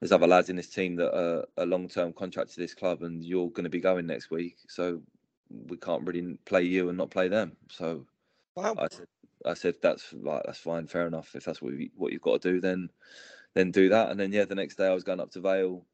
there's 0.00 0.12
other 0.12 0.26
lads 0.26 0.48
in 0.48 0.56
this 0.56 0.68
team 0.68 0.96
that 0.96 1.16
are 1.16 1.46
a 1.56 1.66
long 1.66 1.88
term 1.88 2.12
contract 2.12 2.52
to 2.54 2.60
this 2.60 2.74
club, 2.74 3.02
and 3.02 3.24
you're 3.24 3.50
going 3.50 3.64
to 3.64 3.70
be 3.70 3.80
going 3.80 4.06
next 4.06 4.30
week, 4.32 4.56
so 4.66 5.00
we 5.68 5.76
can't 5.76 6.04
really 6.04 6.36
play 6.46 6.62
you 6.62 6.88
and 6.88 6.98
not 6.98 7.10
play 7.10 7.28
them." 7.28 7.56
So 7.70 8.04
wow. 8.56 8.74
I 8.76 8.88
said, 8.90 9.06
I 9.46 9.54
said 9.54 9.76
that's 9.82 10.12
like 10.12 10.42
that's 10.44 10.58
fine, 10.58 10.86
fair 10.86 11.06
enough. 11.06 11.34
If 11.34 11.44
that's 11.44 11.60
what 11.60 11.74
you, 11.74 11.90
what 11.96 12.12
you've 12.12 12.22
got 12.22 12.42
to 12.42 12.52
do, 12.52 12.60
then 12.60 12.90
then 13.54 13.70
do 13.70 13.88
that. 13.90 14.10
And 14.10 14.18
then 14.18 14.32
yeah, 14.32 14.44
the 14.44 14.54
next 14.54 14.76
day 14.76 14.86
I 14.86 14.94
was 14.94 15.04
going 15.04 15.20
up 15.20 15.30
to 15.32 15.40
Vale, 15.40 15.84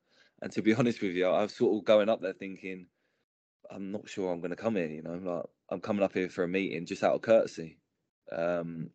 and 0.42 0.52
to 0.52 0.62
be 0.62 0.74
honest 0.76 1.02
with 1.02 1.12
you, 1.12 1.26
I 1.26 1.42
was 1.42 1.54
sort 1.54 1.76
of 1.76 1.84
going 1.84 2.08
up 2.08 2.20
there 2.20 2.32
thinking, 2.32 2.86
I'm 3.70 3.90
not 3.90 4.08
sure 4.08 4.32
I'm 4.32 4.40
going 4.40 4.50
to 4.50 4.56
come 4.56 4.76
here. 4.76 4.88
You 4.88 5.02
know, 5.02 5.20
like 5.22 5.44
I'm 5.70 5.80
coming 5.80 6.02
up 6.02 6.14
here 6.14 6.28
for 6.28 6.44
a 6.44 6.48
meeting 6.48 6.86
just 6.86 7.02
out 7.02 7.14
of 7.14 7.22
courtesy. 7.22 7.78
Um, 8.30 8.90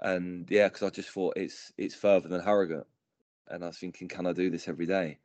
and 0.00 0.46
yeah, 0.50 0.68
because 0.68 0.82
I 0.82 0.90
just 0.90 1.10
thought 1.10 1.36
it's 1.36 1.72
it's 1.78 1.94
further 1.94 2.28
than 2.28 2.42
Harrogate, 2.42 2.86
and 3.48 3.64
I 3.64 3.68
was 3.68 3.78
thinking, 3.78 4.08
can 4.08 4.26
I 4.26 4.32
do 4.32 4.50
this 4.50 4.68
every 4.68 4.86
day? 4.86 5.18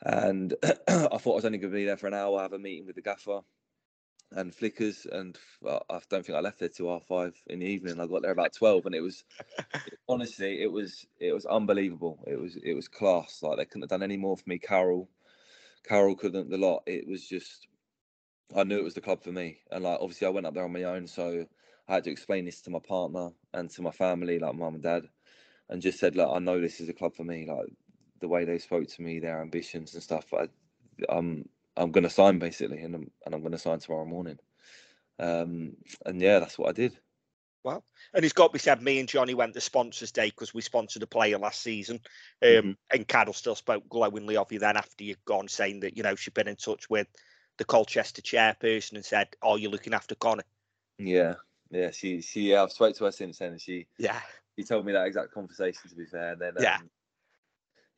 And 0.00 0.54
I 0.62 1.18
thought 1.18 1.32
I 1.32 1.34
was 1.34 1.44
only 1.44 1.58
going 1.58 1.72
to 1.72 1.76
be 1.76 1.84
there 1.84 1.96
for 1.96 2.08
an 2.08 2.14
hour, 2.14 2.40
have 2.40 2.52
a 2.52 2.58
meeting 2.58 2.86
with 2.86 2.96
the 2.96 3.02
gaffer 3.02 3.40
and 4.34 4.54
flickers, 4.54 5.06
and 5.10 5.38
uh, 5.66 5.80
I 5.90 6.00
don't 6.08 6.24
think 6.24 6.36
I 6.36 6.40
left 6.40 6.60
there 6.60 6.68
till 6.68 6.90
half 6.92 7.04
five 7.04 7.40
in 7.46 7.60
the 7.60 7.66
evening. 7.66 8.00
I 8.00 8.06
got 8.06 8.22
there 8.22 8.32
about 8.32 8.54
twelve, 8.54 8.86
and 8.86 8.94
it 8.94 9.00
was 9.00 9.24
honestly, 10.08 10.62
it 10.62 10.70
was 10.72 11.06
it 11.20 11.32
was 11.32 11.46
unbelievable. 11.46 12.24
It 12.26 12.40
was 12.40 12.56
it 12.56 12.74
was 12.74 12.88
class. 12.88 13.42
Like 13.42 13.58
they 13.58 13.64
couldn't 13.64 13.82
have 13.82 13.90
done 13.90 14.02
any 14.02 14.16
more 14.16 14.36
for 14.36 14.44
me. 14.46 14.58
Carol, 14.58 15.08
Carol 15.84 16.16
couldn't. 16.16 16.50
The 16.50 16.58
lot. 16.58 16.82
It 16.86 17.06
was 17.06 17.26
just. 17.26 17.68
I 18.54 18.64
knew 18.64 18.78
it 18.78 18.84
was 18.84 18.94
the 18.94 19.00
club 19.00 19.22
for 19.22 19.32
me, 19.32 19.60
and 19.70 19.84
like 19.84 19.98
obviously 20.00 20.26
I 20.26 20.30
went 20.30 20.46
up 20.46 20.54
there 20.54 20.64
on 20.64 20.72
my 20.72 20.84
own, 20.84 21.06
so 21.06 21.46
I 21.88 21.94
had 21.94 22.04
to 22.04 22.10
explain 22.10 22.44
this 22.44 22.60
to 22.62 22.70
my 22.70 22.80
partner 22.80 23.30
and 23.54 23.70
to 23.70 23.82
my 23.82 23.90
family, 23.90 24.38
like 24.38 24.54
mum 24.54 24.74
and 24.74 24.82
dad, 24.82 25.08
and 25.68 25.82
just 25.82 25.98
said, 25.98 26.16
like 26.16 26.28
I 26.28 26.38
know 26.38 26.60
this 26.60 26.80
is 26.80 26.88
a 26.88 26.94
club 26.94 27.14
for 27.14 27.24
me. 27.24 27.46
Like 27.48 27.66
the 28.20 28.28
way 28.28 28.44
they 28.44 28.58
spoke 28.58 28.88
to 28.88 29.02
me, 29.02 29.20
their 29.20 29.40
ambitions 29.40 29.94
and 29.94 30.02
stuff. 30.02 30.32
I, 30.34 30.48
I'm 31.08 31.48
I'm 31.76 31.90
going 31.90 32.04
to 32.04 32.10
sign 32.10 32.38
basically, 32.38 32.82
and 32.82 32.94
I'm, 32.94 33.10
and 33.24 33.34
I'm 33.34 33.40
going 33.40 33.52
to 33.52 33.58
sign 33.58 33.78
tomorrow 33.78 34.04
morning. 34.04 34.38
Um, 35.18 35.76
and 36.04 36.20
yeah, 36.20 36.38
that's 36.38 36.58
what 36.58 36.68
I 36.68 36.72
did. 36.72 36.98
Well, 37.64 37.84
And 38.12 38.24
it's 38.24 38.34
got 38.34 38.48
to 38.48 38.52
be 38.52 38.58
said, 38.58 38.82
me 38.82 38.98
and 38.98 39.08
Johnny 39.08 39.34
went 39.34 39.54
to 39.54 39.60
Sponsors 39.60 40.10
Day 40.10 40.30
because 40.30 40.52
we 40.52 40.62
sponsored 40.62 41.04
a 41.04 41.06
player 41.06 41.38
last 41.38 41.62
season. 41.62 42.00
Um, 42.42 42.48
Mhm. 42.48 42.76
And 42.90 43.08
Carol 43.08 43.32
still 43.34 43.54
spoke 43.54 43.88
glowingly 43.88 44.36
of 44.36 44.50
you 44.50 44.58
then 44.58 44.76
after 44.76 45.04
you'd 45.04 45.24
gone, 45.24 45.46
saying 45.48 45.80
that, 45.80 45.96
you 45.96 46.02
know, 46.02 46.16
she'd 46.16 46.34
been 46.34 46.48
in 46.48 46.56
touch 46.56 46.90
with 46.90 47.06
the 47.58 47.64
Colchester 47.64 48.20
chairperson 48.20 48.94
and 48.94 49.04
said, 49.04 49.28
Oh, 49.42 49.56
you're 49.56 49.70
looking 49.70 49.94
after 49.94 50.16
Connor. 50.16 50.42
Yeah, 50.98 51.34
yeah. 51.70 51.90
She 51.90 52.20
she 52.20 52.50
yeah, 52.50 52.62
I've 52.64 52.72
spoke 52.72 52.96
to 52.96 53.04
her 53.04 53.12
since 53.12 53.38
then, 53.38 53.52
and 53.52 53.60
she 53.60 53.86
Yeah. 53.98 54.20
she 54.58 54.64
told 54.64 54.84
me 54.84 54.92
that 54.92 55.06
exact 55.06 55.32
conversation. 55.32 55.88
To 55.88 55.94
be 55.96 56.06
fair, 56.06 56.32
and 56.32 56.40
then 56.40 56.54
Yeah. 56.58 56.76
um, 56.76 56.90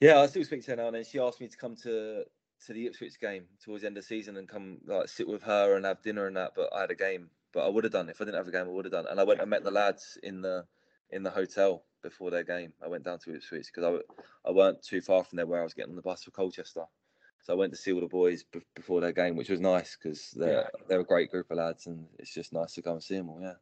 yeah, 0.00 0.20
I 0.20 0.26
still 0.26 0.44
speak 0.44 0.64
to 0.64 0.72
her 0.72 0.76
now, 0.76 0.86
and 0.88 0.96
then 0.96 1.04
she 1.04 1.18
asked 1.18 1.40
me 1.40 1.48
to 1.48 1.56
come 1.56 1.76
to 1.76 2.24
to 2.66 2.72
the 2.72 2.86
Ipswich 2.86 3.20
game 3.20 3.44
towards 3.62 3.82
the 3.82 3.88
end 3.88 3.96
of 3.96 4.04
the 4.04 4.06
season 4.06 4.36
and 4.36 4.48
come 4.48 4.78
like 4.86 5.08
sit 5.08 5.28
with 5.28 5.42
her 5.42 5.76
and 5.76 5.84
have 5.84 6.02
dinner 6.02 6.26
and 6.26 6.36
that. 6.36 6.52
But 6.56 6.72
I 6.74 6.82
had 6.82 6.90
a 6.90 6.94
game, 6.94 7.30
but 7.52 7.66
I 7.66 7.68
would 7.68 7.84
have 7.84 7.92
done 7.92 8.08
if 8.08 8.20
I 8.20 8.24
didn't 8.24 8.38
have 8.38 8.48
a 8.48 8.52
game. 8.52 8.66
I 8.66 8.70
would 8.70 8.84
have 8.84 8.92
done, 8.92 9.06
and 9.08 9.20
I 9.20 9.24
went 9.24 9.40
and 9.40 9.50
met 9.50 9.64
the 9.64 9.70
lads 9.70 10.18
in 10.22 10.42
the 10.42 10.64
in 11.10 11.22
the 11.22 11.30
hotel 11.30 11.84
before 12.02 12.30
their 12.30 12.44
game. 12.44 12.72
I 12.82 12.88
went 12.88 13.04
down 13.04 13.18
to 13.20 13.34
Ipswich 13.34 13.70
because 13.72 14.02
I 14.44 14.48
I 14.48 14.52
weren't 14.52 14.82
too 14.82 15.00
far 15.00 15.24
from 15.24 15.36
there 15.36 15.46
where 15.46 15.60
I 15.60 15.64
was 15.64 15.74
getting 15.74 15.90
on 15.92 15.96
the 15.96 16.02
bus 16.02 16.24
for 16.24 16.30
Colchester. 16.30 16.84
So 17.42 17.52
I 17.52 17.56
went 17.56 17.72
to 17.72 17.78
see 17.78 17.92
all 17.92 18.00
the 18.00 18.06
boys 18.06 18.42
b- 18.42 18.62
before 18.74 19.02
their 19.02 19.12
game, 19.12 19.36
which 19.36 19.50
was 19.50 19.60
nice 19.60 19.98
because 20.00 20.30
they're 20.30 20.70
they're 20.88 21.00
a 21.00 21.04
great 21.04 21.30
group 21.30 21.50
of 21.50 21.58
lads, 21.58 21.86
and 21.86 22.06
it's 22.18 22.32
just 22.32 22.52
nice 22.52 22.72
to 22.74 22.82
go 22.82 22.92
and 22.92 23.02
see 23.02 23.16
them 23.16 23.28
all. 23.28 23.40
Yeah. 23.40 23.54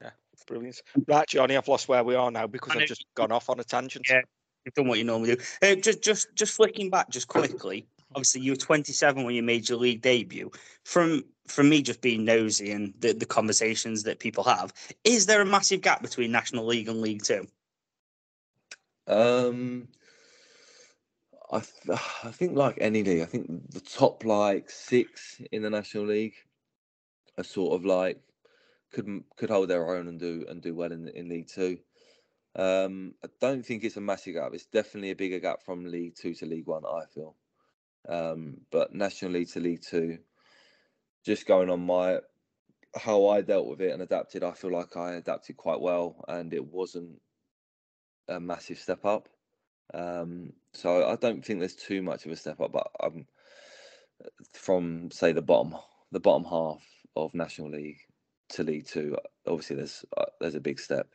Yeah. 0.00 0.10
Brilliant. 0.46 0.80
Right, 1.08 1.26
Johnny, 1.26 1.56
I've 1.56 1.66
lost 1.66 1.88
where 1.88 2.04
we 2.04 2.14
are 2.14 2.30
now 2.30 2.46
because 2.46 2.76
I 2.76 2.80
I've 2.80 2.86
just 2.86 3.06
gone 3.14 3.32
off 3.32 3.50
on 3.50 3.58
a 3.58 3.64
tangent. 3.64 4.06
Yeah. 4.08 4.20
You've 4.64 4.74
done 4.74 4.88
what 4.88 4.98
you 4.98 5.04
normally 5.04 5.36
do. 5.36 5.42
Uh, 5.62 5.74
just, 5.76 6.02
just, 6.02 6.34
just 6.34 6.54
flicking 6.54 6.90
back, 6.90 7.08
just 7.08 7.28
quickly. 7.28 7.86
Obviously, 8.16 8.40
you 8.40 8.52
were 8.52 8.56
27 8.56 9.24
when 9.24 9.34
you 9.34 9.42
made 9.42 9.68
your 9.68 9.78
league 9.78 10.00
debut. 10.00 10.50
From 10.84 11.22
from 11.46 11.68
me 11.68 11.82
just 11.82 12.00
being 12.00 12.24
nosy 12.24 12.72
and 12.72 12.92
the, 12.98 13.12
the 13.12 13.26
conversations 13.26 14.02
that 14.02 14.18
people 14.18 14.42
have, 14.42 14.72
is 15.04 15.26
there 15.26 15.40
a 15.40 15.46
massive 15.46 15.80
gap 15.80 16.02
between 16.02 16.32
National 16.32 16.66
League 16.66 16.88
and 16.88 17.00
League 17.00 17.22
Two? 17.22 17.46
Um, 19.06 19.88
I 21.52 21.60
th- 21.60 22.00
I 22.24 22.30
think 22.30 22.56
like 22.56 22.78
any 22.80 23.04
league, 23.04 23.22
I 23.22 23.26
think 23.26 23.70
the 23.70 23.80
top 23.80 24.24
like 24.24 24.70
six 24.70 25.40
in 25.52 25.62
the 25.62 25.70
National 25.70 26.06
League 26.06 26.34
are 27.38 27.44
sort 27.44 27.74
of 27.74 27.84
like 27.84 28.18
could 28.92 29.22
could 29.36 29.50
hold 29.50 29.68
their 29.68 29.94
own 29.94 30.08
and 30.08 30.18
do 30.18 30.46
and 30.48 30.62
do 30.62 30.74
well 30.74 30.90
in 30.90 31.06
in 31.08 31.28
League 31.28 31.48
Two. 31.48 31.78
Um, 32.56 33.14
I 33.22 33.28
don't 33.40 33.64
think 33.64 33.84
it's 33.84 33.98
a 33.98 34.00
massive 34.00 34.34
gap. 34.34 34.52
It's 34.54 34.64
definitely 34.64 35.10
a 35.10 35.16
bigger 35.16 35.38
gap 35.38 35.62
from 35.62 35.84
League 35.84 36.16
Two 36.16 36.34
to 36.34 36.46
League 36.46 36.66
One. 36.66 36.84
I 36.86 37.04
feel, 37.14 37.36
um, 38.08 38.58
but 38.70 38.94
National 38.94 39.32
League 39.32 39.50
to 39.50 39.60
League 39.60 39.82
Two, 39.82 40.18
just 41.24 41.46
going 41.46 41.70
on 41.70 41.80
my 41.84 42.20
how 42.94 43.28
I 43.28 43.42
dealt 43.42 43.66
with 43.66 43.80
it 43.80 43.92
and 43.92 44.02
adapted. 44.02 44.42
I 44.42 44.52
feel 44.52 44.72
like 44.72 44.96
I 44.96 45.14
adapted 45.14 45.56
quite 45.56 45.80
well, 45.80 46.24
and 46.28 46.52
it 46.54 46.64
wasn't 46.64 47.20
a 48.28 48.40
massive 48.40 48.78
step 48.78 49.04
up. 49.04 49.28
Um, 49.94 50.52
so 50.72 51.06
I 51.08 51.16
don't 51.16 51.44
think 51.44 51.60
there's 51.60 51.76
too 51.76 52.02
much 52.02 52.26
of 52.26 52.32
a 52.32 52.36
step 52.36 52.60
up, 52.60 52.72
but 52.72 52.88
um, 53.00 53.26
from 54.52 55.10
say 55.10 55.32
the 55.32 55.42
bottom, 55.42 55.74
the 56.12 56.20
bottom 56.20 56.44
half 56.44 56.82
of 57.14 57.34
National 57.34 57.70
League 57.70 57.98
to 58.50 58.62
League 58.62 58.86
Two, 58.86 59.16
obviously 59.46 59.76
there's 59.76 60.04
uh, 60.16 60.24
there's 60.40 60.54
a 60.54 60.60
big 60.60 60.80
step. 60.80 61.08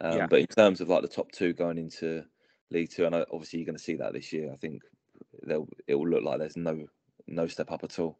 Um, 0.00 0.16
Yeah. 0.18 0.26
But 0.26 0.40
in 0.40 0.46
terms 0.46 0.80
of 0.80 0.88
like 0.88 1.02
the 1.02 1.08
top 1.08 1.32
two 1.32 1.52
going 1.52 1.78
into 1.78 2.24
League 2.70 2.90
Two, 2.90 3.06
and 3.06 3.14
I- 3.14 3.26
obviously 3.32 3.60
you're 3.60 3.66
going 3.66 3.76
to 3.78 3.82
see 3.82 3.96
that 3.96 4.12
this 4.12 4.32
year. 4.32 4.52
I 4.52 4.56
think 4.56 4.82
they'll 5.42 5.68
it 5.86 5.94
will 5.94 6.08
look 6.08 6.24
like 6.24 6.38
there's 6.38 6.56
no 6.56 6.86
no 7.26 7.46
step 7.46 7.70
up 7.70 7.84
at 7.84 7.98
all. 7.98 8.18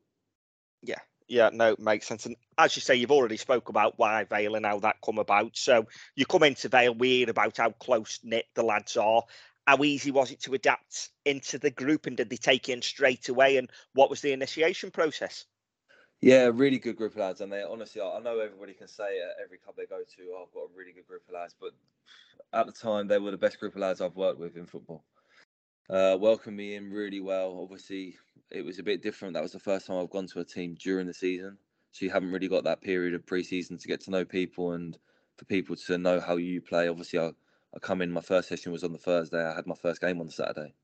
Yeah, 0.83 1.01
yeah, 1.29 1.51
no, 1.53 1.77
makes 1.79 2.07
sense. 2.07 2.27
And 2.27 2.37
as 2.57 2.77
you 2.77 2.83
say, 2.83 2.95
you've 2.97 3.11
already 3.11 3.37
spoke 3.37 3.69
about 3.69 3.99
why 3.99 4.25
Vale 4.25 4.55
and 4.55 4.66
how 4.66 4.81
that 4.81 4.97
come 5.05 5.19
about. 5.19 5.57
So 5.57 5.87
you 6.14 6.27
come 6.27 6.43
into 6.43 6.69
Vale, 6.69 6.95
we 6.95 7.19
hear 7.19 7.31
about 7.31 7.57
how 7.57 7.71
close 7.71 8.21
knit 8.23 8.47
the 8.55 8.62
lads 8.62 8.97
are. 8.97 9.23
How 9.66 9.83
easy 9.85 10.11
was 10.11 10.31
it 10.31 10.41
to 10.43 10.55
adapt 10.55 11.11
into 11.27 11.59
the 11.59 11.71
group, 11.71 12.07
and 12.07 12.16
did 12.16 12.31
they 12.31 12.37
take 12.37 12.71
in 12.71 12.81
straight 12.81 13.29
away? 13.29 13.59
And 13.59 13.71
what 13.93 14.09
was 14.09 14.23
the 14.23 14.33
initiation 14.33 14.91
process? 14.91 15.45
Yeah, 16.21 16.51
really 16.53 16.79
good 16.79 16.97
group 16.97 17.12
of 17.12 17.19
lads, 17.19 17.43
and 17.43 17.53
they 17.53 17.62
honestly, 17.62 18.01
I 18.01 18.16
I 18.16 18.21
know 18.21 18.39
everybody 18.41 18.73
can 18.73 18.89
say 18.89 19.21
at 19.21 19.37
every 19.43 19.59
club 19.59 19.77
they 19.77 19.87
go 19.87 19.99
to, 19.99 20.33
oh, 20.35 20.47
I've 20.47 20.55
got 20.55 20.62
a 20.62 20.77
really 20.77 20.93
good 20.93 21.07
group 21.07 21.23
of 21.29 21.35
lads, 21.35 21.55
but 21.61 21.73
at 22.53 22.66
the 22.66 22.73
time 22.73 23.07
they 23.07 23.19
were 23.19 23.31
the 23.31 23.37
best 23.37 23.61
group 23.61 23.75
of 23.75 23.81
lads 23.81 24.01
I've 24.01 24.16
worked 24.16 24.41
with 24.41 24.57
in 24.57 24.66
football. 24.66 25.05
Uh, 25.91 26.16
welcomed 26.20 26.57
me 26.57 26.74
in 26.74 26.91
really 26.91 27.20
well. 27.20 27.59
Obviously, 27.62 28.16
it 28.51 28.62
was 28.62 28.78
a 28.78 28.82
bit 28.82 29.03
different. 29.03 29.34
That 29.34 29.43
was 29.43 29.53
the 29.53 29.59
first 29.59 29.86
time 29.86 29.97
I've 29.97 30.11
gone 30.11 30.26
to 30.28 30.41
a 30.41 30.45
team 30.45 30.76
during 30.78 31.07
the 31.07 31.14
season, 31.14 31.57
so 31.93 32.05
you 32.05 32.11
haven't 32.11 32.30
really 32.30 32.49
got 32.49 32.64
that 32.64 32.82
period 32.82 33.14
of 33.14 33.26
pre-season 33.26 33.78
to 33.78 33.89
get 33.89 34.03
to 34.03 34.11
know 34.11 34.24
people 34.24 34.72
and 34.72 34.99
for 35.36 35.47
people 35.47 35.76
to 35.76 35.99
know 35.99 36.20
how 36.20 36.36
you 36.36 36.61
play. 36.61 36.89
Obviously, 36.89 37.18
I, 37.18 37.28
I 37.74 37.78
come 37.80 38.03
in. 38.03 38.12
My 38.12 38.20
first 38.20 38.49
session 38.49 38.70
was 38.70 38.84
on 38.84 38.93
the 38.93 38.99
Thursday. 38.99 39.43
I 39.43 39.55
had 39.55 39.66
my 39.66 39.74
first 39.74 40.01
game 40.01 40.20
on 40.20 40.26
the 40.26 40.32
Saturday. 40.32 40.74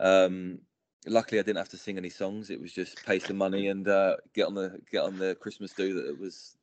Um, 0.00 0.58
luckily, 1.06 1.38
I 1.38 1.42
didn't 1.42 1.58
have 1.58 1.68
to 1.68 1.76
sing 1.76 1.96
any 1.96 2.10
songs. 2.10 2.50
It 2.50 2.60
was 2.60 2.72
just 2.72 3.04
pay 3.06 3.20
some 3.20 3.36
money 3.36 3.68
and 3.68 3.86
uh, 3.86 4.16
get 4.34 4.46
on 4.46 4.54
the 4.54 4.80
get 4.90 5.04
on 5.04 5.18
the 5.18 5.36
Christmas 5.36 5.72
do 5.72 5.94
that 5.94 6.08
it 6.08 6.18
was 6.18 6.56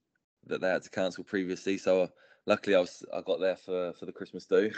that 0.47 0.59
they 0.59 0.67
had 0.67 0.83
to 0.83 0.89
cancel 0.89 1.23
previously. 1.23 1.77
So 1.77 2.01
uh, 2.03 2.07
luckily, 2.45 2.75
I 2.75 2.79
was 2.79 3.03
I 3.13 3.21
got 3.21 3.39
there 3.39 3.55
for 3.55 3.93
for 3.93 4.05
the 4.05 4.11
Christmas 4.11 4.45
do. 4.45 4.71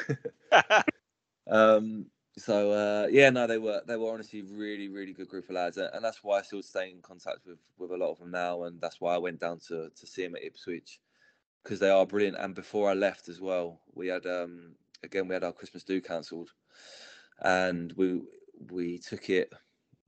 um, 1.50 2.06
so 2.40 2.72
uh, 2.72 3.08
yeah, 3.10 3.30
no, 3.30 3.48
they 3.48 3.58
were 3.58 3.82
they 3.88 3.98
were 3.98 4.12
honestly 4.12 4.42
really 4.42 4.88
really 4.90 5.14
good 5.14 5.28
group 5.28 5.50
of 5.50 5.56
lads, 5.56 5.78
and 5.78 6.04
that's 6.04 6.24
why 6.24 6.40
I 6.40 6.42
still 6.42 6.62
stay 6.62 6.90
in 6.92 7.02
contact 7.02 7.46
with 7.46 7.60
with 7.78 7.92
a 7.92 7.98
lot 7.98 8.12
of 8.12 8.20
them 8.20 8.32
now, 8.32 8.64
and 8.64 8.80
that's 8.82 9.02
why 9.02 9.16
I 9.16 9.18
went 9.18 9.40
down 9.40 9.60
to 9.68 9.90
to 9.90 10.08
see 10.08 10.24
them 10.24 10.36
at 10.36 10.44
Ipswich 10.44 11.00
because 11.64 11.80
they 11.80 11.90
are 11.90 12.06
brilliant. 12.06 12.38
And 12.38 12.56
before 12.56 12.90
I 12.90 12.94
left 12.94 13.30
as 13.30 13.42
well, 13.42 13.82
we 13.94 14.08
had 14.08 14.26
um 14.26 14.76
again 15.04 15.28
we 15.28 15.34
had 15.34 15.44
our 15.44 15.54
Christmas 15.54 15.84
do 15.84 16.02
cancelled, 16.02 16.52
and 17.42 17.94
we 17.94 18.22
we 18.72 18.98
took 19.00 19.30
it 19.30 19.52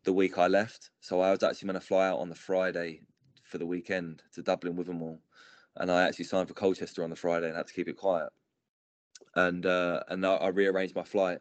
the 0.03 0.13
week 0.13 0.37
I 0.37 0.47
left. 0.47 0.91
So 0.99 1.21
I 1.21 1.31
was 1.31 1.43
actually 1.43 1.67
going 1.67 1.79
to 1.79 1.85
fly 1.85 2.07
out 2.07 2.19
on 2.19 2.29
the 2.29 2.35
Friday 2.35 3.01
for 3.43 3.57
the 3.57 3.65
weekend 3.65 4.23
to 4.33 4.41
Dublin 4.41 4.75
with 4.75 4.87
them 4.87 5.01
all, 5.01 5.21
and 5.77 5.91
I 5.91 6.03
actually 6.03 6.25
signed 6.25 6.47
for 6.47 6.53
Colchester 6.53 7.03
on 7.03 7.09
the 7.09 7.15
Friday 7.15 7.47
and 7.47 7.57
had 7.57 7.67
to 7.67 7.73
keep 7.73 7.87
it 7.87 7.97
quiet. 7.97 8.29
And 9.35 9.65
uh, 9.65 10.03
and 10.09 10.25
I, 10.25 10.35
I 10.35 10.47
rearranged 10.49 10.95
my 10.95 11.03
flight 11.03 11.39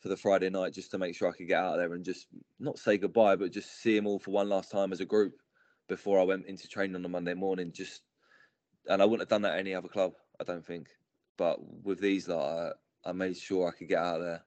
for 0.00 0.08
the 0.08 0.16
Friday 0.16 0.50
night 0.50 0.72
just 0.72 0.90
to 0.92 0.98
make 0.98 1.14
sure 1.14 1.28
I 1.28 1.36
could 1.36 1.48
get 1.48 1.62
out 1.62 1.74
of 1.74 1.78
there 1.78 1.94
and 1.94 2.04
just 2.04 2.26
not 2.60 2.78
say 2.78 2.98
goodbye, 2.98 3.36
but 3.36 3.52
just 3.52 3.82
see 3.82 3.96
them 3.96 4.06
all 4.06 4.18
for 4.18 4.30
one 4.30 4.48
last 4.48 4.70
time 4.70 4.92
as 4.92 5.00
a 5.00 5.04
group 5.04 5.34
before 5.88 6.20
I 6.20 6.24
went 6.24 6.46
into 6.46 6.68
training 6.68 6.96
on 6.96 7.02
the 7.02 7.08
Monday 7.08 7.34
morning. 7.34 7.72
Just 7.72 8.02
and 8.86 9.02
I 9.02 9.04
wouldn't 9.04 9.22
have 9.22 9.28
done 9.28 9.42
that 9.42 9.54
at 9.54 9.60
any 9.60 9.74
other 9.74 9.88
club, 9.88 10.12
I 10.40 10.44
don't 10.44 10.64
think. 10.64 10.88
But 11.36 11.58
with 11.84 12.00
these, 12.00 12.28
like, 12.28 12.38
I, 12.38 12.70
I 13.04 13.12
made 13.12 13.36
sure 13.36 13.68
I 13.68 13.76
could 13.76 13.88
get 13.88 13.98
out 13.98 14.20
of 14.20 14.26
there 14.26 14.44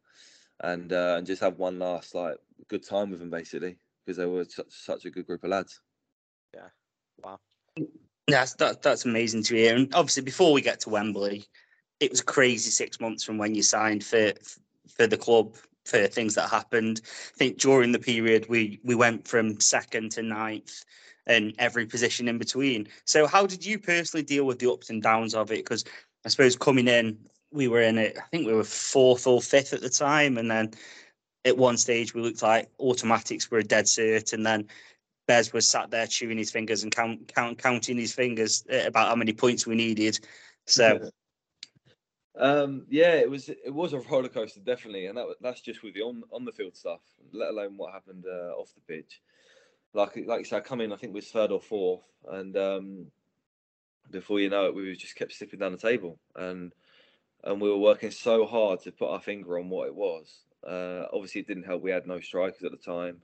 and 0.62 0.93
uh, 0.93 1.16
and 1.18 1.28
just 1.28 1.41
have 1.41 1.58
one 1.58 1.80
last 1.80 2.16
like 2.16 2.38
good 2.68 2.88
time 2.88 3.12
with 3.12 3.20
them, 3.20 3.30
basically, 3.30 3.78
because 4.06 4.18
they 4.18 4.26
were 4.26 4.45
such, 4.45 4.68
such 4.70 5.06
a 5.06 5.10
good 5.10 5.26
group 5.26 5.43
of 5.43 5.49
lads. 5.49 5.82
Yeah. 6.54 6.68
Wow. 7.24 7.39
That's 8.28 8.54
that, 8.56 8.82
that's 8.82 9.06
amazing 9.06 9.43
to 9.43 9.56
hear. 9.56 9.76
And 9.76 9.93
obviously, 9.93 10.24
before 10.24 10.54
we 10.54 10.62
get 10.62 10.80
to 10.82 10.89
Wembley, 10.89 11.45
it 11.99 12.12
was 12.12 12.22
a 12.22 12.26
crazy 12.26 12.70
six 12.70 12.99
months 12.99 13.24
from 13.24 13.38
when 13.38 13.56
you 13.56 13.64
signed 13.64 14.04
for 14.04 14.34
for 14.96 15.08
the 15.08 15.18
club 15.18 15.56
for 15.86 16.06
things 16.08 16.36
that 16.36 16.50
happened. 16.50 17.02
I 17.04 17.38
think 17.38 17.58
during 17.58 17.92
the 17.92 18.00
period 18.00 18.48
we 18.50 18.80
we 18.84 18.96
went 18.96 19.28
from 19.28 19.60
second 19.60 20.12
to 20.14 20.22
ninth 20.22 20.84
and 21.28 21.54
every 21.60 21.86
position 21.86 22.28
in 22.28 22.38
between. 22.38 22.88
So 23.06 23.28
how 23.28 23.46
did 23.46 23.66
you 23.66 23.80
personally 23.80 24.24
deal 24.24 24.46
with 24.46 24.60
the 24.60 24.72
ups 24.72 24.89
and 24.89 25.02
downs 25.02 25.36
of 25.36 25.52
it? 25.52 25.58
Because 25.58 25.84
I 26.26 26.30
suppose 26.30 26.56
coming 26.56 26.88
in, 26.88 27.18
we 27.52 27.68
were 27.68 27.82
in 27.82 27.98
it. 27.98 28.18
I 28.18 28.28
think 28.32 28.48
we 28.48 28.54
were 28.54 28.64
fourth 28.64 29.28
or 29.28 29.42
fifth 29.42 29.74
at 29.74 29.82
the 29.82 29.89
time, 29.89 30.38
and 30.38 30.50
then 30.50 30.72
at 31.46 31.58
one 31.58 31.78
stage 31.78 32.14
we 32.14 32.22
looked 32.22 32.42
like 32.42 32.70
automatics 32.80 33.50
were 33.50 33.60
a 33.60 33.64
dead 33.64 33.86
cert, 33.86 34.34
and 34.34 34.46
then 34.46 34.68
Bez 35.28 35.54
was 35.54 35.68
sat 35.68 35.92
there 35.92 36.08
chewing 36.08 36.38
his 36.38 36.52
fingers 36.52 36.84
and 36.84 36.92
count, 36.92 37.32
count 37.34 37.58
counting 37.58 37.98
his 37.98 38.14
fingers 38.14 38.64
about 38.70 39.08
how 39.08 39.16
many 39.16 39.34
points 39.34 39.66
we 39.66 39.76
needed. 39.76 40.20
So 40.68 41.10
Um, 42.38 42.86
yeah, 42.90 43.16
it 43.16 43.30
was 43.30 43.50
it 43.50 43.74
was 43.74 43.94
a 43.94 44.00
roller 44.00 44.30
coaster, 44.30 44.62
definitely, 44.62 45.08
and 45.08 45.18
that 45.18 45.28
that's 45.42 45.62
just 45.62 45.84
with 45.84 45.94
the 45.94 46.02
on 46.02 46.24
on 46.32 46.46
the 46.46 46.52
field 46.52 46.76
stuff, 46.76 47.02
let 47.34 47.50
alone 47.50 47.76
what 47.76 47.94
happened 47.94 48.26
uh, 48.26 48.54
off 48.54 48.74
the 48.74 48.94
pitch. 48.94 49.22
Like 49.94 50.16
like 50.26 50.40
you 50.40 50.46
said, 50.46 50.58
I 50.58 50.62
come 50.62 50.82
in, 50.82 50.94
I 50.94 50.96
think 50.96 51.14
was 51.14 51.30
third 51.30 51.52
or 51.52 51.60
fourth, 51.60 52.04
and 52.30 52.56
um, 52.56 53.08
before 54.10 54.40
you 54.40 54.50
know 54.50 54.66
it, 54.66 54.76
we 54.76 54.96
just 54.96 55.16
kept 55.16 55.34
slipping 55.34 55.60
down 55.60 55.74
the 55.74 55.78
table, 55.78 56.20
and 56.36 56.74
and 57.44 57.60
we 57.60 57.70
were 57.70 57.78
working 57.78 58.12
so 58.12 58.46
hard 58.46 58.82
to 58.82 58.92
put 58.92 59.10
our 59.10 59.20
finger 59.20 59.60
on 59.60 59.70
what 59.70 59.88
it 59.88 59.96
was. 59.96 60.44
Uh, 60.66 61.06
obviously, 61.12 61.42
it 61.42 61.48
didn't 61.48 61.64
help. 61.64 61.82
We 61.82 61.92
had 61.92 62.08
no 62.08 62.20
strikers 62.20 62.64
at 62.64 62.72
the 62.72 62.78
time, 62.78 63.18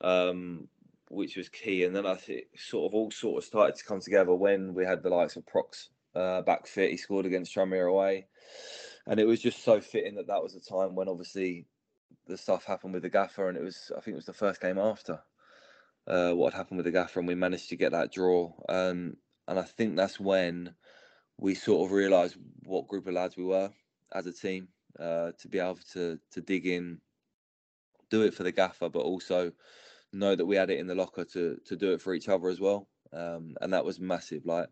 um, 0.00 0.68
which 1.08 1.36
was 1.36 1.48
key. 1.48 1.84
And 1.84 1.94
then 1.94 2.06
I 2.06 2.16
think 2.16 2.46
sort 2.56 2.90
of 2.90 2.94
all 2.94 3.10
sort 3.10 3.38
of 3.38 3.46
started 3.46 3.76
to 3.76 3.84
come 3.84 4.00
together 4.00 4.34
when 4.34 4.74
we 4.74 4.84
had 4.84 5.02
the 5.02 5.10
likes 5.10 5.36
of 5.36 5.46
Prox 5.46 5.90
uh, 6.14 6.42
back 6.42 6.66
fit. 6.66 6.90
He 6.90 6.96
scored 6.96 7.26
against 7.26 7.54
Tranmere 7.54 7.90
away, 7.90 8.26
and 9.06 9.20
it 9.20 9.26
was 9.26 9.40
just 9.40 9.64
so 9.64 9.80
fitting 9.80 10.16
that 10.16 10.26
that 10.28 10.42
was 10.42 10.54
the 10.54 10.60
time 10.60 10.94
when 10.94 11.08
obviously 11.08 11.66
the 12.26 12.36
stuff 12.36 12.64
happened 12.64 12.94
with 12.94 13.02
the 13.02 13.10
gaffer, 13.10 13.48
and 13.48 13.56
it 13.56 13.62
was 13.62 13.90
I 13.96 14.00
think 14.00 14.14
it 14.14 14.16
was 14.16 14.26
the 14.26 14.32
first 14.32 14.60
game 14.60 14.78
after 14.78 15.20
uh, 16.06 16.32
what 16.32 16.52
had 16.52 16.58
happened 16.58 16.78
with 16.78 16.86
the 16.86 16.92
gaffer, 16.92 17.20
and 17.20 17.28
we 17.28 17.34
managed 17.34 17.68
to 17.70 17.76
get 17.76 17.92
that 17.92 18.12
draw. 18.12 18.52
Um, 18.68 19.16
and 19.48 19.58
I 19.58 19.62
think 19.62 19.96
that's 19.96 20.20
when 20.20 20.74
we 21.38 21.54
sort 21.54 21.86
of 21.86 21.92
realised 21.92 22.36
what 22.64 22.88
group 22.88 23.06
of 23.06 23.14
lads 23.14 23.36
we 23.36 23.44
were 23.44 23.70
as 24.12 24.26
a 24.26 24.32
team 24.32 24.68
uh, 24.98 25.32
to 25.38 25.48
be 25.48 25.58
able 25.58 25.78
to 25.92 26.18
to 26.32 26.40
dig 26.40 26.66
in, 26.66 27.00
do 28.10 28.22
it 28.22 28.34
for 28.34 28.42
the 28.42 28.52
gaffer, 28.52 28.88
but 28.88 29.00
also 29.00 29.52
know 30.12 30.34
that 30.34 30.46
we 30.46 30.56
had 30.56 30.70
it 30.70 30.78
in 30.78 30.86
the 30.86 30.94
locker 30.94 31.24
to 31.24 31.60
to 31.64 31.76
do 31.76 31.92
it 31.92 32.00
for 32.00 32.14
each 32.14 32.28
other 32.28 32.48
as 32.48 32.60
well. 32.60 32.88
Um, 33.12 33.56
and 33.60 33.72
that 33.72 33.84
was 33.84 33.98
massive. 33.98 34.46
Like 34.46 34.68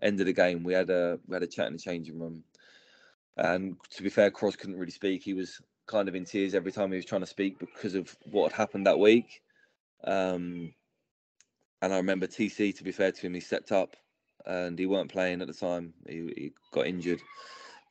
end 0.00 0.20
of 0.20 0.26
the 0.26 0.32
game, 0.32 0.62
we 0.62 0.72
had 0.72 0.90
a 0.90 1.18
we 1.26 1.34
had 1.34 1.42
a 1.42 1.46
chat 1.46 1.66
in 1.66 1.74
the 1.74 1.78
changing 1.78 2.18
room, 2.18 2.44
and 3.36 3.76
to 3.90 4.02
be 4.02 4.10
fair, 4.10 4.30
Cros 4.30 4.56
couldn't 4.56 4.78
really 4.78 4.92
speak. 4.92 5.22
He 5.22 5.34
was 5.34 5.60
kind 5.86 6.08
of 6.08 6.14
in 6.14 6.24
tears 6.24 6.54
every 6.54 6.72
time 6.72 6.90
he 6.90 6.96
was 6.96 7.04
trying 7.04 7.20
to 7.22 7.26
speak 7.26 7.58
because 7.58 7.94
of 7.94 8.16
what 8.30 8.52
had 8.52 8.56
happened 8.56 8.86
that 8.86 8.98
week. 8.98 9.42
Um, 10.04 10.72
and 11.82 11.92
I 11.92 11.96
remember 11.96 12.26
TC, 12.26 12.76
to 12.76 12.84
be 12.84 12.92
fair 12.92 13.12
to 13.12 13.20
him, 13.26 13.34
he 13.34 13.40
stepped 13.40 13.72
up 13.72 13.96
and 14.46 14.78
he 14.78 14.86
weren't 14.86 15.10
playing 15.10 15.40
at 15.42 15.48
the 15.48 15.54
time. 15.54 15.92
He, 16.08 16.32
he 16.36 16.52
got 16.72 16.86
injured, 16.86 17.20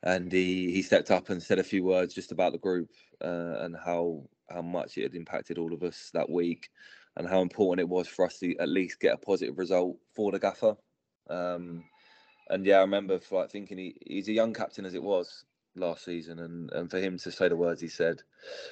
and 0.02 0.32
he, 0.32 0.72
he 0.72 0.82
stepped 0.82 1.10
up 1.10 1.30
and 1.30 1.42
said 1.42 1.58
a 1.58 1.64
few 1.64 1.84
words 1.84 2.14
just 2.14 2.32
about 2.32 2.52
the 2.52 2.58
group 2.58 2.90
uh, 3.22 3.56
and 3.60 3.76
how 3.76 4.22
how 4.50 4.60
much 4.62 4.98
it 4.98 5.04
had 5.04 5.14
impacted 5.14 5.56
all 5.56 5.72
of 5.72 5.82
us 5.82 6.10
that 6.12 6.28
week, 6.28 6.68
and 7.16 7.28
how 7.28 7.40
important 7.40 7.80
it 7.80 7.88
was 7.88 8.08
for 8.08 8.26
us 8.26 8.38
to 8.38 8.56
at 8.58 8.68
least 8.68 9.00
get 9.00 9.14
a 9.14 9.18
positive 9.18 9.58
result 9.58 9.96
for 10.14 10.32
the 10.32 10.38
gaffer. 10.38 10.74
Um, 11.30 11.84
and 12.52 12.66
yeah, 12.66 12.78
I 12.78 12.82
remember 12.82 13.18
like 13.30 13.50
thinking 13.50 13.78
he, 13.78 13.96
he's 14.06 14.28
a 14.28 14.32
young 14.32 14.52
captain 14.52 14.84
as 14.84 14.94
it 14.94 15.02
was 15.02 15.44
last 15.74 16.04
season, 16.04 16.38
and, 16.40 16.70
and 16.72 16.90
for 16.90 16.98
him 16.98 17.16
to 17.18 17.32
say 17.32 17.48
the 17.48 17.56
words 17.56 17.80
he 17.80 17.88
said 17.88 18.22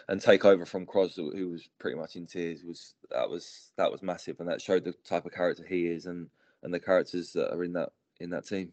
and 0.09 0.21
take 0.21 0.45
over 0.45 0.67
from 0.67 0.87
Cros, 0.87 1.15
who 1.17 1.49
was 1.49 1.69
pretty 1.79 1.97
much 1.97 2.17
in 2.17 2.27
tears, 2.27 2.63
was 2.63 2.95
that 3.11 3.29
was 3.29 3.73
that 3.77 3.91
was 3.91 4.03
massive, 4.03 4.39
and 4.39 4.49
that 4.49 4.61
showed 4.61 4.85
the 4.85 4.93
type 5.05 5.25
of 5.25 5.33
character 5.33 5.65
he 5.67 5.87
is 5.87 6.07
and 6.07 6.29
and 6.63 6.75
the 6.75 6.81
characters 6.81 7.33
that 7.33 7.53
are 7.55 7.65
in 7.65 7.73
that 7.73 7.91
in 8.21 8.31
that 8.31 8.47
team. 8.47 8.71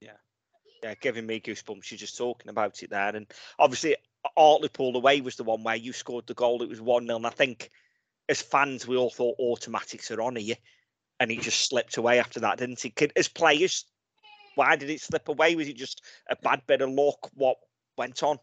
Yeah, 0.00 0.16
yeah, 0.82 0.94
giving 1.00 1.26
me 1.26 1.40
goosebumps. 1.40 1.90
You're 1.90 1.98
just 1.98 2.16
talking 2.16 2.48
about 2.48 2.82
it 2.82 2.90
there. 2.90 3.14
And 3.14 3.26
obviously, 3.58 3.96
Hartlepool 4.36 4.96
away 4.96 5.20
was 5.20 5.36
the 5.36 5.44
one 5.44 5.62
where 5.62 5.76
you 5.76 5.92
scored 5.92 6.26
the 6.26 6.34
goal. 6.34 6.62
It 6.62 6.68
was 6.68 6.80
1 6.80 7.06
0. 7.06 7.16
And 7.16 7.26
I 7.26 7.30
think 7.30 7.70
as 8.28 8.40
fans, 8.40 8.86
we 8.86 8.96
all 8.96 9.10
thought 9.10 9.38
automatics 9.38 10.10
are 10.10 10.22
on 10.22 10.36
here. 10.36 10.56
And 11.20 11.30
he 11.30 11.36
just 11.36 11.68
slipped 11.68 11.98
away 11.98 12.18
after 12.18 12.40
that, 12.40 12.58
didn't 12.58 12.80
he? 12.80 12.92
As 13.14 13.28
players, 13.28 13.84
why 14.54 14.76
did 14.76 14.90
it 14.90 15.00
slip 15.00 15.28
away? 15.28 15.54
Was 15.54 15.68
it 15.68 15.76
just 15.76 16.02
a 16.30 16.36
bad 16.36 16.62
bit 16.66 16.82
of 16.82 16.90
luck? 16.90 17.30
What 17.34 17.56
went 17.96 18.22
on? 18.22 18.38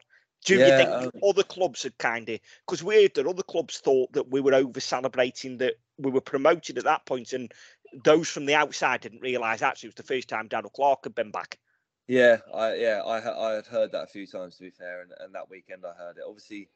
Do 0.46 0.56
you 0.56 0.66
think 0.66 0.90
um, 0.90 1.12
other 1.28 1.44
clubs 1.44 1.84
had 1.84 1.98
kind 1.98 2.28
of 2.30 2.40
because 2.66 2.82
we 2.82 3.08
that 3.08 3.28
other 3.28 3.44
clubs 3.44 3.80
thought 3.80 4.14
that 4.14 4.32
we 4.32 4.40
were 4.40 4.54
over 4.54 4.80
celebrating 4.80 5.58
that 5.58 5.76
we 5.98 6.12
were 6.12 6.22
promoted 6.22 6.78
at 6.78 6.86
that 6.86 7.06
point, 7.06 7.34
and 7.34 7.52
those 8.04 8.30
from 8.30 8.46
the 8.46 8.56
outside 8.56 9.02
didn't 9.02 9.22
realise 9.22 9.62
actually 9.62 9.88
it 9.88 9.96
was 9.98 10.06
the 10.06 10.14
first 10.14 10.30
time 10.30 10.48
Darrell 10.48 10.70
Clarke 10.70 11.04
had 11.04 11.16
been 11.16 11.32
back. 11.32 11.60
Yeah, 12.08 12.38
I 12.54 12.76
yeah 12.76 13.02
I 13.06 13.50
I 13.50 13.54
had 13.56 13.68
heard 13.68 13.92
that 13.92 14.06
a 14.06 14.08
few 14.08 14.26
times 14.26 14.56
to 14.58 14.64
be 14.64 14.70
fair, 14.70 15.02
and, 15.02 15.12
and 15.20 15.36
that 15.36 15.50
weekend 15.50 15.84
I 15.86 15.94
heard 15.94 16.18
it. 16.18 16.24
Obviously, 16.26 16.70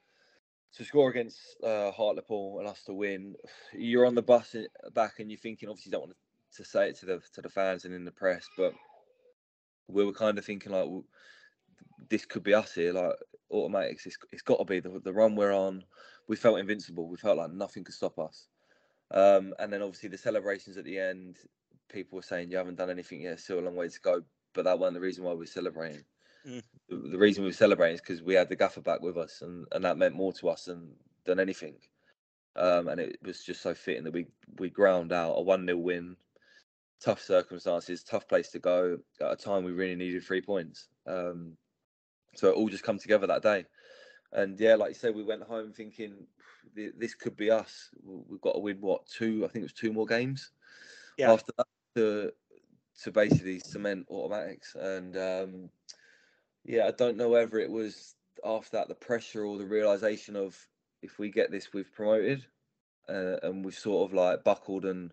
to 0.75 0.83
score 0.83 1.09
against 1.09 1.39
uh, 1.63 1.91
Hartlepool 1.91 2.59
and 2.59 2.67
us 2.67 2.83
to 2.83 2.93
win, 2.93 3.35
you're 3.71 4.05
on 4.05 4.15
the 4.15 4.21
bus 4.21 4.55
back 4.93 5.19
and 5.19 5.31
you're 5.31 5.39
thinking. 5.39 5.69
Obviously, 5.69 5.89
you 5.89 5.93
don't 5.93 6.07
want 6.07 6.17
to 6.55 6.65
say 6.65 6.89
it 6.89 6.97
to 6.97 7.05
the 7.05 7.21
to 7.33 7.41
the 7.41 7.49
fans 7.49 7.85
and 7.85 7.93
in 7.93 8.03
the 8.03 8.11
press, 8.11 8.45
but 8.57 8.73
we 9.87 10.05
were 10.05 10.13
kind 10.13 10.37
of 10.37 10.45
thinking 10.45 10.71
like, 10.71 10.87
well, 10.87 11.05
this 12.09 12.25
could 12.25 12.43
be 12.43 12.53
us 12.53 12.73
here. 12.73 12.93
Like 12.93 13.15
automatics, 13.51 14.05
it's, 14.05 14.17
it's 14.31 14.41
got 14.41 14.57
to 14.59 14.65
be 14.65 14.79
the 14.79 14.99
the 15.03 15.13
run 15.13 15.35
we're 15.35 15.53
on. 15.53 15.83
We 16.27 16.35
felt 16.35 16.59
invincible. 16.59 17.07
We 17.09 17.17
felt 17.17 17.37
like 17.37 17.51
nothing 17.51 17.83
could 17.83 17.95
stop 17.95 18.19
us. 18.19 18.47
Um, 19.11 19.53
and 19.59 19.71
then 19.71 19.81
obviously 19.81 20.09
the 20.09 20.17
celebrations 20.17 20.77
at 20.77 20.85
the 20.85 20.99
end, 20.99 21.37
people 21.89 22.15
were 22.17 22.23
saying 22.23 22.51
you 22.51 22.57
haven't 22.57 22.77
done 22.77 22.89
anything 22.89 23.21
yet, 23.21 23.39
still 23.39 23.59
a 23.59 23.61
long 23.61 23.75
way 23.75 23.89
to 23.89 23.99
go. 24.01 24.21
But 24.53 24.65
that 24.65 24.79
wasn't 24.79 24.95
the 24.95 25.01
reason 25.01 25.23
why 25.23 25.31
we 25.33 25.39
we're 25.39 25.45
celebrating. 25.47 26.05
Mm. 26.47 26.63
The, 26.89 27.09
the 27.11 27.17
reason 27.17 27.43
we 27.43 27.49
were 27.49 27.53
celebrating 27.53 27.95
is 27.95 28.01
because 28.01 28.23
we 28.23 28.35
had 28.35 28.49
the 28.49 28.55
gaffer 28.55 28.81
back 28.81 29.01
with 29.01 29.17
us, 29.17 29.41
and, 29.41 29.65
and 29.71 29.83
that 29.85 29.97
meant 29.97 30.15
more 30.15 30.33
to 30.33 30.49
us 30.49 30.65
than 30.65 30.95
than 31.25 31.39
anything. 31.39 31.75
um, 32.55 32.87
and 32.87 32.99
it 32.99 33.17
was 33.23 33.43
just 33.43 33.61
so 33.61 33.73
fitting 33.73 34.03
that 34.03 34.13
we 34.13 34.27
we 34.59 34.69
ground 34.69 35.11
out 35.11 35.33
a 35.33 35.41
one 35.41 35.65
0 35.65 35.77
win. 35.77 36.15
Tough 37.03 37.21
circumstances, 37.21 38.03
tough 38.03 38.27
place 38.27 38.49
to 38.51 38.59
go 38.59 38.97
at 39.19 39.33
a 39.33 39.35
time 39.35 39.63
we 39.63 39.71
really 39.71 39.95
needed 39.95 40.23
three 40.23 40.41
points. 40.41 40.87
Um, 41.05 41.57
so 42.35 42.49
it 42.49 42.55
all 42.55 42.69
just 42.69 42.83
come 42.83 42.97
together 42.97 43.27
that 43.27 43.41
day, 43.41 43.65
and 44.31 44.57
yeah, 44.59 44.75
like 44.75 44.89
you 44.89 44.95
said, 44.95 45.13
we 45.13 45.23
went 45.23 45.43
home 45.43 45.73
thinking 45.73 46.13
this 46.73 47.13
could 47.13 47.35
be 47.35 47.51
us. 47.51 47.89
We've 48.03 48.41
got 48.41 48.53
to 48.53 48.59
win 48.59 48.77
what 48.79 49.05
two? 49.05 49.43
I 49.43 49.49
think 49.49 49.63
it 49.63 49.65
was 49.65 49.73
two 49.73 49.91
more 49.91 50.05
games. 50.05 50.51
Yeah. 51.17 51.33
After 51.33 51.51
that, 51.57 51.67
to 51.95 52.31
to 53.03 53.11
basically 53.11 53.59
cement 53.59 54.07
automatics, 54.09 54.75
and 54.75 55.17
um, 55.17 55.69
yeah, 56.63 56.87
I 56.87 56.91
don't 56.91 57.17
know 57.17 57.29
whether 57.29 57.59
it 57.59 57.69
was 57.69 58.15
after 58.45 58.77
that 58.77 58.87
the 58.87 58.95
pressure 58.95 59.43
or 59.43 59.57
the 59.57 59.65
realization 59.65 60.35
of 60.35 60.57
if 61.01 61.19
we 61.19 61.29
get 61.29 61.51
this, 61.51 61.73
we've 61.73 61.91
promoted, 61.91 62.45
uh, 63.09 63.35
and 63.43 63.65
we've 63.65 63.75
sort 63.75 64.09
of 64.09 64.15
like 64.15 64.45
buckled 64.45 64.85
and 64.85 65.11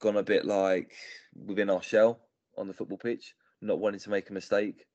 gone 0.00 0.16
a 0.16 0.22
bit 0.22 0.44
like 0.44 0.92
within 1.34 1.70
our 1.70 1.82
shell 1.82 2.20
on 2.56 2.68
the 2.68 2.74
football 2.74 2.98
pitch, 2.98 3.34
not 3.60 3.78
wanting 3.78 4.00
to 4.00 4.10
make 4.10 4.30
a 4.30 4.32
mistake, 4.32 4.86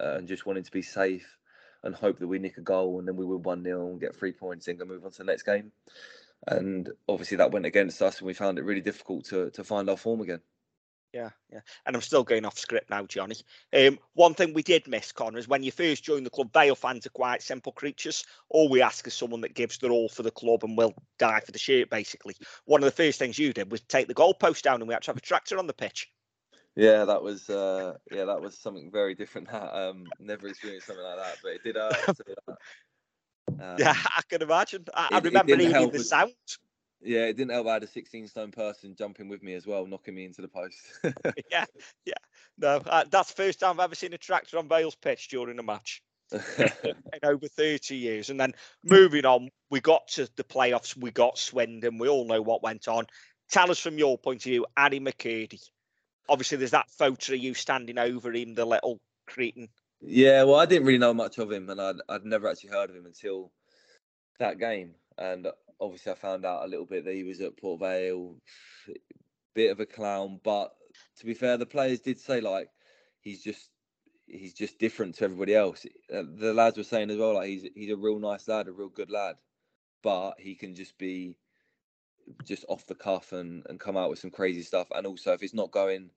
uh, 0.00 0.14
and 0.16 0.28
just 0.28 0.46
wanting 0.46 0.64
to 0.64 0.70
be 0.70 0.82
safe 0.82 1.38
and 1.82 1.94
hope 1.94 2.18
that 2.18 2.28
we 2.28 2.38
nick 2.38 2.58
a 2.58 2.60
goal 2.60 2.98
and 2.98 3.08
then 3.08 3.16
we 3.16 3.24
win 3.24 3.42
1 3.42 3.64
0 3.64 3.90
and 3.90 4.00
get 4.00 4.14
three 4.14 4.32
points 4.32 4.68
and 4.68 4.78
go 4.78 4.84
move 4.84 5.04
on 5.04 5.10
to 5.10 5.18
the 5.18 5.24
next 5.24 5.42
game. 5.42 5.72
And 6.46 6.90
obviously 7.08 7.36
that 7.38 7.52
went 7.52 7.66
against 7.66 8.02
us 8.02 8.18
and 8.18 8.26
we 8.26 8.34
found 8.34 8.58
it 8.58 8.64
really 8.64 8.80
difficult 8.80 9.26
to, 9.26 9.50
to 9.50 9.64
find 9.64 9.88
our 9.90 9.96
form 9.96 10.20
again. 10.20 10.40
Yeah, 11.12 11.28
yeah. 11.52 11.60
And 11.84 11.94
I'm 11.94 12.00
still 12.00 12.24
going 12.24 12.46
off 12.46 12.58
script 12.58 12.88
now, 12.88 13.04
Johnny. 13.04 13.36
Um, 13.74 13.98
one 14.14 14.32
thing 14.32 14.54
we 14.54 14.62
did 14.62 14.88
miss, 14.88 15.12
Connor, 15.12 15.38
is 15.38 15.46
when 15.46 15.62
you 15.62 15.70
first 15.70 16.04
joined 16.04 16.24
the 16.24 16.30
club, 16.30 16.52
Vale 16.54 16.74
fans 16.74 17.06
are 17.06 17.10
quite 17.10 17.42
simple 17.42 17.72
creatures. 17.72 18.24
All 18.48 18.70
we 18.70 18.80
ask 18.80 19.06
is 19.06 19.12
someone 19.12 19.42
that 19.42 19.54
gives 19.54 19.76
their 19.76 19.90
all 19.90 20.08
for 20.08 20.22
the 20.22 20.30
club 20.30 20.64
and 20.64 20.76
will 20.76 20.94
die 21.18 21.40
for 21.40 21.52
the 21.52 21.58
shirt, 21.58 21.90
basically. 21.90 22.34
One 22.64 22.82
of 22.82 22.86
the 22.86 23.02
first 23.02 23.18
things 23.18 23.38
you 23.38 23.52
did 23.52 23.70
was 23.70 23.82
take 23.82 24.08
the 24.08 24.14
goalpost 24.14 24.62
down 24.62 24.80
and 24.80 24.88
we 24.88 24.94
had 24.94 25.02
to 25.02 25.10
have 25.10 25.18
a 25.18 25.20
tractor 25.20 25.58
on 25.58 25.66
the 25.66 25.74
pitch. 25.74 26.10
Yeah, 26.74 27.04
that 27.04 27.22
was 27.22 27.50
uh, 27.50 27.98
yeah, 28.10 28.24
that 28.24 28.40
was 28.40 28.56
something 28.56 28.90
very 28.90 29.14
different. 29.14 29.50
That 29.50 29.74
um, 29.74 30.04
never 30.18 30.48
experienced 30.48 30.86
something 30.86 31.04
like 31.04 31.18
that, 31.18 31.36
but 31.42 31.52
it 31.52 31.62
did. 31.62 31.76
Uh, 31.76 31.92
um, 33.62 33.76
yeah, 33.78 33.94
I 33.94 34.22
can 34.26 34.40
imagine. 34.40 34.86
I, 34.94 35.08
it, 35.10 35.14
I 35.14 35.18
remember 35.18 35.56
hearing 35.56 35.90
the 35.90 35.98
sound. 35.98 36.32
Yeah, 37.04 37.26
it 37.26 37.36
didn't 37.36 37.50
help. 37.52 37.66
I 37.66 37.74
had 37.74 37.82
a 37.82 37.88
16 37.88 38.28
stone 38.28 38.52
person 38.52 38.94
jumping 38.96 39.28
with 39.28 39.42
me 39.42 39.54
as 39.54 39.66
well, 39.66 39.86
knocking 39.86 40.14
me 40.14 40.24
into 40.24 40.42
the 40.42 40.48
post. 40.48 40.76
yeah, 41.50 41.64
yeah. 42.04 42.14
No, 42.58 42.76
uh, 42.86 43.04
that's 43.10 43.32
the 43.32 43.42
first 43.42 43.60
time 43.60 43.80
I've 43.80 43.84
ever 43.84 43.94
seen 43.94 44.12
a 44.12 44.18
tractor 44.18 44.58
on 44.58 44.68
Vale's 44.68 44.94
pitch 44.94 45.28
during 45.28 45.58
a 45.58 45.62
match 45.62 46.02
in 46.32 47.20
over 47.24 47.48
30 47.48 47.96
years. 47.96 48.30
And 48.30 48.38
then 48.38 48.52
moving 48.84 49.24
on, 49.24 49.48
we 49.70 49.80
got 49.80 50.06
to 50.08 50.28
the 50.36 50.44
playoffs. 50.44 50.96
We 50.96 51.10
got 51.10 51.38
Swindon. 51.38 51.98
We 51.98 52.08
all 52.08 52.26
know 52.26 52.42
what 52.42 52.62
went 52.62 52.88
on. 52.88 53.06
Tell 53.50 53.70
us 53.70 53.78
from 53.78 53.98
your 53.98 54.16
point 54.16 54.40
of 54.40 54.44
view, 54.44 54.66
Harry 54.76 55.00
McKirdy. 55.00 55.60
Obviously, 56.28 56.58
there's 56.58 56.70
that 56.70 56.90
photo 56.90 57.34
of 57.34 57.38
you 57.38 57.54
standing 57.54 57.98
over 57.98 58.32
him, 58.32 58.54
the 58.54 58.64
little 58.64 59.00
cretin. 59.26 59.68
Yeah, 60.00 60.44
well, 60.44 60.56
I 60.56 60.66
didn't 60.66 60.86
really 60.86 60.98
know 60.98 61.14
much 61.14 61.38
of 61.38 61.50
him, 61.50 61.68
and 61.68 61.80
I'd, 61.80 61.96
I'd 62.08 62.24
never 62.24 62.48
actually 62.48 62.70
heard 62.70 62.90
of 62.90 62.96
him 62.96 63.06
until 63.06 63.52
that 64.38 64.58
game. 64.58 64.94
And 65.18 65.48
obviously 65.82 66.12
I 66.12 66.14
found 66.14 66.46
out 66.46 66.64
a 66.64 66.68
little 66.68 66.86
bit 66.86 67.04
that 67.04 67.14
he 67.14 67.24
was 67.24 67.40
at 67.40 67.56
Port 67.56 67.80
Vale, 67.80 68.36
bit 69.54 69.70
of 69.70 69.80
a 69.80 69.86
clown. 69.86 70.40
But 70.42 70.72
to 71.18 71.26
be 71.26 71.34
fair, 71.34 71.56
the 71.56 71.66
players 71.66 72.00
did 72.00 72.20
say 72.20 72.40
like 72.40 72.68
he's 73.20 73.42
just 73.42 73.68
he's 74.26 74.54
just 74.54 74.78
different 74.78 75.16
to 75.16 75.24
everybody 75.24 75.54
else. 75.54 75.84
Uh, 76.12 76.22
the 76.36 76.54
lads 76.54 76.76
were 76.76 76.84
saying 76.84 77.10
as 77.10 77.18
well 77.18 77.34
like 77.34 77.48
he's 77.48 77.66
he's 77.74 77.90
a 77.90 77.96
real 77.96 78.18
nice 78.18 78.46
lad, 78.48 78.68
a 78.68 78.72
real 78.72 78.88
good 78.88 79.10
lad, 79.10 79.36
but 80.02 80.34
he 80.38 80.54
can 80.54 80.74
just 80.74 80.96
be 80.98 81.36
just 82.44 82.64
off 82.68 82.86
the 82.86 82.94
cuff 82.94 83.32
and 83.32 83.66
and 83.68 83.80
come 83.80 83.96
out 83.96 84.10
with 84.10 84.18
some 84.18 84.30
crazy 84.30 84.62
stuff. 84.62 84.88
And 84.94 85.06
also 85.06 85.32
if 85.32 85.42
it's 85.42 85.54
not 85.54 85.72
going 85.72 86.10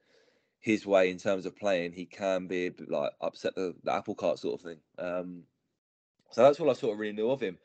his 0.59 0.85
way 0.85 1.09
in 1.11 1.17
terms 1.17 1.45
of 1.45 1.55
playing, 1.55 1.93
he 1.93 2.05
can 2.05 2.47
be 2.47 2.71
like 2.87 3.11
upset 3.21 3.55
the, 3.55 3.75
the 3.83 3.93
apple 3.93 4.15
cart 4.15 4.39
sort 4.39 4.59
of 4.59 4.65
thing. 4.65 4.79
Um, 4.97 5.43
so 6.31 6.41
that's 6.43 6.59
all 6.59 6.69
I 6.69 6.73
sort 6.73 6.93
of 6.93 6.99
really 6.99 7.13
knew 7.13 7.29
of 7.29 7.39
him. 7.39 7.57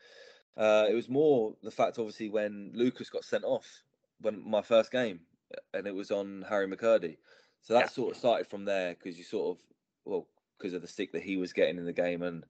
Uh, 0.56 0.86
it 0.90 0.94
was 0.94 1.08
more 1.08 1.54
the 1.62 1.70
fact, 1.70 1.98
obviously, 1.98 2.28
when 2.28 2.72
Lucas 2.74 3.10
got 3.10 3.24
sent 3.24 3.44
off 3.44 3.66
when 4.20 4.48
my 4.48 4.62
first 4.62 4.90
game, 4.90 5.20
and 5.74 5.86
it 5.86 5.94
was 5.94 6.10
on 6.10 6.44
Harry 6.48 6.66
McKirdy. 6.68 7.16
So 7.62 7.74
that 7.74 7.80
yeah. 7.80 7.88
sort 7.88 8.12
of 8.12 8.18
started 8.18 8.46
from 8.46 8.64
there 8.64 8.94
because 8.94 9.18
you 9.18 9.24
sort 9.24 9.56
of, 9.56 9.62
well, 10.04 10.26
because 10.58 10.74
of 10.74 10.82
the 10.82 10.88
stick 10.88 11.12
that 11.12 11.22
he 11.22 11.36
was 11.36 11.52
getting 11.52 11.78
in 11.78 11.84
the 11.84 11.92
game 11.92 12.22
and 12.22 12.44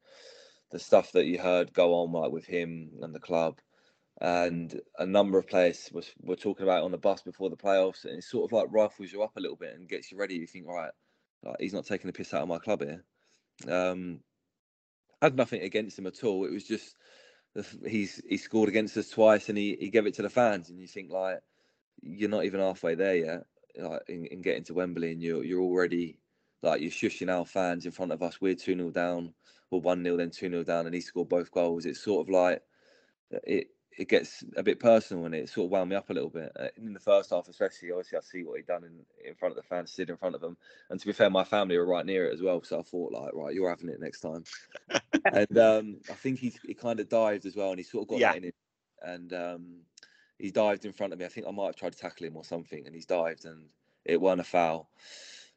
the 0.71 0.79
stuff 0.79 1.13
that 1.13 1.27
you 1.27 1.39
heard 1.39 1.73
go 1.73 1.95
on 1.95 2.13
like 2.13 2.31
with 2.31 2.47
him 2.47 2.91
and 3.03 3.15
the 3.15 3.21
club. 3.21 3.59
And 4.21 4.81
a 4.99 5.07
number 5.07 5.39
of 5.39 5.49
players 5.49 5.89
was 5.93 6.11
were 6.21 6.37
talking 6.37 6.65
about 6.65 6.83
on 6.83 6.91
the 6.91 6.99
bus 6.99 7.23
before 7.23 7.49
the 7.49 7.57
playoffs, 7.57 8.05
and 8.05 8.19
it 8.19 8.25
sort 8.25 8.45
of 8.45 8.53
like 8.53 8.67
rifles 8.71 9.13
you 9.13 9.23
up 9.23 9.37
a 9.37 9.41
little 9.41 9.57
bit 9.57 9.75
and 9.75 9.89
gets 9.89 10.13
you 10.13 10.19
ready. 10.19 10.35
You 10.35 10.47
think, 10.47 10.67
right, 10.67 10.91
like 11.43 11.57
he's 11.59 11.73
not 11.73 11.87
taking 11.87 12.07
the 12.07 12.13
piss 12.13 12.35
out 12.35 12.43
of 12.43 12.49
my 12.49 12.59
club 12.59 12.83
here. 12.83 13.03
Um, 13.67 14.21
I 15.23 15.27
had 15.27 15.37
nothing 15.37 15.63
against 15.63 15.99
him 15.99 16.07
at 16.07 16.23
all. 16.23 16.45
It 16.45 16.53
was 16.53 16.65
just 16.65 16.97
he's 17.87 18.23
he 18.29 18.37
scored 18.37 18.69
against 18.69 18.97
us 18.97 19.09
twice 19.09 19.49
and 19.49 19.59
he, 19.59 19.77
he 19.79 19.91
gave 19.91 20.07
it 20.07 20.15
to 20.15 20.23
the 20.23 20.31
fans 20.31 20.71
and 20.71 20.79
you 20.79 20.87
think 20.87 21.11
like 21.11 21.41
you're 22.01 22.31
not 22.31 22.45
even 22.45 22.61
halfway 22.61 22.95
there 22.95 23.17
yet 23.17 23.47
like 23.79 24.03
in, 24.09 24.27
in 24.27 24.43
getting 24.43 24.65
to 24.65 24.75
Wembley 24.75 25.13
and 25.13 25.23
you're 25.23 25.45
you're 25.45 25.63
already 25.63 26.19
like 26.63 26.81
you're 26.81 26.91
shushing 26.91 27.33
our 27.33 27.47
fans 27.47 27.87
in 27.87 27.93
front 27.93 28.13
of 28.13 28.23
us. 28.23 28.41
We're 28.41 28.55
2 28.55 28.77
0 28.77 28.91
down 28.91 29.35
or 29.71 29.81
1 29.81 30.03
0 30.05 30.17
then 30.17 30.31
2 30.31 30.51
0 30.51 30.65
down 30.65 30.87
and 30.87 30.95
he 30.95 31.01
scored 31.01 31.29
both 31.29 31.51
goals. 31.51 31.87
It's 31.87 32.03
sort 32.03 32.27
of 32.27 32.33
like 32.33 32.63
it 33.31 33.69
it 33.99 34.09
gets 34.09 34.45
a 34.57 34.63
bit 34.63 34.79
personal 34.79 35.27
and 35.27 35.35
it 35.35 35.49
sort 35.49 35.67
of 35.67 35.71
wound 35.71 35.91
me 35.91 35.97
up 35.97 36.11
a 36.11 36.13
little 36.13 36.31
bit. 36.31 36.53
Uh, 36.59 36.69
in 36.77 36.93
the 36.93 37.01
first 37.01 37.31
half, 37.31 37.49
especially, 37.49 37.91
obviously, 37.91 38.19
I 38.19 38.21
see 38.21 38.45
what 38.45 38.57
he'd 38.57 38.67
done 38.67 38.85
in, 38.85 39.29
in 39.29 39.35
front 39.35 39.53
of 39.53 39.57
the 39.57 39.69
fans, 39.69 39.93
stood 39.93 40.11
in 40.11 40.17
front 40.17 40.35
of 40.35 40.41
them. 40.41 40.57
And 40.91 41.01
to 41.01 41.07
be 41.07 41.13
fair, 41.13 41.29
my 41.29 41.45
family 41.45 41.77
were 41.77 41.87
right 41.87 42.07
near 42.07 42.27
it 42.27 42.33
as 42.33 42.41
well. 42.41 42.63
So 42.63 42.79
I 42.79 42.83
thought, 42.83 43.13
like, 43.13 43.35
right, 43.35 43.55
you're 43.55 43.69
having 43.69 43.89
it 43.89 44.01
next 44.01 44.21
time. 44.21 44.45
and 45.33 45.59
um, 45.59 46.01
I 46.09 46.15
think 46.15 46.39
he, 46.39 46.53
he 46.65 46.75
kind 46.75 47.01
of 47.01 47.09
dived 47.09 47.47
as 47.47 47.57
well 47.57 47.71
and 47.71 47.79
he 47.79 47.85
sort 47.85 48.03
of 48.03 48.09
got 48.09 48.21
yeah. 48.21 48.33
that 48.33 48.39
in 48.39 48.45
him. 48.45 48.53
And 49.03 49.33
um, 49.33 49.67
he 50.39 50.51
dived 50.51 50.85
in 50.85 50.93
front 50.93 51.13
of 51.13 51.19
me. 51.19 51.25
I 51.25 51.29
think 51.29 51.47
I 51.47 51.51
might 51.51 51.67
have 51.67 51.77
tried 51.77 51.93
to 51.93 51.99
tackle 51.99 52.27
him 52.27 52.37
or 52.37 52.45
something 52.45 52.87
and 52.87 52.95
he's 52.95 53.07
dived 53.07 53.45
and 53.45 53.67
it 54.05 54.21
weren't 54.21 54.41
a 54.41 54.45
foul. 54.45 54.89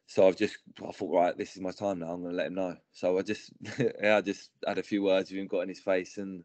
So 0.06 0.26
I've 0.26 0.36
just, 0.36 0.58
I 0.86 0.92
thought, 0.92 1.14
right, 1.14 1.36
this 1.36 1.54
is 1.56 1.62
my 1.62 1.70
time 1.70 2.00
now. 2.00 2.12
I'm 2.12 2.20
going 2.20 2.32
to 2.32 2.36
let 2.36 2.48
him 2.48 2.54
know. 2.54 2.76
So 2.92 3.18
I 3.18 3.22
just, 3.22 3.50
yeah, 3.78 4.16
I 4.16 4.20
just 4.20 4.50
had 4.66 4.78
a 4.78 4.82
few 4.82 5.02
words 5.02 5.30
with 5.30 5.38
him, 5.38 5.46
got 5.46 5.60
in 5.60 5.68
his 5.68 5.80
face 5.80 6.18
and 6.18 6.44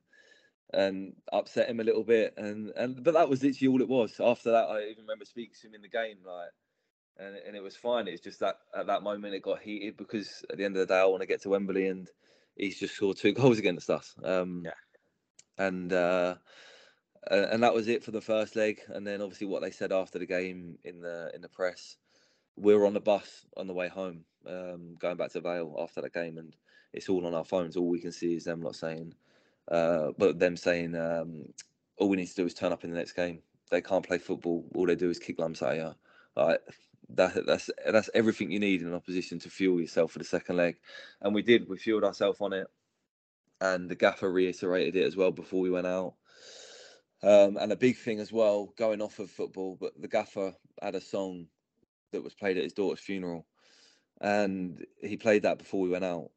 and 0.73 1.15
upset 1.33 1.69
him 1.69 1.79
a 1.79 1.83
little 1.83 2.03
bit. 2.03 2.35
And 2.37 2.71
and 2.71 3.03
but 3.03 3.13
that 3.15 3.29
was 3.29 3.43
literally 3.43 3.69
all 3.73 3.81
it 3.81 3.89
was. 3.89 4.19
After 4.19 4.51
that, 4.51 4.69
I 4.69 4.83
even 4.85 5.03
remember 5.03 5.25
speaking 5.25 5.55
to 5.61 5.67
him 5.67 5.75
in 5.75 5.81
the 5.81 5.89
game, 5.89 6.17
like, 6.25 6.51
and 7.17 7.35
and 7.35 7.55
it 7.55 7.63
was 7.63 7.75
fine. 7.75 8.07
It's 8.07 8.23
just 8.23 8.41
that 8.41 8.57
at 8.75 8.87
that 8.87 9.03
moment 9.03 9.35
it 9.35 9.43
got 9.43 9.61
heated 9.61 9.97
because 9.97 10.45
at 10.49 10.57
the 10.57 10.65
end 10.65 10.77
of 10.77 10.87
the 10.87 10.93
day, 10.93 10.99
I 10.99 11.05
want 11.05 11.21
to 11.21 11.27
get 11.27 11.41
to 11.43 11.49
Wembley, 11.49 11.87
and 11.87 12.09
he's 12.55 12.79
just 12.79 12.95
scored 12.95 13.17
two 13.17 13.33
goals 13.33 13.59
against 13.59 13.89
us. 13.89 14.15
Um, 14.23 14.63
yeah, 14.65 14.71
and. 15.57 15.93
uh 15.93 16.35
and 17.31 17.63
that 17.63 17.73
was 17.73 17.87
it 17.87 18.03
for 18.03 18.11
the 18.11 18.21
first 18.21 18.55
leg. 18.55 18.81
And 18.87 19.05
then 19.05 19.21
obviously 19.21 19.47
what 19.47 19.61
they 19.61 19.71
said 19.71 19.91
after 19.91 20.19
the 20.19 20.25
game 20.25 20.79
in 20.83 21.01
the 21.01 21.31
in 21.33 21.41
the 21.41 21.49
press, 21.49 21.97
we 22.55 22.75
were 22.75 22.85
on 22.85 22.93
the 22.93 23.01
bus 23.01 23.45
on 23.57 23.67
the 23.67 23.73
way 23.73 23.87
home, 23.87 24.25
um, 24.47 24.95
going 24.99 25.17
back 25.17 25.31
to 25.31 25.41
Vale 25.41 25.75
after 25.79 26.01
that 26.01 26.13
game, 26.13 26.37
and 26.37 26.55
it's 26.93 27.09
all 27.09 27.25
on 27.25 27.35
our 27.35 27.45
phones. 27.45 27.77
All 27.77 27.89
we 27.89 28.01
can 28.01 28.11
see 28.11 28.35
is 28.35 28.45
them 28.45 28.61
not 28.61 28.75
saying, 28.75 29.15
uh, 29.69 30.11
but 30.17 30.39
them 30.39 30.57
saying 30.57 30.95
um, 30.95 31.45
all 31.97 32.09
we 32.09 32.17
need 32.17 32.27
to 32.27 32.35
do 32.35 32.45
is 32.45 32.53
turn 32.53 32.71
up 32.71 32.83
in 32.83 32.91
the 32.91 32.97
next 32.97 33.13
game. 33.13 33.41
They 33.69 33.81
can't 33.81 34.05
play 34.05 34.17
football. 34.17 34.65
All 34.73 34.87
they 34.87 34.95
do 34.95 35.09
is 35.09 35.19
kick 35.19 35.39
lumps 35.39 35.61
at 35.61 35.75
you. 35.75 35.93
Like 36.35 36.61
that, 37.09 37.45
that's 37.45 37.69
that's 37.85 38.09
everything 38.13 38.51
you 38.51 38.59
need 38.59 38.81
in 38.81 38.87
an 38.87 38.95
opposition 38.95 39.39
to 39.39 39.49
fuel 39.49 39.79
yourself 39.79 40.11
for 40.11 40.19
the 40.19 40.25
second 40.25 40.57
leg, 40.57 40.77
and 41.21 41.35
we 41.35 41.43
did. 41.43 41.69
We 41.69 41.77
fueled 41.77 42.03
ourselves 42.03 42.41
on 42.41 42.53
it, 42.53 42.67
and 43.61 43.89
the 43.89 43.95
gaffer 43.95 44.31
reiterated 44.31 44.95
it 44.95 45.05
as 45.05 45.15
well 45.15 45.31
before 45.31 45.61
we 45.61 45.69
went 45.69 45.87
out. 45.87 46.15
Um, 47.21 47.57
and 47.57 47.71
a 47.71 47.75
big 47.75 47.97
thing 47.97 48.19
as 48.19 48.31
well, 48.31 48.73
going 48.77 49.01
off 49.01 49.19
of 49.19 49.29
football, 49.29 49.77
but 49.79 49.91
the 50.01 50.07
gaffer 50.07 50.55
had 50.81 50.95
a 50.95 51.01
song 51.01 51.47
that 52.13 52.23
was 52.23 52.33
played 52.33 52.57
at 52.57 52.63
his 52.63 52.73
daughter's 52.73 53.01
funeral, 53.01 53.45
and 54.21 54.83
he 55.01 55.17
played 55.17 55.43
that 55.43 55.59
before 55.59 55.81
we 55.81 55.89
went 55.89 56.05
out 56.05 56.31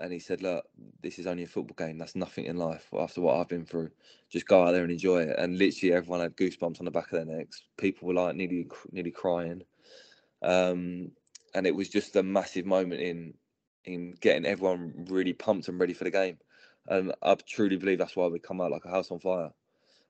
and 0.00 0.12
he 0.12 0.18
said, 0.18 0.42
"Look, 0.42 0.64
this 1.02 1.18
is 1.18 1.26
only 1.26 1.44
a 1.44 1.46
football 1.46 1.76
game. 1.76 1.98
That's 1.98 2.16
nothing 2.16 2.46
in 2.46 2.56
life. 2.56 2.88
After 2.98 3.20
what 3.20 3.36
I've 3.36 3.48
been 3.48 3.64
through, 3.64 3.90
just 4.30 4.46
go 4.46 4.64
out 4.64 4.72
there 4.72 4.82
and 4.82 4.92
enjoy 4.92 5.22
it." 5.22 5.38
And 5.38 5.58
literally, 5.58 5.94
everyone 5.94 6.20
had 6.20 6.36
goosebumps 6.36 6.80
on 6.80 6.84
the 6.84 6.90
back 6.90 7.12
of 7.12 7.26
their 7.26 7.36
necks. 7.36 7.62
People 7.76 8.08
were 8.08 8.14
like 8.14 8.36
nearly, 8.36 8.66
nearly 8.92 9.10
crying, 9.10 9.62
um, 10.42 11.12
and 11.54 11.66
it 11.66 11.74
was 11.74 11.88
just 11.88 12.16
a 12.16 12.22
massive 12.22 12.66
moment 12.66 13.00
in 13.00 13.34
in 13.84 14.14
getting 14.20 14.46
everyone 14.46 15.06
really 15.08 15.32
pumped 15.32 15.68
and 15.68 15.80
ready 15.80 15.94
for 15.94 16.04
the 16.04 16.10
game. 16.10 16.38
And 16.88 17.12
I 17.22 17.34
truly 17.34 17.76
believe 17.76 17.98
that's 17.98 18.16
why 18.16 18.26
we 18.26 18.38
come 18.38 18.60
out 18.60 18.70
like 18.70 18.84
a 18.84 18.90
house 18.90 19.10
on 19.10 19.20
fire. 19.20 19.50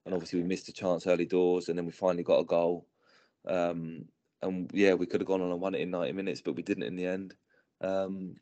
And 0.05 0.15
obviously, 0.15 0.41
we 0.41 0.49
missed 0.49 0.69
a 0.69 0.73
chance 0.73 1.07
early 1.07 1.27
doors, 1.27 1.69
and 1.69 1.79
then 1.79 1.87
we 1.87 1.93
finally 1.93 2.23
got 2.25 2.41
a 2.41 2.45
goal. 2.45 2.87
Um, 3.47 4.07
and 4.43 4.71
yeah, 4.73 4.95
we 4.95 5.07
could 5.07 5.21
have 5.21 5.29
gone 5.29 5.43
on 5.43 5.51
and 5.51 5.61
won 5.61 5.75
it 5.75 5.83
in 5.83 5.91
90 5.91 6.13
minutes, 6.13 6.41
but 6.41 6.57
we 6.57 6.63
didn't 6.63 6.85
in 6.85 6.97
the 6.97 7.07
end. 7.07 7.35
Um, 7.81 8.37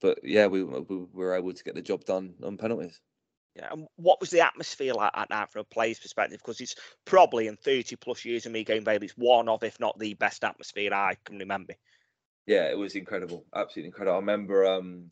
but 0.00 0.18
yeah, 0.22 0.46
we, 0.46 0.62
we 0.62 1.06
were 1.12 1.34
able 1.34 1.52
to 1.52 1.64
get 1.64 1.74
the 1.74 1.82
job 1.82 2.04
done 2.04 2.34
on 2.42 2.56
penalties. 2.56 3.00
Yeah, 3.54 3.68
and 3.72 3.86
what 3.96 4.20
was 4.20 4.30
the 4.30 4.44
atmosphere 4.44 4.92
like 4.92 5.12
at 5.14 5.30
night 5.30 5.50
from 5.50 5.60
a 5.60 5.64
player's 5.64 5.98
perspective? 5.98 6.40
Because 6.44 6.60
it's 6.60 6.74
probably 7.06 7.46
in 7.46 7.56
30 7.56 7.96
plus 7.96 8.24
years 8.24 8.44
of 8.44 8.52
me 8.52 8.64
going 8.64 8.84
Vale, 8.84 9.02
it's 9.02 9.16
one 9.16 9.48
of, 9.48 9.64
if 9.64 9.80
not 9.80 9.98
the 9.98 10.12
best 10.14 10.44
atmosphere 10.44 10.92
I 10.92 11.16
can 11.24 11.38
remember. 11.38 11.74
Yeah, 12.46 12.70
it 12.70 12.76
was 12.76 12.94
incredible, 12.94 13.44
absolutely 13.54 13.88
incredible. 13.88 14.16
I 14.16 14.20
remember 14.20 14.66
um, 14.66 15.10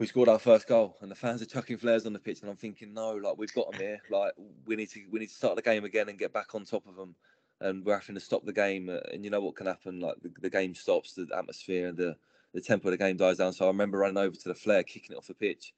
we 0.00 0.06
scored 0.06 0.28
our 0.28 0.38
first 0.38 0.66
goal, 0.66 0.96
and 1.02 1.10
the 1.10 1.14
fans 1.14 1.42
are 1.42 1.46
chucking 1.46 1.76
flares 1.76 2.06
on 2.06 2.14
the 2.14 2.18
pitch, 2.18 2.40
and 2.40 2.50
I'm 2.50 2.56
thinking, 2.56 2.94
no, 2.94 3.12
like 3.12 3.36
we've 3.36 3.52
got 3.52 3.70
them 3.70 3.80
here, 3.80 4.00
like 4.10 4.32
we 4.66 4.74
need 4.74 4.90
to 4.90 5.00
we 5.10 5.20
need 5.20 5.28
to 5.28 5.34
start 5.34 5.56
the 5.56 5.62
game 5.62 5.84
again 5.84 6.08
and 6.08 6.18
get 6.18 6.32
back 6.32 6.54
on 6.54 6.64
top 6.64 6.86
of 6.88 6.96
them, 6.96 7.14
and 7.60 7.84
we're 7.84 7.98
having 7.98 8.14
to 8.14 8.20
stop 8.20 8.44
the 8.44 8.52
game, 8.54 8.88
uh, 8.88 9.00
and 9.12 9.22
you 9.22 9.30
know 9.30 9.40
what 9.40 9.54
can 9.54 9.66
happen, 9.66 10.00
like 10.00 10.16
the, 10.22 10.32
the 10.40 10.50
game 10.50 10.74
stops, 10.74 11.12
the 11.12 11.28
atmosphere, 11.36 11.92
the 11.92 12.16
the 12.54 12.60
tempo 12.60 12.88
of 12.88 12.92
the 12.92 12.98
game 12.98 13.16
dies 13.16 13.36
down. 13.38 13.52
So 13.52 13.66
I 13.66 13.68
remember 13.68 13.98
running 13.98 14.16
over 14.16 14.34
to 14.34 14.48
the 14.48 14.54
flare, 14.54 14.82
kicking 14.82 15.12
it 15.12 15.18
off 15.18 15.26
the 15.26 15.34
pitch 15.34 15.74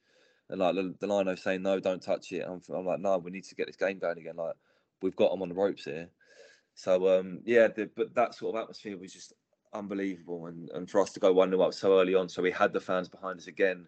and 0.48 0.60
like 0.60 0.74
the, 0.74 0.94
the 1.00 1.06
lino 1.06 1.34
saying 1.34 1.62
no, 1.62 1.80
don't 1.80 2.02
touch 2.02 2.32
it. 2.32 2.44
I'm, 2.46 2.62
I'm 2.74 2.86
like, 2.86 3.00
no, 3.00 3.18
we 3.18 3.30
need 3.30 3.44
to 3.44 3.54
get 3.54 3.66
this 3.66 3.76
game 3.76 3.98
going 3.98 4.18
again. 4.18 4.36
Like 4.36 4.54
we've 5.02 5.16
got 5.16 5.30
them 5.30 5.42
on 5.42 5.48
the 5.48 5.54
ropes 5.54 5.84
here. 5.84 6.08
So 6.74 7.18
um, 7.18 7.40
yeah, 7.44 7.68
the, 7.68 7.90
but 7.96 8.14
that 8.14 8.34
sort 8.34 8.54
of 8.54 8.62
atmosphere 8.62 8.96
was 8.96 9.12
just 9.12 9.32
unbelievable, 9.72 10.46
and, 10.46 10.70
and 10.70 10.88
for 10.88 11.00
us 11.00 11.12
to 11.12 11.20
go 11.20 11.32
one 11.32 11.50
0 11.50 11.62
up 11.62 11.74
so 11.74 11.98
early 11.98 12.14
on, 12.14 12.28
so 12.28 12.42
we 12.42 12.50
had 12.50 12.72
the 12.72 12.80
fans 12.80 13.08
behind 13.08 13.38
us 13.38 13.46
again, 13.46 13.86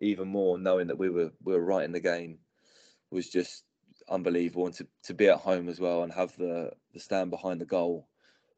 even 0.00 0.28
more 0.28 0.58
knowing 0.58 0.86
that 0.86 0.98
we 0.98 1.10
were 1.10 1.30
we 1.44 1.52
were 1.52 1.64
right 1.64 1.84
in 1.84 1.92
the 1.92 2.00
game, 2.00 2.38
was 3.10 3.28
just 3.28 3.64
unbelievable, 4.08 4.66
and 4.66 4.74
to, 4.74 4.86
to 5.04 5.14
be 5.14 5.28
at 5.28 5.38
home 5.38 5.68
as 5.68 5.78
well 5.78 6.02
and 6.02 6.12
have 6.12 6.34
the 6.36 6.70
the 6.94 7.00
stand 7.00 7.30
behind 7.30 7.60
the 7.60 7.66
goal 7.66 8.08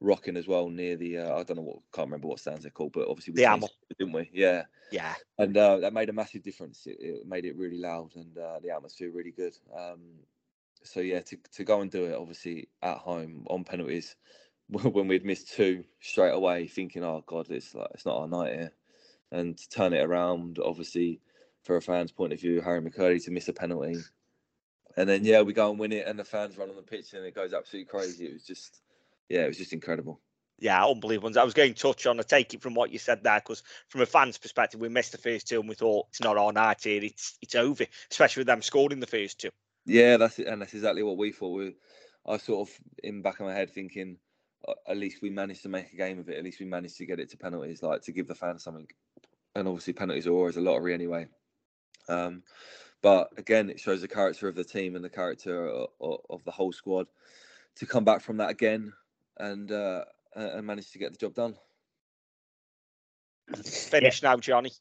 rocking 0.04 0.36
as 0.36 0.46
well 0.48 0.68
near 0.68 0.96
the 0.96 1.18
uh, 1.18 1.36
I 1.38 1.42
don't 1.42 1.56
know 1.56 1.62
what 1.62 1.78
can't 1.92 2.08
remember 2.08 2.28
what 2.28 2.40
stands 2.40 2.62
they're 2.62 2.70
called, 2.70 2.92
but 2.92 3.08
obviously 3.08 3.32
we 3.34 3.38
The 3.38 3.44
Hamil. 3.44 3.68
it, 3.90 3.98
didn't 3.98 4.12
we? 4.14 4.30
Yeah, 4.32 4.64
Yeah. 4.90 5.14
and 5.38 5.56
uh, 5.56 5.78
that 5.78 5.92
made 5.94 6.08
a 6.10 6.12
massive 6.14 6.42
difference. 6.42 6.86
It, 6.86 6.96
it 7.00 7.26
made 7.26 7.44
it 7.44 7.56
really 7.56 7.78
loud 7.78 8.16
and 8.16 8.36
uh, 8.38 8.60
the 8.60 8.70
atmosphere 8.70 9.10
really 9.10 9.32
good. 9.32 9.56
Um, 9.76 10.20
so 10.82 11.00
yeah, 11.00 11.20
to 11.20 11.36
to 11.54 11.64
go 11.64 11.80
and 11.80 11.90
do 11.90 12.04
it 12.06 12.14
obviously 12.14 12.68
at 12.82 12.98
home 12.98 13.46
on 13.50 13.64
penalties 13.64 14.16
when 14.68 15.08
we'd 15.08 15.24
missed 15.24 15.52
two 15.52 15.84
straight 16.00 16.32
away, 16.34 16.68
thinking, 16.68 17.04
oh 17.04 17.22
god, 17.26 17.50
it's 17.50 17.74
like 17.74 17.88
it's 17.94 18.06
not 18.06 18.18
our 18.18 18.28
night 18.28 18.54
here, 18.54 18.72
and 19.32 19.58
to 19.58 19.68
turn 19.68 19.92
it 19.94 20.04
around, 20.04 20.58
obviously 20.58 21.20
for 21.62 21.76
a 21.76 21.82
fan's 21.82 22.12
point 22.12 22.32
of 22.32 22.40
view, 22.40 22.60
Harry 22.60 22.82
McKirdy 22.82 23.24
to 23.24 23.30
miss 23.30 23.48
a 23.48 23.52
penalty. 23.54 24.04
And 24.96 25.08
then 25.08 25.24
yeah, 25.24 25.42
we 25.42 25.52
go 25.52 25.70
and 25.70 25.78
win 25.78 25.92
it, 25.92 26.06
and 26.06 26.18
the 26.18 26.24
fans 26.24 26.56
run 26.58 26.70
on 26.70 26.76
the 26.76 26.82
pitch, 26.82 27.14
and 27.14 27.24
it 27.24 27.34
goes 27.34 27.52
absolutely 27.52 27.86
crazy. 27.88 28.26
It 28.26 28.32
was 28.34 28.44
just, 28.44 28.82
yeah, 29.28 29.44
it 29.44 29.48
was 29.48 29.58
just 29.58 29.72
incredible. 29.72 30.20
Yeah, 30.60 30.84
unbelievable. 30.84 31.36
I 31.38 31.44
was 31.44 31.54
going 31.54 31.74
to 31.74 31.80
touch 31.80 32.06
on, 32.06 32.20
I 32.20 32.22
take 32.22 32.54
it 32.54 32.62
from 32.62 32.74
what 32.74 32.90
you 32.90 32.98
said 32.98 33.24
there, 33.24 33.40
because 33.40 33.62
from 33.88 34.02
a 34.02 34.06
fan's 34.06 34.38
perspective, 34.38 34.80
we 34.80 34.88
missed 34.88 35.12
the 35.12 35.18
first 35.18 35.48
two 35.48 35.60
and 35.60 35.68
we 35.68 35.74
thought 35.74 36.06
it's 36.10 36.22
not 36.22 36.38
our 36.38 36.52
night 36.52 36.82
here, 36.84 37.02
it's 37.02 37.36
it's 37.42 37.54
over, 37.54 37.84
especially 38.10 38.42
with 38.42 38.46
them 38.46 38.62
scoring 38.62 39.00
the 39.00 39.06
first 39.06 39.40
two. 39.40 39.50
Yeah, 39.84 40.16
that's 40.16 40.38
it, 40.38 40.46
and 40.46 40.62
that's 40.62 40.74
exactly 40.74 41.02
what 41.02 41.18
we 41.18 41.32
thought. 41.32 41.58
We, 41.58 41.74
I 42.26 42.38
sort 42.38 42.68
of 42.68 42.74
in 43.02 43.20
back 43.20 43.40
of 43.40 43.46
my 43.46 43.52
head 43.52 43.70
thinking, 43.70 44.18
uh, 44.66 44.74
at 44.88 44.96
least 44.96 45.20
we 45.20 45.30
managed 45.30 45.62
to 45.64 45.68
make 45.68 45.92
a 45.92 45.96
game 45.96 46.18
of 46.18 46.28
it. 46.28 46.38
At 46.38 46.44
least 46.44 46.60
we 46.60 46.66
managed 46.66 46.96
to 46.98 47.06
get 47.06 47.20
it 47.20 47.30
to 47.30 47.36
penalties, 47.36 47.82
like 47.82 48.02
to 48.02 48.12
give 48.12 48.28
the 48.28 48.34
fans 48.34 48.62
something. 48.62 48.86
And 49.56 49.68
obviously, 49.68 49.92
penalties 49.92 50.26
are 50.26 50.32
always 50.32 50.56
a 50.56 50.60
lottery 50.60 50.94
anyway. 50.94 51.26
Um, 52.08 52.42
but 53.02 53.30
again, 53.36 53.68
it 53.68 53.80
shows 53.80 54.00
the 54.00 54.08
character 54.08 54.48
of 54.48 54.54
the 54.54 54.64
team 54.64 54.96
and 54.96 55.04
the 55.04 55.10
character 55.10 55.68
of, 55.68 56.20
of 56.30 56.44
the 56.44 56.50
whole 56.50 56.72
squad 56.72 57.06
to 57.76 57.86
come 57.86 58.04
back 58.04 58.22
from 58.22 58.38
that 58.38 58.50
again 58.50 58.92
and 59.38 59.70
uh, 59.70 60.04
and 60.34 60.66
managed 60.66 60.92
to 60.92 60.98
get 60.98 61.12
the 61.12 61.18
job 61.18 61.34
done. 61.34 61.54
Finished 63.64 64.22
now, 64.22 64.36
Johnny. 64.36 64.72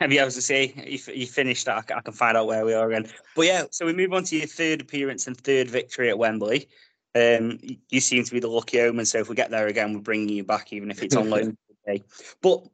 Have 0.00 0.12
you 0.12 0.20
able 0.20 0.30
to 0.30 0.42
say 0.42 0.72
you, 0.86 0.94
f- 0.94 1.16
you 1.16 1.26
finished 1.26 1.66
that? 1.66 1.84
I 1.90 1.94
I 1.96 2.00
can 2.00 2.14
find 2.14 2.36
out 2.36 2.46
where 2.46 2.64
we 2.64 2.74
are 2.74 2.90
again. 2.90 3.10
But 3.36 3.46
yeah, 3.46 3.64
so 3.70 3.86
we 3.86 3.92
move 3.92 4.12
on 4.12 4.24
to 4.24 4.36
your 4.36 4.46
third 4.46 4.80
appearance 4.80 5.26
and 5.26 5.36
third 5.36 5.68
victory 5.68 6.10
at 6.10 6.18
Wembley. 6.18 6.68
Um, 7.14 7.58
you 7.90 8.00
seem 8.00 8.24
to 8.24 8.32
be 8.32 8.40
the 8.40 8.48
lucky 8.48 8.80
omen. 8.80 9.06
So 9.06 9.18
if 9.18 9.28
we 9.28 9.36
get 9.36 9.50
there 9.50 9.68
again, 9.68 9.94
we're 9.94 10.00
bringing 10.00 10.30
you 10.30 10.44
back, 10.44 10.72
even 10.72 10.90
if 10.90 11.02
it's 11.02 11.16
on 11.16 11.30
loan. 11.30 11.56
But 12.40 12.64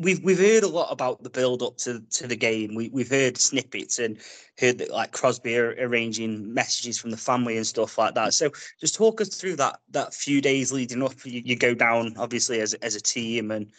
we've 0.00 0.22
we've 0.24 0.38
heard 0.38 0.62
a 0.62 0.68
lot 0.68 0.90
about 0.90 1.22
the 1.22 1.30
build 1.30 1.62
up 1.62 1.76
to 1.78 2.00
to 2.10 2.26
the 2.26 2.36
game. 2.36 2.74
We 2.74 2.88
we've 2.88 3.10
heard 3.10 3.36
snippets 3.36 3.98
and 3.98 4.18
heard 4.58 4.78
that 4.78 4.90
like 4.90 5.12
Crosby 5.12 5.56
are 5.58 5.76
arranging 5.78 6.52
messages 6.52 6.98
from 6.98 7.10
the 7.10 7.16
family 7.16 7.56
and 7.56 7.66
stuff 7.66 7.98
like 7.98 8.14
that. 8.14 8.34
So 8.34 8.50
just 8.80 8.94
talk 8.94 9.20
us 9.20 9.36
through 9.36 9.56
that 9.56 9.78
that 9.90 10.14
few 10.14 10.40
days 10.40 10.72
leading 10.72 11.02
up. 11.02 11.14
You, 11.24 11.42
you 11.44 11.56
go 11.56 11.74
down 11.74 12.14
obviously 12.16 12.60
as 12.60 12.74
as 12.74 12.94
a 12.94 13.00
team 13.00 13.50
and 13.50 13.70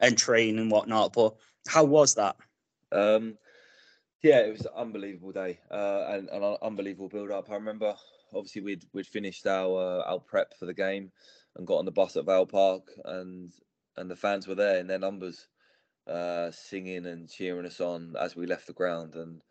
and 0.00 0.18
train 0.18 0.58
and 0.58 0.70
whatnot. 0.70 1.12
But 1.12 1.34
how 1.68 1.84
was 1.84 2.14
that? 2.16 2.36
Um, 2.90 3.38
yeah, 4.22 4.40
it 4.40 4.52
was 4.52 4.62
an 4.62 4.72
unbelievable 4.76 5.32
day 5.32 5.60
uh, 5.70 6.06
and 6.08 6.28
and 6.30 6.44
an 6.44 6.56
unbelievable 6.62 7.08
build 7.08 7.30
up. 7.30 7.50
I 7.50 7.54
remember 7.54 7.94
obviously 8.34 8.62
we'd 8.62 8.84
we'd 8.92 9.06
finished 9.06 9.46
our 9.46 10.00
uh, 10.00 10.10
our 10.10 10.18
prep 10.18 10.54
for 10.58 10.66
the 10.66 10.74
game 10.74 11.12
and 11.56 11.66
got 11.66 11.78
on 11.78 11.84
the 11.84 11.92
bus 11.92 12.16
at 12.16 12.26
Vale 12.26 12.46
Park 12.46 12.82
and 13.04 13.50
and 13.98 14.10
the 14.10 14.16
fans 14.16 14.46
were 14.46 14.54
there 14.54 14.78
in 14.78 14.86
their 14.86 14.98
numbers, 14.98 15.48
uh, 16.06 16.50
singing 16.50 17.06
and 17.06 17.28
cheering 17.28 17.66
us 17.66 17.80
on 17.80 18.14
as 18.18 18.34
we 18.34 18.46
left 18.46 18.66
the 18.66 18.72
ground 18.72 19.14
and 19.14 19.42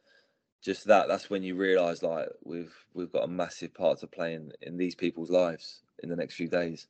just 0.63 0.85
that 0.85 1.07
that's 1.07 1.29
when 1.29 1.43
you 1.43 1.55
realise 1.55 2.01
like 2.01 2.27
we've 2.43 2.73
we've 2.93 3.11
got 3.11 3.23
a 3.23 3.27
massive 3.27 3.73
part 3.73 3.99
to 3.99 4.07
play 4.07 4.33
in 4.33 4.51
in 4.61 4.75
these 4.75 4.95
people's 4.95 5.29
lives 5.29 5.81
in 6.03 6.09
the 6.09 6.15
next 6.15 6.35
few 6.35 6.47
days. 6.47 6.87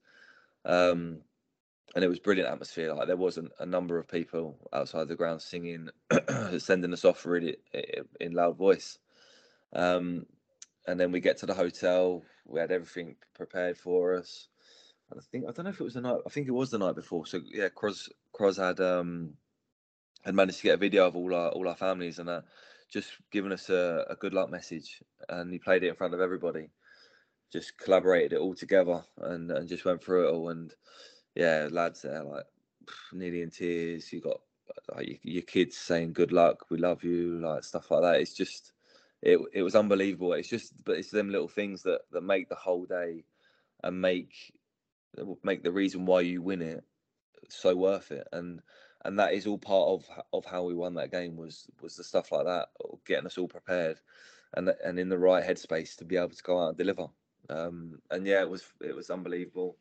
Um, 0.65 1.19
and 1.95 2.03
it 2.03 2.07
was 2.07 2.19
brilliant 2.19 2.49
atmosphere. 2.49 2.93
Like 2.93 3.07
there 3.07 3.15
wasn't 3.15 3.51
a 3.59 3.65
number 3.65 3.97
of 3.97 4.07
people 4.07 4.57
outside 4.73 5.07
the 5.07 5.15
ground 5.15 5.41
singing, 5.41 5.89
sending 6.57 6.93
us 6.93 7.05
off 7.05 7.25
really 7.25 7.57
in 8.19 8.33
loud 8.33 8.57
voice. 8.57 8.99
Um, 9.73 10.25
and 10.85 10.99
then 10.99 11.11
we 11.11 11.19
get 11.19 11.37
to 11.37 11.45
the 11.45 11.53
hotel. 11.53 12.23
We 12.45 12.59
had 12.59 12.71
everything 12.71 13.15
prepared 13.33 13.77
for 13.77 14.15
us. 14.15 14.47
I 15.11 15.19
think 15.31 15.45
I 15.47 15.51
don't 15.51 15.65
know 15.65 15.71
if 15.71 15.79
it 15.79 15.83
was 15.83 15.93
the 15.93 16.01
night. 16.01 16.19
I 16.25 16.29
think 16.29 16.47
it 16.47 16.51
was 16.51 16.71
the 16.71 16.77
night 16.77 16.95
before. 16.95 17.25
So 17.25 17.41
yeah, 17.45 17.69
Cros 17.69 18.09
Cros 18.33 18.57
had 18.57 18.79
um 18.79 19.35
had 20.23 20.35
managed 20.35 20.57
to 20.57 20.63
get 20.63 20.75
a 20.75 20.77
video 20.77 21.07
of 21.07 21.15
all 21.15 21.33
our 21.33 21.49
all 21.49 21.67
our 21.67 21.75
families 21.75 22.19
and 22.19 22.29
uh, 22.29 22.41
just 22.91 23.13
giving 23.31 23.51
us 23.51 23.69
a, 23.69 24.05
a 24.09 24.15
good 24.15 24.33
luck 24.33 24.49
message. 24.49 25.01
And 25.29 25.51
he 25.51 25.59
played 25.59 25.83
it 25.83 25.89
in 25.89 25.95
front 25.95 26.13
of 26.13 26.21
everybody. 26.21 26.69
Just 27.51 27.77
collaborated 27.77 28.33
it 28.33 28.39
all 28.39 28.55
together 28.55 29.03
and 29.19 29.49
and 29.51 29.69
just 29.69 29.85
went 29.85 30.03
through 30.03 30.27
it 30.27 30.31
all. 30.31 30.49
And 30.49 30.73
yeah, 31.35 31.69
lads 31.71 32.01
there 32.01 32.23
like 32.23 32.45
nearly 33.13 33.41
in 33.41 33.49
tears. 33.49 34.11
You 34.11 34.21
got 34.21 34.41
like 34.93 35.07
your, 35.07 35.17
your 35.23 35.43
kids 35.43 35.77
saying 35.77 36.13
good 36.13 36.33
luck, 36.33 36.69
we 36.69 36.77
love 36.77 37.03
you, 37.03 37.39
like 37.39 37.63
stuff 37.63 37.91
like 37.91 38.01
that. 38.01 38.19
It's 38.19 38.33
just 38.33 38.73
it 39.21 39.39
it 39.53 39.63
was 39.63 39.75
unbelievable. 39.75 40.33
It's 40.33 40.49
just 40.49 40.83
but 40.83 40.97
it's 40.97 41.11
them 41.11 41.29
little 41.29 41.47
things 41.47 41.83
that 41.83 42.01
that 42.11 42.21
make 42.21 42.49
the 42.49 42.55
whole 42.55 42.85
day 42.85 43.23
and 43.83 44.01
make 44.01 44.53
make 45.43 45.63
the 45.63 45.71
reason 45.71 46.05
why 46.05 46.21
you 46.21 46.41
win 46.41 46.61
it 46.61 46.83
so 47.49 47.75
worth 47.75 48.11
it. 48.11 48.27
And 48.31 48.61
and 49.05 49.19
that 49.19 49.33
is 49.33 49.47
all 49.47 49.57
part 49.57 49.89
of 49.89 50.23
of 50.33 50.45
how 50.45 50.63
we 50.63 50.73
won 50.73 50.95
that 50.95 51.11
game 51.11 51.35
was 51.37 51.69
was 51.81 51.95
the 51.95 52.03
stuff 52.03 52.31
like 52.31 52.45
that, 52.45 52.69
or 52.79 52.99
getting 53.05 53.25
us 53.25 53.37
all 53.37 53.47
prepared 53.47 53.99
and 54.53 54.69
and 54.83 54.99
in 54.99 55.09
the 55.09 55.17
right 55.17 55.43
headspace 55.43 55.97
to 55.97 56.05
be 56.05 56.17
able 56.17 56.29
to 56.29 56.43
go 56.43 56.61
out 56.61 56.69
and 56.69 56.77
deliver. 56.77 57.07
Um, 57.49 58.01
and 58.11 58.25
yeah, 58.25 58.41
it 58.41 58.49
was 58.49 58.63
it 58.81 58.95
was 58.95 59.09
unbelievable 59.09 59.77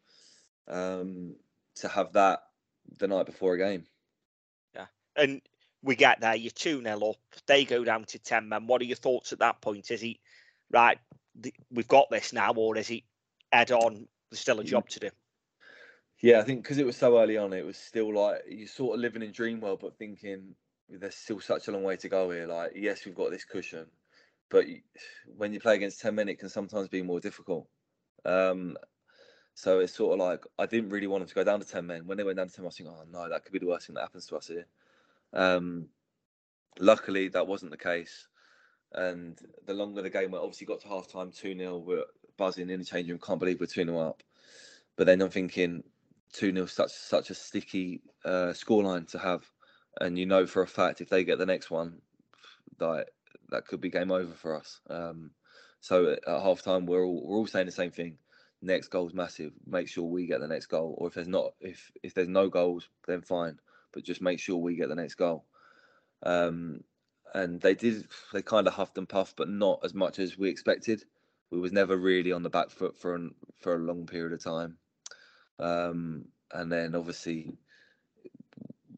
um, 0.68 1.36
to 1.76 1.88
have 1.88 2.12
that 2.12 2.40
the 2.98 3.08
night 3.08 3.26
before 3.26 3.54
a 3.54 3.58
game. 3.58 3.86
Yeah, 4.74 4.86
and 5.16 5.42
we 5.82 5.96
get 5.96 6.20
there, 6.20 6.34
you're 6.36 6.50
2 6.50 6.82
0 6.82 7.10
up, 7.10 7.16
they 7.46 7.64
go 7.64 7.84
down 7.84 8.04
to 8.04 8.18
10 8.18 8.48
men. 8.48 8.66
What 8.66 8.80
are 8.80 8.86
your 8.86 8.96
thoughts 8.96 9.32
at 9.32 9.40
that 9.40 9.60
point? 9.60 9.90
Is 9.90 10.00
he, 10.00 10.20
right, 10.70 10.98
we've 11.70 11.88
got 11.88 12.10
this 12.10 12.32
now, 12.32 12.52
or 12.52 12.76
is 12.76 12.88
he 12.88 13.04
head 13.52 13.70
on, 13.72 14.08
there's 14.30 14.40
still 14.40 14.60
a 14.60 14.64
Mm. 14.64 14.68
job 14.68 14.88
to 14.90 15.00
do? 15.00 15.10
Yeah, 16.22 16.40
I 16.40 16.42
think 16.44 16.62
because 16.62 16.78
it 16.78 16.86
was 16.86 16.96
so 16.96 17.18
early 17.18 17.36
on, 17.36 17.52
it 17.52 17.64
was 17.64 17.76
still 17.76 18.14
like 18.14 18.42
you're 18.48 18.68
sort 18.68 18.94
of 18.94 19.00
living 19.00 19.22
in 19.22 19.32
dream 19.32 19.60
world, 19.60 19.80
but 19.82 19.98
thinking 19.98 20.54
there's 20.88 21.14
still 21.16 21.40
such 21.40 21.68
a 21.68 21.72
long 21.72 21.82
way 21.82 21.96
to 21.96 22.08
go 22.08 22.30
here. 22.30 22.46
Like, 22.46 22.72
yes, 22.74 23.04
we've 23.04 23.14
got 23.14 23.30
this 23.30 23.44
cushion, 23.44 23.86
but 24.50 24.66
when 25.36 25.52
you 25.52 25.60
play 25.60 25.74
against 25.76 26.00
ten 26.00 26.14
men, 26.14 26.28
it 26.28 26.38
can 26.38 26.48
sometimes 26.48 26.88
be 26.88 27.02
more 27.02 27.20
difficult. 27.20 27.68
Um, 28.24 28.76
so 29.54 29.80
it's 29.80 29.94
sort 29.94 30.14
of 30.14 30.26
like 30.26 30.44
I 30.58 30.66
didn't 30.66 30.90
really 30.90 31.06
want 31.08 31.22
them 31.22 31.28
to 31.28 31.34
go 31.34 31.44
down 31.44 31.60
to 31.60 31.66
ten 31.66 31.86
men. 31.86 32.06
When 32.06 32.18
they 32.18 32.24
went 32.24 32.38
down 32.38 32.48
to 32.48 32.54
ten, 32.54 32.64
I 32.64 32.66
was 32.66 32.76
thinking, 32.76 32.94
oh 32.98 33.04
no, 33.10 33.28
that 33.28 33.44
could 33.44 33.52
be 33.52 33.58
the 33.60 33.66
worst 33.68 33.86
thing 33.86 33.94
that 33.94 34.02
happens 34.02 34.26
to 34.28 34.36
us 34.36 34.48
here. 34.48 34.66
Um, 35.34 35.88
luckily, 36.80 37.28
that 37.28 37.46
wasn't 37.46 37.72
the 37.72 37.76
case. 37.78 38.28
And 38.92 39.38
the 39.66 39.74
longer 39.74 40.02
the 40.02 40.10
game 40.10 40.30
went, 40.32 40.44
obviously 40.44 40.66
got 40.66 40.80
to 40.82 40.88
half 40.88 41.08
time, 41.12 41.32
2 41.32 41.56
0, 41.58 41.78
we're 41.78 42.04
buzzing 42.38 42.70
in 42.70 42.80
the 42.80 42.86
change 42.86 43.08
room, 43.10 43.18
can't 43.18 43.40
believe 43.40 43.60
we're 43.60 43.66
2 43.66 43.84
0 43.84 43.98
up. 43.98 44.22
But 44.96 45.06
then 45.06 45.22
I'm 45.22 45.30
thinking, 45.30 45.84
2 46.36 46.52
0 46.52 46.66
such 46.66 46.92
such 46.92 47.30
a 47.30 47.34
sticky 47.34 48.02
uh, 48.24 48.52
scoreline 48.52 49.08
to 49.10 49.18
have. 49.18 49.44
And 50.00 50.18
you 50.18 50.26
know 50.26 50.46
for 50.46 50.62
a 50.62 50.66
fact 50.66 51.00
if 51.00 51.08
they 51.08 51.24
get 51.24 51.38
the 51.38 51.46
next 51.46 51.70
one, 51.70 52.00
that 52.78 53.08
that 53.50 53.66
could 53.66 53.80
be 53.80 53.90
game 53.90 54.10
over 54.10 54.34
for 54.34 54.56
us. 54.56 54.80
Um, 54.90 55.30
so 55.80 56.12
at 56.12 56.20
half 56.26 56.62
time, 56.62 56.86
we're 56.86 57.04
all 57.04 57.22
we're 57.26 57.36
all 57.36 57.46
saying 57.46 57.66
the 57.66 57.72
same 57.72 57.90
thing. 57.90 58.18
Next 58.62 58.88
goal's 58.88 59.14
massive. 59.14 59.52
Make 59.66 59.88
sure 59.88 60.04
we 60.04 60.26
get 60.26 60.40
the 60.40 60.48
next 60.48 60.66
goal. 60.66 60.94
Or 60.98 61.08
if 61.08 61.14
there's 61.14 61.28
not, 61.28 61.52
if 61.60 61.90
if 62.02 62.14
there's 62.14 62.28
no 62.28 62.48
goals, 62.48 62.88
then 63.06 63.22
fine. 63.22 63.58
But 63.92 64.04
just 64.04 64.20
make 64.20 64.40
sure 64.40 64.56
we 64.56 64.76
get 64.76 64.88
the 64.88 64.94
next 64.94 65.14
goal. 65.14 65.44
Um, 66.22 66.80
and 67.34 67.60
they 67.60 67.74
did 67.74 68.08
they 68.32 68.42
kind 68.42 68.66
of 68.66 68.74
huffed 68.74 68.98
and 68.98 69.08
puffed, 69.08 69.36
but 69.36 69.48
not 69.48 69.80
as 69.84 69.94
much 69.94 70.18
as 70.18 70.38
we 70.38 70.48
expected. 70.48 71.04
We 71.50 71.60
was 71.60 71.72
never 71.72 71.96
really 71.96 72.32
on 72.32 72.42
the 72.42 72.50
back 72.50 72.70
foot 72.70 72.96
for 72.98 73.14
an, 73.14 73.34
for 73.60 73.76
a 73.76 73.78
long 73.78 74.06
period 74.06 74.32
of 74.32 74.42
time, 74.42 74.78
um, 75.58 76.26
and 76.52 76.70
then 76.70 76.94
obviously 76.94 77.56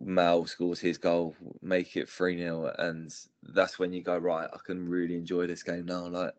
Mal 0.00 0.46
scores 0.46 0.80
his 0.80 0.98
goal, 0.98 1.36
make 1.61 1.96
it 1.96 2.09
3 2.09 2.38
0. 2.38 2.72
And 2.78 3.14
that's 3.42 3.78
when 3.78 3.92
you 3.92 4.02
go, 4.02 4.16
right, 4.16 4.48
I 4.52 4.59
can 4.64 4.88
really 4.88 5.14
enjoy 5.14 5.46
this 5.46 5.62
game 5.62 5.86
now. 5.86 6.06
Like, 6.06 6.34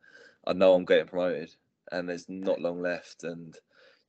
I 0.47 0.53
know 0.53 0.73
I'm 0.73 0.85
getting 0.85 1.07
promoted 1.07 1.53
and 1.91 2.07
there's 2.07 2.27
not 2.29 2.61
long 2.61 2.81
left. 2.81 3.23
And 3.23 3.55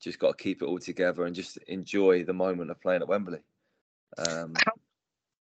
just 0.01 0.19
got 0.19 0.39
to 0.39 0.43
keep 0.43 0.63
it 0.63 0.67
all 0.67 0.79
together 0.79 1.27
and 1.27 1.35
just 1.35 1.59
enjoy 1.69 2.25
the 2.25 2.33
moment 2.33 2.71
of 2.71 2.81
playing 2.81 3.03
at 3.03 3.09
Wembley. 3.09 3.41
Um, 4.17 4.55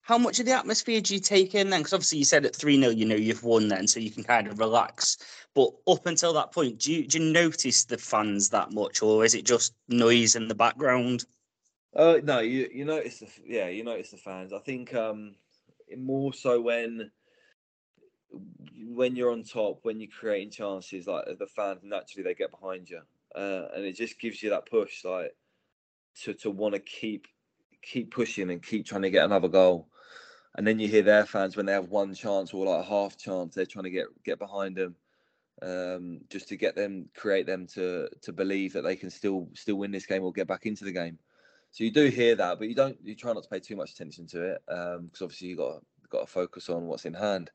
how 0.05 0.19
much 0.19 0.39
of 0.39 0.45
the 0.45 0.51
atmosphere 0.51 1.01
do 1.01 1.15
you 1.15 1.19
take 1.19 1.55
in 1.55 1.71
then? 1.71 1.79
Because 1.79 1.93
obviously 1.93 2.19
you 2.19 2.25
said 2.25 2.45
at 2.45 2.55
3 2.55 2.79
0, 2.79 2.91
you 2.91 3.05
know, 3.05 3.15
you've 3.15 3.43
won 3.43 3.67
then, 3.67 3.87
so 3.87 3.99
you 3.99 4.11
can 4.11 4.23
kind 4.23 4.45
of 4.45 4.59
relax. 4.59 5.17
But 5.55 5.71
up 5.87 6.05
until 6.05 6.31
that 6.33 6.53
point, 6.53 6.79
do 6.79 6.93
you, 6.93 7.07
do 7.07 7.17
you 7.17 7.33
notice 7.33 7.85
the 7.85 7.97
fans 7.97 8.49
that 8.49 8.71
much 8.71 9.01
or 9.01 9.25
is 9.25 9.33
it 9.33 9.45
just 9.45 9.73
noise 9.89 10.35
in 10.35 10.47
the 10.47 10.53
background? 10.53 11.25
Uh, 11.95 12.19
no, 12.23 12.39
you 12.39 12.69
you 12.71 12.85
notice 12.85 13.19
the 13.19 13.27
yeah 13.47 13.67
you 13.67 13.83
notice 13.83 14.11
the 14.11 14.17
fans. 14.17 14.53
I 14.53 14.59
think 14.59 14.93
um, 14.93 15.33
more 15.97 16.33
so 16.33 16.61
when 16.61 17.09
when 18.89 19.15
you're 19.15 19.31
on 19.31 19.43
top, 19.43 19.79
when 19.83 19.99
you're 19.99 20.09
creating 20.11 20.51
chances, 20.51 21.07
like 21.07 21.25
the 21.39 21.47
fans 21.47 21.79
naturally 21.83 22.23
they 22.23 22.35
get 22.35 22.51
behind 22.51 22.89
you, 22.89 22.99
uh, 23.33 23.69
and 23.73 23.85
it 23.85 23.95
just 23.95 24.19
gives 24.19 24.43
you 24.43 24.51
that 24.51 24.69
push, 24.69 25.03
like 25.03 25.35
to 26.23 26.33
to 26.35 26.51
want 26.51 26.75
to 26.75 26.79
keep 26.79 27.27
keep 27.81 28.13
pushing 28.13 28.51
and 28.51 28.61
keep 28.61 28.85
trying 28.85 29.03
to 29.03 29.09
get 29.09 29.25
another 29.25 29.47
goal. 29.47 29.87
And 30.55 30.65
then 30.65 30.79
you 30.79 30.87
hear 30.87 31.01
their 31.01 31.25
fans 31.25 31.57
when 31.57 31.65
they 31.65 31.73
have 31.73 31.89
one 31.89 32.13
chance 32.13 32.53
or 32.53 32.65
like 32.65 32.85
a 32.85 32.89
half 32.89 33.17
chance, 33.17 33.55
they're 33.55 33.65
trying 33.65 33.83
to 33.83 33.89
get 33.89 34.07
get 34.23 34.39
behind 34.39 34.77
them, 34.77 34.95
um, 35.61 36.21
just 36.29 36.47
to 36.49 36.55
get 36.55 36.75
them 36.75 37.09
create 37.15 37.45
them 37.45 37.67
to 37.67 38.07
to 38.21 38.33
believe 38.33 38.73
that 38.73 38.83
they 38.83 38.95
can 38.95 39.09
still 39.09 39.49
still 39.53 39.75
win 39.75 39.91
this 39.91 40.05
game 40.05 40.23
or 40.23 40.31
get 40.31 40.47
back 40.47 40.65
into 40.65 40.85
the 40.85 40.91
game. 40.91 41.19
So 41.71 41.83
you 41.83 41.91
do 41.91 42.07
hear 42.07 42.35
that, 42.35 42.57
but 42.57 42.69
you 42.69 42.75
don't. 42.75 42.97
You 43.03 43.15
try 43.15 43.33
not 43.33 43.43
to 43.43 43.49
pay 43.49 43.59
too 43.59 43.75
much 43.75 43.91
attention 43.91 44.27
to 44.27 44.43
it 44.43 44.61
because 44.65 44.97
um, 44.97 45.09
obviously 45.21 45.49
you 45.49 45.57
got 45.57 45.81
got 46.09 46.21
to 46.21 46.27
focus 46.27 46.69
on 46.69 46.87
what's 46.87 47.05
in 47.05 47.13
hand. 47.13 47.51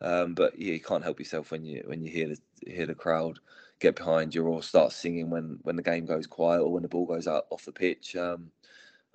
Um, 0.00 0.34
but 0.34 0.58
yeah, 0.58 0.74
you 0.74 0.80
can't 0.80 1.02
help 1.02 1.18
yourself 1.18 1.50
when 1.50 1.64
you 1.64 1.82
when 1.86 2.00
you 2.02 2.10
hear 2.10 2.28
the 2.28 2.38
hear 2.70 2.86
the 2.86 2.94
crowd 2.94 3.40
get 3.80 3.96
behind 3.96 4.34
you 4.34 4.44
or 4.44 4.62
start 4.62 4.92
singing 4.92 5.30
when 5.30 5.58
when 5.62 5.74
the 5.74 5.82
game 5.82 6.06
goes 6.06 6.26
quiet 6.26 6.62
or 6.62 6.72
when 6.72 6.82
the 6.82 6.88
ball 6.88 7.06
goes 7.06 7.26
out 7.26 7.46
off 7.50 7.64
the 7.64 7.72
pitch. 7.72 8.14
Um, 8.14 8.52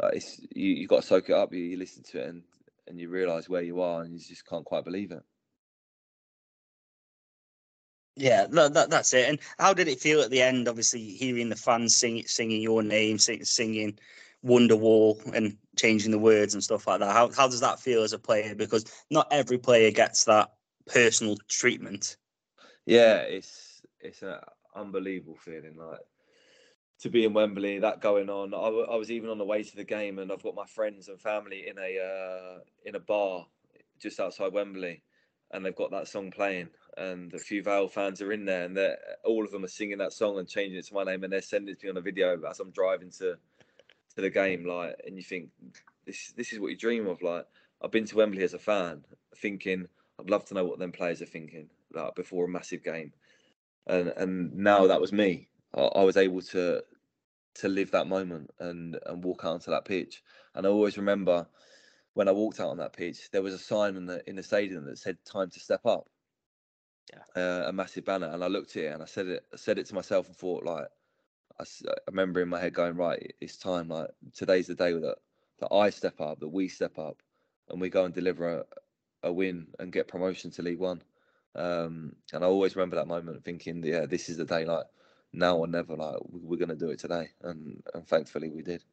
uh, 0.01 0.09
it's 0.13 0.41
you 0.53 0.73
you 0.73 0.88
got 0.88 1.01
to 1.01 1.07
soak 1.07 1.29
it 1.29 1.36
up. 1.36 1.53
You, 1.53 1.59
you 1.59 1.77
listen 1.77 2.03
to 2.03 2.19
it 2.19 2.29
and 2.29 2.43
and 2.91 2.99
you 2.99 3.09
realise 3.09 3.47
where 3.47 3.61
you 3.61 3.79
are 3.79 4.01
and 4.03 4.13
you 4.13 4.19
just 4.19 4.45
can't 4.45 4.65
quite 4.65 4.83
believe 4.83 5.11
it. 5.11 5.23
Yeah, 8.17 8.47
that, 8.51 8.73
that, 8.73 8.89
that's 8.89 9.13
it. 9.13 9.29
And 9.29 9.39
how 9.57 9.73
did 9.73 9.87
it 9.87 10.01
feel 10.01 10.21
at 10.21 10.29
the 10.29 10.41
end? 10.41 10.67
Obviously, 10.67 11.01
hearing 11.01 11.47
the 11.47 11.55
fans 11.55 11.95
sing, 11.95 12.21
singing 12.27 12.61
your 12.61 12.83
name, 12.83 13.17
sing, 13.17 13.45
singing 13.45 13.97
Wonderwall 14.45 15.33
and 15.33 15.57
changing 15.77 16.11
the 16.11 16.19
words 16.19 16.53
and 16.53 16.63
stuff 16.63 16.85
like 16.85 16.99
that. 16.99 17.13
How 17.13 17.31
how 17.31 17.47
does 17.47 17.61
that 17.61 17.79
feel 17.79 18.03
as 18.03 18.11
a 18.11 18.19
player? 18.19 18.55
Because 18.55 18.85
not 19.09 19.27
every 19.31 19.57
player 19.57 19.91
gets 19.91 20.25
that 20.25 20.51
personal 20.87 21.37
treatment. 21.47 22.17
Yeah, 22.85 23.19
it's 23.19 23.81
it's 24.01 24.21
an 24.23 24.39
unbelievable 24.75 25.37
feeling. 25.37 25.77
Like 25.77 25.99
to 27.01 27.09
be 27.09 27.25
in 27.25 27.33
Wembley, 27.33 27.79
that 27.79 27.99
going 27.99 28.29
on. 28.29 28.53
I, 28.53 28.65
w- 28.65 28.87
I 28.89 28.95
was 28.95 29.09
even 29.09 29.29
on 29.29 29.39
the 29.39 29.45
way 29.45 29.63
to 29.63 29.75
the 29.75 29.83
game, 29.83 30.19
and 30.19 30.31
I've 30.31 30.43
got 30.43 30.55
my 30.55 30.65
friends 30.67 31.07
and 31.07 31.19
family 31.19 31.67
in 31.67 31.77
a 31.77 31.99
uh, 31.99 32.59
in 32.85 32.95
a 32.95 32.99
bar 32.99 33.47
just 33.99 34.19
outside 34.19 34.53
Wembley, 34.53 35.03
and 35.51 35.65
they've 35.65 35.75
got 35.75 35.91
that 35.91 36.07
song 36.07 36.31
playing, 36.31 36.69
and 36.97 37.33
a 37.33 37.39
few 37.39 37.63
Vale 37.63 37.87
fans 37.87 38.21
are 38.21 38.31
in 38.31 38.45
there, 38.45 38.65
and 38.65 38.77
they 38.77 38.93
all 39.23 39.43
of 39.43 39.51
them 39.51 39.65
are 39.65 39.69
singing 39.69 39.97
that 39.97 40.13
song 40.13 40.37
and 40.37 40.47
changing 40.47 40.77
it 40.77 40.85
to 40.87 40.93
my 40.93 41.03
name, 41.03 41.23
and 41.23 41.33
they're 41.33 41.41
sending 41.41 41.73
it 41.73 41.79
to 41.79 41.87
me 41.87 41.91
on 41.91 41.97
a 41.97 42.01
video 42.01 42.39
as 42.47 42.59
I'm 42.59 42.71
driving 42.71 43.09
to 43.17 43.35
to 44.15 44.21
the 44.21 44.29
game, 44.29 44.65
like, 44.65 44.95
and 45.05 45.15
you 45.17 45.23
think 45.23 45.49
this 46.05 46.33
this 46.33 46.53
is 46.53 46.59
what 46.59 46.69
you 46.69 46.77
dream 46.77 47.07
of. 47.07 47.21
Like, 47.23 47.47
I've 47.81 47.91
been 47.91 48.05
to 48.05 48.15
Wembley 48.15 48.43
as 48.43 48.53
a 48.53 48.59
fan, 48.59 49.03
thinking 49.37 49.87
I'd 50.19 50.29
love 50.29 50.45
to 50.45 50.53
know 50.53 50.65
what 50.65 50.77
them 50.77 50.91
players 50.91 51.23
are 51.23 51.25
thinking, 51.27 51.67
like 51.95 52.13
before 52.13 52.45
a 52.45 52.49
massive 52.49 52.83
game, 52.83 53.11
and 53.87 54.09
and 54.09 54.53
now 54.55 54.85
that 54.85 55.01
was 55.01 55.11
me. 55.11 55.47
I, 55.73 55.81
I 55.81 56.03
was 56.03 56.17
able 56.17 56.41
to 56.41 56.83
to 57.55 57.67
live 57.67 57.91
that 57.91 58.07
moment 58.07 58.51
and 58.59 58.97
and 59.05 59.23
walk 59.23 59.43
out 59.43 59.53
onto 59.53 59.71
that 59.71 59.85
pitch. 59.85 60.23
And 60.55 60.65
I 60.65 60.69
always 60.69 60.97
remember 60.97 61.47
when 62.13 62.27
I 62.27 62.31
walked 62.31 62.59
out 62.59 62.69
on 62.69 62.77
that 62.77 62.93
pitch, 62.93 63.29
there 63.31 63.41
was 63.41 63.53
a 63.53 63.59
sign 63.59 63.95
in 63.95 64.05
the 64.05 64.27
in 64.29 64.35
the 64.35 64.43
stadium 64.43 64.85
that 64.85 64.97
said 64.97 65.23
"Time 65.25 65.49
to 65.49 65.59
step 65.59 65.85
up." 65.85 66.09
Yeah. 67.11 67.23
Uh, 67.35 67.69
a 67.69 67.73
massive 67.73 68.05
banner, 68.05 68.27
and 68.27 68.43
I 68.43 68.47
looked 68.47 68.75
at 68.77 68.83
it 68.83 68.93
and 68.93 69.01
I 69.01 69.05
said 69.05 69.27
it. 69.27 69.45
I 69.53 69.57
said 69.57 69.79
it 69.79 69.87
to 69.87 69.95
myself 69.95 70.27
and 70.27 70.35
thought 70.35 70.63
like, 70.63 70.87
I, 71.59 71.63
I 71.63 71.93
remember 72.07 72.41
in 72.41 72.49
my 72.49 72.59
head 72.59 72.73
going, 72.73 72.95
right, 72.95 73.33
it's 73.41 73.57
time. 73.57 73.89
Like 73.89 74.09
today's 74.33 74.67
the 74.67 74.75
day 74.75 74.93
that 74.93 75.17
that 75.59 75.73
I 75.73 75.89
step 75.89 76.19
up, 76.21 76.39
that 76.39 76.49
we 76.49 76.67
step 76.67 76.97
up, 76.97 77.21
and 77.69 77.81
we 77.81 77.89
go 77.89 78.05
and 78.05 78.13
deliver 78.13 78.59
a, 78.59 78.65
a 79.23 79.31
win 79.33 79.67
and 79.79 79.91
get 79.91 80.07
promotion 80.07 80.51
to 80.51 80.61
League 80.61 80.79
One. 80.79 81.03
Um, 81.55 82.15
and 82.33 82.43
I 82.43 82.47
always 82.47 82.75
remember 82.75 82.95
that 82.95 83.07
moment, 83.07 83.43
thinking, 83.43 83.83
yeah, 83.83 84.05
this 84.05 84.29
is 84.29 84.37
the 84.37 84.45
day. 84.45 84.65
Like 84.65 84.85
now 85.34 85.57
or 85.57 85.67
never. 85.67 85.95
Like 85.95 86.17
we're 86.29 86.57
going 86.57 86.69
to 86.69 86.75
do 86.75 86.89
it 86.89 86.99
today, 86.99 87.29
and 87.41 87.82
and 87.93 88.07
thankfully 88.07 88.49
we 88.49 88.61
did. 88.61 88.84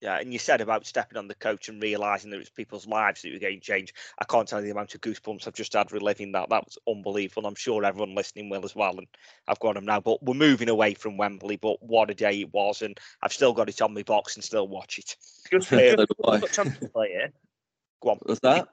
Yeah, 0.00 0.20
and 0.20 0.32
you 0.32 0.38
said 0.38 0.60
about 0.60 0.86
stepping 0.86 1.18
on 1.18 1.26
the 1.26 1.34
coach 1.34 1.68
and 1.68 1.82
realizing 1.82 2.30
that 2.30 2.38
it's 2.38 2.50
people's 2.50 2.86
lives 2.86 3.22
that 3.22 3.32
were 3.32 3.40
getting 3.40 3.60
changed. 3.60 3.94
I 4.20 4.24
can't 4.26 4.46
tell 4.46 4.60
you 4.60 4.66
the 4.66 4.70
amount 4.70 4.94
of 4.94 5.00
goosebumps 5.00 5.48
I've 5.48 5.54
just 5.54 5.72
had 5.72 5.90
reliving 5.90 6.32
that. 6.32 6.50
That 6.50 6.64
was 6.64 6.78
unbelievable. 6.86 7.48
I'm 7.48 7.56
sure 7.56 7.84
everyone 7.84 8.14
listening 8.14 8.48
will 8.48 8.64
as 8.64 8.76
well. 8.76 8.96
And 8.96 9.08
I've 9.48 9.58
got 9.58 9.74
them 9.74 9.86
now. 9.86 9.98
But 9.98 10.22
we're 10.22 10.34
moving 10.34 10.68
away 10.68 10.94
from 10.94 11.16
Wembley. 11.16 11.56
But 11.56 11.82
what 11.82 12.10
a 12.10 12.14
day 12.14 12.42
it 12.42 12.52
was, 12.52 12.82
and 12.82 12.98
I've 13.22 13.32
still 13.32 13.52
got 13.52 13.68
it 13.68 13.82
on 13.82 13.92
my 13.92 14.04
box 14.04 14.36
and 14.36 14.44
still 14.44 14.68
watch 14.68 14.98
it. 14.98 15.16
Just, 15.50 15.68
touch 15.70 16.58
on 16.60 16.76
the 16.80 16.88
player. 16.88 17.32
Go 18.00 18.10
on. 18.10 18.18
What's 18.22 18.40
that? 18.40 18.68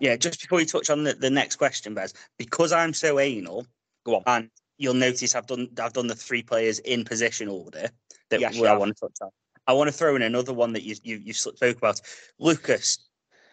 Yeah, 0.00 0.16
just 0.16 0.40
before 0.40 0.60
you 0.60 0.66
touch 0.66 0.88
on 0.88 1.04
the, 1.04 1.12
the 1.12 1.30
next 1.30 1.56
question, 1.56 1.94
Bez, 1.94 2.14
because 2.38 2.72
I'm 2.72 2.94
so 2.94 3.20
anal. 3.20 3.66
Go 4.04 4.16
on. 4.16 4.22
And 4.26 4.50
you'll 4.78 4.94
notice 4.94 5.34
I've 5.34 5.46
done 5.46 5.68
I've 5.80 5.92
done 5.92 6.06
the 6.06 6.14
three 6.14 6.42
players 6.42 6.78
in 6.80 7.04
position 7.04 7.48
order 7.48 7.88
that 8.30 8.40
Yes, 8.40 8.60
I 8.60 8.76
want 8.76 8.96
to 8.96 9.00
touch 9.00 9.16
on. 9.22 9.30
I 9.66 9.72
want 9.72 9.88
to 9.88 9.92
throw 9.92 10.14
in 10.16 10.22
another 10.22 10.52
one 10.52 10.72
that 10.74 10.82
you 10.82 10.96
you 11.02 11.16
you 11.16 11.32
spoke 11.32 11.76
about. 11.76 12.00
Lucas, 12.38 12.98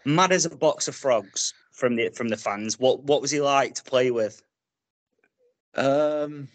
mad 0.05 0.31
as 0.31 0.45
a 0.45 0.49
box 0.55 0.87
of 0.87 0.95
frogs 0.95 1.53
from 1.71 1.95
the 1.95 2.09
from 2.09 2.29
the 2.29 2.37
fans. 2.37 2.79
What 2.79 3.03
what 3.03 3.21
was 3.21 3.31
he 3.31 3.41
like 3.41 3.75
to 3.75 3.83
play 3.83 4.11
with? 4.11 4.41
Um, 5.75 6.47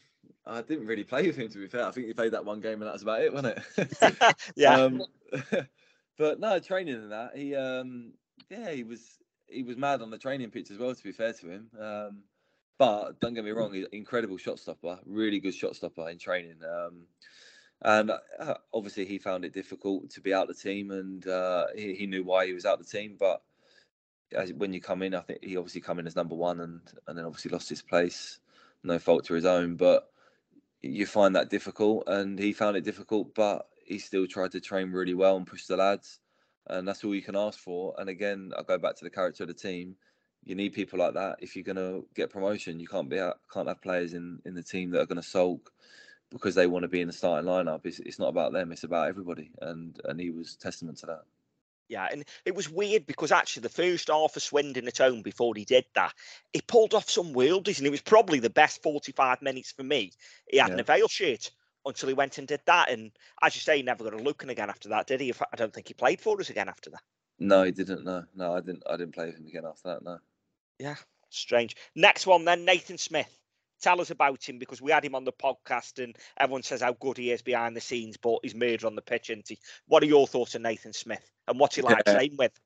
I 0.47 0.63
didn't 0.63 0.87
really 0.87 1.05
play 1.05 1.27
with 1.27 1.37
him 1.37 1.49
to 1.49 1.59
be 1.59 1.67
fair. 1.67 1.87
I 1.87 1.91
think 1.91 2.07
he 2.07 2.13
played 2.13 2.33
that 2.33 2.45
one 2.45 2.61
game 2.61 2.81
and 2.81 2.83
that 2.83 2.93
was 2.93 3.03
about 3.03 3.23
it, 3.23 3.33
wasn't 3.33 3.59
it? 3.77 4.37
yeah. 4.57 4.81
Um, 4.81 5.03
but 6.19 6.41
no, 6.41 6.59
training 6.59 6.95
and 6.95 7.13
that 7.13 7.37
he 7.37 7.55
um 7.55 8.13
yeah 8.49 8.71
he 8.71 8.85
was 8.85 9.19
he 9.47 9.63
was 9.63 9.77
mad 9.77 10.03
on 10.03 10.11
the 10.11 10.19
training 10.19 10.51
pitch 10.51 10.71
as 10.71 10.79
well. 10.79 10.95
To 10.95 11.03
be 11.03 11.13
fair 11.13 11.33
to 11.33 11.51
him, 11.51 11.71
um, 11.81 12.19
but 12.79 13.21
don't 13.21 13.35
get 13.35 13.45
me 13.45 13.51
wrong, 13.51 13.75
incredible 13.93 14.39
shot 14.39 14.59
stopper, 14.59 14.99
really 15.05 15.41
good 15.41 15.55
shot 15.55 15.77
stopper 15.77 16.09
in 16.09 16.19
training. 16.19 16.59
Um, 16.65 17.07
and 17.83 18.11
uh, 18.11 18.55
obviously 18.73 19.05
he 19.05 19.19
found 19.19 19.45
it 19.45 19.53
difficult 19.53 20.11
to 20.11 20.21
be 20.21 20.35
out 20.35 20.49
of 20.49 20.57
the 20.57 20.63
team, 20.63 20.91
and 20.91 21.27
uh, 21.27 21.67
he, 21.77 21.95
he 21.95 22.07
knew 22.07 22.25
why 22.25 22.47
he 22.47 22.53
was 22.53 22.65
out 22.65 22.79
the 22.79 22.85
team. 22.85 23.17
But 23.19 23.43
as, 24.33 24.53
when 24.53 24.73
you 24.73 24.81
come 24.81 25.03
in, 25.03 25.15
I 25.15 25.21
think 25.21 25.45
he 25.45 25.57
obviously 25.57 25.81
come 25.81 25.99
in 25.99 26.07
as 26.07 26.17
number 26.17 26.35
one, 26.35 26.61
and 26.61 26.81
and 27.07 27.19
then 27.19 27.25
obviously 27.25 27.51
lost 27.51 27.69
his 27.69 27.83
place, 27.83 28.41
no 28.83 28.99
fault 28.99 29.25
to 29.27 29.35
his 29.35 29.45
own. 29.45 29.77
But 29.77 30.11
you 30.83 31.07
find 31.07 31.35
that 31.37 31.51
difficult, 31.51 32.05
and 32.07 32.39
he 32.39 32.53
found 32.53 32.77
it 32.77 32.85
difficult, 32.85 33.35
but 33.35 33.67
he 33.85 33.99
still 33.99 34.27
tried 34.27 34.53
to 34.53 34.61
train 34.61 34.93
really 34.93 35.15
well 35.15 35.37
and 35.37 35.47
push 35.47 35.67
the 35.67 35.77
lads, 35.77 36.21
and 36.69 36.87
that's 36.87 37.05
all 37.05 37.15
you 37.15 37.23
can 37.23 37.37
ask 37.37 37.59
for. 37.59 37.95
And 37.99 38.09
again, 38.09 38.53
I 38.59 38.63
go 38.63 38.79
back 38.79 38.97
to 38.97 39.05
the 39.05 39.11
character 39.11 39.45
of 39.45 39.49
the 39.49 39.55
team. 39.55 39.97
You 40.49 40.55
need 40.55 40.73
people 40.73 40.99
like 40.99 41.13
that 41.13 41.37
if 41.41 41.55
you're 41.55 41.63
going 41.63 41.77
to 41.77 42.07
get 42.15 42.31
promotion. 42.31 42.81
You 42.81 42.89
can't 42.89 43.11
be 43.11 43.21
out, 43.21 43.39
can't 43.53 43.69
have 43.69 43.83
players 43.83 44.15
in 44.15 44.41
in 44.47 44.55
the 44.55 44.63
team 44.63 44.91
that 44.91 45.01
are 45.03 45.07
going 45.07 45.21
to 45.21 45.29
sulk 45.29 45.71
because 46.31 46.55
they 46.55 46.67
want 46.67 46.85
to 46.85 46.89
be 46.89 47.03
in 47.03 47.07
the 47.07 47.13
starting 47.13 47.47
lineup. 47.47 47.85
It's 47.85 47.99
it's 47.99 48.19
not 48.19 48.29
about 48.29 48.55
them. 48.55 48.73
It's 48.73 48.85
about 48.85 49.09
everybody, 49.09 49.51
and 49.61 50.01
and 50.05 50.19
he 50.19 50.31
was 50.31 50.57
testament 50.57 50.97
to 50.99 51.07
that. 51.07 51.23
Yeah, 51.91 52.09
and 52.11 52.25
it 52.47 52.55
was 52.55 52.71
weird 52.71 53.05
because 53.07 53.31
actually 53.31 53.63
the 53.63 53.69
first 53.69 54.09
half 54.09 54.37
of 54.37 54.43
Swindon 54.43 54.89
at 54.89 54.97
home 54.97 55.21
before 55.21 55.55
he 55.55 55.67
did 55.67 55.85
that, 55.95 56.15
he 56.55 56.63
pulled 56.63 56.95
off 56.95 57.11
some 57.11 57.35
worldies, 57.35 57.77
and 57.77 57.87
it 57.87 57.91
was 57.91 58.01
probably 58.01 58.39
the 58.39 58.49
best 58.49 58.83
45 58.83 59.43
minutes 59.43 59.73
for 59.73 59.83
me. 59.83 60.13
He 60.51 60.57
had 60.57 60.71
Yeah. 60.71 60.81
a 60.81 60.83
Vale 60.83 61.09
shirt 61.09 61.51
until 61.85 62.09
he 62.09 62.15
went 62.15 62.39
and 62.39 62.49
did 62.49 62.61
that, 62.65 62.91
and 62.91 63.13
as 63.43 63.55
you 63.55 63.61
say, 63.61 63.77
he 63.77 63.83
never 63.83 64.03
got 64.05 64.15
a 64.15 64.23
look 64.23 64.43
in 64.43 64.49
again 64.49 64.71
after 64.71 64.89
that, 64.91 65.07
did 65.07 65.21
he? 65.21 65.33
I 65.53 65.57
don't 65.57 65.75
think 65.75 65.89
he 65.89 65.95
played 65.95 66.23
for 66.23 66.41
us 66.41 66.49
again 66.49 66.71
after 66.71 66.89
that. 66.89 67.03
No, 67.39 67.65
he 67.65 67.71
didn't. 67.71 68.05
No, 68.05 68.25
no, 68.35 68.55
I 68.55 68.61
didn't. 68.61 68.83
I 68.89 68.97
didn't 68.97 69.15
play 69.15 69.27
with 69.27 69.37
him 69.37 69.47
again 69.47 69.65
after 69.67 69.89
that. 69.89 70.03
No. 70.03 70.19
Yeah, 70.79 70.97
strange. 71.31 71.77
Next 71.95 72.27
one 72.27 72.45
then, 72.45 72.65
Nathan 72.65 72.99
Smith. 72.99 73.33
Tell 73.81 74.01
us 74.01 74.11
about 74.11 74.49
him 74.49 74.59
because 74.59 74.83
we 74.83 74.91
had 74.91 75.05
him 75.05 75.15
on 75.15 75.25
the 75.25 75.33
podcast, 75.33 76.03
and 76.03 76.17
everyone 76.37 76.65
says 76.65 76.83
how 76.83 76.95
good 76.95 77.17
he 77.17 77.31
is 77.31 77.43
behind 77.43 77.77
the 77.77 77.81
scenes, 77.81 78.17
but 78.17 78.41
he's 78.43 78.55
murder 78.55 78.87
on 78.89 78.97
the 78.97 79.03
pitch, 79.03 79.31
isn't 79.31 79.49
he? 79.49 79.59
What 79.87 80.03
are 80.03 80.07
your 80.07 80.27
thoughts 80.27 80.57
on 80.57 80.63
Nathan 80.63 80.93
Smith, 80.93 81.31
and 81.47 81.61
what's 81.61 81.77
he 81.77 81.83
like 81.83 82.05
Yeah. 82.07 82.15
playing 82.15 82.37
with? 82.37 82.59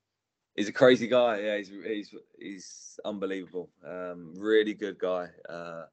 he's 0.56 0.68
a 0.68 0.72
crazy 0.72 1.08
guy. 1.08 1.40
Yeah, 1.40 1.56
he's 1.58 1.68
he's 1.68 2.14
he's 2.38 3.00
unbelievable. 3.04 3.70
Um, 3.86 4.34
really 4.36 4.74
good 4.74 4.98
guy. 4.98 5.28
Uh, 5.48 5.84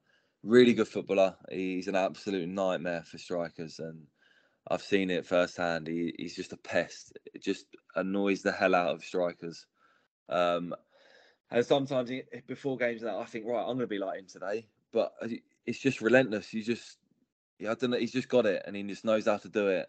really 0.43 0.73
good 0.73 0.87
footballer. 0.87 1.35
He's 1.51 1.87
an 1.87 1.95
absolute 1.95 2.47
nightmare 2.47 3.03
for 3.03 3.17
strikers, 3.17 3.79
and 3.79 4.07
I've 4.69 4.81
seen 4.81 5.09
it 5.09 5.25
firsthand. 5.25 5.87
He, 5.87 6.13
he's 6.17 6.35
just 6.35 6.53
a 6.53 6.57
pest. 6.57 7.17
It 7.33 7.43
just 7.43 7.65
annoys 7.95 8.41
the 8.41 8.51
hell 8.51 8.75
out 8.75 8.95
of 8.95 9.03
strikers. 9.03 9.65
Um, 10.29 10.75
and 11.51 11.65
sometimes 11.65 12.11
before 12.47 12.77
games, 12.77 13.01
that 13.01 13.15
I 13.15 13.25
think, 13.25 13.45
right, 13.45 13.61
I'm 13.61 13.77
going 13.77 13.79
to 13.79 13.87
be 13.87 13.97
like 13.97 14.19
him 14.19 14.27
today. 14.27 14.67
But 14.91 15.13
uh, 15.21 15.27
it's 15.65 15.79
just 15.79 16.01
relentless. 16.01 16.53
You 16.53 16.63
just, 16.63 16.97
yeah, 17.57 17.71
I 17.71 17.75
don't 17.75 17.91
know. 17.91 17.97
He's 17.97 18.11
just 18.11 18.29
got 18.29 18.45
it, 18.45 18.63
and 18.65 18.75
he 18.75 18.83
just 18.83 19.05
knows 19.05 19.25
how 19.25 19.37
to 19.37 19.49
do 19.49 19.67
it. 19.67 19.87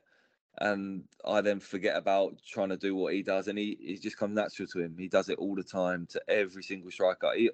And 0.59 1.05
I 1.25 1.41
then 1.43 1.61
forget 1.61 1.97
about 1.97 2.37
trying 2.47 2.71
to 2.71 2.77
do 2.77 2.95
what 2.95 3.15
he 3.15 3.23
does, 3.23 3.49
and 3.49 3.59
he 3.59 3.71
it 3.81 4.03
just 4.03 4.19
comes 4.19 4.35
natural 4.35 4.69
to 4.69 4.81
him. 4.81 4.97
He 4.99 5.09
does 5.09 5.29
it 5.29 5.39
all 5.39 5.55
the 5.55 5.63
time 5.63 6.07
to 6.11 6.21
every 6.29 6.63
single 6.63 6.91
striker. 6.91 7.31
He, 7.37 7.51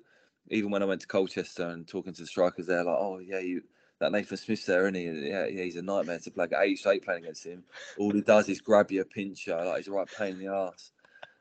even 0.49 0.71
when 0.71 0.83
I 0.83 0.87
went 0.87 1.03
to 1.03 1.07
Colchester 1.07 1.69
and 1.69 1.87
talking 1.87 2.15
to 2.15 2.23
the 2.23 2.27
strikers 2.27 2.67
there, 2.67 2.85
like, 2.85 2.97
oh 2.99 3.19
yeah, 3.19 3.41
you 3.41 3.63
that 4.01 4.13
Nathan 4.13 4.37
Smith's 4.37 4.67
there, 4.67 4.83
isn't 4.83 4.95
he? 4.95 5.29
Yeah, 5.29 5.47
yeah, 5.47 5.65
he's 5.65 5.77
a 5.77 5.83
nightmare 5.83 6.19
to 6.19 6.31
play. 6.31 6.47
Eight 6.59 6.79
straight 6.79 7.05
playing 7.05 7.25
against 7.25 7.47
him. 7.47 7.65
All 7.99 8.13
he 8.13 8.23
does 8.23 8.49
is 8.49 8.61
grab 8.61 8.91
you 8.91 9.03
a 9.03 9.05
pincher, 9.05 9.57
like 9.57 9.79
he's 9.79 9.89
a 9.89 9.93
right 9.93 10.09
pain 10.19 10.33
in 10.33 10.39
the 10.39 10.53
ass. 10.53 10.93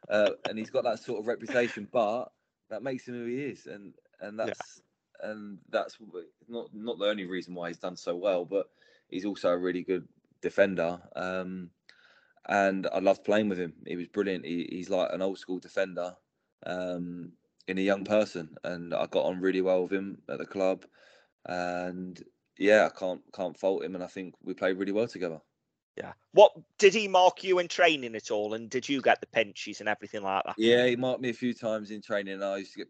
Uh, 0.09 0.31
and 0.47 0.57
he's 0.57 0.69
got 0.69 0.83
that 0.83 0.99
sort 0.99 1.19
of 1.19 1.27
reputation, 1.27 1.87
but 1.91 2.31
that 2.69 2.83
makes 2.83 3.07
him 3.07 3.15
who 3.15 3.25
he 3.25 3.43
is, 3.43 3.67
and 3.67 3.93
and 4.21 4.39
that's 4.39 4.81
yeah. 5.21 5.31
and 5.31 5.59
that's 5.69 5.97
not 6.47 6.67
not 6.73 6.99
the 6.99 7.05
only 7.05 7.25
reason 7.25 7.53
why 7.53 7.69
he's 7.69 7.77
done 7.77 7.95
so 7.95 8.15
well, 8.15 8.45
but 8.45 8.69
he's 9.09 9.25
also 9.25 9.49
a 9.49 9.57
really 9.57 9.83
good 9.83 10.07
defender. 10.41 10.99
Um, 11.15 11.69
and 12.47 12.87
I 12.93 12.99
loved 12.99 13.23
playing 13.23 13.49
with 13.49 13.59
him. 13.59 13.73
He 13.87 13.95
was 13.95 14.07
brilliant. 14.07 14.45
He, 14.45 14.67
he's 14.71 14.89
like 14.89 15.09
an 15.11 15.21
old 15.21 15.39
school 15.39 15.59
defender 15.59 16.15
um, 16.65 17.31
in 17.67 17.77
a 17.77 17.81
young 17.81 18.05
person, 18.05 18.55
and 18.63 18.93
I 18.93 19.07
got 19.07 19.25
on 19.25 19.41
really 19.41 19.61
well 19.61 19.83
with 19.83 19.93
him 19.93 20.21
at 20.29 20.37
the 20.37 20.45
club. 20.45 20.85
And 21.47 22.21
yeah, 22.57 22.87
I 22.87 22.99
can't 22.99 23.21
can't 23.33 23.57
fault 23.57 23.83
him, 23.83 23.95
and 23.95 24.03
I 24.03 24.07
think 24.07 24.35
we 24.43 24.53
played 24.53 24.77
really 24.77 24.91
well 24.91 25.07
together. 25.07 25.41
Yeah. 25.97 26.13
What 26.33 26.51
did 26.77 26.93
he 26.93 27.07
mark 27.07 27.43
you 27.43 27.59
in 27.59 27.67
training 27.67 28.15
at 28.15 28.31
all? 28.31 28.53
And 28.53 28.69
did 28.69 28.87
you 28.87 29.01
get 29.01 29.21
the 29.21 29.27
pinches 29.27 29.79
and 29.79 29.87
everything 29.87 30.23
like 30.23 30.43
that? 30.45 30.55
Yeah, 30.57 30.85
he 30.87 30.95
marked 30.95 31.21
me 31.21 31.29
a 31.29 31.33
few 31.33 31.53
times 31.53 31.91
in 31.91 32.01
training. 32.01 32.33
And 32.35 32.43
I 32.43 32.57
used 32.57 32.73
to 32.73 32.79
get 32.79 32.89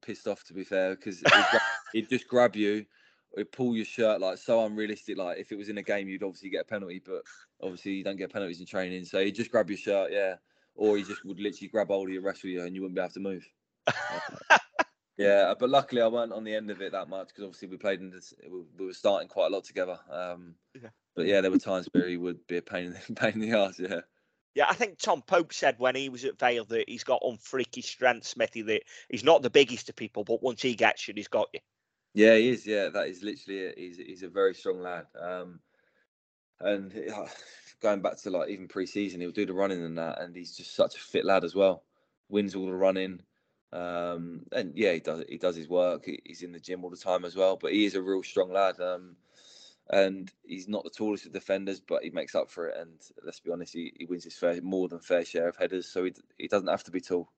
pissed 0.00 0.26
off, 0.26 0.42
to 0.44 0.54
be 0.54 0.64
fair, 0.64 0.96
because 0.96 1.20
he'd, 1.20 1.60
he'd, 1.92 2.08
just 2.08 2.26
grab 2.26 2.56
you, 2.56 2.84
he'd 3.36 3.52
pull 3.52 3.76
your 3.76 3.84
shirt 3.84 4.20
like 4.20 4.38
so 4.38 4.64
unrealistic. 4.64 5.16
Like 5.16 5.38
if 5.38 5.52
it 5.52 5.58
was 5.58 5.68
in 5.68 5.78
a 5.78 5.82
game, 5.82 6.08
you'd 6.08 6.24
obviously 6.24 6.50
get 6.50 6.62
a 6.62 6.64
penalty, 6.64 7.00
but 7.04 7.22
obviously 7.62 7.92
you 7.92 8.04
don't 8.04 8.16
get 8.16 8.32
penalties 8.32 8.60
in 8.60 8.66
training. 8.66 9.04
So 9.04 9.22
he'd 9.24 9.34
just 9.34 9.52
grab 9.52 9.70
your 9.70 9.78
shirt, 9.78 10.10
yeah, 10.12 10.34
or 10.74 10.96
he 10.96 11.04
just 11.04 11.24
would 11.24 11.40
literally 11.40 11.68
grab 11.68 11.88
hold 11.88 12.08
of 12.08 12.14
you, 12.14 12.20
wrestle 12.20 12.50
you, 12.50 12.62
and 12.62 12.74
you 12.74 12.82
wouldn't 12.82 12.96
be 12.96 13.00
able 13.00 13.12
to 13.12 13.20
move. 13.20 13.48
yeah, 15.16 15.54
but 15.58 15.70
luckily 15.70 16.02
I 16.02 16.08
weren't 16.08 16.32
on 16.32 16.44
the 16.44 16.54
end 16.54 16.70
of 16.70 16.80
it 16.80 16.92
that 16.92 17.08
much 17.08 17.28
because 17.28 17.44
obviously 17.44 17.68
we 17.68 17.76
played 17.76 18.00
in 18.00 18.10
this. 18.10 18.34
We 18.78 18.86
were 18.86 18.92
starting 18.92 19.28
quite 19.28 19.52
a 19.52 19.54
lot 19.54 19.64
together. 19.64 19.98
Um, 20.10 20.54
yeah. 20.74 20.88
But 21.20 21.28
yeah, 21.28 21.42
there 21.42 21.50
were 21.50 21.58
times 21.58 21.86
where 21.92 22.08
he 22.08 22.16
would 22.16 22.46
be 22.46 22.56
a 22.56 22.62
pain 22.62 22.86
in 22.86 22.92
the, 22.92 23.14
pain 23.14 23.34
in 23.34 23.40
the 23.40 23.58
ass. 23.58 23.78
Yeah. 23.78 24.00
Yeah, 24.54 24.64
I 24.70 24.72
think 24.72 24.98
Tom 24.98 25.20
Pope 25.20 25.52
said 25.52 25.74
when 25.78 25.94
he 25.94 26.08
was 26.08 26.24
at 26.24 26.38
Vale 26.38 26.64
that 26.64 26.88
he's 26.88 27.04
got 27.04 27.20
unfreaky 27.20 27.84
strength, 27.84 28.26
Smithy. 28.26 28.62
That 28.62 28.84
he's 29.10 29.22
not 29.22 29.42
the 29.42 29.50
biggest 29.50 29.90
of 29.90 29.96
people, 29.96 30.24
but 30.24 30.42
once 30.42 30.62
he 30.62 30.74
gets 30.74 31.06
you, 31.06 31.14
he's 31.14 31.28
got 31.28 31.48
you. 31.52 31.60
Yeah, 32.14 32.36
he 32.36 32.48
is. 32.48 32.66
Yeah, 32.66 32.88
that 32.88 33.08
is 33.08 33.22
literally 33.22 33.60
it. 33.60 33.78
He's 33.78 33.98
he's 33.98 34.22
a 34.22 34.28
very 34.28 34.54
strong 34.54 34.80
lad. 34.80 35.06
Um, 35.20 35.60
and 36.58 36.90
uh, 37.14 37.26
going 37.82 38.00
back 38.00 38.16
to 38.22 38.30
like 38.30 38.48
even 38.48 38.66
pre-season, 38.66 39.20
he'll 39.20 39.30
do 39.30 39.44
the 39.44 39.52
running 39.52 39.84
and 39.84 39.98
that, 39.98 40.22
and 40.22 40.34
he's 40.34 40.56
just 40.56 40.74
such 40.74 40.96
a 40.96 41.00
fit 41.00 41.26
lad 41.26 41.44
as 41.44 41.54
well. 41.54 41.84
Wins 42.30 42.54
all 42.54 42.66
the 42.66 42.72
running. 42.72 43.20
Um, 43.72 44.46
and 44.52 44.72
yeah, 44.74 44.94
he 44.94 45.00
does 45.00 45.22
he 45.28 45.36
does 45.36 45.54
his 45.54 45.68
work. 45.68 46.08
He's 46.24 46.42
in 46.42 46.52
the 46.52 46.60
gym 46.60 46.82
all 46.82 46.90
the 46.90 46.96
time 46.96 47.26
as 47.26 47.36
well. 47.36 47.56
But 47.56 47.72
he 47.72 47.84
is 47.84 47.94
a 47.94 48.02
real 48.02 48.22
strong 48.22 48.50
lad. 48.52 48.80
Um, 48.80 49.16
and 49.90 50.30
he's 50.44 50.68
not 50.68 50.84
the 50.84 50.90
tallest 50.90 51.26
of 51.26 51.32
defenders, 51.32 51.80
but 51.80 52.04
he 52.04 52.10
makes 52.10 52.34
up 52.34 52.48
for 52.48 52.68
it. 52.68 52.76
And 52.78 53.00
let's 53.24 53.40
be 53.40 53.50
honest, 53.50 53.72
he, 53.72 53.92
he 53.98 54.06
wins 54.06 54.24
his 54.24 54.36
fair 54.36 54.60
more 54.62 54.88
than 54.88 55.00
fair 55.00 55.24
share 55.24 55.48
of 55.48 55.56
headers, 55.56 55.88
so 55.88 56.04
he 56.04 56.12
he 56.38 56.48
doesn't 56.48 56.68
have 56.68 56.84
to 56.84 56.90
be 56.90 57.00
tall. 57.00 57.28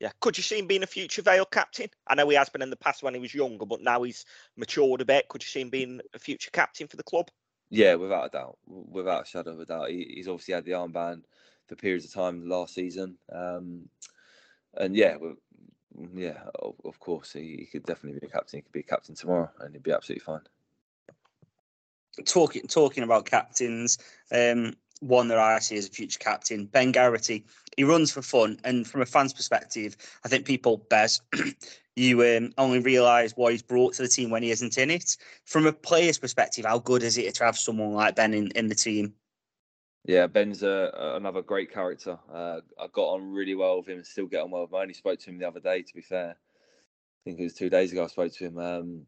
Yeah, 0.00 0.12
could 0.20 0.38
you 0.38 0.42
see 0.42 0.58
him 0.58 0.66
being 0.66 0.82
a 0.82 0.86
future 0.86 1.20
Vale 1.20 1.44
captain? 1.44 1.90
I 2.06 2.14
know 2.14 2.28
he 2.30 2.36
has 2.36 2.48
been 2.48 2.62
in 2.62 2.70
the 2.70 2.76
past 2.76 3.02
when 3.02 3.12
he 3.12 3.20
was 3.20 3.34
younger, 3.34 3.66
but 3.66 3.82
now 3.82 4.02
he's 4.02 4.24
matured 4.56 5.02
a 5.02 5.04
bit. 5.04 5.28
Could 5.28 5.42
you 5.42 5.48
see 5.48 5.60
him 5.60 5.68
being 5.68 6.00
a 6.14 6.18
future 6.18 6.50
captain 6.50 6.88
for 6.88 6.96
the 6.96 7.02
club? 7.02 7.28
Yeah, 7.68 7.96
without 7.96 8.26
a 8.26 8.30
doubt, 8.30 8.58
without 8.66 9.24
a 9.24 9.26
shadow 9.26 9.52
of 9.52 9.60
a 9.60 9.66
doubt. 9.66 9.90
He, 9.90 10.14
he's 10.16 10.26
obviously 10.26 10.54
had 10.54 10.64
the 10.64 10.72
armband 10.72 11.24
for 11.68 11.76
periods 11.76 12.06
of 12.06 12.14
time 12.14 12.48
last 12.48 12.74
season, 12.74 13.18
um, 13.30 13.90
and 14.74 14.96
yeah, 14.96 15.18
yeah, 16.14 16.38
of, 16.54 16.76
of 16.84 16.98
course, 16.98 17.34
he, 17.34 17.58
he, 17.60 17.66
could 17.66 17.84
definitely 17.84 18.18
be 18.18 18.26
a 18.26 18.30
captain. 18.30 18.58
He 18.58 18.62
could 18.62 18.72
be 18.72 18.80
a 18.80 18.84
captain 18.84 19.14
tomorrow, 19.14 19.50
and 19.60 19.74
he'd 19.74 19.82
be 19.82 19.92
absolutely 19.92 20.24
fine 20.24 20.40
talking 22.24 22.62
talking 22.66 23.02
about 23.02 23.26
captains, 23.26 23.98
um, 24.32 24.74
one 25.00 25.28
that 25.28 25.38
I 25.38 25.58
see 25.58 25.76
as 25.76 25.86
a 25.86 25.90
future 25.90 26.18
captain, 26.18 26.66
Ben 26.66 26.92
Garrity. 26.92 27.44
He 27.76 27.84
runs 27.84 28.10
for 28.10 28.22
fun, 28.22 28.58
and 28.64 28.86
from 28.86 29.00
a 29.00 29.06
fan's 29.06 29.32
perspective, 29.32 29.96
I 30.24 30.28
think 30.28 30.44
people, 30.44 30.84
Bez, 30.90 31.22
you 31.96 32.22
um, 32.22 32.52
only 32.58 32.80
realise 32.80 33.32
what 33.32 33.52
he's 33.52 33.62
brought 33.62 33.94
to 33.94 34.02
the 34.02 34.08
team 34.08 34.30
when 34.30 34.42
he 34.42 34.50
isn't 34.50 34.76
in 34.76 34.90
it. 34.90 35.16
From 35.44 35.66
a 35.66 35.72
player's 35.72 36.18
perspective, 36.18 36.64
how 36.64 36.78
good 36.78 37.02
is 37.02 37.16
it 37.16 37.34
to 37.36 37.44
have 37.44 37.56
someone 37.56 37.92
like 37.92 38.16
Ben 38.16 38.34
in, 38.34 38.48
in 38.52 38.68
the 38.68 38.74
team? 38.74 39.14
Yeah, 40.04 40.26
Ben's 40.26 40.62
a, 40.62 40.90
another 41.16 41.42
great 41.42 41.72
character. 41.72 42.18
Uh, 42.32 42.60
I 42.78 42.86
got 42.92 43.14
on 43.14 43.32
really 43.32 43.54
well 43.54 43.78
with 43.78 43.88
him 43.88 43.98
and 43.98 44.06
still 44.06 44.26
get 44.26 44.42
on 44.42 44.50
well 44.50 44.62
with 44.62 44.70
him. 44.70 44.76
I 44.76 44.82
only 44.82 44.94
spoke 44.94 45.18
to 45.20 45.30
him 45.30 45.38
the 45.38 45.48
other 45.48 45.60
day, 45.60 45.82
to 45.82 45.94
be 45.94 46.00
fair. 46.00 46.30
I 46.30 47.20
think 47.24 47.38
it 47.38 47.44
was 47.44 47.54
two 47.54 47.70
days 47.70 47.92
ago 47.92 48.04
I 48.04 48.06
spoke 48.06 48.32
to 48.32 48.44
him. 48.46 48.58
Um, 48.58 49.06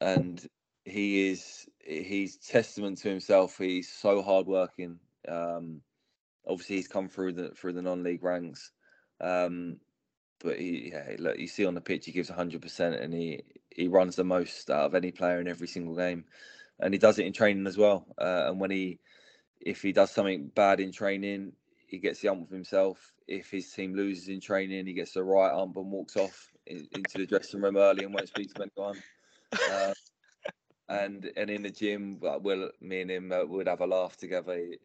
and 0.00 0.44
he 0.84 1.30
is 1.30 1.66
he's 1.84 2.36
testament 2.36 2.98
to 2.98 3.08
himself. 3.08 3.58
He's 3.58 3.92
so 3.92 4.22
hardworking. 4.22 4.98
Um, 5.28 5.82
obviously, 6.46 6.76
he's 6.76 6.88
come 6.88 7.08
through 7.08 7.32
the 7.32 7.50
through 7.50 7.74
the 7.74 7.82
non-league 7.82 8.22
ranks, 8.22 8.72
um, 9.20 9.78
but 10.40 10.58
he 10.58 10.90
yeah, 10.92 11.16
look, 11.18 11.38
you 11.38 11.48
see 11.48 11.66
on 11.66 11.74
the 11.74 11.80
pitch, 11.80 12.06
he 12.06 12.12
gives 12.12 12.28
hundred 12.28 12.62
percent, 12.62 12.96
and 12.96 13.12
he 13.14 13.42
he 13.70 13.88
runs 13.88 14.16
the 14.16 14.24
most 14.24 14.70
out 14.70 14.86
of 14.86 14.94
any 14.94 15.12
player 15.12 15.40
in 15.40 15.48
every 15.48 15.68
single 15.68 15.96
game, 15.96 16.24
and 16.80 16.94
he 16.94 16.98
does 16.98 17.18
it 17.18 17.26
in 17.26 17.32
training 17.32 17.66
as 17.66 17.78
well. 17.78 18.06
Uh, 18.18 18.44
and 18.48 18.60
when 18.60 18.70
he 18.70 19.00
if 19.60 19.82
he 19.82 19.92
does 19.92 20.10
something 20.10 20.48
bad 20.54 20.80
in 20.80 20.92
training, 20.92 21.52
he 21.86 21.98
gets 21.98 22.20
the 22.20 22.28
ump 22.28 22.42
with 22.42 22.50
himself. 22.50 23.12
If 23.28 23.50
his 23.50 23.70
team 23.72 23.94
loses 23.94 24.28
in 24.28 24.40
training, 24.40 24.86
he 24.86 24.92
gets 24.92 25.12
the 25.12 25.22
right 25.24 25.52
ump 25.52 25.76
and 25.76 25.90
walks 25.90 26.16
off 26.16 26.50
in, 26.66 26.86
into 26.92 27.18
the 27.18 27.26
dressing 27.26 27.60
room 27.60 27.76
early 27.76 28.04
and 28.04 28.12
won't 28.12 28.28
speak 28.28 28.52
to 28.54 28.62
anyone. 28.62 29.02
Uh, 29.70 29.94
and 30.88 31.30
and 31.36 31.50
in 31.50 31.62
the 31.62 31.70
gym, 31.70 32.18
well, 32.20 32.70
me 32.80 33.00
and 33.02 33.10
him 33.10 33.32
uh, 33.32 33.44
would 33.44 33.68
have 33.68 33.80
a 33.80 33.86
laugh 33.86 34.16
together. 34.16 34.56
He, 34.56 34.78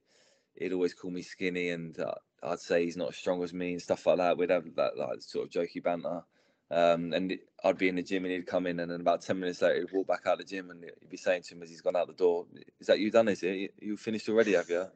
would 0.64 0.74
always 0.74 0.93
call 0.93 1.12
me 1.12 1.22
skinny, 1.22 1.70
and 1.70 2.00
uh, 2.00 2.14
I'd 2.43 2.60
say 2.60 2.86
he's 2.86 2.98
not 2.98 3.10
as 3.10 3.18
strong 3.18 3.43
as 3.43 3.54
me 3.54 3.74
and 3.74 3.82
stuff 3.82 4.06
like 4.06 4.18
that. 4.18 4.38
We'd 4.38 4.50
have 4.50 4.76
that 4.76 4.98
like 4.98 5.22
sort 5.22 5.45
of 5.45 5.52
jokey 5.52 5.84
banter. 5.84 6.24
Um, 6.70 7.14
and 7.14 7.38
I'd 7.64 7.78
be 7.78 7.88
in 7.88 7.95
the 7.95 8.04
gym 8.04 8.26
and 8.26 8.34
he'd 8.34 8.45
come 8.45 8.68
in, 8.68 8.80
and 8.80 8.91
then 8.91 9.00
about 9.00 9.22
10 9.22 9.39
minutes 9.39 9.62
later, 9.62 9.80
he'd 9.80 9.93
walk 9.93 10.08
back 10.08 10.26
out 10.26 10.34
of 10.34 10.39
the 10.39 10.43
gym 10.43 10.70
and 10.70 10.84
he'd 10.84 11.10
be 11.10 11.18
saying 11.18 11.43
to 11.43 11.56
him 11.56 11.64
as 11.64 11.70
he's 11.70 11.82
gone 11.82 11.95
out 11.95 12.08
the 12.08 12.14
door, 12.14 12.45
Is 12.80 12.88
that 12.88 13.00
you 13.00 13.10
done? 13.10 13.30
Is 13.30 13.43
it? 13.43 13.74
You 13.80 13.95
finished 13.95 14.28
already, 14.28 14.54
have 14.54 14.70
you? 14.70 14.88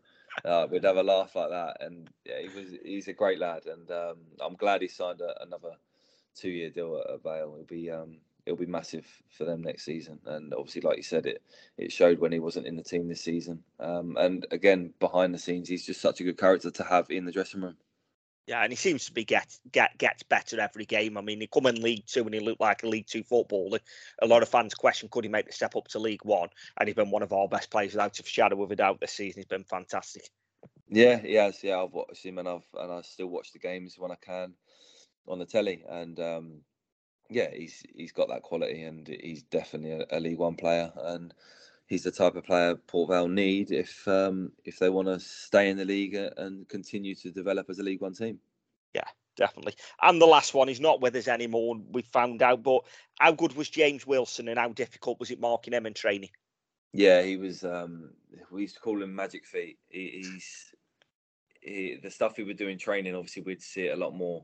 Uh, 0.44 0.68
we'd 0.70 0.84
have 0.84 0.98
a 0.98 1.04
laugh 1.04 1.36
like 1.36 1.50
that. 1.50 1.78
And 1.80 2.10
yeah, 2.26 2.40
he 2.42 2.48
was 2.48 2.68
he's 2.84 3.08
a 3.08 3.14
great 3.14 3.40
lad. 3.40 3.66
And 3.66 3.90
um, 3.92 4.18
I'm 4.42 4.56
glad 4.56 4.82
he 4.82 4.88
signed 4.88 5.22
a, 5.22 5.42
another 5.44 5.76
two 6.36 6.50
year 6.50 6.70
deal 6.70 6.98
at, 6.98 7.14
at 7.14 7.24
Vale. 7.24 7.54
It'll 7.54 7.66
be 7.66 7.90
um, 7.90 8.18
it'll 8.46 8.58
be 8.58 8.66
massive 8.66 9.06
for 9.30 9.46
them 9.46 9.62
next 9.62 9.86
season. 9.86 10.20
And 10.26 10.54
obviously, 10.54 10.82
like 10.82 10.98
you 10.98 11.04
said, 11.04 11.26
it 11.26 11.42
it 11.78 11.92
showed 11.92 12.20
when 12.20 12.32
he 12.32 12.40
wasn't 12.40 12.68
in 12.68 12.76
the 12.76 12.84
team 12.84 13.08
this 13.08 13.22
season. 13.22 13.64
Um, 13.80 14.18
and 14.18 14.46
again, 14.52 14.94
behind 15.00 15.34
the 15.34 15.40
scenes, 15.40 15.70
he's 15.70 15.86
just 15.86 16.02
such 16.02 16.20
a 16.20 16.24
good 16.24 16.38
character 16.38 16.72
to 16.72 16.84
have 16.84 17.10
in 17.10 17.26
the 17.26 17.32
dressing 17.32 17.62
room. 17.62 17.78
Yeah, 18.48 18.64
and 18.64 18.72
he 18.72 18.76
seems 18.76 19.06
to 19.06 19.14
be 19.14 19.24
get 19.24 19.56
get 19.72 19.98
gets 19.98 20.24
better 20.24 20.60
every 20.60 20.86
game. 20.86 21.18
I 21.18 21.22
mean, 21.22 21.40
he 21.40 21.48
come 21.48 21.68
in 21.68 21.82
League 21.82 22.06
Two 22.08 22.26
and 22.26 22.34
he 22.34 22.40
looked 22.40 22.62
like 22.62 22.84
a 22.84 22.88
League 22.88 23.08
Two 23.08 23.24
footballer. 23.24 23.80
A 24.22 24.28
lot 24.28 24.42
of 24.42 24.50
fans 24.50 24.74
question 24.74 25.10
could 25.10 25.24
he 25.24 25.30
make 25.30 25.46
the 25.46 25.54
step 25.54 25.76
up 25.76 25.88
to 25.90 26.00
League 26.00 26.26
One, 26.26 26.50
and 26.80 26.88
he's 26.88 26.96
been 26.96 27.12
one 27.12 27.24
of 27.24 27.34
our 27.34 27.48
best 27.48 27.70
players 27.70 27.94
without 27.94 28.20
a 28.20 28.24
shadow 28.24 28.62
of 28.64 28.72
a 28.72 28.76
doubt 28.76 29.00
this 29.00 29.14
season. 29.14 29.40
He's 29.40 29.46
been 29.46 29.64
fantastic. 29.64 30.30
Yeah, 30.90 31.20
he 31.20 31.36
has. 31.36 31.64
Yeah, 31.64 31.82
I've 31.82 31.94
watched 31.94 32.26
him 32.26 32.40
and 32.40 32.48
I've 32.48 32.68
and 32.78 32.92
I 32.92 33.02
still 33.02 33.28
watch 33.28 33.54
the 33.54 33.60
games 33.60 33.96
when 33.98 34.12
I 34.12 34.16
can 34.16 34.56
on 35.28 35.40
the 35.40 35.46
telly. 35.46 35.84
And 35.88 36.20
um, 36.20 36.62
yeah, 37.32 37.50
he's 37.54 37.82
he's 37.96 38.12
got 38.12 38.28
that 38.30 38.44
quality, 38.44 38.84
and 38.84 39.08
he's 39.08 39.44
definitely 39.44 39.92
a, 39.92 40.18
a 40.18 40.20
League 40.20 40.38
One 40.38 40.56
player, 40.56 40.92
and 40.98 41.34
he's 41.88 42.04
the 42.04 42.12
type 42.12 42.36
of 42.36 42.44
player 42.44 42.76
Port 42.76 43.10
Vale 43.10 43.30
need 43.30 43.72
if 43.72 44.06
um, 44.08 44.52
if 44.66 44.80
they 44.80 44.90
want 44.90 45.08
to 45.08 45.20
stay 45.20 45.70
in 45.70 45.78
the 45.78 45.86
league 45.86 46.16
and 46.16 46.68
continue 46.68 47.16
to 47.16 47.32
develop 47.32 47.70
as 47.70 47.80
a 47.80 47.84
League 47.84 48.02
One 48.02 48.14
team. 48.14 48.40
Yeah, 48.94 49.08
definitely. 49.38 49.76
And 50.02 50.22
the 50.22 50.26
last 50.26 50.54
one, 50.54 50.68
he's 50.68 50.82
not 50.82 51.00
with 51.00 51.16
us 51.16 51.30
anymore. 51.30 51.78
We 51.92 52.02
found 52.02 52.42
out, 52.42 52.64
but 52.64 52.82
how 53.18 53.32
good 53.32 53.54
was 53.54 53.70
James 53.70 54.06
Wilson, 54.06 54.50
and 54.50 54.60
how 54.60 54.70
difficult 54.70 55.20
was 55.20 55.32
it 55.32 55.40
marking 55.40 55.74
him 55.74 55.86
in 55.86 55.94
training? 55.94 56.32
Yeah, 56.94 57.22
he 57.22 57.38
was. 57.38 57.64
Um, 57.64 58.10
we 58.52 58.64
used 58.64 58.76
to 58.76 58.82
call 58.82 59.02
him 59.02 59.16
Magic 59.16 59.46
Feet. 59.46 59.80
He, 59.88 60.22
he's 60.22 60.74
he, 61.62 61.98
the 62.02 62.12
stuff 62.12 62.36
he 62.36 62.44
would 62.44 62.58
do 62.58 62.68
in 62.68 62.78
training, 62.78 63.16
obviously 63.16 63.44
we'd 63.44 63.62
see 63.62 63.88
it 63.88 63.98
a 63.98 64.04
lot 64.04 64.14
more. 64.14 64.44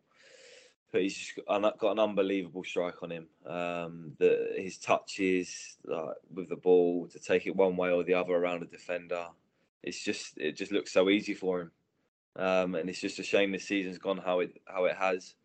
But 0.91 1.01
he's 1.01 1.17
just 1.17 1.45
got 1.45 1.91
an 1.91 1.99
unbelievable 1.99 2.63
strike 2.63 3.03
on 3.03 3.11
him. 3.11 3.27
Um, 3.45 4.13
the 4.19 4.53
his 4.55 4.77
touches 4.77 5.77
like, 5.83 6.15
with 6.33 6.47
the 6.47 6.55
ball 6.55 7.07
to 7.09 7.19
take 7.19 7.45
it 7.45 7.55
one 7.55 7.75
way 7.75 7.91
or 7.91 8.03
the 8.03 8.13
other 8.13 8.33
around 8.33 8.63
a 8.63 8.67
defender, 8.67 9.25
it's 9.83 10.01
just 10.01 10.37
it 10.37 10.55
just 10.55 10.71
looks 10.71 10.93
so 10.93 11.09
easy 11.09 11.33
for 11.33 11.61
him. 11.61 11.71
Um, 12.37 12.75
and 12.75 12.89
it's 12.89 13.01
just 13.01 13.19
a 13.19 13.23
shame 13.23 13.51
this 13.51 13.67
season's 13.67 13.97
gone 13.97 14.17
how 14.17 14.39
it 14.39 14.61
how 14.65 14.85
it 14.85 14.95
has, 14.95 15.35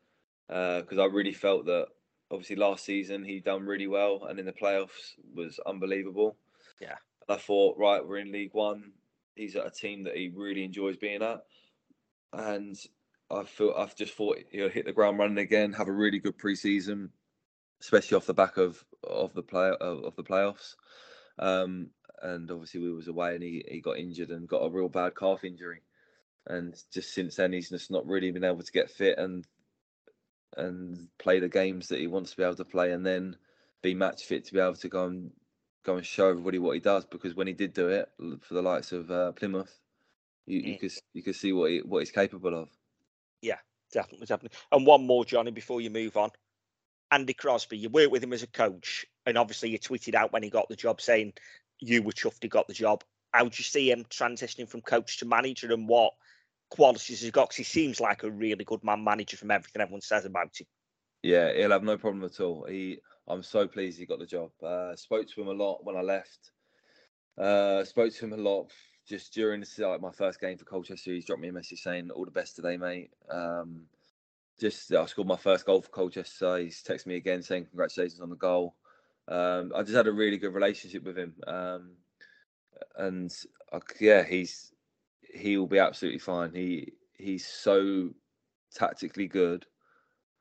because 0.47 0.99
uh, 0.99 1.03
I 1.03 1.07
really 1.07 1.33
felt 1.33 1.67
that 1.67 1.89
obviously 2.31 2.57
last 2.57 2.85
season 2.85 3.25
he 3.25 3.41
done 3.41 3.67
really 3.67 3.89
well, 3.89 4.27
and 4.29 4.39
in 4.39 4.47
the 4.47 4.53
playoffs 4.53 5.17
was 5.35 5.59
unbelievable. 5.67 6.37
Yeah, 6.81 6.97
I 7.29 7.37
thought 7.37 7.79
right, 7.79 8.07
we're 8.07 8.19
in 8.19 8.31
League 8.31 8.55
One. 8.55 8.93
He's 9.35 9.57
at 9.57 9.67
a 9.67 9.71
team 9.71 10.05
that 10.05 10.17
he 10.17 10.31
really 10.33 10.63
enjoys 10.63 10.97
being 10.97 11.23
at, 11.23 11.43
and 12.33 12.77
I 13.33 13.45
feel 13.45 13.75
I've 13.77 13.97
just 13.97 14.15
thought 14.15 14.39
he'll 14.51 14.69
hit 14.69 14.85
the 14.85 14.93
ground 14.93 15.19
running 15.19 15.39
again, 15.39 15.73
have 15.73 15.89
a 15.89 15.93
really 15.93 16.19
good 16.19 16.39
preseason, 16.39 17.11
especially 17.81 18.17
off 18.17 18.27
the 18.27 18.35
back 18.35 18.57
of 18.57 18.85
of 19.05 19.33
the 19.35 19.43
play 19.43 19.71
of, 19.81 20.05
of 20.05 20.17
the 20.17 20.23
playoffs. 20.23 20.75
Um, 21.39 21.91
and 22.21 22.51
obviously 22.51 22.81
we 22.81 22.93
was 22.93 23.09
away 23.09 23.35
and 23.35 23.43
he, 23.43 23.65
he 23.69 23.81
got 23.81 23.99
injured 23.99 24.31
and 24.31 24.49
got 24.49 24.59
a 24.59 24.71
real 24.71 24.89
bad 24.89 25.17
calf 25.17 25.45
injury. 25.45 25.83
And 26.47 26.75
just 26.93 27.15
since 27.15 27.37
then 27.37 27.53
he's 27.53 27.71
just 27.71 27.91
not 27.91 28.07
really 28.07 28.31
been 28.31 28.45
able 28.45 28.63
to 28.63 28.73
get 28.73 28.91
fit 28.91 29.19
and 29.19 29.47
and 30.57 31.09
play 31.19 31.41
the 31.41 31.49
games 31.49 31.89
that 31.89 31.99
he 31.99 32.07
wants 32.07 32.33
to 32.33 32.37
be 32.37 32.43
able 32.43 32.55
to 32.57 32.65
play 32.65 32.93
and 32.93 33.07
then 33.07 33.37
be 33.81 33.95
match 33.95 34.25
fit 34.25 34.45
to 34.45 34.53
be 34.53 34.61
able 34.61 34.75
to 34.75 34.89
go 34.89 35.07
and 35.07 35.31
go 35.85 35.97
and 35.97 36.07
show 36.07 36.29
everybody 36.29 36.59
what 36.59 36.75
he 36.75 36.81
does 36.81 37.05
because 37.07 37.35
when 37.35 37.47
he 37.47 37.53
did 37.53 37.73
do 37.73 37.89
it 37.89 38.09
for 38.41 38.55
the 38.55 38.63
likes 38.63 38.93
of 38.93 39.11
uh, 39.11 39.33
Plymouth, 39.33 39.81
you, 40.47 40.59
you 40.59 40.75
mm. 40.75 40.81
could 40.81 40.93
you 41.15 41.23
could 41.23 41.35
see 41.35 41.53
what 41.53 41.71
he 41.71 41.79
what 41.79 42.01
he's 42.01 42.11
capable 42.11 42.55
of. 42.55 42.69
Yeah, 43.43 43.59
definitely, 43.93 44.27
definitely. 44.27 44.57
And 44.71 44.87
one 44.87 45.07
more, 45.07 45.25
Johnny, 45.25 45.51
before 45.51 45.81
you 45.81 45.91
move 45.91 46.17
on. 46.17 46.31
Andy 47.11 47.35
Crosby, 47.35 47.77
you 47.77 47.91
worked 47.91 48.11
with 48.11 48.25
him 48.25 48.33
as 48.33 48.43
a 48.43 48.47
coach, 48.47 49.05
and 49.27 49.37
obviously 49.37 49.69
you 49.69 49.79
tweeted 49.79 50.15
out 50.15 50.33
when 50.33 50.43
he 50.43 50.49
got 50.49 50.71
the 50.71 50.77
job 50.77 50.99
saying 51.01 51.35
you 51.79 52.03
were 52.03 52.13
chuffed 52.13 52.43
he 52.43 52.49
got 52.49 52.69
the 52.69 52.73
job. 52.73 53.05
How 53.33 53.45
do 53.45 53.51
you 53.55 53.65
see 53.65 53.91
him 53.91 54.05
transitioning 54.05 54.69
from 54.69 54.81
coach 54.81 55.19
to 55.19 55.27
manager, 55.27 55.73
and 55.73 55.87
what 55.87 56.15
qualities 56.71 57.21
he's 57.21 57.31
got? 57.31 57.49
Because 57.49 57.57
he 57.59 57.65
seems 57.65 58.01
like 58.01 58.23
a 58.23 58.31
really 58.31 58.65
good 58.65 58.83
man 58.83 59.05
manager 59.05 59.37
from 59.37 59.51
everything 59.51 59.83
everyone 59.83 60.01
says 60.01 60.25
about 60.25 60.59
him. 60.59 60.67
Yeah, 61.23 61.53
he'll 61.53 61.71
have 61.71 61.83
no 61.83 61.99
problem 61.99 62.25
at 62.25 62.41
all. 62.41 62.65
He, 62.65 63.01
I'm 63.29 63.43
so 63.43 63.69
pleased 63.69 63.99
he 63.99 64.07
got 64.07 64.19
the 64.19 64.27
job. 64.27 64.51
Uh, 64.63 64.97
spoke 64.97 65.29
to 65.29 65.41
him 65.43 65.49
a 65.49 65.53
lot 65.53 65.85
when 65.85 65.97
I 65.97 66.01
left. 66.01 66.51
Uh, 67.37 67.85
spoke 67.85 68.13
to 68.15 68.25
him 68.25 68.33
a 68.33 68.37
lot 68.37 68.71
just 69.09 69.33
during 69.33 69.61
the, 69.61 69.89
like 69.89 70.01
my 70.01 70.11
first 70.11 70.41
game 70.41 70.57
for 70.59 70.65
Colchester. 70.65 71.13
He's 71.13 71.25
dropped 71.25 71.43
me 71.43 71.49
a 71.49 71.53
message 71.53 71.83
saying 71.83 72.11
all 72.11 72.25
the 72.25 72.31
best 72.31 72.57
today, 72.57 72.77
mate. 72.77 73.11
Um, 73.31 73.87
just 74.61 74.93
I 74.93 75.07
scored 75.07 75.29
my 75.29 75.37
first 75.37 75.67
goal 75.67 75.83
for 75.83 75.89
Colchester. 75.89 76.37
So 76.37 76.57
he's 76.57 76.83
texted 76.83 77.07
me 77.07 77.17
again 77.17 77.43
saying 77.43 77.67
congratulations 77.67 78.21
on 78.21 78.31
the 78.31 78.37
goal. 78.37 78.77
Um, 79.29 79.73
I 79.75 79.83
just 79.83 79.95
had 79.95 80.07
a 80.07 80.13
really 80.13 80.39
good 80.39 80.55
relationship 80.55 81.05
with 81.05 81.17
him, 81.17 81.35
um, 81.47 81.93
and 82.97 83.33
yeah, 84.01 84.25
he's 84.25 84.73
he 85.33 85.57
will 85.57 85.69
be 85.69 85.79
absolutely 85.79 86.19
fine. 86.19 86.53
He 86.53 86.93
he's 87.17 87.47
so 87.47 88.11
tactically 88.75 89.29
good 89.29 89.65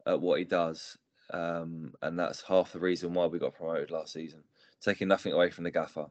at 0.07 0.19
what 0.19 0.39
he 0.39 0.45
does, 0.45 0.97
um, 1.31 1.93
and 2.01 2.17
that's 2.17 2.41
half 2.41 2.73
the 2.73 2.79
reason 2.79 3.13
why 3.13 3.27
we 3.27 3.39
got 3.39 3.53
promoted 3.53 3.91
last 3.91 4.13
season. 4.13 4.43
Taking 4.81 5.07
nothing 5.07 5.33
away 5.33 5.51
from 5.51 5.63
the 5.63 5.71
gaffer, 5.71 6.07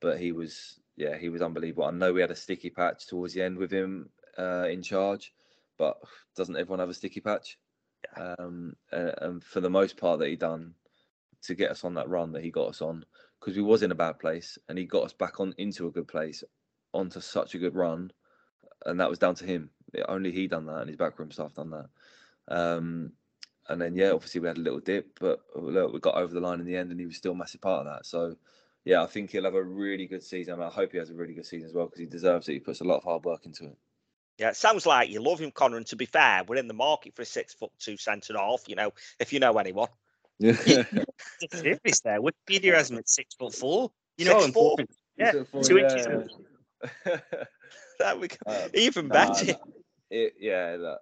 but 0.00 0.20
he 0.20 0.30
was 0.30 0.78
yeah 0.96 1.16
he 1.16 1.28
was 1.28 1.42
unbelievable. 1.42 1.84
I 1.84 1.90
know 1.90 2.12
we 2.12 2.20
had 2.20 2.30
a 2.30 2.36
sticky 2.36 2.70
patch 2.70 3.06
towards 3.06 3.34
the 3.34 3.42
end 3.42 3.58
with 3.58 3.70
him 3.70 4.10
uh, 4.38 4.66
in 4.68 4.82
charge, 4.82 5.32
but 5.78 5.98
doesn't 6.36 6.56
everyone 6.56 6.80
have 6.80 6.88
a 6.88 6.94
sticky 6.94 7.20
patch? 7.20 7.58
Yeah. 8.16 8.34
Um, 8.38 8.76
and 8.92 9.42
for 9.42 9.60
the 9.60 9.70
most 9.70 9.96
part 9.96 10.18
that 10.20 10.28
he 10.28 10.36
done 10.36 10.74
to 11.42 11.54
get 11.54 11.70
us 11.70 11.84
on 11.84 11.94
that 11.94 12.08
run 12.08 12.32
that 12.32 12.42
he 12.42 12.50
got 12.50 12.68
us 12.68 12.82
on, 12.82 13.04
because 13.40 13.56
we 13.56 13.62
was 13.62 13.82
in 13.82 13.90
a 13.90 13.96
bad 13.96 14.18
place 14.18 14.58
and 14.68 14.78
he 14.78 14.84
got 14.84 15.04
us 15.04 15.12
back 15.12 15.40
on 15.40 15.54
into 15.58 15.86
a 15.86 15.90
good 15.90 16.08
place, 16.08 16.42
onto 16.92 17.20
such 17.20 17.54
a 17.54 17.58
good 17.58 17.74
run, 17.74 18.10
and 18.86 19.00
that 19.00 19.10
was 19.10 19.18
down 19.18 19.34
to 19.34 19.44
him. 19.44 19.70
Only 20.08 20.32
he 20.32 20.48
done 20.48 20.66
that, 20.66 20.80
and 20.80 20.88
his 20.88 20.96
backroom 20.96 21.30
staff 21.30 21.54
done 21.54 21.70
that. 21.70 21.88
Um, 22.48 23.12
and 23.68 23.80
then 23.80 23.94
yeah, 23.94 24.10
obviously 24.10 24.40
we 24.40 24.48
had 24.48 24.58
a 24.58 24.62
little 24.62 24.80
dip, 24.80 25.18
but 25.20 25.40
look, 25.54 25.92
we 25.92 26.00
got 26.00 26.16
over 26.16 26.32
the 26.32 26.40
line 26.40 26.60
in 26.60 26.66
the 26.66 26.76
end, 26.76 26.90
and 26.90 27.00
he 27.00 27.06
was 27.06 27.16
still 27.16 27.32
a 27.32 27.36
massive 27.36 27.60
part 27.60 27.86
of 27.86 27.92
that. 27.92 28.06
So 28.06 28.36
yeah, 28.84 29.02
I 29.02 29.06
think 29.06 29.30
he'll 29.30 29.44
have 29.44 29.54
a 29.54 29.62
really 29.62 30.06
good 30.06 30.22
season. 30.22 30.60
I 30.60 30.68
hope 30.68 30.92
he 30.92 30.98
has 30.98 31.10
a 31.10 31.14
really 31.14 31.34
good 31.34 31.46
season 31.46 31.68
as 31.68 31.74
well 31.74 31.86
because 31.86 32.00
he 32.00 32.06
deserves 32.06 32.48
it. 32.48 32.52
He 32.52 32.60
puts 32.60 32.80
a 32.80 32.84
lot 32.84 32.98
of 32.98 33.04
hard 33.04 33.24
work 33.24 33.46
into 33.46 33.64
it. 33.64 33.76
Yeah, 34.38 34.48
it 34.48 34.56
sounds 34.56 34.84
like 34.84 35.10
you 35.10 35.22
love 35.22 35.38
him, 35.38 35.52
Connor. 35.52 35.76
And 35.76 35.86
to 35.86 35.96
be 35.96 36.06
fair, 36.06 36.42
we're 36.46 36.56
in 36.56 36.68
the 36.68 36.74
market 36.74 37.14
for 37.14 37.22
a 37.22 37.26
six 37.26 37.54
foot 37.54 37.70
two 37.78 37.96
centre 37.96 38.36
half. 38.36 38.64
You 38.66 38.74
know, 38.76 38.92
if 39.20 39.32
you 39.32 39.40
know 39.40 39.56
anyone. 39.58 39.88
Yeah. 40.38 40.52
serious 41.52 42.00
there. 42.00 42.20
Wikipedia 42.20 42.74
has 42.74 42.90
him 42.90 42.98
at 42.98 43.08
six 43.08 43.34
foot 43.34 43.54
four. 43.54 43.90
You 44.18 44.26
know, 44.26 44.40
six 44.40 44.52
four. 44.52 44.76
Yeah, 45.16 45.44
four, 45.44 45.62
two 45.62 45.76
yeah. 45.76 45.96
inches. 45.96 46.36
that 48.00 48.18
we 48.18 48.28
um, 48.46 48.68
even 48.74 49.06
better. 49.06 49.52
Nah, 49.52 49.58
it, 50.10 50.34
yeah, 50.40 50.76
that, 50.76 50.98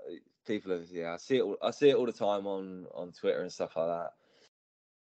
people 0.47 0.72
have 0.72 0.85
yeah. 0.91 1.14
I 1.14 1.16
see 1.16 1.39
it. 1.39 1.41
All, 1.41 1.57
I 1.62 1.70
see 1.70 1.89
it 1.89 1.97
all 1.97 2.05
the 2.05 2.12
time 2.12 2.47
on 2.47 2.85
on 2.95 3.12
Twitter 3.12 3.41
and 3.41 3.51
stuff 3.51 3.74
like 3.74 3.87
that. 3.87 4.11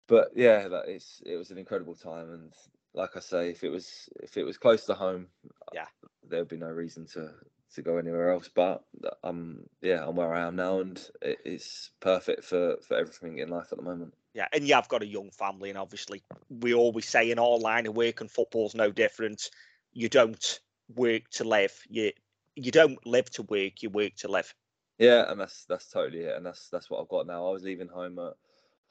But 0.07 0.33
yeah, 0.35 0.69
that 0.69 0.89
it's 0.89 1.23
it 1.25 1.37
was 1.37 1.51
an 1.51 1.59
incredible 1.59 1.95
time, 1.95 2.33
and 2.33 2.53
like 2.95 3.17
I 3.17 3.21
say, 3.21 3.51
if 3.51 3.65
it 3.65 3.71
was 3.71 4.09
if 4.23 4.37
it 4.37 4.45
was 4.45 4.59
close 4.59 4.85
to 4.87 4.95
home, 4.95 5.29
uh, 5.47 5.71
yeah, 5.75 5.87
there'd 6.29 6.49
be 6.49 6.57
no 6.57 6.69
reason 6.69 7.07
to 7.15 7.31
to 7.75 7.83
go 7.83 7.97
anywhere 7.99 8.31
else. 8.31 8.51
But 8.53 8.85
uh, 9.05 9.11
I'm 9.23 9.69
yeah, 9.81 10.07
I'm 10.07 10.17
where 10.17 10.35
I 10.35 10.47
am 10.47 10.57
now, 10.57 10.81
and 10.81 11.01
it's 11.23 11.91
perfect 12.01 12.45
for 12.45 12.77
for 12.87 12.97
everything 12.97 13.39
in 13.39 13.49
life 13.49 13.69
at 13.73 13.79
the 13.79 13.85
moment. 13.85 14.15
Yeah, 14.35 14.49
and 14.53 14.65
yeah, 14.65 14.79
I've 14.79 14.89
got 14.89 15.03
a 15.03 15.07
young 15.07 15.31
family, 15.31 15.69
and 15.69 15.79
obviously 15.79 16.23
we 16.49 16.75
always 16.75 17.07
say 17.07 17.31
in 17.31 17.39
our 17.39 17.59
line 17.59 17.87
of 17.87 17.95
work, 17.95 18.21
and 18.21 18.31
football's 18.31 18.75
no 18.75 18.91
different. 18.91 19.51
You 19.93 20.09
don't 20.09 20.61
work 20.95 21.29
to 21.33 21.45
live. 21.45 21.79
You 21.89 22.13
you 22.57 22.71
don't 22.71 23.05
live 23.07 23.31
to 23.31 23.43
work. 23.43 23.83
You 23.83 23.91
work 23.91 24.15
to 24.17 24.29
live. 24.29 24.55
Yeah, 24.99 25.31
and 25.31 25.41
that's 25.41 25.65
that's 25.67 25.89
totally 25.89 26.25
it, 26.25 26.37
and 26.37 26.45
that's 26.45 26.69
that's 26.69 26.91
what 26.91 27.01
I've 27.01 27.09
got 27.09 27.27
now. 27.27 27.47
I 27.47 27.53
was 27.53 27.63
leaving 27.63 27.89
home 27.89 28.19
at 28.19 28.35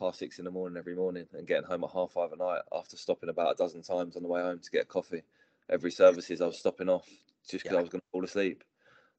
half 0.02 0.16
six 0.16 0.39
in 0.39 0.45
the 0.45 0.52
morning 0.52 0.78
every 0.78 0.95
morning 0.95 1.26
and 1.34 1.47
getting 1.47 1.66
home 1.66 1.84
at 1.84 1.91
half 1.91 2.12
five 2.12 2.32
at 2.32 2.39
night 2.39 2.62
after 2.74 2.97
stopping 2.97 3.30
about 3.30 3.54
a 3.54 3.56
dozen 3.56 3.82
times 3.82 4.16
on 4.16 4.24
the 4.24 4.30
way 4.30 4.41
home 4.41 4.60
to 4.60 4.72
get 4.72 4.84
a 4.84 4.86
coffee. 4.86 5.24
Every 5.70 5.91
services 5.91 6.41
I 6.41 6.47
was 6.47 6.60
stopping 6.60 6.89
off 6.89 7.08
just 7.49 7.64
because 7.64 7.76
yeah. 7.76 7.80
I 7.80 7.82
was 7.82 7.89
going 7.89 8.02
to 8.02 8.08
fall 8.12 8.26
asleep. 8.26 8.64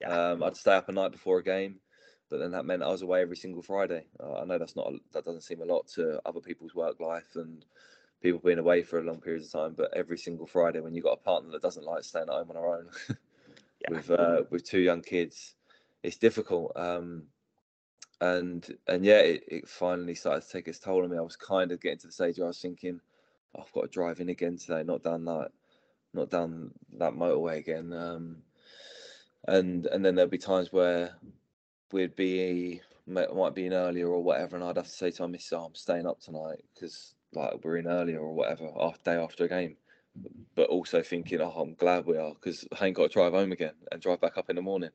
Yeah. 0.00 0.30
Um, 0.30 0.42
I'd 0.42 0.56
stay 0.56 0.74
up 0.74 0.88
a 0.88 0.92
night 0.92 1.12
before 1.12 1.38
a 1.38 1.44
game, 1.44 1.76
but 2.28 2.38
then 2.38 2.50
that 2.50 2.64
meant 2.64 2.82
I 2.82 2.88
was 2.88 3.02
away 3.02 3.22
every 3.22 3.36
single 3.36 3.62
Friday. 3.62 4.04
Uh, 4.20 4.40
I 4.40 4.44
know 4.44 4.58
that's 4.58 4.76
not 4.76 4.92
that 5.12 5.24
doesn't 5.24 5.42
seem 5.42 5.62
a 5.62 5.66
lot 5.66 5.86
to 5.94 6.20
other 6.26 6.40
people's 6.40 6.74
work 6.74 7.00
life 7.00 7.36
and 7.36 7.64
people 8.20 8.40
being 8.44 8.58
away 8.58 8.82
for 8.82 8.98
a 8.98 9.04
long 9.04 9.20
period 9.20 9.42
of 9.42 9.50
time, 9.50 9.74
but 9.76 9.92
every 9.94 10.18
single 10.18 10.46
Friday 10.46 10.80
when 10.80 10.94
you've 10.94 11.04
got 11.04 11.18
a 11.18 11.24
partner 11.24 11.50
that 11.52 11.62
doesn't 11.62 11.84
like 11.84 12.04
staying 12.04 12.28
at 12.28 12.34
home 12.34 12.50
on 12.50 12.56
her 12.56 12.76
own 12.76 12.88
yeah. 13.80 13.90
with 13.90 14.10
uh, 14.10 14.42
with 14.50 14.64
two 14.64 14.80
young 14.80 15.02
kids, 15.02 15.54
it's 16.02 16.16
difficult. 16.16 16.72
Um, 16.76 17.24
and 18.22 18.78
and 18.86 19.04
yeah, 19.04 19.18
it, 19.18 19.44
it, 19.48 19.68
finally 19.68 20.14
started 20.14 20.42
to 20.42 20.48
take 20.48 20.68
its 20.68 20.78
toll 20.78 21.02
on 21.02 21.10
me. 21.10 21.18
I 21.18 21.22
was 21.22 21.36
kind 21.36 21.72
of 21.72 21.80
getting 21.80 21.98
to 21.98 22.06
the 22.06 22.12
stage 22.12 22.38
where 22.38 22.46
I 22.46 22.48
was 22.48 22.60
thinking, 22.60 23.00
oh, 23.56 23.62
I've 23.62 23.72
got 23.72 23.82
to 23.82 23.88
drive 23.88 24.20
in 24.20 24.28
again 24.28 24.56
today, 24.56 24.84
not 24.84 25.02
down 25.02 25.24
that, 25.24 25.50
not 26.14 26.30
down 26.30 26.70
that 26.98 27.14
motorway 27.14 27.58
again. 27.58 27.92
Um, 27.92 28.36
and 29.48 29.86
and 29.86 30.04
then 30.04 30.14
there'd 30.14 30.30
be 30.30 30.38
times 30.38 30.72
where 30.72 31.16
we'd 31.90 32.14
be 32.14 32.80
might 33.06 33.54
be 33.56 33.66
in 33.66 33.72
earlier 33.72 34.08
or 34.08 34.22
whatever, 34.22 34.54
and 34.54 34.64
I'd 34.64 34.76
have 34.76 34.86
to 34.86 34.92
say 34.92 35.10
to 35.10 35.22
my 35.22 35.28
missus, 35.28 35.52
oh, 35.52 35.64
"I'm 35.64 35.74
staying 35.74 36.06
up 36.06 36.20
tonight 36.20 36.62
because 36.74 37.16
like 37.34 37.64
we're 37.64 37.78
in 37.78 37.88
earlier 37.88 38.20
or 38.20 38.32
whatever 38.32 38.70
after 38.80 39.02
day 39.02 39.16
after 39.16 39.44
a 39.46 39.48
game." 39.48 39.76
But 40.54 40.68
also 40.68 41.02
thinking, 41.02 41.40
"Oh, 41.40 41.50
I'm 41.50 41.74
glad 41.74 42.06
we 42.06 42.18
are 42.18 42.34
because 42.34 42.68
I 42.80 42.86
ain't 42.86 42.96
got 42.96 43.08
to 43.08 43.12
drive 43.12 43.32
home 43.32 43.50
again 43.50 43.74
and 43.90 44.00
drive 44.00 44.20
back 44.20 44.38
up 44.38 44.48
in 44.48 44.54
the 44.54 44.62
morning." 44.62 44.90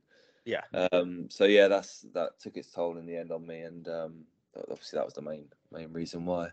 Yeah. 0.48 0.62
Um. 0.94 1.30
So 1.30 1.44
yeah, 1.44 1.68
that's 1.68 2.06
that 2.14 2.40
took 2.40 2.56
its 2.56 2.72
toll 2.72 2.98
in 2.98 3.06
the 3.06 3.18
end 3.18 3.34
on 3.34 3.46
me, 3.46 3.60
and 3.62 3.86
um, 3.90 4.26
obviously 4.56 4.98
that 4.98 5.06
was 5.06 5.14
the 5.14 5.22
main 5.22 5.50
main 5.74 5.92
reason 5.92 6.26
why. 6.26 6.52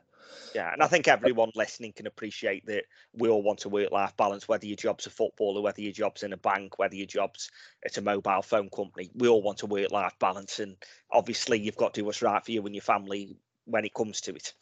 Yeah, 0.53 0.73
and 0.73 0.83
I 0.83 0.89
think 0.89 1.07
everyone 1.07 1.53
listening 1.55 1.93
can 1.93 2.09
appreciate 2.09 2.67
that 2.67 2.85
we 3.13 3.29
all 3.29 3.43
want 3.43 3.65
a 3.65 3.69
work 3.69 3.93
life 3.93 4.17
balance, 4.17 4.49
whether 4.49 4.67
your 4.67 4.77
job's 4.77 5.07
a 5.07 5.11
footballer, 5.11 5.61
whether 5.61 5.81
your 5.81 5.93
job's 5.93 6.25
in 6.25 6.33
a 6.33 6.37
bank, 6.37 6.77
whether 6.79 6.97
your 6.97 7.07
job's 7.07 7.53
at 7.85 7.99
a 7.99 8.03
mobile 8.03 8.43
phone 8.43 8.69
company. 8.71 9.11
We 9.15 9.29
all 9.29 9.43
want 9.43 9.63
a 9.63 9.67
work 9.67 9.93
life 9.93 10.19
balance. 10.19 10.59
And 10.59 10.77
obviously, 11.13 11.61
you've 11.61 11.77
got 11.77 11.95
to 11.95 12.01
do 12.01 12.05
what's 12.05 12.23
right 12.23 12.45
for 12.45 12.51
you 12.51 12.67
and 12.67 12.75
your 12.75 12.83
family 12.83 13.37
when 13.65 13.85
it 13.85 13.95
comes 13.95 14.21
to 14.23 14.35
it. 14.35 14.55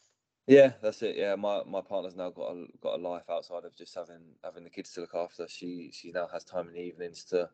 Yeah, 0.46 0.72
that's 0.82 1.02
it. 1.02 1.16
Yeah, 1.16 1.36
my, 1.36 1.62
my 1.64 1.80
partner's 1.80 2.16
now 2.16 2.30
got 2.30 2.52
a 2.52 2.66
got 2.82 2.98
a 2.98 3.02
life 3.02 3.30
outside 3.30 3.64
of 3.64 3.76
just 3.76 3.94
having 3.94 4.34
having 4.44 4.64
the 4.64 4.70
kids 4.70 4.92
to 4.92 5.00
look 5.00 5.14
after. 5.14 5.46
She 5.48 5.90
she 5.92 6.10
now 6.10 6.26
has 6.26 6.44
time 6.44 6.68
in 6.68 6.74
the 6.74 6.80
evenings 6.80 7.24
to 7.26 7.48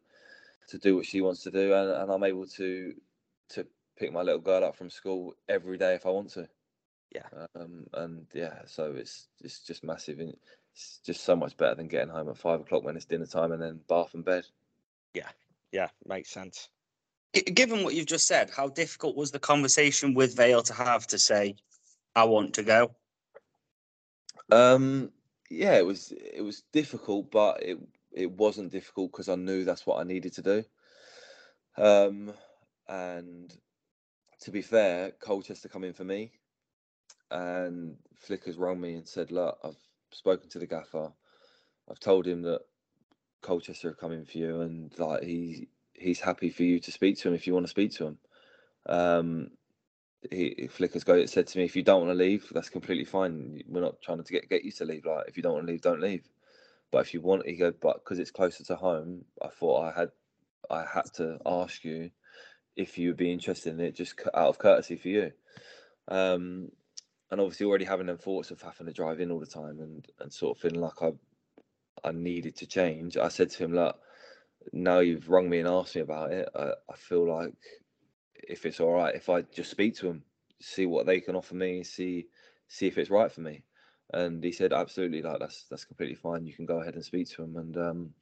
to 0.69 0.79
do 0.79 0.97
what 0.97 1.07
she 1.07 1.21
wants 1.21 1.43
to 1.45 1.51
do, 1.51 1.73
and, 1.73 1.91
and 1.91 2.11
I'm 2.11 2.25
able 2.25 2.47
to 2.47 2.95
to 3.51 3.67
pick 3.97 4.13
my 4.13 4.23
little 4.23 4.41
girl 4.41 4.65
up 4.65 4.77
from 4.77 4.91
school 4.91 5.35
every 5.49 5.79
day 5.79 5.95
if 5.95 6.07
I 6.07 6.11
want 6.11 6.31
to. 6.31 6.49
Yeah. 7.15 7.27
Um, 7.55 7.87
and 7.95 8.27
yeah, 8.35 8.61
so 8.67 8.93
it's 8.97 9.29
it's 9.41 9.61
just 9.61 9.85
massive, 9.85 10.19
and 10.21 10.37
it's 10.75 11.01
just 11.05 11.25
so 11.25 11.35
much 11.37 11.57
better 11.57 11.75
than 11.75 11.89
getting 11.89 12.11
home 12.11 12.29
at 12.29 12.37
five 12.37 12.61
o'clock 12.61 12.85
when 12.85 12.97
it's 12.97 13.07
dinner 13.07 13.27
time 13.27 13.53
and 13.53 13.63
then 13.63 13.81
bath 13.89 14.15
and 14.15 14.25
bed. 14.25 14.45
Yeah, 15.15 15.29
Yeah, 15.73 15.89
makes 16.07 16.31
sense. 16.31 16.69
G- 17.35 17.43
given 17.43 17.83
what 17.85 17.95
you've 17.95 18.07
just 18.07 18.27
said, 18.27 18.51
how 18.51 18.69
difficult 18.69 19.17
was 19.17 19.31
the 19.31 19.39
conversation 19.39 20.15
with 20.15 20.37
Vale 20.37 20.63
to 20.63 20.75
have 20.75 21.07
to 21.09 21.19
say, 21.19 21.57
"I 22.15 22.25
want 22.25 22.55
to 22.55 22.63
go"? 22.63 22.95
Um, 24.51 25.13
yeah, 25.51 25.77
it 25.79 25.87
was 25.87 26.13
it 26.13 26.43
was 26.43 26.63
difficult, 26.73 27.31
but 27.31 27.63
it 27.63 27.79
it 28.13 28.31
wasn't 28.31 28.73
difficult 28.73 29.13
because 29.13 29.29
I 29.29 29.35
knew 29.37 29.65
that's 29.65 29.87
what 29.87 30.01
I 30.01 30.05
needed 30.05 30.35
to 30.35 30.43
do. 30.43 30.65
Um, 31.77 32.33
and 32.89 33.55
to 34.43 34.51
be 34.51 34.63
fair, 34.63 35.13
Colchester 35.13 35.69
come 35.69 35.85
in 35.85 35.93
for 35.93 36.05
me, 36.05 36.33
and 37.31 37.97
Flickers 38.17 38.57
rang 38.57 38.81
me 38.81 38.95
and 38.95 39.07
said, 39.07 39.31
"Look, 39.31 39.59
I've 39.63 39.77
spoken 40.11 40.49
to 40.51 40.59
the 40.59 40.67
gaffer. 40.67 41.13
I've 41.91 42.01
told 42.01 42.27
him 42.27 42.43
that 42.43 42.63
Colchester 43.43 43.89
have 43.89 43.99
come 43.99 44.13
in 44.13 44.25
for 44.25 44.39
you, 44.39 44.61
and 44.63 44.97
like 44.99 45.23
he 45.23 45.69
he's 45.95 46.21
happy 46.21 46.51
for 46.51 46.63
you 46.63 46.81
to 46.81 46.93
speak 46.93 47.19
to 47.19 47.29
him 47.29 47.35
if 47.35 47.47
you 47.47 47.55
want 47.55 47.67
to 47.67 47.71
speak 47.71 47.93
to 47.95 48.07
him." 48.07 48.19
Um, 48.87 49.51
he 50.31 50.69
Flickers 50.69 51.05
go 51.05 51.25
said 51.27 51.47
to 51.49 51.59
me, 51.59 51.65
"If 51.65 51.77
you 51.77 51.83
don't 51.83 52.07
want 52.07 52.19
to 52.19 52.25
leave, 52.25 52.49
that's 52.51 52.71
completely 52.71 53.05
fine. 53.05 53.63
We're 53.69 53.81
not 53.81 54.01
trying 54.03 54.23
to 54.23 54.33
get 54.33 54.49
get 54.49 54.65
you 54.65 54.73
to 54.73 54.85
leave. 54.85 55.05
Like, 55.05 55.29
if 55.29 55.37
you 55.37 55.43
don't 55.43 55.55
want 55.55 55.67
to 55.67 55.73
leave, 55.73 55.83
don't 55.83 56.01
leave. 56.01 56.29
But 56.91 57.01
if 57.01 57.14
you 57.14 57.20
want, 57.20 57.47
he 57.47 57.57
go, 57.57 57.72
but 57.72 58.03
because 58.05 58.18
it's 58.18 58.30
closer 58.30 58.64
to 58.64 58.76
home, 58.76 59.24
I 59.43 59.49
thought 59.49 59.84
I 59.84 59.99
had 59.99 60.11
I 60.70 60.84
had 60.84 61.07
to 61.14 61.39
ask 61.47 61.84
you 61.84 62.11
if 62.76 62.99
you 62.99 63.09
would 63.09 63.16
be 63.16 63.32
interested 63.32 63.72
in 63.74 63.80
it, 63.80 63.95
just 63.95 64.20
out 64.34 64.49
of 64.49 64.59
courtesy 64.59 64.97
for 64.97 65.09
you. 65.09 65.32
Um, 66.09 66.70
and 67.30 67.41
obviously, 67.41 67.66
already 67.66 67.84
having 67.84 68.07
them 68.07 68.18
thoughts 68.18 68.51
of 68.51 68.62
having 68.62 68.86
to 68.86 68.93
drive 68.93 69.20
in 69.20 69.30
all 69.30 69.41
the 69.41 69.47
time 69.47 69.80
and 69.80 70.07
and 70.20 70.32
sort 70.32 70.57
of 70.57 70.62
feeling 70.62 70.80
like 70.80 71.03
I 71.03 71.12
I 72.05 72.12
needed 72.12 72.57
to 72.57 72.66
change. 72.66 73.16
I 73.16 73.28
said 73.28 73.51
to 73.51 73.64
him, 73.64 73.74
look, 73.74 73.99
now 74.72 75.01
you've 75.01 75.28
rung 75.28 75.49
me 75.51 75.59
and 75.59 75.68
asked 75.68 75.97
me 75.97 76.03
about 76.03 76.32
it. 76.32 76.49
I, 76.55 76.72
I 76.91 76.97
feel 76.97 77.28
like 77.28 77.55
if 78.34 78.66
it's 78.66 78.80
all 78.80 78.93
right, 78.93 79.14
if 79.14 79.28
I 79.28 79.43
just 79.43 79.70
speak 79.70 79.97
to 79.97 80.07
them, 80.07 80.24
see 80.61 80.86
what 80.86 81.07
they 81.07 81.20
can 81.20 81.36
offer 81.36 81.55
me, 81.55 81.84
see 81.84 82.26
see 82.68 82.86
if 82.86 82.99
it's 82.99 83.11
right 83.11 83.32
for 83.32 83.41
me. 83.41 83.62
And 84.13 84.43
he 84.43 84.53
said, 84.53 84.73
absolutely, 84.73 85.23
like 85.23 85.39
that's 85.39 85.65
that's 85.71 85.85
completely 85.85 86.15
fine. 86.15 86.47
You 86.47 86.55
can 86.55 86.67
go 86.67 86.81
ahead 86.81 86.95
and 86.95 87.05
speak 87.05 87.29
to 87.31 87.43
him 87.43 87.57
and 87.57 87.77
um, 87.77 88.15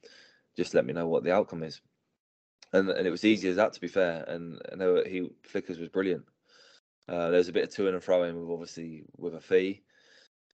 just 0.55 0.73
let 0.73 0.85
me 0.85 0.93
know 0.93 1.07
what 1.07 1.23
the 1.23 1.33
outcome 1.33 1.63
is. 1.63 1.81
And 2.73 2.89
and 2.89 3.07
it 3.07 3.11
was 3.11 3.23
easy 3.23 3.49
as 3.49 3.55
that, 3.55 3.73
to 3.73 3.81
be 3.81 3.87
fair. 3.87 4.23
And 4.27 4.61
and 4.69 4.81
they 4.81 4.85
were, 4.85 5.05
he 5.07 5.29
Flickers 5.43 5.79
was 5.79 5.89
brilliant. 5.89 6.25
Uh, 7.07 7.29
there's 7.29 7.47
a 7.47 7.53
bit 7.53 7.63
of 7.63 7.69
to 7.69 7.87
and 7.87 8.03
fro 8.03 8.23
in 8.23 8.39
with 8.39 8.51
obviously 8.51 9.05
with 9.17 9.35
a 9.35 9.39
fee. 9.39 9.81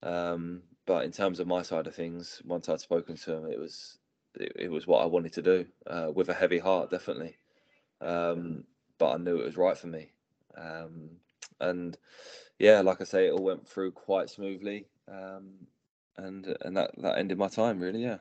Um, 0.03 0.61
but 0.85 1.05
in 1.05 1.11
terms 1.11 1.39
of 1.39 1.47
my 1.47 1.61
side 1.61 1.87
of 1.87 1.95
things, 1.95 2.41
once 2.45 2.69
I'd 2.69 2.79
spoken 2.79 3.15
to 3.15 3.33
him, 3.33 3.45
it 3.49 3.59
was 3.59 3.97
it, 4.35 4.51
it 4.55 4.71
was 4.71 4.85
what 4.85 5.01
I 5.01 5.05
wanted 5.05 5.33
to 5.33 5.41
do 5.41 5.65
uh, 5.87 6.11
with 6.13 6.29
a 6.29 6.33
heavy 6.33 6.59
heart, 6.59 6.91
definitely. 6.91 7.37
Um, 8.01 8.65
but 8.99 9.13
I 9.13 9.17
knew 9.17 9.39
it 9.39 9.45
was 9.45 9.57
right 9.57 9.77
for 9.77 9.87
me. 9.87 10.11
Um, 10.55 11.09
and 11.59 11.97
yeah, 12.59 12.81
like 12.81 13.01
I 13.01 13.05
say, 13.05 13.27
it 13.27 13.31
all 13.31 13.43
went 13.43 13.67
through 13.67 13.91
quite 13.91 14.29
smoothly. 14.29 14.85
Um, 15.07 15.67
and 16.17 16.55
and 16.61 16.77
that 16.77 16.91
that 16.97 17.17
ended 17.17 17.37
my 17.37 17.47
time 17.47 17.79
really. 17.79 18.03
Yeah. 18.03 18.17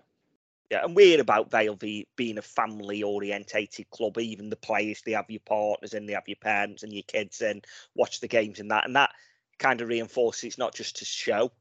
Yeah, 0.70 0.84
and 0.84 0.96
we're 0.96 1.20
about 1.20 1.50
Vale 1.50 1.76
be, 1.76 2.08
being 2.16 2.38
a 2.38 2.42
family 2.42 3.02
orientated 3.02 3.90
club. 3.90 4.16
Even 4.16 4.48
the 4.48 4.56
players, 4.56 5.02
they 5.02 5.12
have 5.12 5.28
your 5.28 5.42
partners 5.44 5.92
and 5.92 6.08
they 6.08 6.14
have 6.14 6.26
your 6.26 6.36
parents 6.36 6.82
and 6.82 6.94
your 6.94 7.02
kids 7.02 7.42
and 7.42 7.62
watch 7.94 8.20
the 8.20 8.28
games 8.28 8.58
and 8.58 8.70
that. 8.70 8.86
And 8.86 8.96
that 8.96 9.10
kind 9.58 9.82
of 9.82 9.88
reinforces 9.88 10.44
it's 10.44 10.58
not 10.58 10.74
just 10.74 10.96
to 10.96 11.04
show 11.04 11.52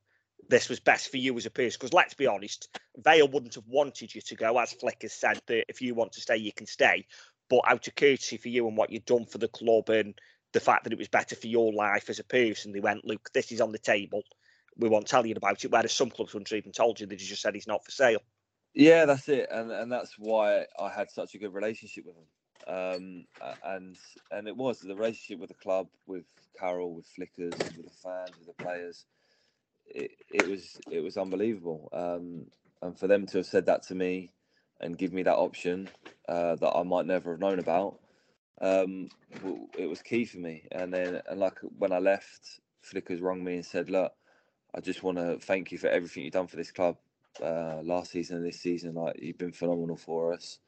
this 0.47 0.69
was 0.69 0.79
best 0.79 1.09
for 1.11 1.17
you 1.17 1.35
as 1.37 1.45
a 1.45 1.51
person. 1.51 1.77
Because 1.79 1.93
let's 1.93 2.13
be 2.13 2.27
honest, 2.27 2.69
Vale 2.97 3.27
wouldn't 3.27 3.55
have 3.55 3.67
wanted 3.67 4.15
you 4.15 4.21
to 4.21 4.35
go, 4.35 4.57
as 4.57 4.71
Flick 4.71 5.01
has 5.01 5.13
said, 5.13 5.41
that 5.47 5.65
if 5.67 5.81
you 5.81 5.93
want 5.93 6.13
to 6.13 6.21
stay, 6.21 6.37
you 6.37 6.53
can 6.53 6.65
stay. 6.65 7.05
But 7.49 7.63
out 7.67 7.87
of 7.87 7.95
courtesy 7.95 8.37
for 8.37 8.47
you 8.47 8.67
and 8.67 8.77
what 8.77 8.91
you've 8.91 9.05
done 9.05 9.25
for 9.25 9.39
the 9.39 9.49
club 9.49 9.89
and 9.89 10.13
the 10.53 10.59
fact 10.59 10.85
that 10.85 10.93
it 10.93 10.99
was 10.99 11.07
better 11.07 11.35
for 11.35 11.47
your 11.47 11.73
life 11.73 12.09
as 12.09 12.19
a 12.19 12.23
person, 12.23 12.71
they 12.71 12.79
went, 12.79 13.05
look, 13.05 13.29
this 13.33 13.51
is 13.51 13.61
on 13.61 13.71
the 13.71 13.77
table. 13.77 14.23
We 14.81 14.89
won't 14.89 15.07
tell 15.07 15.25
you 15.25 15.35
about 15.37 15.65
it. 15.65 15.71
Whereas 15.71 15.93
some 15.93 16.11
clubs 16.11 16.33
wouldn't 16.35 16.53
even 16.53 16.73
told 16.73 16.99
you, 17.01 17.07
they 17.07 17.17
just 17.17 17.43
said 17.43 17.55
he's 17.55 17.67
not 17.67 17.85
for 17.85 17.91
sale. 17.91 18.21
Yeah, 18.75 19.05
that's 19.05 19.29
it, 19.29 19.49
and 19.51 19.71
and 19.71 19.91
that's 19.91 20.17
why 20.17 20.65
I 20.79 20.89
had 20.89 21.11
such 21.11 21.35
a 21.35 21.39
good 21.39 21.53
relationship 21.53 22.05
with 22.05 22.15
him. 22.17 22.27
Um, 22.67 23.27
and 23.65 23.97
and 24.31 24.47
it 24.47 24.57
was 24.57 24.79
the 24.79 24.95
relationship 24.95 25.39
with 25.41 25.49
the 25.49 25.55
club, 25.55 25.89
with 26.07 26.25
Carol, 26.57 26.95
with 26.95 27.07
Flickers, 27.07 27.73
with 27.75 27.87
the 27.87 27.91
fans, 28.03 28.37
with 28.39 28.47
the 28.47 28.63
players. 28.63 29.07
It, 29.87 30.11
it 30.33 30.47
was 30.47 30.79
it 30.91 31.01
was 31.01 31.17
unbelievable. 31.17 31.89
Um, 31.93 32.51
and 32.81 32.97
for 32.99 33.07
them 33.07 33.27
to 33.27 33.39
have 33.39 33.47
said 33.47 33.67
that 33.67 33.83
to 33.85 33.95
me 33.95 34.33
and 34.81 34.97
give 34.97 35.13
me 35.13 35.23
that 35.23 35.37
option 35.37 35.89
uh, 36.29 36.55
that 36.57 36.75
I 36.75 36.83
might 36.83 37.07
never 37.07 37.31
have 37.31 37.41
known 37.41 37.59
about, 37.59 37.99
um, 38.61 39.09
it 39.77 39.87
was 39.87 40.01
key 40.01 40.25
for 40.25 40.39
me. 40.39 40.67
And 40.71 40.93
then 40.93 41.21
and 41.27 41.39
like 41.39 41.59
when 41.61 41.93
I 41.93 41.99
left, 41.99 42.61
Flickers 42.81 43.21
rung 43.21 43.43
me 43.43 43.55
and 43.55 43.65
said, 43.65 43.89
"Look, 43.89 44.13
I 44.73 44.79
just 44.79 45.03
want 45.03 45.17
to 45.17 45.37
thank 45.39 45.71
you 45.71 45.77
for 45.77 45.87
everything 45.87 46.23
you've 46.23 46.33
done 46.33 46.47
for 46.47 46.55
this 46.55 46.71
club 46.71 46.97
uh, 47.43 47.81
last 47.83 48.11
season 48.11 48.37
and 48.37 48.45
this 48.45 48.59
season. 48.59 48.95
Like 48.95 49.17
you've 49.21 49.37
been 49.37 49.51
phenomenal 49.51 49.97
for 49.97 50.33
us, 50.33 50.59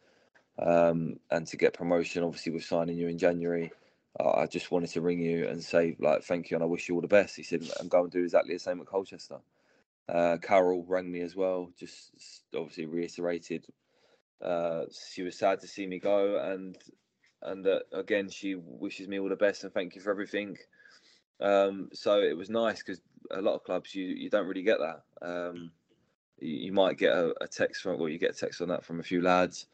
um, 0.59 1.19
and 1.31 1.47
to 1.47 1.57
get 1.57 1.73
promotion, 1.73 2.23
obviously 2.23 2.51
with 2.51 2.65
signing 2.65 2.97
you 2.97 3.07
in 3.07 3.17
January, 3.17 3.71
uh, 4.19 4.31
I 4.31 4.47
just 4.47 4.71
wanted 4.71 4.89
to 4.91 5.01
ring 5.01 5.19
you 5.19 5.47
and 5.47 5.63
say 5.63 5.95
like 5.99 6.23
thank 6.23 6.51
you 6.51 6.57
and 6.57 6.63
I 6.63 6.67
wish 6.67 6.89
you 6.89 6.95
all 6.95 7.01
the 7.01 7.07
best. 7.07 7.35
He 7.35 7.43
said, 7.43 7.63
and 7.79 7.89
go 7.89 8.03
and 8.03 8.11
do 8.11 8.23
exactly 8.23 8.53
the 8.53 8.59
same 8.59 8.81
at 8.81 8.87
Colchester. 8.87 9.39
Uh, 10.09 10.37
Carol 10.41 10.85
rang 10.85 11.09
me 11.09 11.21
as 11.21 11.35
well, 11.35 11.71
just 11.79 12.43
obviously 12.53 12.85
reiterated. 12.85 13.65
Uh, 14.43 14.83
she 15.13 15.23
was 15.23 15.37
sad 15.37 15.61
to 15.61 15.67
see 15.67 15.87
me 15.87 15.99
go, 15.99 16.39
and 16.39 16.77
and 17.41 17.65
uh, 17.65 17.79
again 17.93 18.29
she 18.29 18.55
wishes 18.55 19.07
me 19.07 19.19
all 19.19 19.29
the 19.29 19.35
best 19.35 19.63
and 19.63 19.73
thank 19.73 19.95
you 19.95 20.01
for 20.01 20.11
everything. 20.11 20.57
Um, 21.39 21.89
so 21.93 22.21
it 22.21 22.37
was 22.37 22.49
nice 22.49 22.79
because 22.79 23.01
a 23.31 23.41
lot 23.41 23.55
of 23.55 23.63
clubs 23.63 23.93
you 23.93 24.05
you 24.05 24.29
don't 24.29 24.47
really 24.47 24.63
get 24.63 24.79
that. 24.79 25.03
Um, 25.21 25.71
you, 26.39 26.55
you 26.55 26.71
might 26.71 26.97
get 26.97 27.13
a, 27.13 27.33
a 27.41 27.47
text 27.47 27.81
from 27.81 27.99
well 27.99 28.09
you 28.09 28.17
get 28.17 28.31
a 28.35 28.39
text 28.39 28.61
on 28.61 28.69
that 28.69 28.83
from 28.83 28.99
a 28.99 29.03
few 29.03 29.21
lads 29.21 29.67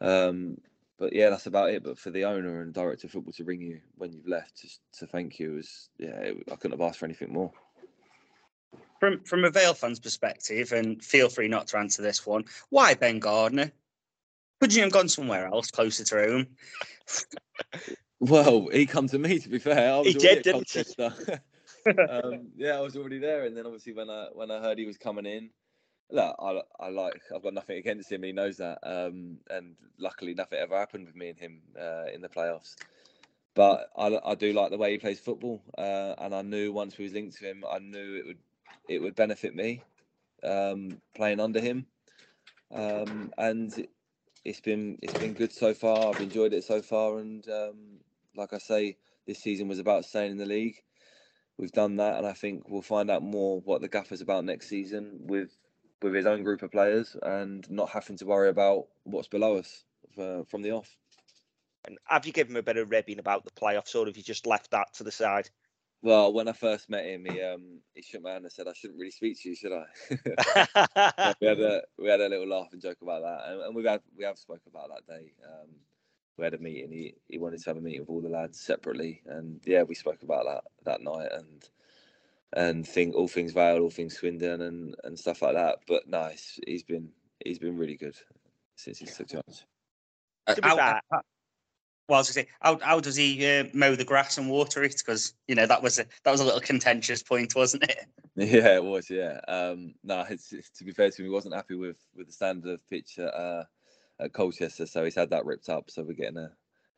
um 0.00 0.56
but 0.98 1.12
yeah 1.12 1.30
that's 1.30 1.46
about 1.46 1.70
it 1.70 1.82
but 1.82 1.98
for 1.98 2.10
the 2.10 2.24
owner 2.24 2.62
and 2.62 2.72
director 2.72 3.06
of 3.06 3.12
football 3.12 3.32
to 3.32 3.44
ring 3.44 3.60
you 3.60 3.80
when 3.96 4.12
you've 4.12 4.28
left 4.28 4.60
just 4.60 4.80
to 4.92 5.06
thank 5.06 5.38
you 5.38 5.58
is 5.58 5.88
yeah 5.98 6.18
it, 6.20 6.36
i 6.50 6.56
couldn't 6.56 6.78
have 6.78 6.86
asked 6.86 6.98
for 6.98 7.06
anything 7.06 7.32
more 7.32 7.52
From 9.00 9.20
from 9.24 9.44
a 9.44 9.50
Vale 9.50 9.74
fan's 9.74 10.00
perspective, 10.00 10.72
and 10.72 11.02
feel 11.04 11.28
free 11.28 11.48
not 11.48 11.66
to 11.68 11.78
answer 11.78 12.02
this 12.02 12.26
one. 12.26 12.44
Why 12.70 12.94
Ben 12.94 13.18
Garner? 13.18 13.70
Could 14.60 14.74
you 14.74 14.82
have 14.82 14.92
gone 14.92 15.08
somewhere 15.08 15.46
else 15.46 15.70
closer 15.70 16.02
to 16.04 16.14
home? 16.16 16.46
well 18.20 18.68
he 18.68 18.86
come 18.86 19.06
to 19.06 19.18
me 19.18 19.38
to 19.38 19.48
be 19.50 19.58
fair 19.58 19.92
I 19.92 19.98
was 19.98 20.06
He 20.06 20.14
did, 20.14 20.42
didn't 20.42 20.70
he? 20.70 20.82
Um, 22.08 22.52
yeah 22.56 22.76
i 22.76 22.80
was 22.80 22.96
already 22.96 23.18
there 23.18 23.44
and 23.46 23.56
then 23.56 23.66
obviously 23.66 23.92
when 23.94 24.10
i 24.10 24.28
when 24.32 24.50
i 24.50 24.60
heard 24.60 24.78
he 24.78 24.86
was 24.86 24.98
coming 24.98 25.26
in 25.26 25.50
look 26.10 26.36
i, 26.40 26.62
I 26.80 26.88
like 26.90 27.22
i've 27.34 27.42
got 27.42 27.54
nothing 27.54 27.78
against 27.78 28.12
him 28.12 28.22
he 28.24 28.32
knows 28.32 28.58
that 28.58 28.78
um, 28.82 29.40
and 29.50 29.76
luckily 29.98 30.34
nothing 30.34 30.58
ever 30.58 30.76
happened 30.76 31.06
with 31.06 31.16
me 31.16 31.30
and 31.30 31.38
him 31.38 31.62
uh, 31.80 32.06
in 32.14 32.22
the 32.22 32.28
playoffs 32.28 32.76
but 33.54 33.90
I, 33.96 34.18
I 34.24 34.34
do 34.36 34.52
like 34.54 34.70
the 34.70 34.78
way 34.78 34.92
he 34.92 34.98
plays 34.98 35.20
football, 35.20 35.62
uh, 35.78 36.14
and 36.18 36.34
I 36.34 36.42
knew 36.42 36.72
once 36.72 36.98
we 36.98 37.04
was 37.04 37.14
linked 37.14 37.38
to 37.38 37.50
him, 37.50 37.64
I 37.70 37.78
knew 37.80 38.16
it 38.16 38.26
would 38.26 38.38
it 38.88 39.00
would 39.02 39.16
benefit 39.16 39.54
me 39.54 39.82
um, 40.44 41.02
playing 41.14 41.40
under 41.40 41.60
him, 41.60 41.86
um, 42.72 43.32
and 43.38 43.88
it's 44.44 44.60
been 44.60 44.98
it's 45.02 45.14
been 45.18 45.34
good 45.34 45.52
so 45.52 45.74
far. 45.74 46.10
I've 46.10 46.20
enjoyed 46.22 46.54
it 46.54 46.64
so 46.64 46.82
far, 46.82 47.18
and 47.18 47.48
um, 47.48 48.00
like 48.36 48.52
I 48.52 48.58
say, 48.58 48.98
this 49.26 49.40
season 49.40 49.68
was 49.68 49.78
about 49.80 50.04
staying 50.04 50.32
in 50.32 50.38
the 50.38 50.46
league. 50.46 50.82
We've 51.58 51.72
done 51.72 51.96
that, 51.96 52.18
and 52.18 52.26
I 52.26 52.32
think 52.32 52.68
we'll 52.68 52.82
find 52.82 53.10
out 53.10 53.22
more 53.22 53.60
what 53.60 53.80
the 53.80 53.88
gaffer's 53.88 54.20
about 54.20 54.44
next 54.44 54.68
season 54.68 55.20
with 55.22 55.56
with 56.02 56.14
his 56.14 56.26
own 56.26 56.42
group 56.42 56.62
of 56.62 56.70
players, 56.70 57.16
and 57.22 57.68
not 57.70 57.90
having 57.90 58.18
to 58.18 58.26
worry 58.26 58.50
about 58.50 58.88
what's 59.04 59.28
below 59.28 59.56
us 59.56 59.84
uh, 60.18 60.42
from 60.44 60.62
the 60.62 60.72
off. 60.72 60.96
And 61.86 61.98
have 62.04 62.26
you 62.26 62.32
given 62.32 62.52
him 62.52 62.58
a 62.58 62.62
bit 62.62 62.76
of 62.76 62.90
ribbing 62.90 63.18
about 63.18 63.44
the 63.44 63.50
playoffs, 63.50 63.94
or 63.94 64.06
have 64.06 64.16
you 64.16 64.22
just 64.22 64.46
left 64.46 64.72
that 64.72 64.92
to 64.94 65.04
the 65.04 65.12
side? 65.12 65.48
Well, 66.02 66.32
when 66.32 66.46
I 66.46 66.52
first 66.52 66.90
met 66.90 67.06
him, 67.06 67.24
he 67.24 67.40
um 67.42 67.80
he 67.94 68.02
shook 68.02 68.22
my 68.22 68.32
hand 68.32 68.44
and 68.44 68.52
said, 68.52 68.68
"I 68.68 68.74
shouldn't 68.74 68.98
really 68.98 69.10
speak 69.10 69.40
to 69.40 69.48
you, 69.48 69.54
should 69.54 69.72
I?" 69.72 69.86
we 71.40 71.46
had 71.46 71.60
a 71.60 71.82
we 71.98 72.08
had 72.08 72.20
a 72.20 72.28
little 72.28 72.46
laugh 72.46 72.68
and 72.72 72.82
joke 72.82 72.98
about 73.02 73.22
that, 73.22 73.50
and, 73.50 73.62
and 73.62 73.74
we've 73.74 73.86
had 73.86 74.02
we 74.16 74.24
have 74.24 74.38
spoken 74.38 74.68
about 74.68 74.90
that 74.90 75.06
day. 75.06 75.32
Um, 75.44 75.70
we 76.36 76.44
had 76.44 76.54
a 76.54 76.58
meeting. 76.58 76.90
He 76.90 77.14
he 77.28 77.38
wanted 77.38 77.62
to 77.62 77.70
have 77.70 77.76
a 77.76 77.80
meeting 77.80 78.00
with 78.00 78.10
all 78.10 78.20
the 78.20 78.28
lads 78.28 78.60
separately, 78.60 79.22
and 79.26 79.60
yeah, 79.64 79.82
we 79.82 79.94
spoke 79.94 80.22
about 80.22 80.44
that 80.44 80.64
that 80.84 81.00
night 81.02 81.30
and 81.32 81.68
and 82.52 82.86
think 82.86 83.14
all 83.14 83.28
things 83.28 83.52
Vale, 83.52 83.80
all 83.80 83.90
things 83.90 84.16
Swindon, 84.16 84.62
and 84.62 84.94
and 85.04 85.18
stuff 85.18 85.42
like 85.42 85.54
that. 85.54 85.78
But 85.88 86.08
nice, 86.08 86.58
he's 86.66 86.82
been 86.82 87.10
he's 87.44 87.58
been 87.58 87.76
really 87.76 87.96
good 87.96 88.16
since 88.76 88.98
he 88.98 89.06
took 89.06 89.28
charge. 89.28 89.64
To 90.48 90.60
How- 90.62 90.76
fair- 90.76 91.00
how- 91.10 91.22
well, 92.08 92.18
I 92.18 92.20
was 92.20 92.32
going 92.32 92.44
to 92.44 92.50
say, 92.50 92.56
how, 92.60 92.78
how 92.78 93.00
does 93.00 93.16
he 93.16 93.44
uh, 93.44 93.64
mow 93.74 93.96
the 93.96 94.04
grass 94.04 94.38
and 94.38 94.48
water 94.48 94.84
it? 94.84 94.94
Because 94.96 95.34
you 95.48 95.56
know 95.56 95.66
that 95.66 95.82
was 95.82 95.98
a 95.98 96.06
that 96.22 96.30
was 96.30 96.40
a 96.40 96.44
little 96.44 96.60
contentious 96.60 97.22
point, 97.22 97.56
wasn't 97.56 97.84
it? 97.84 98.06
Yeah, 98.36 98.76
it 98.76 98.84
was. 98.84 99.08
Yeah. 99.08 99.40
Um, 99.48 99.94
no, 100.04 100.24
it's, 100.28 100.52
it's, 100.52 100.68
to 100.70 100.84
be 100.84 100.92
fair 100.92 101.10
to 101.10 101.16
him, 101.22 101.26
he 101.26 101.32
wasn't 101.32 101.54
happy 101.54 101.74
with 101.74 101.96
with 102.14 102.26
the 102.26 102.32
standard 102.32 102.70
of 102.74 102.86
pitch 102.86 103.18
at, 103.18 103.34
uh, 103.34 103.64
at 104.20 104.32
Colchester, 104.32 104.86
so 104.86 105.04
he's 105.04 105.14
had 105.14 105.30
that 105.30 105.44
ripped 105.44 105.68
up. 105.68 105.90
So 105.90 106.02
we're 106.02 106.14
getting 106.14 106.38
a, 106.38 106.50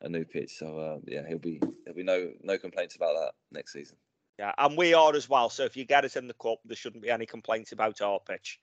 a 0.02 0.08
new 0.08 0.24
pitch. 0.24 0.52
So 0.56 0.80
um, 0.80 1.02
yeah, 1.06 1.26
he'll 1.26 1.38
be 1.38 1.60
there'll 1.84 1.96
be 1.96 2.02
no 2.02 2.32
no 2.42 2.58
complaints 2.58 2.96
about 2.96 3.14
that 3.14 3.32
next 3.50 3.72
season. 3.72 3.96
Yeah, 4.38 4.52
and 4.58 4.76
we 4.76 4.94
are 4.94 5.14
as 5.16 5.28
well. 5.28 5.50
So 5.50 5.64
if 5.64 5.76
you 5.76 5.84
get 5.84 6.04
us 6.04 6.16
in 6.16 6.28
the 6.28 6.34
cup, 6.34 6.58
there 6.64 6.76
shouldn't 6.76 7.02
be 7.02 7.10
any 7.10 7.26
complaints 7.26 7.72
about 7.72 8.00
our 8.00 8.20
pitch. 8.20 8.60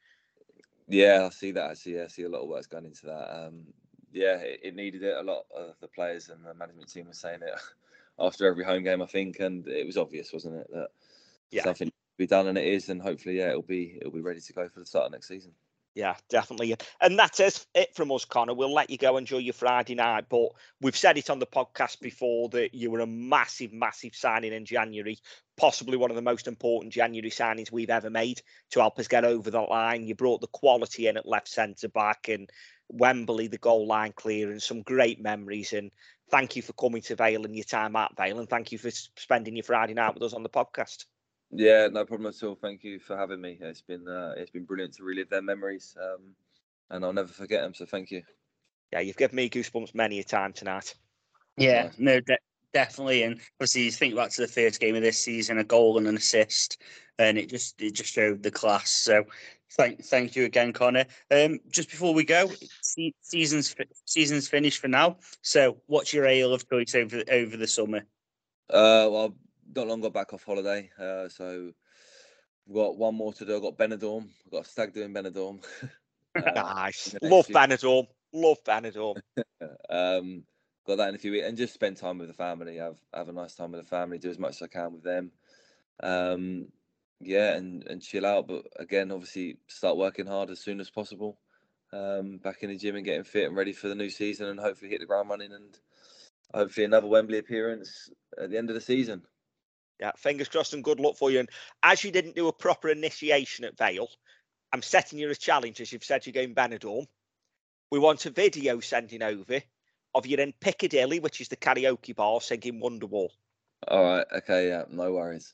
Yeah, 0.88 1.26
I 1.26 1.30
see 1.30 1.52
that. 1.52 1.72
Actually, 1.72 1.96
yeah, 1.96 2.04
I 2.04 2.08
see 2.08 2.24
a 2.24 2.30
lot 2.30 2.44
of 2.44 2.48
work's 2.48 2.68
going 2.68 2.86
into 2.86 3.08
that. 3.08 3.36
Um, 3.36 3.66
yeah, 4.12 4.38
it, 4.38 4.62
it 4.64 4.76
needed 4.76 5.04
it. 5.04 5.18
A 5.18 5.22
lot 5.22 5.46
of 5.56 5.76
the 5.82 5.88
players 5.88 6.30
and 6.30 6.46
the 6.46 6.54
management 6.54 6.90
team 6.90 7.08
were 7.08 7.14
saying 7.14 7.42
it 7.42 7.60
after 8.20 8.48
every 8.48 8.64
home 8.64 8.84
game, 8.84 9.02
I 9.02 9.06
think, 9.08 9.40
and 9.40 9.68
it 9.68 9.86
was 9.86 9.98
obvious, 9.98 10.32
wasn't 10.32 10.56
it, 10.56 10.68
that 10.72 10.90
Yeah. 11.52 11.64
something 11.64 11.88
to 11.88 11.94
be 12.18 12.28
done, 12.28 12.48
and 12.48 12.58
it 12.58 12.66
is, 12.66 12.90
and 12.90 13.02
hopefully, 13.02 13.38
yeah, 13.38 13.50
it'll 13.50 13.62
be 13.64 13.98
it'll 14.00 14.14
be 14.14 14.22
ready 14.22 14.40
to 14.40 14.54
go 14.54 14.70
for 14.70 14.80
the 14.80 14.86
start 14.86 15.08
of 15.08 15.12
next 15.12 15.28
season. 15.28 15.52
Yeah, 15.96 16.18
definitely. 16.30 16.76
And 17.00 17.18
that's 17.18 17.40
it 17.40 17.66
it 17.74 17.96
from 17.96 18.12
us, 18.12 18.26
Connor. 18.26 18.54
We'll 18.54 18.74
let 18.74 18.90
you 18.90 18.98
go 18.98 19.16
enjoy 19.16 19.38
your 19.38 19.54
Friday 19.54 19.96
night. 19.96 20.26
But 20.30 20.50
we've 20.82 20.96
said 20.96 21.18
it 21.18 21.30
on 21.30 21.40
the 21.40 21.46
podcast 21.48 22.02
before 22.02 22.50
that 22.50 22.74
you 22.76 22.92
were 22.92 23.00
a 23.00 23.08
massive, 23.08 23.72
massive 23.72 24.14
signing 24.14 24.52
in 24.52 24.66
January, 24.66 25.18
possibly 25.56 25.96
one 25.96 26.12
of 26.12 26.18
the 26.18 26.22
most 26.22 26.48
important 26.48 26.92
January 26.92 27.30
signings 27.30 27.72
we've 27.72 27.90
ever 27.90 28.10
made 28.10 28.42
to 28.72 28.82
help 28.82 29.00
us 29.00 29.08
get 29.08 29.24
over 29.24 29.50
the 29.50 29.62
line. 29.62 30.06
You 30.06 30.16
brought 30.16 30.42
the 30.42 30.48
quality 30.48 31.08
in 31.08 31.16
at 31.16 31.26
left 31.28 31.48
centre 31.48 31.88
back 31.88 32.28
and 32.28 32.50
Wembley, 32.90 33.48
the 33.48 33.58
goal 33.58 33.88
line 33.88 34.12
clear, 34.14 34.52
and 34.52 34.62
some 34.62 34.82
great 34.82 35.22
memories. 35.22 35.72
And 35.72 35.92
thank 36.30 36.58
you 36.58 36.62
for 36.62 36.74
coming 36.74 37.04
to 37.04 37.16
Vale 37.16 37.46
and 37.46 37.56
your 37.56 37.64
time 37.64 37.96
at 37.96 38.18
Vale. 38.18 38.40
And 38.40 38.50
thank 38.50 38.74
you 38.74 38.78
for 38.78 38.92
spending 38.92 39.56
your 39.56 39.64
Friday 39.64 39.94
night 39.94 40.14
with 40.14 40.24
us 40.24 40.34
on 40.34 40.44
the 40.44 40.50
podcast. 40.50 41.06
Yeah, 41.52 41.88
no 41.88 42.06
problem 42.06 42.28
at 42.28 42.44
all. 42.44 42.56
Thank 42.56 42.84
you 42.84 43.00
for 43.00 43.16
having 43.16 43.40
me. 43.40 43.58
It's 43.62 43.82
been 43.82 44.08
uh, 44.08 44.34
it's 44.38 44.52
been 44.52 44.66
brilliant 44.66 44.94
to 44.96 45.04
relive 45.04 45.30
their 45.30 45.42
memories, 45.42 45.96
um, 46.02 46.36
and 46.90 47.06
I'll 47.06 47.14
never 47.14 47.30
forget 47.30 47.62
them. 47.62 47.74
So 47.74 47.86
thank 47.86 48.12
you. 48.12 48.24
Yeah, 48.92 49.00
you've 49.00 49.18
given 49.18 49.36
me 49.36 49.50
goosebumps 49.50 49.96
many 49.96 50.20
a 50.20 50.24
time 50.24 50.54
tonight. 50.54 50.96
Yeah, 51.58 51.90
no, 51.98 52.20
de- 52.20 52.38
definitely. 52.74 53.24
And 53.24 53.40
obviously, 53.56 53.84
you 53.84 53.92
think 53.92 54.16
back 54.16 54.32
to 54.32 54.42
the 54.42 54.48
first 54.48 54.80
game 54.80 54.96
of 54.96 55.02
this 55.02 55.20
season, 55.20 55.58
a 55.58 55.64
goal 55.64 55.98
and 55.98 56.08
an 56.08 56.18
assist, 56.18 56.82
and 57.18 57.38
it 57.38 57.50
just 57.50 57.82
it 57.82 57.94
just 57.94 58.14
showed 58.14 58.44
the 58.44 58.52
class. 58.52 58.90
So, 58.92 59.24
thank 59.72 60.04
thank 60.04 60.36
you 60.36 60.46
again, 60.46 60.74
Connor. 60.74 61.06
Um, 61.32 61.60
just 61.70 61.90
before 61.90 62.14
we 62.14 62.26
go, 62.26 62.52
se- 62.82 63.14
season's 63.22 63.72
fi- 63.72 63.86
season's 64.06 64.48
finished 64.48 64.80
for 64.80 64.88
now. 64.88 65.18
So, 65.42 65.78
what's 65.88 66.14
your 66.14 66.26
ale 66.26 66.54
of 66.54 66.70
choice 66.70 66.96
over 66.96 67.24
over 67.32 67.56
the 67.58 67.68
summer? 67.68 68.00
Uh, 68.70 69.08
well, 69.10 69.26
I've 69.26 69.45
not 69.74 69.88
long 69.88 70.02
got 70.02 70.14
back 70.14 70.34
off 70.34 70.44
holiday, 70.44 70.90
uh, 71.00 71.30
so 71.30 71.72
we've 72.68 72.76
got 72.76 72.98
one 72.98 73.16
more 73.16 73.34
to 73.34 73.46
do. 73.46 73.56
I've 73.56 73.62
got 73.62 73.78
Benidorm. 73.78 74.28
I've 74.46 74.52
got 74.52 74.66
a 74.66 74.70
stag 74.70 74.94
doing 74.94 75.14
Benidorm. 75.14 75.64
Um, 76.36 76.44
Nice. 76.56 77.14
in 77.14 77.20
the 77.22 77.30
next 77.30 77.32
Love 77.32 77.46
few- 77.46 77.56
Benidorm. 77.56 78.08
Love 78.34 78.58
Benidorm. 78.66 79.16
um, 79.90 80.44
got 80.86 80.98
that 80.98 81.10
in 81.10 81.16
a 81.16 81.18
few 81.18 81.32
weeks, 81.32 81.48
and 81.48 81.58
just 81.58 81.74
spend 81.74 81.96
time 81.98 82.18
with 82.18 82.28
the 82.28 82.34
family. 82.34 82.76
Have 82.78 82.98
have 83.14 83.30
a 83.30 83.34
nice 83.34 83.56
time 83.56 83.72
with 83.72 83.82
the 83.82 83.88
family. 83.88 84.18
Do 84.18 84.30
as 84.30 84.38
much 84.40 84.56
as 84.58 84.62
I 84.64 84.68
can 84.68 84.92
with 84.94 85.04
them. 85.04 85.32
Um, 86.04 86.68
yeah, 87.22 87.56
and 87.56 87.84
and 87.88 88.02
chill 88.02 88.26
out. 88.26 88.48
But 88.48 88.66
again, 88.78 89.12
obviously, 89.12 89.58
start 89.68 89.96
working 89.98 90.28
hard 90.28 90.50
as 90.50 90.60
soon 90.60 90.80
as 90.82 90.90
possible. 90.90 91.38
Um, 91.94 92.40
back 92.44 92.62
in 92.62 92.70
the 92.70 92.76
gym 92.78 92.98
and 92.98 93.06
getting 93.06 93.24
fit 93.24 93.48
and 93.48 93.56
ready 93.56 93.72
for 93.72 93.88
the 93.88 93.96
new 93.96 94.10
season, 94.10 94.48
and 94.48 94.60
hopefully 94.60 94.92
hit 94.92 95.00
the 95.00 95.06
ground 95.06 95.30
running. 95.30 95.54
And 95.54 95.80
hopefully 96.54 96.84
another 96.84 97.08
Wembley 97.08 97.38
appearance 97.38 98.10
at 98.38 98.50
the 98.50 98.58
end 98.58 98.70
of 98.70 98.74
the 98.76 98.82
season. 98.82 99.22
Yeah, 100.00 100.12
fingers 100.18 100.50
crossed 100.50 100.74
and 100.74 100.84
good 100.84 101.00
luck 101.00 101.16
for 101.18 101.32
you. 101.32 101.40
And 101.40 101.50
as 101.84 102.04
you 102.04 102.12
didn't 102.12 102.36
do 102.36 102.48
a 102.48 102.54
proper 102.54 102.90
initiation 102.90 103.66
at 103.66 103.78
Vale, 103.78 104.10
I'm 104.74 104.82
setting 104.82 105.20
you 105.20 105.30
a 105.30 105.36
challenge 105.36 105.80
as 105.80 105.92
you've 105.92 106.04
said 106.04 106.26
you're 106.26 106.34
going 106.34 106.54
Benidorm. 106.54 107.06
We 107.92 108.00
want 108.00 108.26
a 108.26 108.30
video 108.30 108.80
sending 108.82 109.22
over 109.24 109.62
of 110.14 110.26
you 110.26 110.38
in 110.38 110.54
Piccadilly, 110.60 111.20
which 111.20 111.40
is 111.42 111.50
the 111.50 111.56
karaoke 111.56 112.16
bar, 112.16 112.42
singing 112.42 112.82
Wonderwall. 112.82 113.30
All 113.88 114.04
right. 114.04 114.26
Okay. 114.38 114.70
Yeah. 114.70 114.84
No 114.90 115.14
worries. 115.14 115.54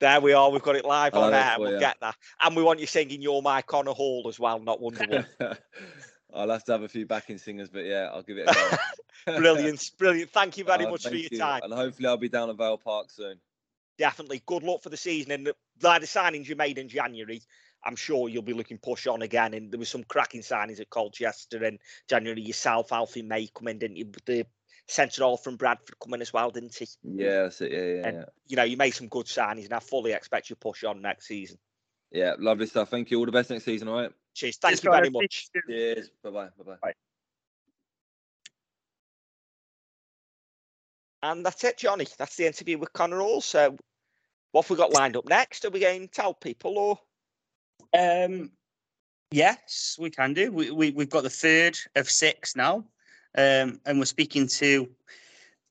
There 0.00 0.20
we 0.20 0.32
are. 0.32 0.50
We've 0.50 0.62
got 0.62 0.76
it 0.76 0.84
live 0.84 1.14
on 1.14 1.32
it 1.32 1.36
air. 1.36 1.56
We'll 1.58 1.72
you. 1.72 1.78
get 1.78 1.96
that. 2.00 2.16
And 2.40 2.56
we 2.56 2.62
want 2.62 2.80
you 2.80 2.86
singing 2.86 3.22
You're 3.22 3.42
My 3.42 3.62
Connor 3.62 3.92
Hall 3.92 4.26
as 4.28 4.38
well, 4.38 4.58
not 4.58 4.80
Wonderwall. 4.80 5.26
I'll 6.34 6.50
have 6.50 6.64
to 6.64 6.72
have 6.72 6.82
a 6.82 6.88
few 6.88 7.06
backing 7.06 7.38
singers, 7.38 7.68
but 7.68 7.84
yeah, 7.84 8.10
I'll 8.12 8.22
give 8.22 8.38
it 8.38 8.48
a 8.48 8.54
go. 9.26 9.36
brilliant, 9.38 9.90
brilliant. 9.98 10.30
Thank 10.30 10.56
you 10.56 10.64
very 10.64 10.86
Uh, 10.86 10.90
much 10.90 11.02
for 11.06 11.14
your 11.14 11.28
you, 11.30 11.38
time. 11.38 11.60
And 11.62 11.72
hopefully 11.72 12.08
I'll 12.08 12.16
be 12.16 12.28
down 12.28 12.50
at 12.50 12.56
Vale 12.56 12.78
Park 12.78 13.10
soon. 13.10 13.38
Definitely. 14.02 14.42
Good 14.46 14.64
luck 14.64 14.82
for 14.82 14.88
the 14.88 14.96
season. 14.96 15.30
And 15.30 15.52
like 15.80 16.00
the 16.00 16.08
signings 16.08 16.48
you 16.48 16.56
made 16.56 16.76
in 16.76 16.88
January, 16.88 17.40
I'm 17.84 17.94
sure 17.94 18.28
you'll 18.28 18.42
be 18.42 18.52
looking 18.52 18.78
push 18.78 19.06
on 19.06 19.22
again. 19.22 19.54
And 19.54 19.70
there 19.70 19.78
was 19.78 19.90
some 19.90 20.02
cracking 20.02 20.40
signings 20.40 20.80
at 20.80 20.90
Colchester 20.90 21.62
in 21.62 21.78
January. 22.08 22.42
Yourself, 22.42 22.90
Alfie 22.90 23.22
May, 23.22 23.46
come 23.54 23.68
in, 23.68 23.78
didn't 23.78 23.98
you? 23.98 24.10
The 24.26 24.44
centre 24.88 25.22
all 25.22 25.36
from 25.36 25.54
Bradford 25.54 26.00
coming 26.00 26.20
as 26.20 26.32
well, 26.32 26.50
didn't 26.50 26.74
he? 26.74 26.88
Yeah, 27.04 27.42
that's 27.42 27.60
it. 27.60 27.70
Yeah, 27.70 27.78
yeah, 27.78 28.08
And- 28.08 28.16
yeah. 28.16 28.24
You 28.48 28.56
know, 28.56 28.64
you 28.64 28.76
made 28.76 28.90
some 28.90 29.06
good 29.06 29.26
signings, 29.26 29.66
and 29.66 29.74
I 29.74 29.78
fully 29.78 30.10
expect 30.10 30.50
you 30.50 30.56
push 30.56 30.82
on 30.82 31.00
next 31.00 31.28
season. 31.28 31.58
Yeah, 32.10 32.34
lovely 32.40 32.66
stuff. 32.66 32.90
Thank 32.90 33.12
you. 33.12 33.20
All 33.20 33.26
the 33.26 33.30
best 33.30 33.50
next 33.50 33.64
season. 33.66 33.86
All 33.86 33.94
right. 34.00 34.10
Cheers. 34.34 34.56
Thank 34.56 34.72
Just 34.72 34.82
you 34.84 34.90
very 34.90 35.10
much. 35.10 35.48
finish- 35.54 35.68
Cheers. 35.68 36.10
Bye 36.24 36.30
bye. 36.30 36.48
Bye 36.58 36.64
bye. 36.64 36.76
Bye. 36.82 36.94
And 41.22 41.46
that's 41.46 41.62
it, 41.62 41.78
Johnny. 41.78 42.08
That's 42.18 42.34
the 42.34 42.46
interview 42.48 42.78
with 42.78 42.92
Connor 42.92 43.20
Hall. 43.20 43.40
What 44.52 44.64
have 44.64 44.70
we 44.70 44.76
got 44.76 44.92
lined 44.92 45.16
up 45.16 45.26
next? 45.26 45.64
Are 45.64 45.70
we 45.70 45.80
going 45.80 46.02
to 46.02 46.08
tell 46.08 46.34
people 46.34 46.78
or? 46.78 46.98
Um, 47.98 48.50
yes, 49.30 49.96
we 49.98 50.10
can 50.10 50.34
do. 50.34 50.52
We, 50.52 50.70
we 50.70 50.90
we've 50.90 51.10
got 51.10 51.22
the 51.22 51.30
third 51.30 51.76
of 51.96 52.08
six 52.08 52.54
now, 52.54 52.84
um, 53.36 53.80
and 53.84 53.98
we're 53.98 54.04
speaking 54.04 54.46
to, 54.48 54.88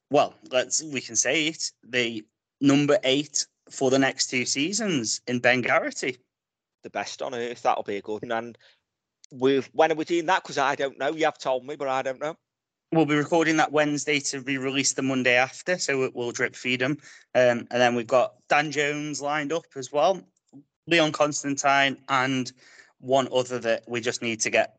well, 0.09 0.33
let's 0.51 0.83
we 0.83 1.01
can 1.01 1.15
say 1.15 1.47
it, 1.47 1.71
the 1.87 2.25
number 2.59 2.97
eight 3.03 3.45
for 3.69 3.89
the 3.89 3.99
next 3.99 4.27
two 4.27 4.45
seasons 4.45 5.21
in 5.27 5.39
Ben 5.39 5.61
Garrity. 5.61 6.17
the 6.83 6.89
best 6.89 7.21
on 7.21 7.33
earth. 7.33 7.61
That'll 7.61 7.83
be 7.83 7.97
a 7.97 8.01
good 8.01 8.23
one. 8.23 8.31
And 8.31 8.57
with 9.31 9.69
when 9.73 9.91
are 9.91 9.95
we 9.95 10.05
doing 10.05 10.25
that? 10.25 10.43
Because 10.43 10.57
I 10.57 10.75
don't 10.75 10.99
know. 10.99 11.13
You 11.13 11.25
have 11.25 11.37
told 11.37 11.65
me, 11.65 11.75
but 11.75 11.87
I 11.87 12.01
don't 12.01 12.19
know. 12.19 12.35
We'll 12.93 13.05
be 13.05 13.15
recording 13.15 13.55
that 13.57 13.71
Wednesday 13.71 14.19
to 14.19 14.41
be 14.41 14.57
released 14.57 14.97
the 14.97 15.01
Monday 15.01 15.35
after, 15.35 15.77
so 15.77 16.03
it 16.03 16.13
will 16.13 16.31
drip 16.33 16.57
feed 16.57 16.81
them. 16.81 16.97
Um, 17.33 17.65
and 17.71 17.79
then 17.79 17.95
we've 17.95 18.05
got 18.05 18.33
Dan 18.49 18.69
Jones 18.69 19.21
lined 19.21 19.53
up 19.53 19.63
as 19.77 19.93
well, 19.93 20.21
Leon 20.87 21.13
Constantine, 21.13 21.97
and 22.09 22.51
one 22.99 23.29
other 23.33 23.59
that 23.59 23.85
we 23.87 24.01
just 24.01 24.21
need 24.21 24.41
to 24.41 24.49
get 24.49 24.75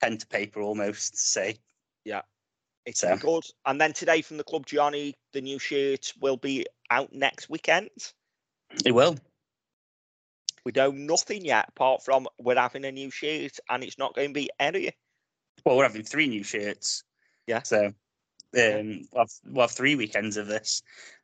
pen 0.00 0.16
to 0.18 0.26
paper 0.28 0.60
almost 0.60 1.14
to 1.14 1.18
say. 1.18 1.56
Yeah, 2.04 2.22
it's 2.86 3.00
So- 3.00 3.16
good. 3.16 3.42
And 3.66 3.80
then 3.80 3.92
today 3.94 4.22
from 4.22 4.36
the 4.36 4.44
club, 4.44 4.64
Johnny, 4.66 5.16
the 5.32 5.40
new 5.40 5.58
shirt 5.58 6.12
will 6.20 6.36
be 6.36 6.66
out 6.90 7.12
next 7.12 7.50
weekend. 7.50 7.90
It 8.84 8.92
will. 8.92 9.16
We 10.64 10.70
know 10.70 10.92
nothing 10.92 11.44
yet 11.44 11.68
apart 11.70 12.04
from 12.04 12.28
we're 12.38 12.54
having 12.54 12.84
a 12.84 12.92
new 12.92 13.10
shirt 13.10 13.58
and 13.68 13.82
it's 13.82 13.98
not 13.98 14.14
going 14.14 14.28
to 14.28 14.34
be 14.34 14.50
area. 14.60 14.92
Well, 15.64 15.76
we're 15.76 15.82
having 15.84 16.04
three 16.04 16.28
new 16.28 16.44
shirts. 16.44 17.02
Yeah. 17.46 17.62
So 17.62 17.86
um, 17.86 17.92
we'll, 18.52 19.06
have, 19.16 19.30
we'll 19.46 19.62
have 19.62 19.70
three 19.70 19.96
weekends 19.96 20.36
of 20.36 20.46
this. 20.46 20.82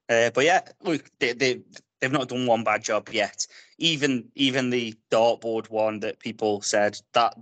Uh, 0.09 0.31
but 0.31 0.45
yeah, 0.45 0.63
look, 0.83 1.09
they, 1.21 1.33
they 1.33 1.61
they've 2.01 2.13
not 2.13 2.29
done 2.29 2.47
one 2.47 2.65
bad 2.65 2.83
job 2.83 3.09
yet. 3.13 3.47
Even 3.79 4.29
even 4.35 4.71
the 4.71 4.95
dartboard 5.11 5.71
one 5.71 6.01
that 6.01 6.19
people 6.19 6.61
said 6.63 6.99
that 7.13 7.35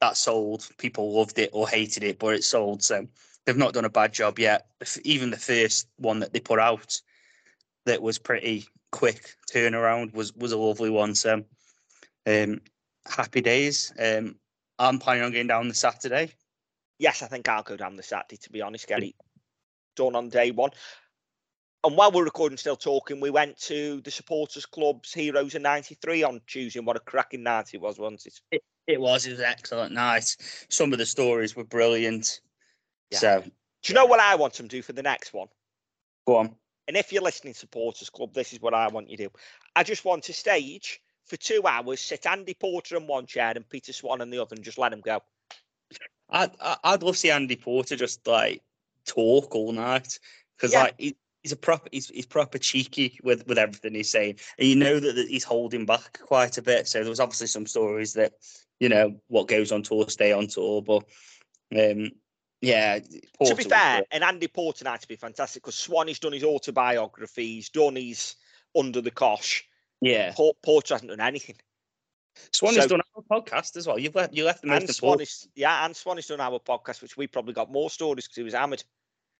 that 0.00 0.16
sold, 0.16 0.68
people 0.78 1.12
loved 1.12 1.38
it 1.38 1.50
or 1.52 1.68
hated 1.68 2.02
it, 2.02 2.18
but 2.18 2.34
it 2.34 2.44
sold. 2.44 2.82
So 2.82 3.06
they've 3.44 3.56
not 3.56 3.72
done 3.72 3.84
a 3.84 3.90
bad 3.90 4.12
job 4.12 4.38
yet. 4.38 4.66
Even 5.04 5.30
the 5.30 5.36
first 5.36 5.88
one 5.96 6.20
that 6.20 6.32
they 6.32 6.40
put 6.40 6.58
out 6.58 7.00
that 7.86 8.02
was 8.02 8.18
pretty 8.18 8.66
quick 8.90 9.36
turnaround 9.52 10.14
was 10.14 10.34
was 10.34 10.52
a 10.52 10.58
lovely 10.58 10.90
one. 10.90 11.14
So 11.14 11.44
um, 12.26 12.60
happy 13.06 13.40
days. 13.40 13.92
Um, 13.98 14.36
I'm 14.78 14.98
planning 14.98 15.24
on 15.24 15.32
going 15.32 15.46
down 15.46 15.68
the 15.68 15.74
Saturday. 15.74 16.32
Yes, 16.98 17.22
I 17.22 17.26
think 17.26 17.48
I'll 17.48 17.62
go 17.62 17.76
down 17.76 17.96
the 17.96 18.02
Saturday, 18.02 18.36
to 18.36 18.50
be 18.50 18.62
honest, 18.62 18.86
get 18.86 19.02
it 19.02 19.14
done 19.96 20.14
on 20.14 20.28
day 20.28 20.50
one. 20.50 20.70
And 21.84 21.96
while 21.96 22.12
we're 22.12 22.24
recording, 22.24 22.58
still 22.58 22.76
talking, 22.76 23.20
we 23.20 23.30
went 23.30 23.58
to 23.62 24.00
the 24.02 24.10
supporters 24.10 24.66
club's 24.66 25.12
Heroes 25.12 25.56
of 25.56 25.62
93 25.62 26.22
on 26.22 26.40
Tuesday. 26.46 26.78
And 26.78 26.86
what 26.86 26.96
a 26.96 27.00
cracking 27.00 27.42
night 27.42 27.74
it 27.74 27.80
was, 27.80 27.98
wasn't 27.98 28.24
it? 28.26 28.62
It 28.86 29.00
was. 29.00 29.26
It 29.26 29.30
was 29.30 29.40
an 29.40 29.46
excellent 29.46 29.92
night. 29.92 30.36
Some 30.68 30.92
of 30.92 30.98
the 30.98 31.06
stories 31.06 31.56
were 31.56 31.64
brilliant. 31.64 32.40
Yeah. 33.10 33.18
So 33.18 33.40
Do 33.40 33.92
you 33.92 33.94
know 33.94 34.06
what 34.06 34.20
I 34.20 34.36
want 34.36 34.54
them 34.54 34.68
to 34.68 34.76
do 34.76 34.82
for 34.82 34.92
the 34.92 35.02
next 35.02 35.32
one? 35.32 35.48
go 36.26 36.36
on. 36.36 36.54
And 36.88 36.96
if 36.96 37.12
you're 37.12 37.22
listening, 37.22 37.54
supporters 37.54 38.10
club, 38.10 38.34
this 38.34 38.52
is 38.52 38.60
what 38.60 38.74
I 38.74 38.88
want 38.88 39.08
you 39.08 39.16
to 39.16 39.24
do. 39.24 39.32
I 39.74 39.82
just 39.82 40.04
want 40.04 40.24
to 40.24 40.32
stage 40.32 41.00
for 41.26 41.36
two 41.36 41.62
hours, 41.66 42.00
sit 42.00 42.26
Andy 42.26 42.54
Porter 42.54 42.96
in 42.96 43.06
one 43.06 43.26
chair 43.26 43.52
and 43.54 43.68
Peter 43.68 43.92
Swan 43.92 44.20
in 44.20 44.30
the 44.30 44.40
other, 44.40 44.54
and 44.54 44.64
just 44.64 44.78
let 44.78 44.92
him 44.92 45.00
go. 45.00 45.22
I'd 46.32 46.50
I- 46.60 46.78
I'd 46.84 47.02
love 47.02 47.14
to 47.14 47.20
see 47.20 47.30
Andy 47.30 47.56
Porter 47.56 47.94
just 47.96 48.26
like 48.26 48.62
talk 49.06 49.54
all 49.54 49.72
night 49.72 50.18
because 50.56 50.72
Yeah. 50.72 50.82
like 50.84 50.94
he, 50.98 51.16
he's 51.42 51.52
a 51.52 51.56
proper 51.56 51.88
he's, 51.92 52.08
he's 52.08 52.26
proper 52.26 52.58
cheeky 52.58 53.18
with 53.22 53.46
with 53.46 53.58
everything 53.58 53.94
he's 53.94 54.10
saying, 54.10 54.40
and 54.58 54.66
you 54.68 54.74
know 54.76 54.98
that, 54.98 55.14
that 55.14 55.28
he's 55.28 55.44
holding 55.44 55.86
back 55.86 56.18
quite 56.24 56.58
a 56.58 56.62
bit. 56.62 56.88
So 56.88 57.00
there 57.00 57.10
was 57.10 57.20
obviously 57.20 57.46
some 57.46 57.66
stories 57.66 58.14
that 58.14 58.32
you 58.80 58.88
know 58.88 59.20
what 59.28 59.46
goes 59.48 59.70
on 59.70 59.82
tour 59.82 60.08
stay 60.08 60.32
on 60.32 60.48
tour, 60.48 60.82
but 60.82 61.04
Um, 61.76 62.10
yeah. 62.60 62.98
to 63.44 63.54
be 63.56 63.64
fair, 63.64 64.02
and 64.10 64.22
Andy 64.24 64.46
Porter 64.48 64.84
night 64.84 65.00
to 65.00 65.08
be 65.08 65.16
fantastic 65.16 65.62
because 65.62 65.74
Swanee's 65.76 66.18
done 66.20 66.32
his 66.32 66.44
autobiography, 66.44 67.54
he's 67.54 67.68
done 67.70 67.96
his 67.96 68.36
under 68.76 69.00
the 69.00 69.10
cosh. 69.10 69.64
yeah. 70.00 70.32
Porter 70.62 70.94
hasn't 70.94 71.10
done 71.10 71.20
anything. 71.20 71.56
Swan 72.52 72.74
has 72.74 72.84
so- 72.84 72.90
done 72.90 73.00
our 73.16 73.22
podcast 73.22 73.76
as 73.76 73.86
well. 73.86 73.98
You've 73.98 74.14
left 74.14 74.34
you 74.34 74.44
left 74.44 74.62
the 74.62 74.68
most 74.68 74.82
And 74.82 74.90
important. 74.90 75.48
Yeah, 75.54 75.84
and 75.84 75.94
Swanee's 75.94 76.26
done 76.26 76.40
our 76.40 76.58
podcast, 76.58 77.02
which 77.02 77.16
we 77.16 77.26
probably 77.26 77.54
got 77.54 77.70
more 77.70 77.90
stories 77.90 78.26
because 78.26 78.36
he 78.36 78.42
was 78.42 78.54
hammered. 78.54 78.82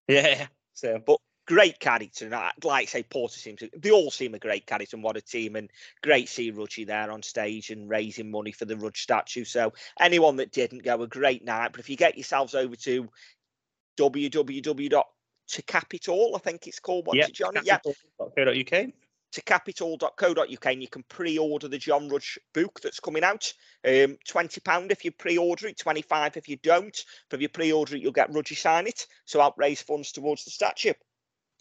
Yeah. 0.07 0.47
So 0.75 0.99
But 1.05 1.19
great 1.45 1.79
character. 1.79 2.25
And 2.25 2.33
like 2.63 2.63
I 2.63 2.85
say, 2.85 3.03
Porter 3.03 3.37
seems 3.37 3.59
to, 3.59 3.69
they 3.77 3.91
all 3.91 4.09
seem 4.09 4.33
a 4.33 4.39
great 4.39 4.65
character 4.65 4.95
and 4.95 5.03
what 5.03 5.17
a 5.17 5.21
team. 5.21 5.55
And 5.55 5.69
great 6.01 6.25
to 6.25 6.33
see 6.33 6.49
Rudgy 6.49 6.83
there 6.83 7.11
on 7.11 7.21
stage 7.21 7.69
and 7.69 7.87
raising 7.87 8.31
money 8.31 8.51
for 8.51 8.65
the 8.65 8.75
Rudge 8.75 9.03
statue. 9.03 9.43
So 9.43 9.71
anyone 9.99 10.37
that 10.37 10.51
didn't 10.51 10.83
go, 10.83 11.03
a 11.03 11.07
great 11.07 11.45
night. 11.45 11.71
But 11.71 11.79
if 11.79 11.91
you 11.91 11.95
get 11.95 12.17
yourselves 12.17 12.55
over 12.55 12.75
to 12.75 13.07
www.tocapital, 13.97 16.35
I 16.35 16.39
think 16.39 16.65
it's 16.65 16.79
called, 16.79 17.05
what's 17.05 17.17
yeah, 17.17 17.25
it, 17.25 17.33
Johnny? 17.33 17.59
Yeah, 17.63 17.77
capital.co.uk. 19.41 20.65
and 20.65 20.81
you 20.81 20.87
can 20.87 21.03
pre-order 21.09 21.67
the 21.67 21.77
John 21.77 22.07
Rudge 22.09 22.37
book 22.53 22.79
that's 22.81 22.99
coming 22.99 23.23
out. 23.23 23.53
Um, 23.85 24.17
twenty 24.27 24.61
pound 24.61 24.91
if 24.91 25.03
you 25.03 25.11
pre-order 25.11 25.67
it, 25.67 25.77
twenty 25.77 26.01
five 26.01 26.37
if 26.37 26.47
you 26.47 26.57
don't. 26.57 26.97
But 27.29 27.37
if 27.37 27.41
you 27.41 27.49
pre-order 27.49 27.95
it, 27.95 28.01
you'll 28.01 28.11
get 28.11 28.33
Rudgy 28.33 28.55
sign 28.55 28.87
it. 28.87 29.07
So 29.25 29.39
help 29.39 29.57
raise 29.57 29.81
funds 29.81 30.11
towards 30.11 30.45
the 30.45 30.51
statue. 30.51 30.93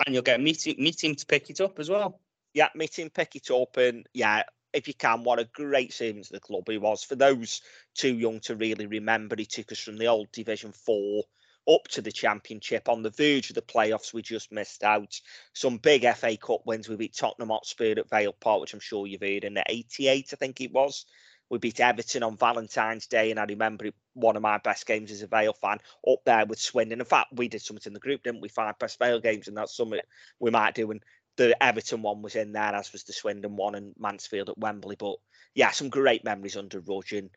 And 0.05 0.15
you'll 0.15 0.23
get 0.25 0.41
a 0.41 0.43
meeting 0.43 0.77
meeting 0.79 1.15
to 1.17 1.27
pick 1.27 1.51
it 1.51 1.61
up 1.61 1.79
as 1.79 1.89
well. 1.89 2.21
yeah, 2.55 2.69
meeting, 2.75 3.11
pick 3.11 3.37
it 3.37 3.51
up, 3.51 3.77
and 3.77 4.07
yeah, 4.13 4.43
if 4.73 4.89
you 4.89 4.95
can, 4.95 5.25
what 5.25 5.39
a 5.39 5.49
great 5.53 5.93
servant 5.93 6.27
to 6.27 6.33
the 6.33 6.41
club 6.41 6.65
he 6.69 6.79
was. 6.79 7.05
For 7.05 7.15
those 7.15 7.63
too 7.95 8.15
young 8.15 8.41
to 8.41 8.57
really 8.57 8.87
remember, 8.87 9.37
he 9.39 9.47
took 9.47 9.73
us 9.73 9.79
from 9.79 9.99
the 9.99 10.07
old 10.07 10.31
Division 10.33 10.73
Four 10.73 11.25
up 11.69 11.87
to 11.89 12.03
the 12.03 12.13
Championship 12.13 12.89
on 12.89 13.03
the 13.03 13.11
verge 13.11 13.51
of 13.51 13.55
the 13.55 13.63
playoffs. 13.63 14.13
We 14.13 14.23
just 14.23 14.53
missed 14.53 14.83
out. 14.83 15.21
Some 15.53 15.79
big 15.79 16.07
FA 16.15 16.37
Cup 16.37 16.63
wins. 16.67 16.89
We 16.89 16.97
beat 16.97 17.17
Tottenham 17.17 17.51
Hotspur 17.51 17.95
at 17.99 18.11
Vale 18.11 18.33
Park, 18.33 18.61
which 18.61 18.75
I'm 18.75 18.81
sure 18.81 19.07
you've 19.07 19.23
heard 19.23 19.45
in 19.45 19.55
the 19.55 19.65
'88, 19.69 20.31
I 20.33 20.37
think 20.37 20.61
it 20.61 20.73
was. 20.73 21.07
We 21.51 21.59
beat 21.59 21.81
Everton 21.81 22.23
on 22.23 22.39
Valentine's 22.39 23.07
Day, 23.07 23.31
and 23.31 23.39
I 23.39 23.45
remember 23.45 23.85
it, 23.87 23.95
one 24.15 24.37
of 24.37 24.43
my 24.43 24.57
best 24.59 24.87
games 24.87 25.11
as 25.11 25.21
a 25.21 25.27
Vale 25.27 25.53
fan 25.53 25.81
up 26.09 26.21
there 26.25 26.47
with 26.47 26.59
Swindon. 26.59 27.01
In 27.01 27.05
fact, 27.05 27.35
we 27.35 27.49
did 27.49 27.61
something 27.61 27.91
in 27.91 27.93
the 27.93 28.01
group, 28.01 28.23
didn't 28.23 28.41
we? 28.41 28.49
Five 28.49 28.79
best 28.79 28.99
Vale 28.99 29.21
games, 29.21 29.49
and 29.49 29.57
that's 29.57 29.77
something 29.77 30.01
we 30.41 30.51
might 30.51 30.75
do. 30.75 30.91
And 30.91 31.03
the 31.37 31.63
Everton 31.63 32.03
one 32.03 32.23
was 32.23 32.37
in 32.37 32.53
there, 32.53 32.75
as 32.75 32.93
was 32.93 33.05
the 33.05 33.13
Swindon 33.13 33.57
one 33.57 33.75
and 33.75 33.95
Mansfield 33.99 34.49
at 34.49 34.59
Wembley. 34.59 34.97
But 34.97 35.17
yeah, 35.55 35.71
some 35.71 35.91
great 35.91 36.25
memories 36.25 36.57
under 36.57 36.81
Rudge 36.81 37.13
and 37.13 37.31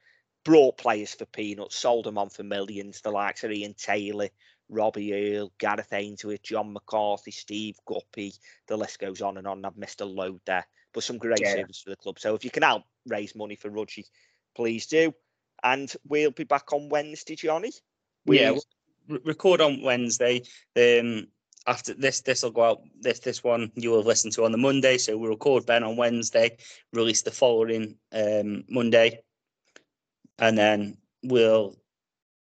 brought 0.46 0.78
players 0.78 1.14
for 1.14 1.26
peanuts, 1.26 1.76
sold 1.76 2.06
them 2.06 2.18
on 2.18 2.30
for 2.30 2.44
millions. 2.44 3.02
The 3.02 3.12
likes 3.12 3.44
of 3.44 3.52
Ian 3.52 3.74
Taylor, 3.74 4.30
Robbie 4.70 5.14
Earle, 5.14 5.52
Gareth 5.58 5.92
Ainsworth, 5.92 6.44
Jon 6.44 6.72
McCarthy, 6.72 7.32
Steve 7.32 7.78
Guppy. 7.86 8.34
The 8.68 8.78
list 8.78 9.00
goes 9.00 9.22
on 9.22 9.38
and 9.38 9.48
on. 9.48 9.66
I've 9.66 9.76
missed 9.76 10.02
a 10.02 10.06
load 10.06 10.40
there, 10.46 10.66
but 10.94 11.04
some 11.04 11.18
great 11.18 11.42
Yeah. 11.42 11.56
service 11.56 11.82
for 11.82 11.90
the 11.90 11.96
club. 11.98 12.20
So 12.20 12.36
if 12.36 12.46
you 12.46 12.52
can 12.52 12.64
help 12.64 12.84
raise 13.08 13.36
money 13.36 13.56
for 13.56 13.70
Rudgy, 13.70 14.06
please 14.56 14.86
do. 14.86 15.14
And 15.64 15.92
we'll 16.08 16.32
be 16.32 16.44
back 16.44 16.72
on 16.72 16.90
Wednesday, 16.90 17.36
Johnny. 17.36 17.72
Yeah, 18.26 18.52
with- 18.52 18.66
re- 19.08 19.20
record 19.24 19.62
on 19.62 19.82
Wednesday. 19.82 20.44
Um, 20.76 21.28
after 21.68 21.96
this, 21.96 22.22
this 22.22 22.44
will 22.44 22.52
go 22.52 22.64
out. 22.64 22.82
This 23.00 23.20
this 23.20 23.44
one 23.44 23.72
you 23.76 23.90
will 23.90 24.04
listen 24.04 24.30
to 24.32 24.46
on 24.46 24.52
the 24.52 24.58
Monday. 24.58 25.00
So 25.00 25.18
we'll 25.18 25.32
record 25.32 25.66
Ben 25.66 25.84
on 25.84 25.96
Wednesday, 25.98 26.58
release 26.94 27.24
the 27.24 27.32
following 27.32 27.98
um, 28.12 28.64
Monday, 28.70 29.24
and 30.40 30.58
then 30.58 30.98
we'll 31.24 31.76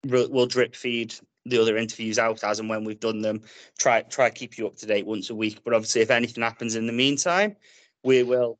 we'll 0.05 0.45
drip 0.45 0.75
feed 0.75 1.13
the 1.45 1.59
other 1.61 1.77
interviews 1.77 2.19
out 2.19 2.43
as 2.43 2.59
and 2.59 2.69
when 2.69 2.83
we've 2.83 2.99
done 2.99 3.21
them. 3.21 3.41
Try 3.77 4.01
try 4.01 4.29
keep 4.29 4.57
you 4.57 4.67
up 4.67 4.75
to 4.77 4.85
date 4.85 5.05
once 5.05 5.29
a 5.29 5.35
week. 5.35 5.61
But 5.63 5.73
obviously, 5.73 6.01
if 6.01 6.11
anything 6.11 6.43
happens 6.43 6.75
in 6.75 6.87
the 6.87 6.93
meantime, 6.93 7.55
we 8.03 8.23
will 8.23 8.59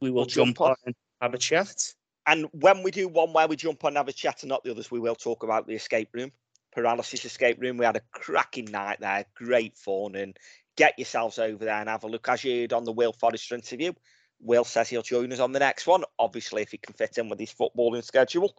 we 0.00 0.10
will 0.10 0.16
We'll 0.20 0.26
jump 0.26 0.60
on 0.60 0.70
on. 0.70 0.76
and 0.86 0.94
have 1.20 1.34
a 1.34 1.38
chat. 1.38 1.94
And 2.26 2.46
when 2.52 2.82
we 2.82 2.90
do 2.90 3.08
one 3.08 3.32
where 3.32 3.48
we 3.48 3.56
jump 3.56 3.84
on 3.84 3.88
and 3.88 3.96
have 3.96 4.08
a 4.08 4.12
chat 4.12 4.42
and 4.42 4.50
not 4.50 4.62
the 4.62 4.70
others, 4.70 4.90
we 4.90 5.00
will 5.00 5.14
talk 5.14 5.42
about 5.42 5.66
the 5.66 5.74
escape 5.74 6.10
room, 6.12 6.30
paralysis 6.72 7.24
escape 7.24 7.58
room. 7.60 7.78
We 7.78 7.86
had 7.86 7.96
a 7.96 8.02
cracking 8.12 8.66
night 8.66 9.00
there, 9.00 9.24
great 9.34 9.76
fun, 9.78 10.14
and 10.14 10.38
get 10.76 10.98
yourselves 10.98 11.38
over 11.38 11.64
there 11.64 11.80
and 11.80 11.88
have 11.88 12.04
a 12.04 12.06
look. 12.06 12.28
As 12.28 12.44
you 12.44 12.60
heard 12.60 12.74
on 12.74 12.84
the 12.84 12.92
Will 12.92 13.14
Forrester 13.14 13.54
interview, 13.54 13.92
Will 14.40 14.64
says 14.64 14.88
he'll 14.88 15.02
join 15.02 15.32
us 15.32 15.40
on 15.40 15.52
the 15.52 15.58
next 15.58 15.86
one, 15.86 16.04
obviously 16.18 16.62
if 16.62 16.70
he 16.70 16.78
can 16.78 16.94
fit 16.94 17.18
in 17.18 17.28
with 17.28 17.40
his 17.40 17.52
footballing 17.52 18.04
schedule. 18.04 18.54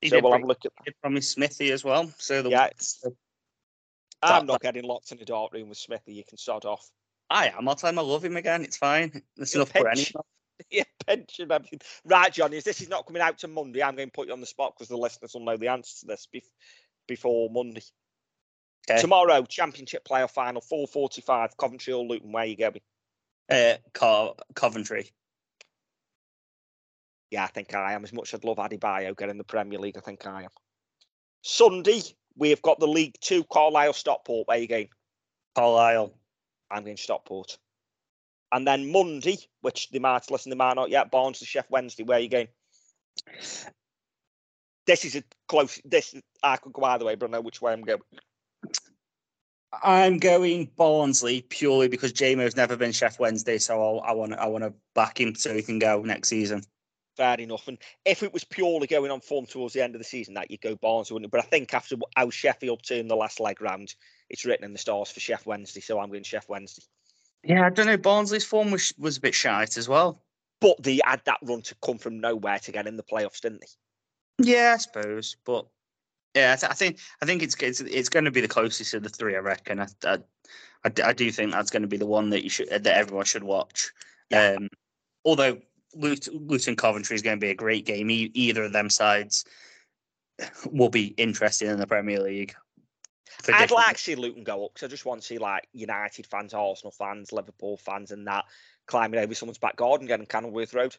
He 0.00 0.08
so 0.08 0.20
we'll 0.20 0.32
have 0.32 0.42
a 0.42 0.46
look 0.46 0.64
at 0.64 0.72
did 0.84 0.94
promise 1.00 1.30
Smithy 1.30 1.72
as 1.72 1.82
well. 1.82 2.12
So 2.18 2.42
the, 2.42 2.50
Yeah. 2.50 2.68
I'm 4.22 4.46
not 4.46 4.60
getting 4.60 4.84
locked 4.84 5.12
in 5.12 5.20
a 5.20 5.24
dark 5.24 5.52
room 5.52 5.68
with 5.68 5.78
Smithy. 5.78 6.14
You 6.14 6.24
can 6.24 6.38
sod 6.38 6.64
off. 6.64 6.90
I 7.28 7.48
am. 7.48 7.68
I'll 7.68 7.74
tell 7.74 7.90
him 7.90 7.98
I 7.98 8.02
love 8.02 8.24
him 8.24 8.36
again. 8.36 8.62
It's 8.62 8.76
fine. 8.76 9.22
You'll 9.36 9.62
enough 9.62 9.70
for 9.70 9.88
anyone. 9.88 10.24
yeah, 10.70 10.84
pension, 11.06 11.50
everything. 11.50 11.80
Right, 12.04 12.32
Johnny, 12.32 12.56
as 12.56 12.64
this 12.64 12.80
is 12.80 12.88
not 12.88 13.06
coming 13.06 13.22
out 13.22 13.38
to 13.38 13.48
Monday, 13.48 13.82
I'm 13.82 13.96
going 13.96 14.08
to 14.08 14.12
put 14.12 14.28
you 14.28 14.32
on 14.32 14.40
the 14.40 14.46
spot 14.46 14.74
because 14.76 14.88
the 14.88 14.96
listeners 14.96 15.34
will 15.34 15.44
know 15.44 15.56
the 15.56 15.68
answer 15.68 16.00
to 16.00 16.06
this 16.06 16.28
bef- 16.34 16.52
before 17.06 17.50
Monday. 17.50 17.82
Okay. 18.88 19.00
Tomorrow, 19.00 19.44
Championship 19.44 20.06
playoff 20.08 20.30
final, 20.30 20.62
4:45, 20.62 21.56
Coventry 21.56 21.92
or 21.92 22.04
Luton. 22.04 22.32
Where 22.32 22.44
are 22.44 22.46
you 22.46 22.56
going? 22.56 22.80
Uh, 23.50 23.74
Co- 23.94 24.36
Coventry. 24.54 25.10
Yeah, 27.30 27.44
I 27.44 27.48
think 27.48 27.74
I 27.74 27.92
am. 27.92 28.04
As 28.04 28.12
much 28.12 28.32
as 28.32 28.38
I'd 28.38 28.44
love 28.44 28.58
Adebayo 28.58 29.16
getting 29.16 29.38
the 29.38 29.44
Premier 29.44 29.78
League, 29.78 29.98
I 29.98 30.00
think 30.00 30.26
I 30.26 30.44
am. 30.44 30.50
Sunday, 31.42 32.02
we've 32.36 32.62
got 32.62 32.78
the 32.78 32.86
League 32.88 33.14
Two, 33.20 33.44
Carlisle, 33.44 33.92
Stockport. 33.92 34.48
Where 34.48 34.56
are 34.56 34.60
you 34.60 34.68
going? 34.68 34.88
Carlisle. 35.54 36.12
I'm 36.70 36.84
going 36.84 36.96
Stockport. 36.96 37.58
And 38.52 38.66
then 38.66 38.90
Monday, 38.92 39.38
which 39.60 39.90
they 39.90 39.98
might 39.98 40.30
listen, 40.30 40.50
they 40.50 40.56
might 40.56 40.74
not 40.74 40.90
yet. 40.90 41.10
Barnes 41.10 41.40
to 41.40 41.44
Sheff 41.44 41.68
Wednesday. 41.68 42.04
Where 42.04 42.18
are 42.18 42.20
you 42.20 42.28
going? 42.28 42.48
This 44.86 45.04
is 45.04 45.16
a 45.16 45.24
close. 45.48 45.80
This 45.84 46.14
I 46.42 46.56
could 46.56 46.72
go 46.72 46.84
either 46.84 47.04
way, 47.04 47.16
but 47.16 47.28
I 47.28 47.32
know 47.32 47.40
which 47.40 47.60
way 47.60 47.72
I'm 47.72 47.82
going. 47.82 48.00
I'm 49.82 50.18
going 50.18 50.70
Barnsley 50.76 51.42
purely 51.42 51.88
because 51.88 52.12
JMO's 52.12 52.56
never 52.56 52.76
been 52.76 52.92
Sheff 52.92 53.18
Wednesday, 53.18 53.58
so 53.58 53.82
I'll, 53.82 54.00
I 54.00 54.12
want 54.12 54.34
I 54.34 54.46
want 54.46 54.64
to 54.64 54.72
back 54.94 55.20
him 55.20 55.34
so 55.34 55.54
he 55.54 55.62
can 55.62 55.78
go 55.78 56.02
next 56.02 56.28
season. 56.28 56.62
Fair 57.16 57.40
enough. 57.40 57.66
And 57.66 57.78
if 58.04 58.22
it 58.22 58.32
was 58.32 58.44
purely 58.44 58.86
going 58.86 59.10
on 59.10 59.20
form 59.20 59.46
towards 59.46 59.72
the 59.72 59.82
end 59.82 59.94
of 59.94 60.00
the 60.00 60.04
season, 60.04 60.34
that 60.34 60.50
you'd 60.50 60.60
go 60.60 60.76
Barnsley, 60.76 61.14
wouldn't 61.14 61.28
it? 61.28 61.30
But 61.30 61.44
I 61.44 61.48
think 61.48 61.72
after 61.72 61.96
how 62.14 62.28
Sheffield 62.28 62.82
turned 62.86 63.10
the 63.10 63.16
last 63.16 63.40
leg 63.40 63.60
round, 63.62 63.94
it's 64.28 64.44
written 64.44 64.66
in 64.66 64.72
the 64.72 64.78
stars 64.78 65.10
for 65.10 65.20
Sheff 65.20 65.46
Wednesday. 65.46 65.80
So 65.80 65.98
I'm 65.98 66.10
going 66.10 66.24
Sheff 66.24 66.48
Wednesday. 66.48 66.82
Yeah, 67.42 67.64
I 67.64 67.70
don't 67.70 67.86
know. 67.86 67.96
Barnsley's 67.96 68.44
form 68.44 68.70
was 68.70 68.92
was 68.98 69.16
a 69.16 69.20
bit 69.20 69.34
shite 69.34 69.76
as 69.76 69.88
well. 69.88 70.22
But 70.60 70.82
they 70.82 71.00
had 71.04 71.22
that 71.24 71.38
run 71.42 71.62
to 71.62 71.74
come 71.84 71.98
from 71.98 72.20
nowhere 72.20 72.58
to 72.60 72.72
get 72.72 72.86
in 72.86 72.96
the 72.96 73.02
playoffs, 73.02 73.40
didn't 73.40 73.60
they? 73.60 74.50
Yeah, 74.50 74.72
I 74.74 74.78
suppose, 74.78 75.36
but 75.44 75.66
yeah, 76.36 76.52
I, 76.52 76.56
th- 76.56 76.70
I 76.70 76.74
think 76.74 76.98
I 77.22 77.26
think 77.26 77.42
it's 77.42 77.56
it's, 77.62 77.80
it's 77.80 78.10
going 78.10 78.26
to 78.26 78.30
be 78.30 78.42
the 78.42 78.48
closest 78.48 78.92
of 78.94 79.02
the 79.02 79.08
three. 79.08 79.34
I 79.34 79.38
reckon. 79.38 79.80
I 79.80 80.18
I 80.84 81.12
do 81.12 81.32
think 81.32 81.50
that's 81.50 81.70
going 81.70 81.82
to 81.82 81.88
be 81.88 81.96
the 81.96 82.06
one 82.06 82.30
that 82.30 82.44
you 82.44 82.50
should 82.50 82.68
that 82.68 82.86
everyone 82.86 83.24
should 83.24 83.42
watch. 83.42 83.90
Yeah. 84.30 84.56
Um, 84.58 84.68
although 85.24 85.58
Luton, 85.94 86.46
Luton 86.46 86.76
Coventry 86.76 87.16
is 87.16 87.22
going 87.22 87.38
to 87.38 87.44
be 87.44 87.50
a 87.50 87.54
great 87.54 87.86
game. 87.86 88.10
E- 88.10 88.30
either 88.34 88.64
of 88.64 88.72
them 88.72 88.90
sides 88.90 89.44
will 90.70 90.90
be 90.90 91.06
interesting 91.16 91.68
in 91.68 91.78
the 91.78 91.86
Premier 91.86 92.20
League. 92.20 92.54
I'd 93.48 93.70
like 93.70 93.96
to 93.96 94.02
see 94.02 94.14
Luton 94.14 94.44
go 94.44 94.66
up 94.66 94.74
because 94.74 94.86
I 94.86 94.90
just 94.90 95.06
want 95.06 95.22
to 95.22 95.26
see 95.26 95.38
like 95.38 95.66
United 95.72 96.26
fans, 96.26 96.54
Arsenal 96.54 96.92
fans, 96.92 97.32
Liverpool 97.32 97.76
fans, 97.78 98.10
and 98.10 98.26
that 98.26 98.44
climbing 98.86 99.20
over 99.20 99.34
someone's 99.34 99.58
back 99.58 99.76
garden 99.76 100.06
getting 100.06 100.26
Kenilworth 100.26 100.74
Road. 100.74 100.96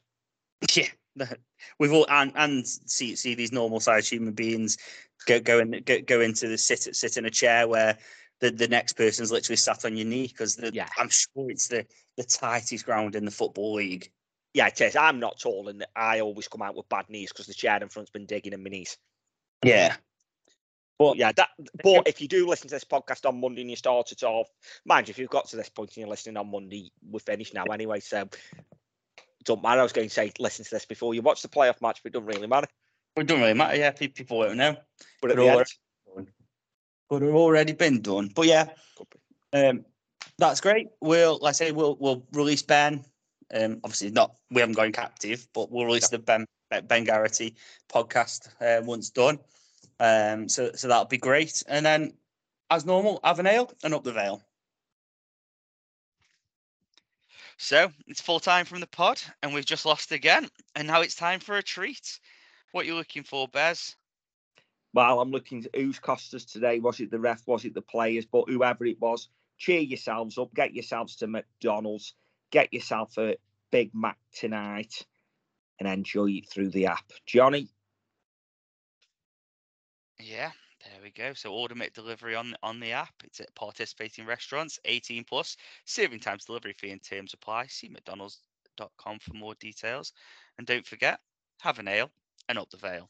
Yeah, 0.75 1.33
we've 1.79 1.91
all 1.93 2.05
and 2.09 2.31
and 2.35 2.67
see 2.67 3.15
see 3.15 3.33
these 3.33 3.51
normal 3.51 3.79
sized 3.79 4.09
human 4.11 4.33
beings 4.33 4.77
go 5.25 5.39
go 5.39 5.59
in 5.59 5.81
go, 5.85 5.99
go 6.01 6.21
into 6.21 6.47
the 6.47 6.57
sit 6.57 6.95
sit 6.95 7.17
in 7.17 7.25
a 7.25 7.29
chair 7.31 7.67
where 7.67 7.97
the, 8.39 8.51
the 8.51 8.67
next 8.67 8.93
person's 8.93 9.31
literally 9.31 9.57
sat 9.57 9.83
on 9.83 9.97
your 9.97 10.05
knee 10.05 10.27
because 10.27 10.59
Yeah. 10.71 10.87
I'm 10.97 11.09
sure 11.09 11.49
it's 11.49 11.67
the 11.69 11.85
the 12.17 12.23
tightest 12.23 12.85
ground 12.85 13.15
in 13.15 13.25
the 13.25 13.31
football 13.31 13.73
league. 13.73 14.11
Yeah, 14.53 14.67
it 14.67 14.79
is. 14.81 14.95
I'm 14.95 15.19
not 15.19 15.39
tall, 15.39 15.69
and 15.69 15.85
I 15.95 16.21
always 16.21 16.47
come 16.47 16.61
out 16.61 16.75
with 16.75 16.89
bad 16.89 17.09
knees 17.09 17.31
because 17.31 17.47
the 17.47 17.53
chair 17.53 17.79
in 17.81 17.89
front's 17.89 18.11
been 18.11 18.25
digging 18.25 18.53
in 18.53 18.63
my 18.63 18.69
knees. 18.69 18.97
Yeah, 19.63 19.95
But 20.99 21.17
yeah, 21.17 21.31
that. 21.33 21.49
But 21.83 22.07
if 22.07 22.21
you 22.21 22.27
do 22.27 22.47
listen 22.47 22.67
to 22.69 22.75
this 22.75 22.83
podcast 22.83 23.27
on 23.27 23.39
Monday 23.39 23.61
and 23.61 23.69
you 23.69 23.75
start 23.75 24.11
it 24.11 24.23
off, 24.23 24.47
mind 24.85 25.07
you, 25.07 25.11
if 25.11 25.19
you've 25.19 25.29
got 25.29 25.47
to 25.49 25.55
this 25.55 25.69
point 25.69 25.89
and 25.91 25.97
you're 25.97 26.09
listening 26.09 26.37
on 26.37 26.49
Monday, 26.51 26.91
we're 27.07 27.19
finished 27.19 27.53
now 27.53 27.65
anyway. 27.65 27.99
So 27.99 28.27
don't 29.47 29.63
matter. 29.63 29.79
I 29.79 29.83
was 29.83 29.93
going 29.93 30.07
to 30.07 30.13
say 30.13 30.31
listen 30.37 30.65
to 30.65 30.71
this 30.71 30.85
before 30.85 31.15
you 31.15 31.23
watch 31.23 31.41
the 31.41 31.47
playoff 31.47 31.81
match, 31.81 32.01
but 32.03 32.11
it 32.11 32.13
doesn't 32.13 32.27
really 32.27 32.47
matter. 32.47 32.67
it 33.15 33.25
doesn't 33.25 33.41
really 33.41 33.55
matter. 33.55 33.77
Yeah, 33.77 33.91
pe- 33.91 34.09
people 34.09 34.37
won't 34.37 34.55
know. 34.55 34.75
But 35.21 35.29
the 35.35 35.35
Could 37.09 37.21
have 37.23 37.35
already 37.35 37.73
been 37.73 38.01
done. 38.01 38.29
But 38.35 38.47
yeah, 38.47 38.69
um, 39.53 39.85
that's 40.37 40.61
great. 40.61 40.87
We'll 41.01 41.39
like 41.41 41.49
I 41.49 41.53
say 41.53 41.71
we'll 41.71 41.97
we'll 41.99 42.27
release 42.33 42.61
Ben. 42.61 43.03
Um, 43.53 43.79
obviously 43.83 44.11
not 44.11 44.35
we 44.51 44.59
haven't 44.59 44.75
gone 44.75 44.91
captive, 44.91 45.47
but 45.53 45.71
we'll 45.71 45.85
release 45.85 46.09
the 46.09 46.19
Ben 46.19 46.45
Ben 46.69 47.05
Garrity 47.05 47.55
podcast 47.89 48.49
uh, 48.61 48.83
once 48.83 49.09
done. 49.09 49.39
Um, 49.99 50.49
so 50.49 50.71
so 50.75 50.89
that'll 50.89 51.05
be 51.05 51.17
great. 51.17 51.63
And 51.67 51.85
then, 51.85 52.11
as 52.69 52.85
normal, 52.85 53.21
have 53.23 53.39
an 53.39 53.47
ale 53.47 53.71
and 53.83 53.93
up 53.93 54.03
the 54.03 54.11
Vale. 54.11 54.43
So 57.57 57.91
it's 58.05 58.21
full 58.21 58.39
time 58.39 58.65
from 58.65 58.79
the 58.79 58.87
pod, 58.87 59.19
and 59.41 59.53
we've 59.53 59.65
just 59.65 59.85
lost 59.85 60.11
again. 60.11 60.47
And 60.75 60.87
now 60.87 61.01
it's 61.01 61.15
time 61.15 61.39
for 61.39 61.57
a 61.57 61.63
treat. 61.63 62.19
What 62.71 62.83
are 62.85 62.87
you 62.87 62.95
looking 62.95 63.23
for, 63.23 63.47
Bez? 63.47 63.95
Well, 64.93 65.19
I'm 65.19 65.31
looking 65.31 65.63
to 65.63 65.69
who's 65.75 65.99
cost 65.99 66.33
us 66.33 66.45
today. 66.45 66.79
Was 66.79 66.99
it 66.99 67.11
the 67.11 67.19
ref? 67.19 67.41
Was 67.47 67.65
it 67.65 67.73
the 67.73 67.81
players? 67.81 68.25
But 68.25 68.49
whoever 68.49 68.85
it 68.85 68.99
was, 69.01 69.29
cheer 69.57 69.81
yourselves 69.81 70.37
up. 70.37 70.53
Get 70.53 70.73
yourselves 70.73 71.17
to 71.17 71.27
McDonald's. 71.27 72.13
Get 72.51 72.73
yourself 72.73 73.17
a 73.17 73.37
Big 73.71 73.91
Mac 73.93 74.17
tonight 74.33 75.05
and 75.79 75.87
enjoy 75.87 76.29
it 76.31 76.49
through 76.49 76.69
the 76.69 76.87
app. 76.87 77.11
Johnny, 77.25 77.69
Yeah, 80.19 80.51
there 80.97 81.03
we 81.03 81.11
go. 81.11 81.33
So 81.33 81.53
order 81.53 81.75
make 81.75 81.93
delivery 81.93 82.35
on 82.35 82.55
on 82.63 82.79
the 82.79 82.91
app. 82.91 83.13
It's 83.23 83.39
at 83.39 83.53
participating 83.53 84.25
restaurants, 84.25 84.79
18 84.85 85.23
plus. 85.25 85.55
Serving 85.85 86.19
times, 86.19 86.45
delivery 86.45 86.73
fee, 86.73 86.89
and 86.89 87.03
terms 87.03 87.33
apply. 87.33 87.67
See 87.67 87.87
McDonald's.com 87.87 89.19
for 89.19 89.33
more 89.33 89.53
details. 89.59 90.13
And 90.57 90.65
don't 90.65 90.87
forget, 90.87 91.19
have 91.61 91.77
an 91.77 91.87
ale 91.87 92.09
and 92.49 92.57
up 92.57 92.71
the 92.71 92.77
Vale. 92.77 93.09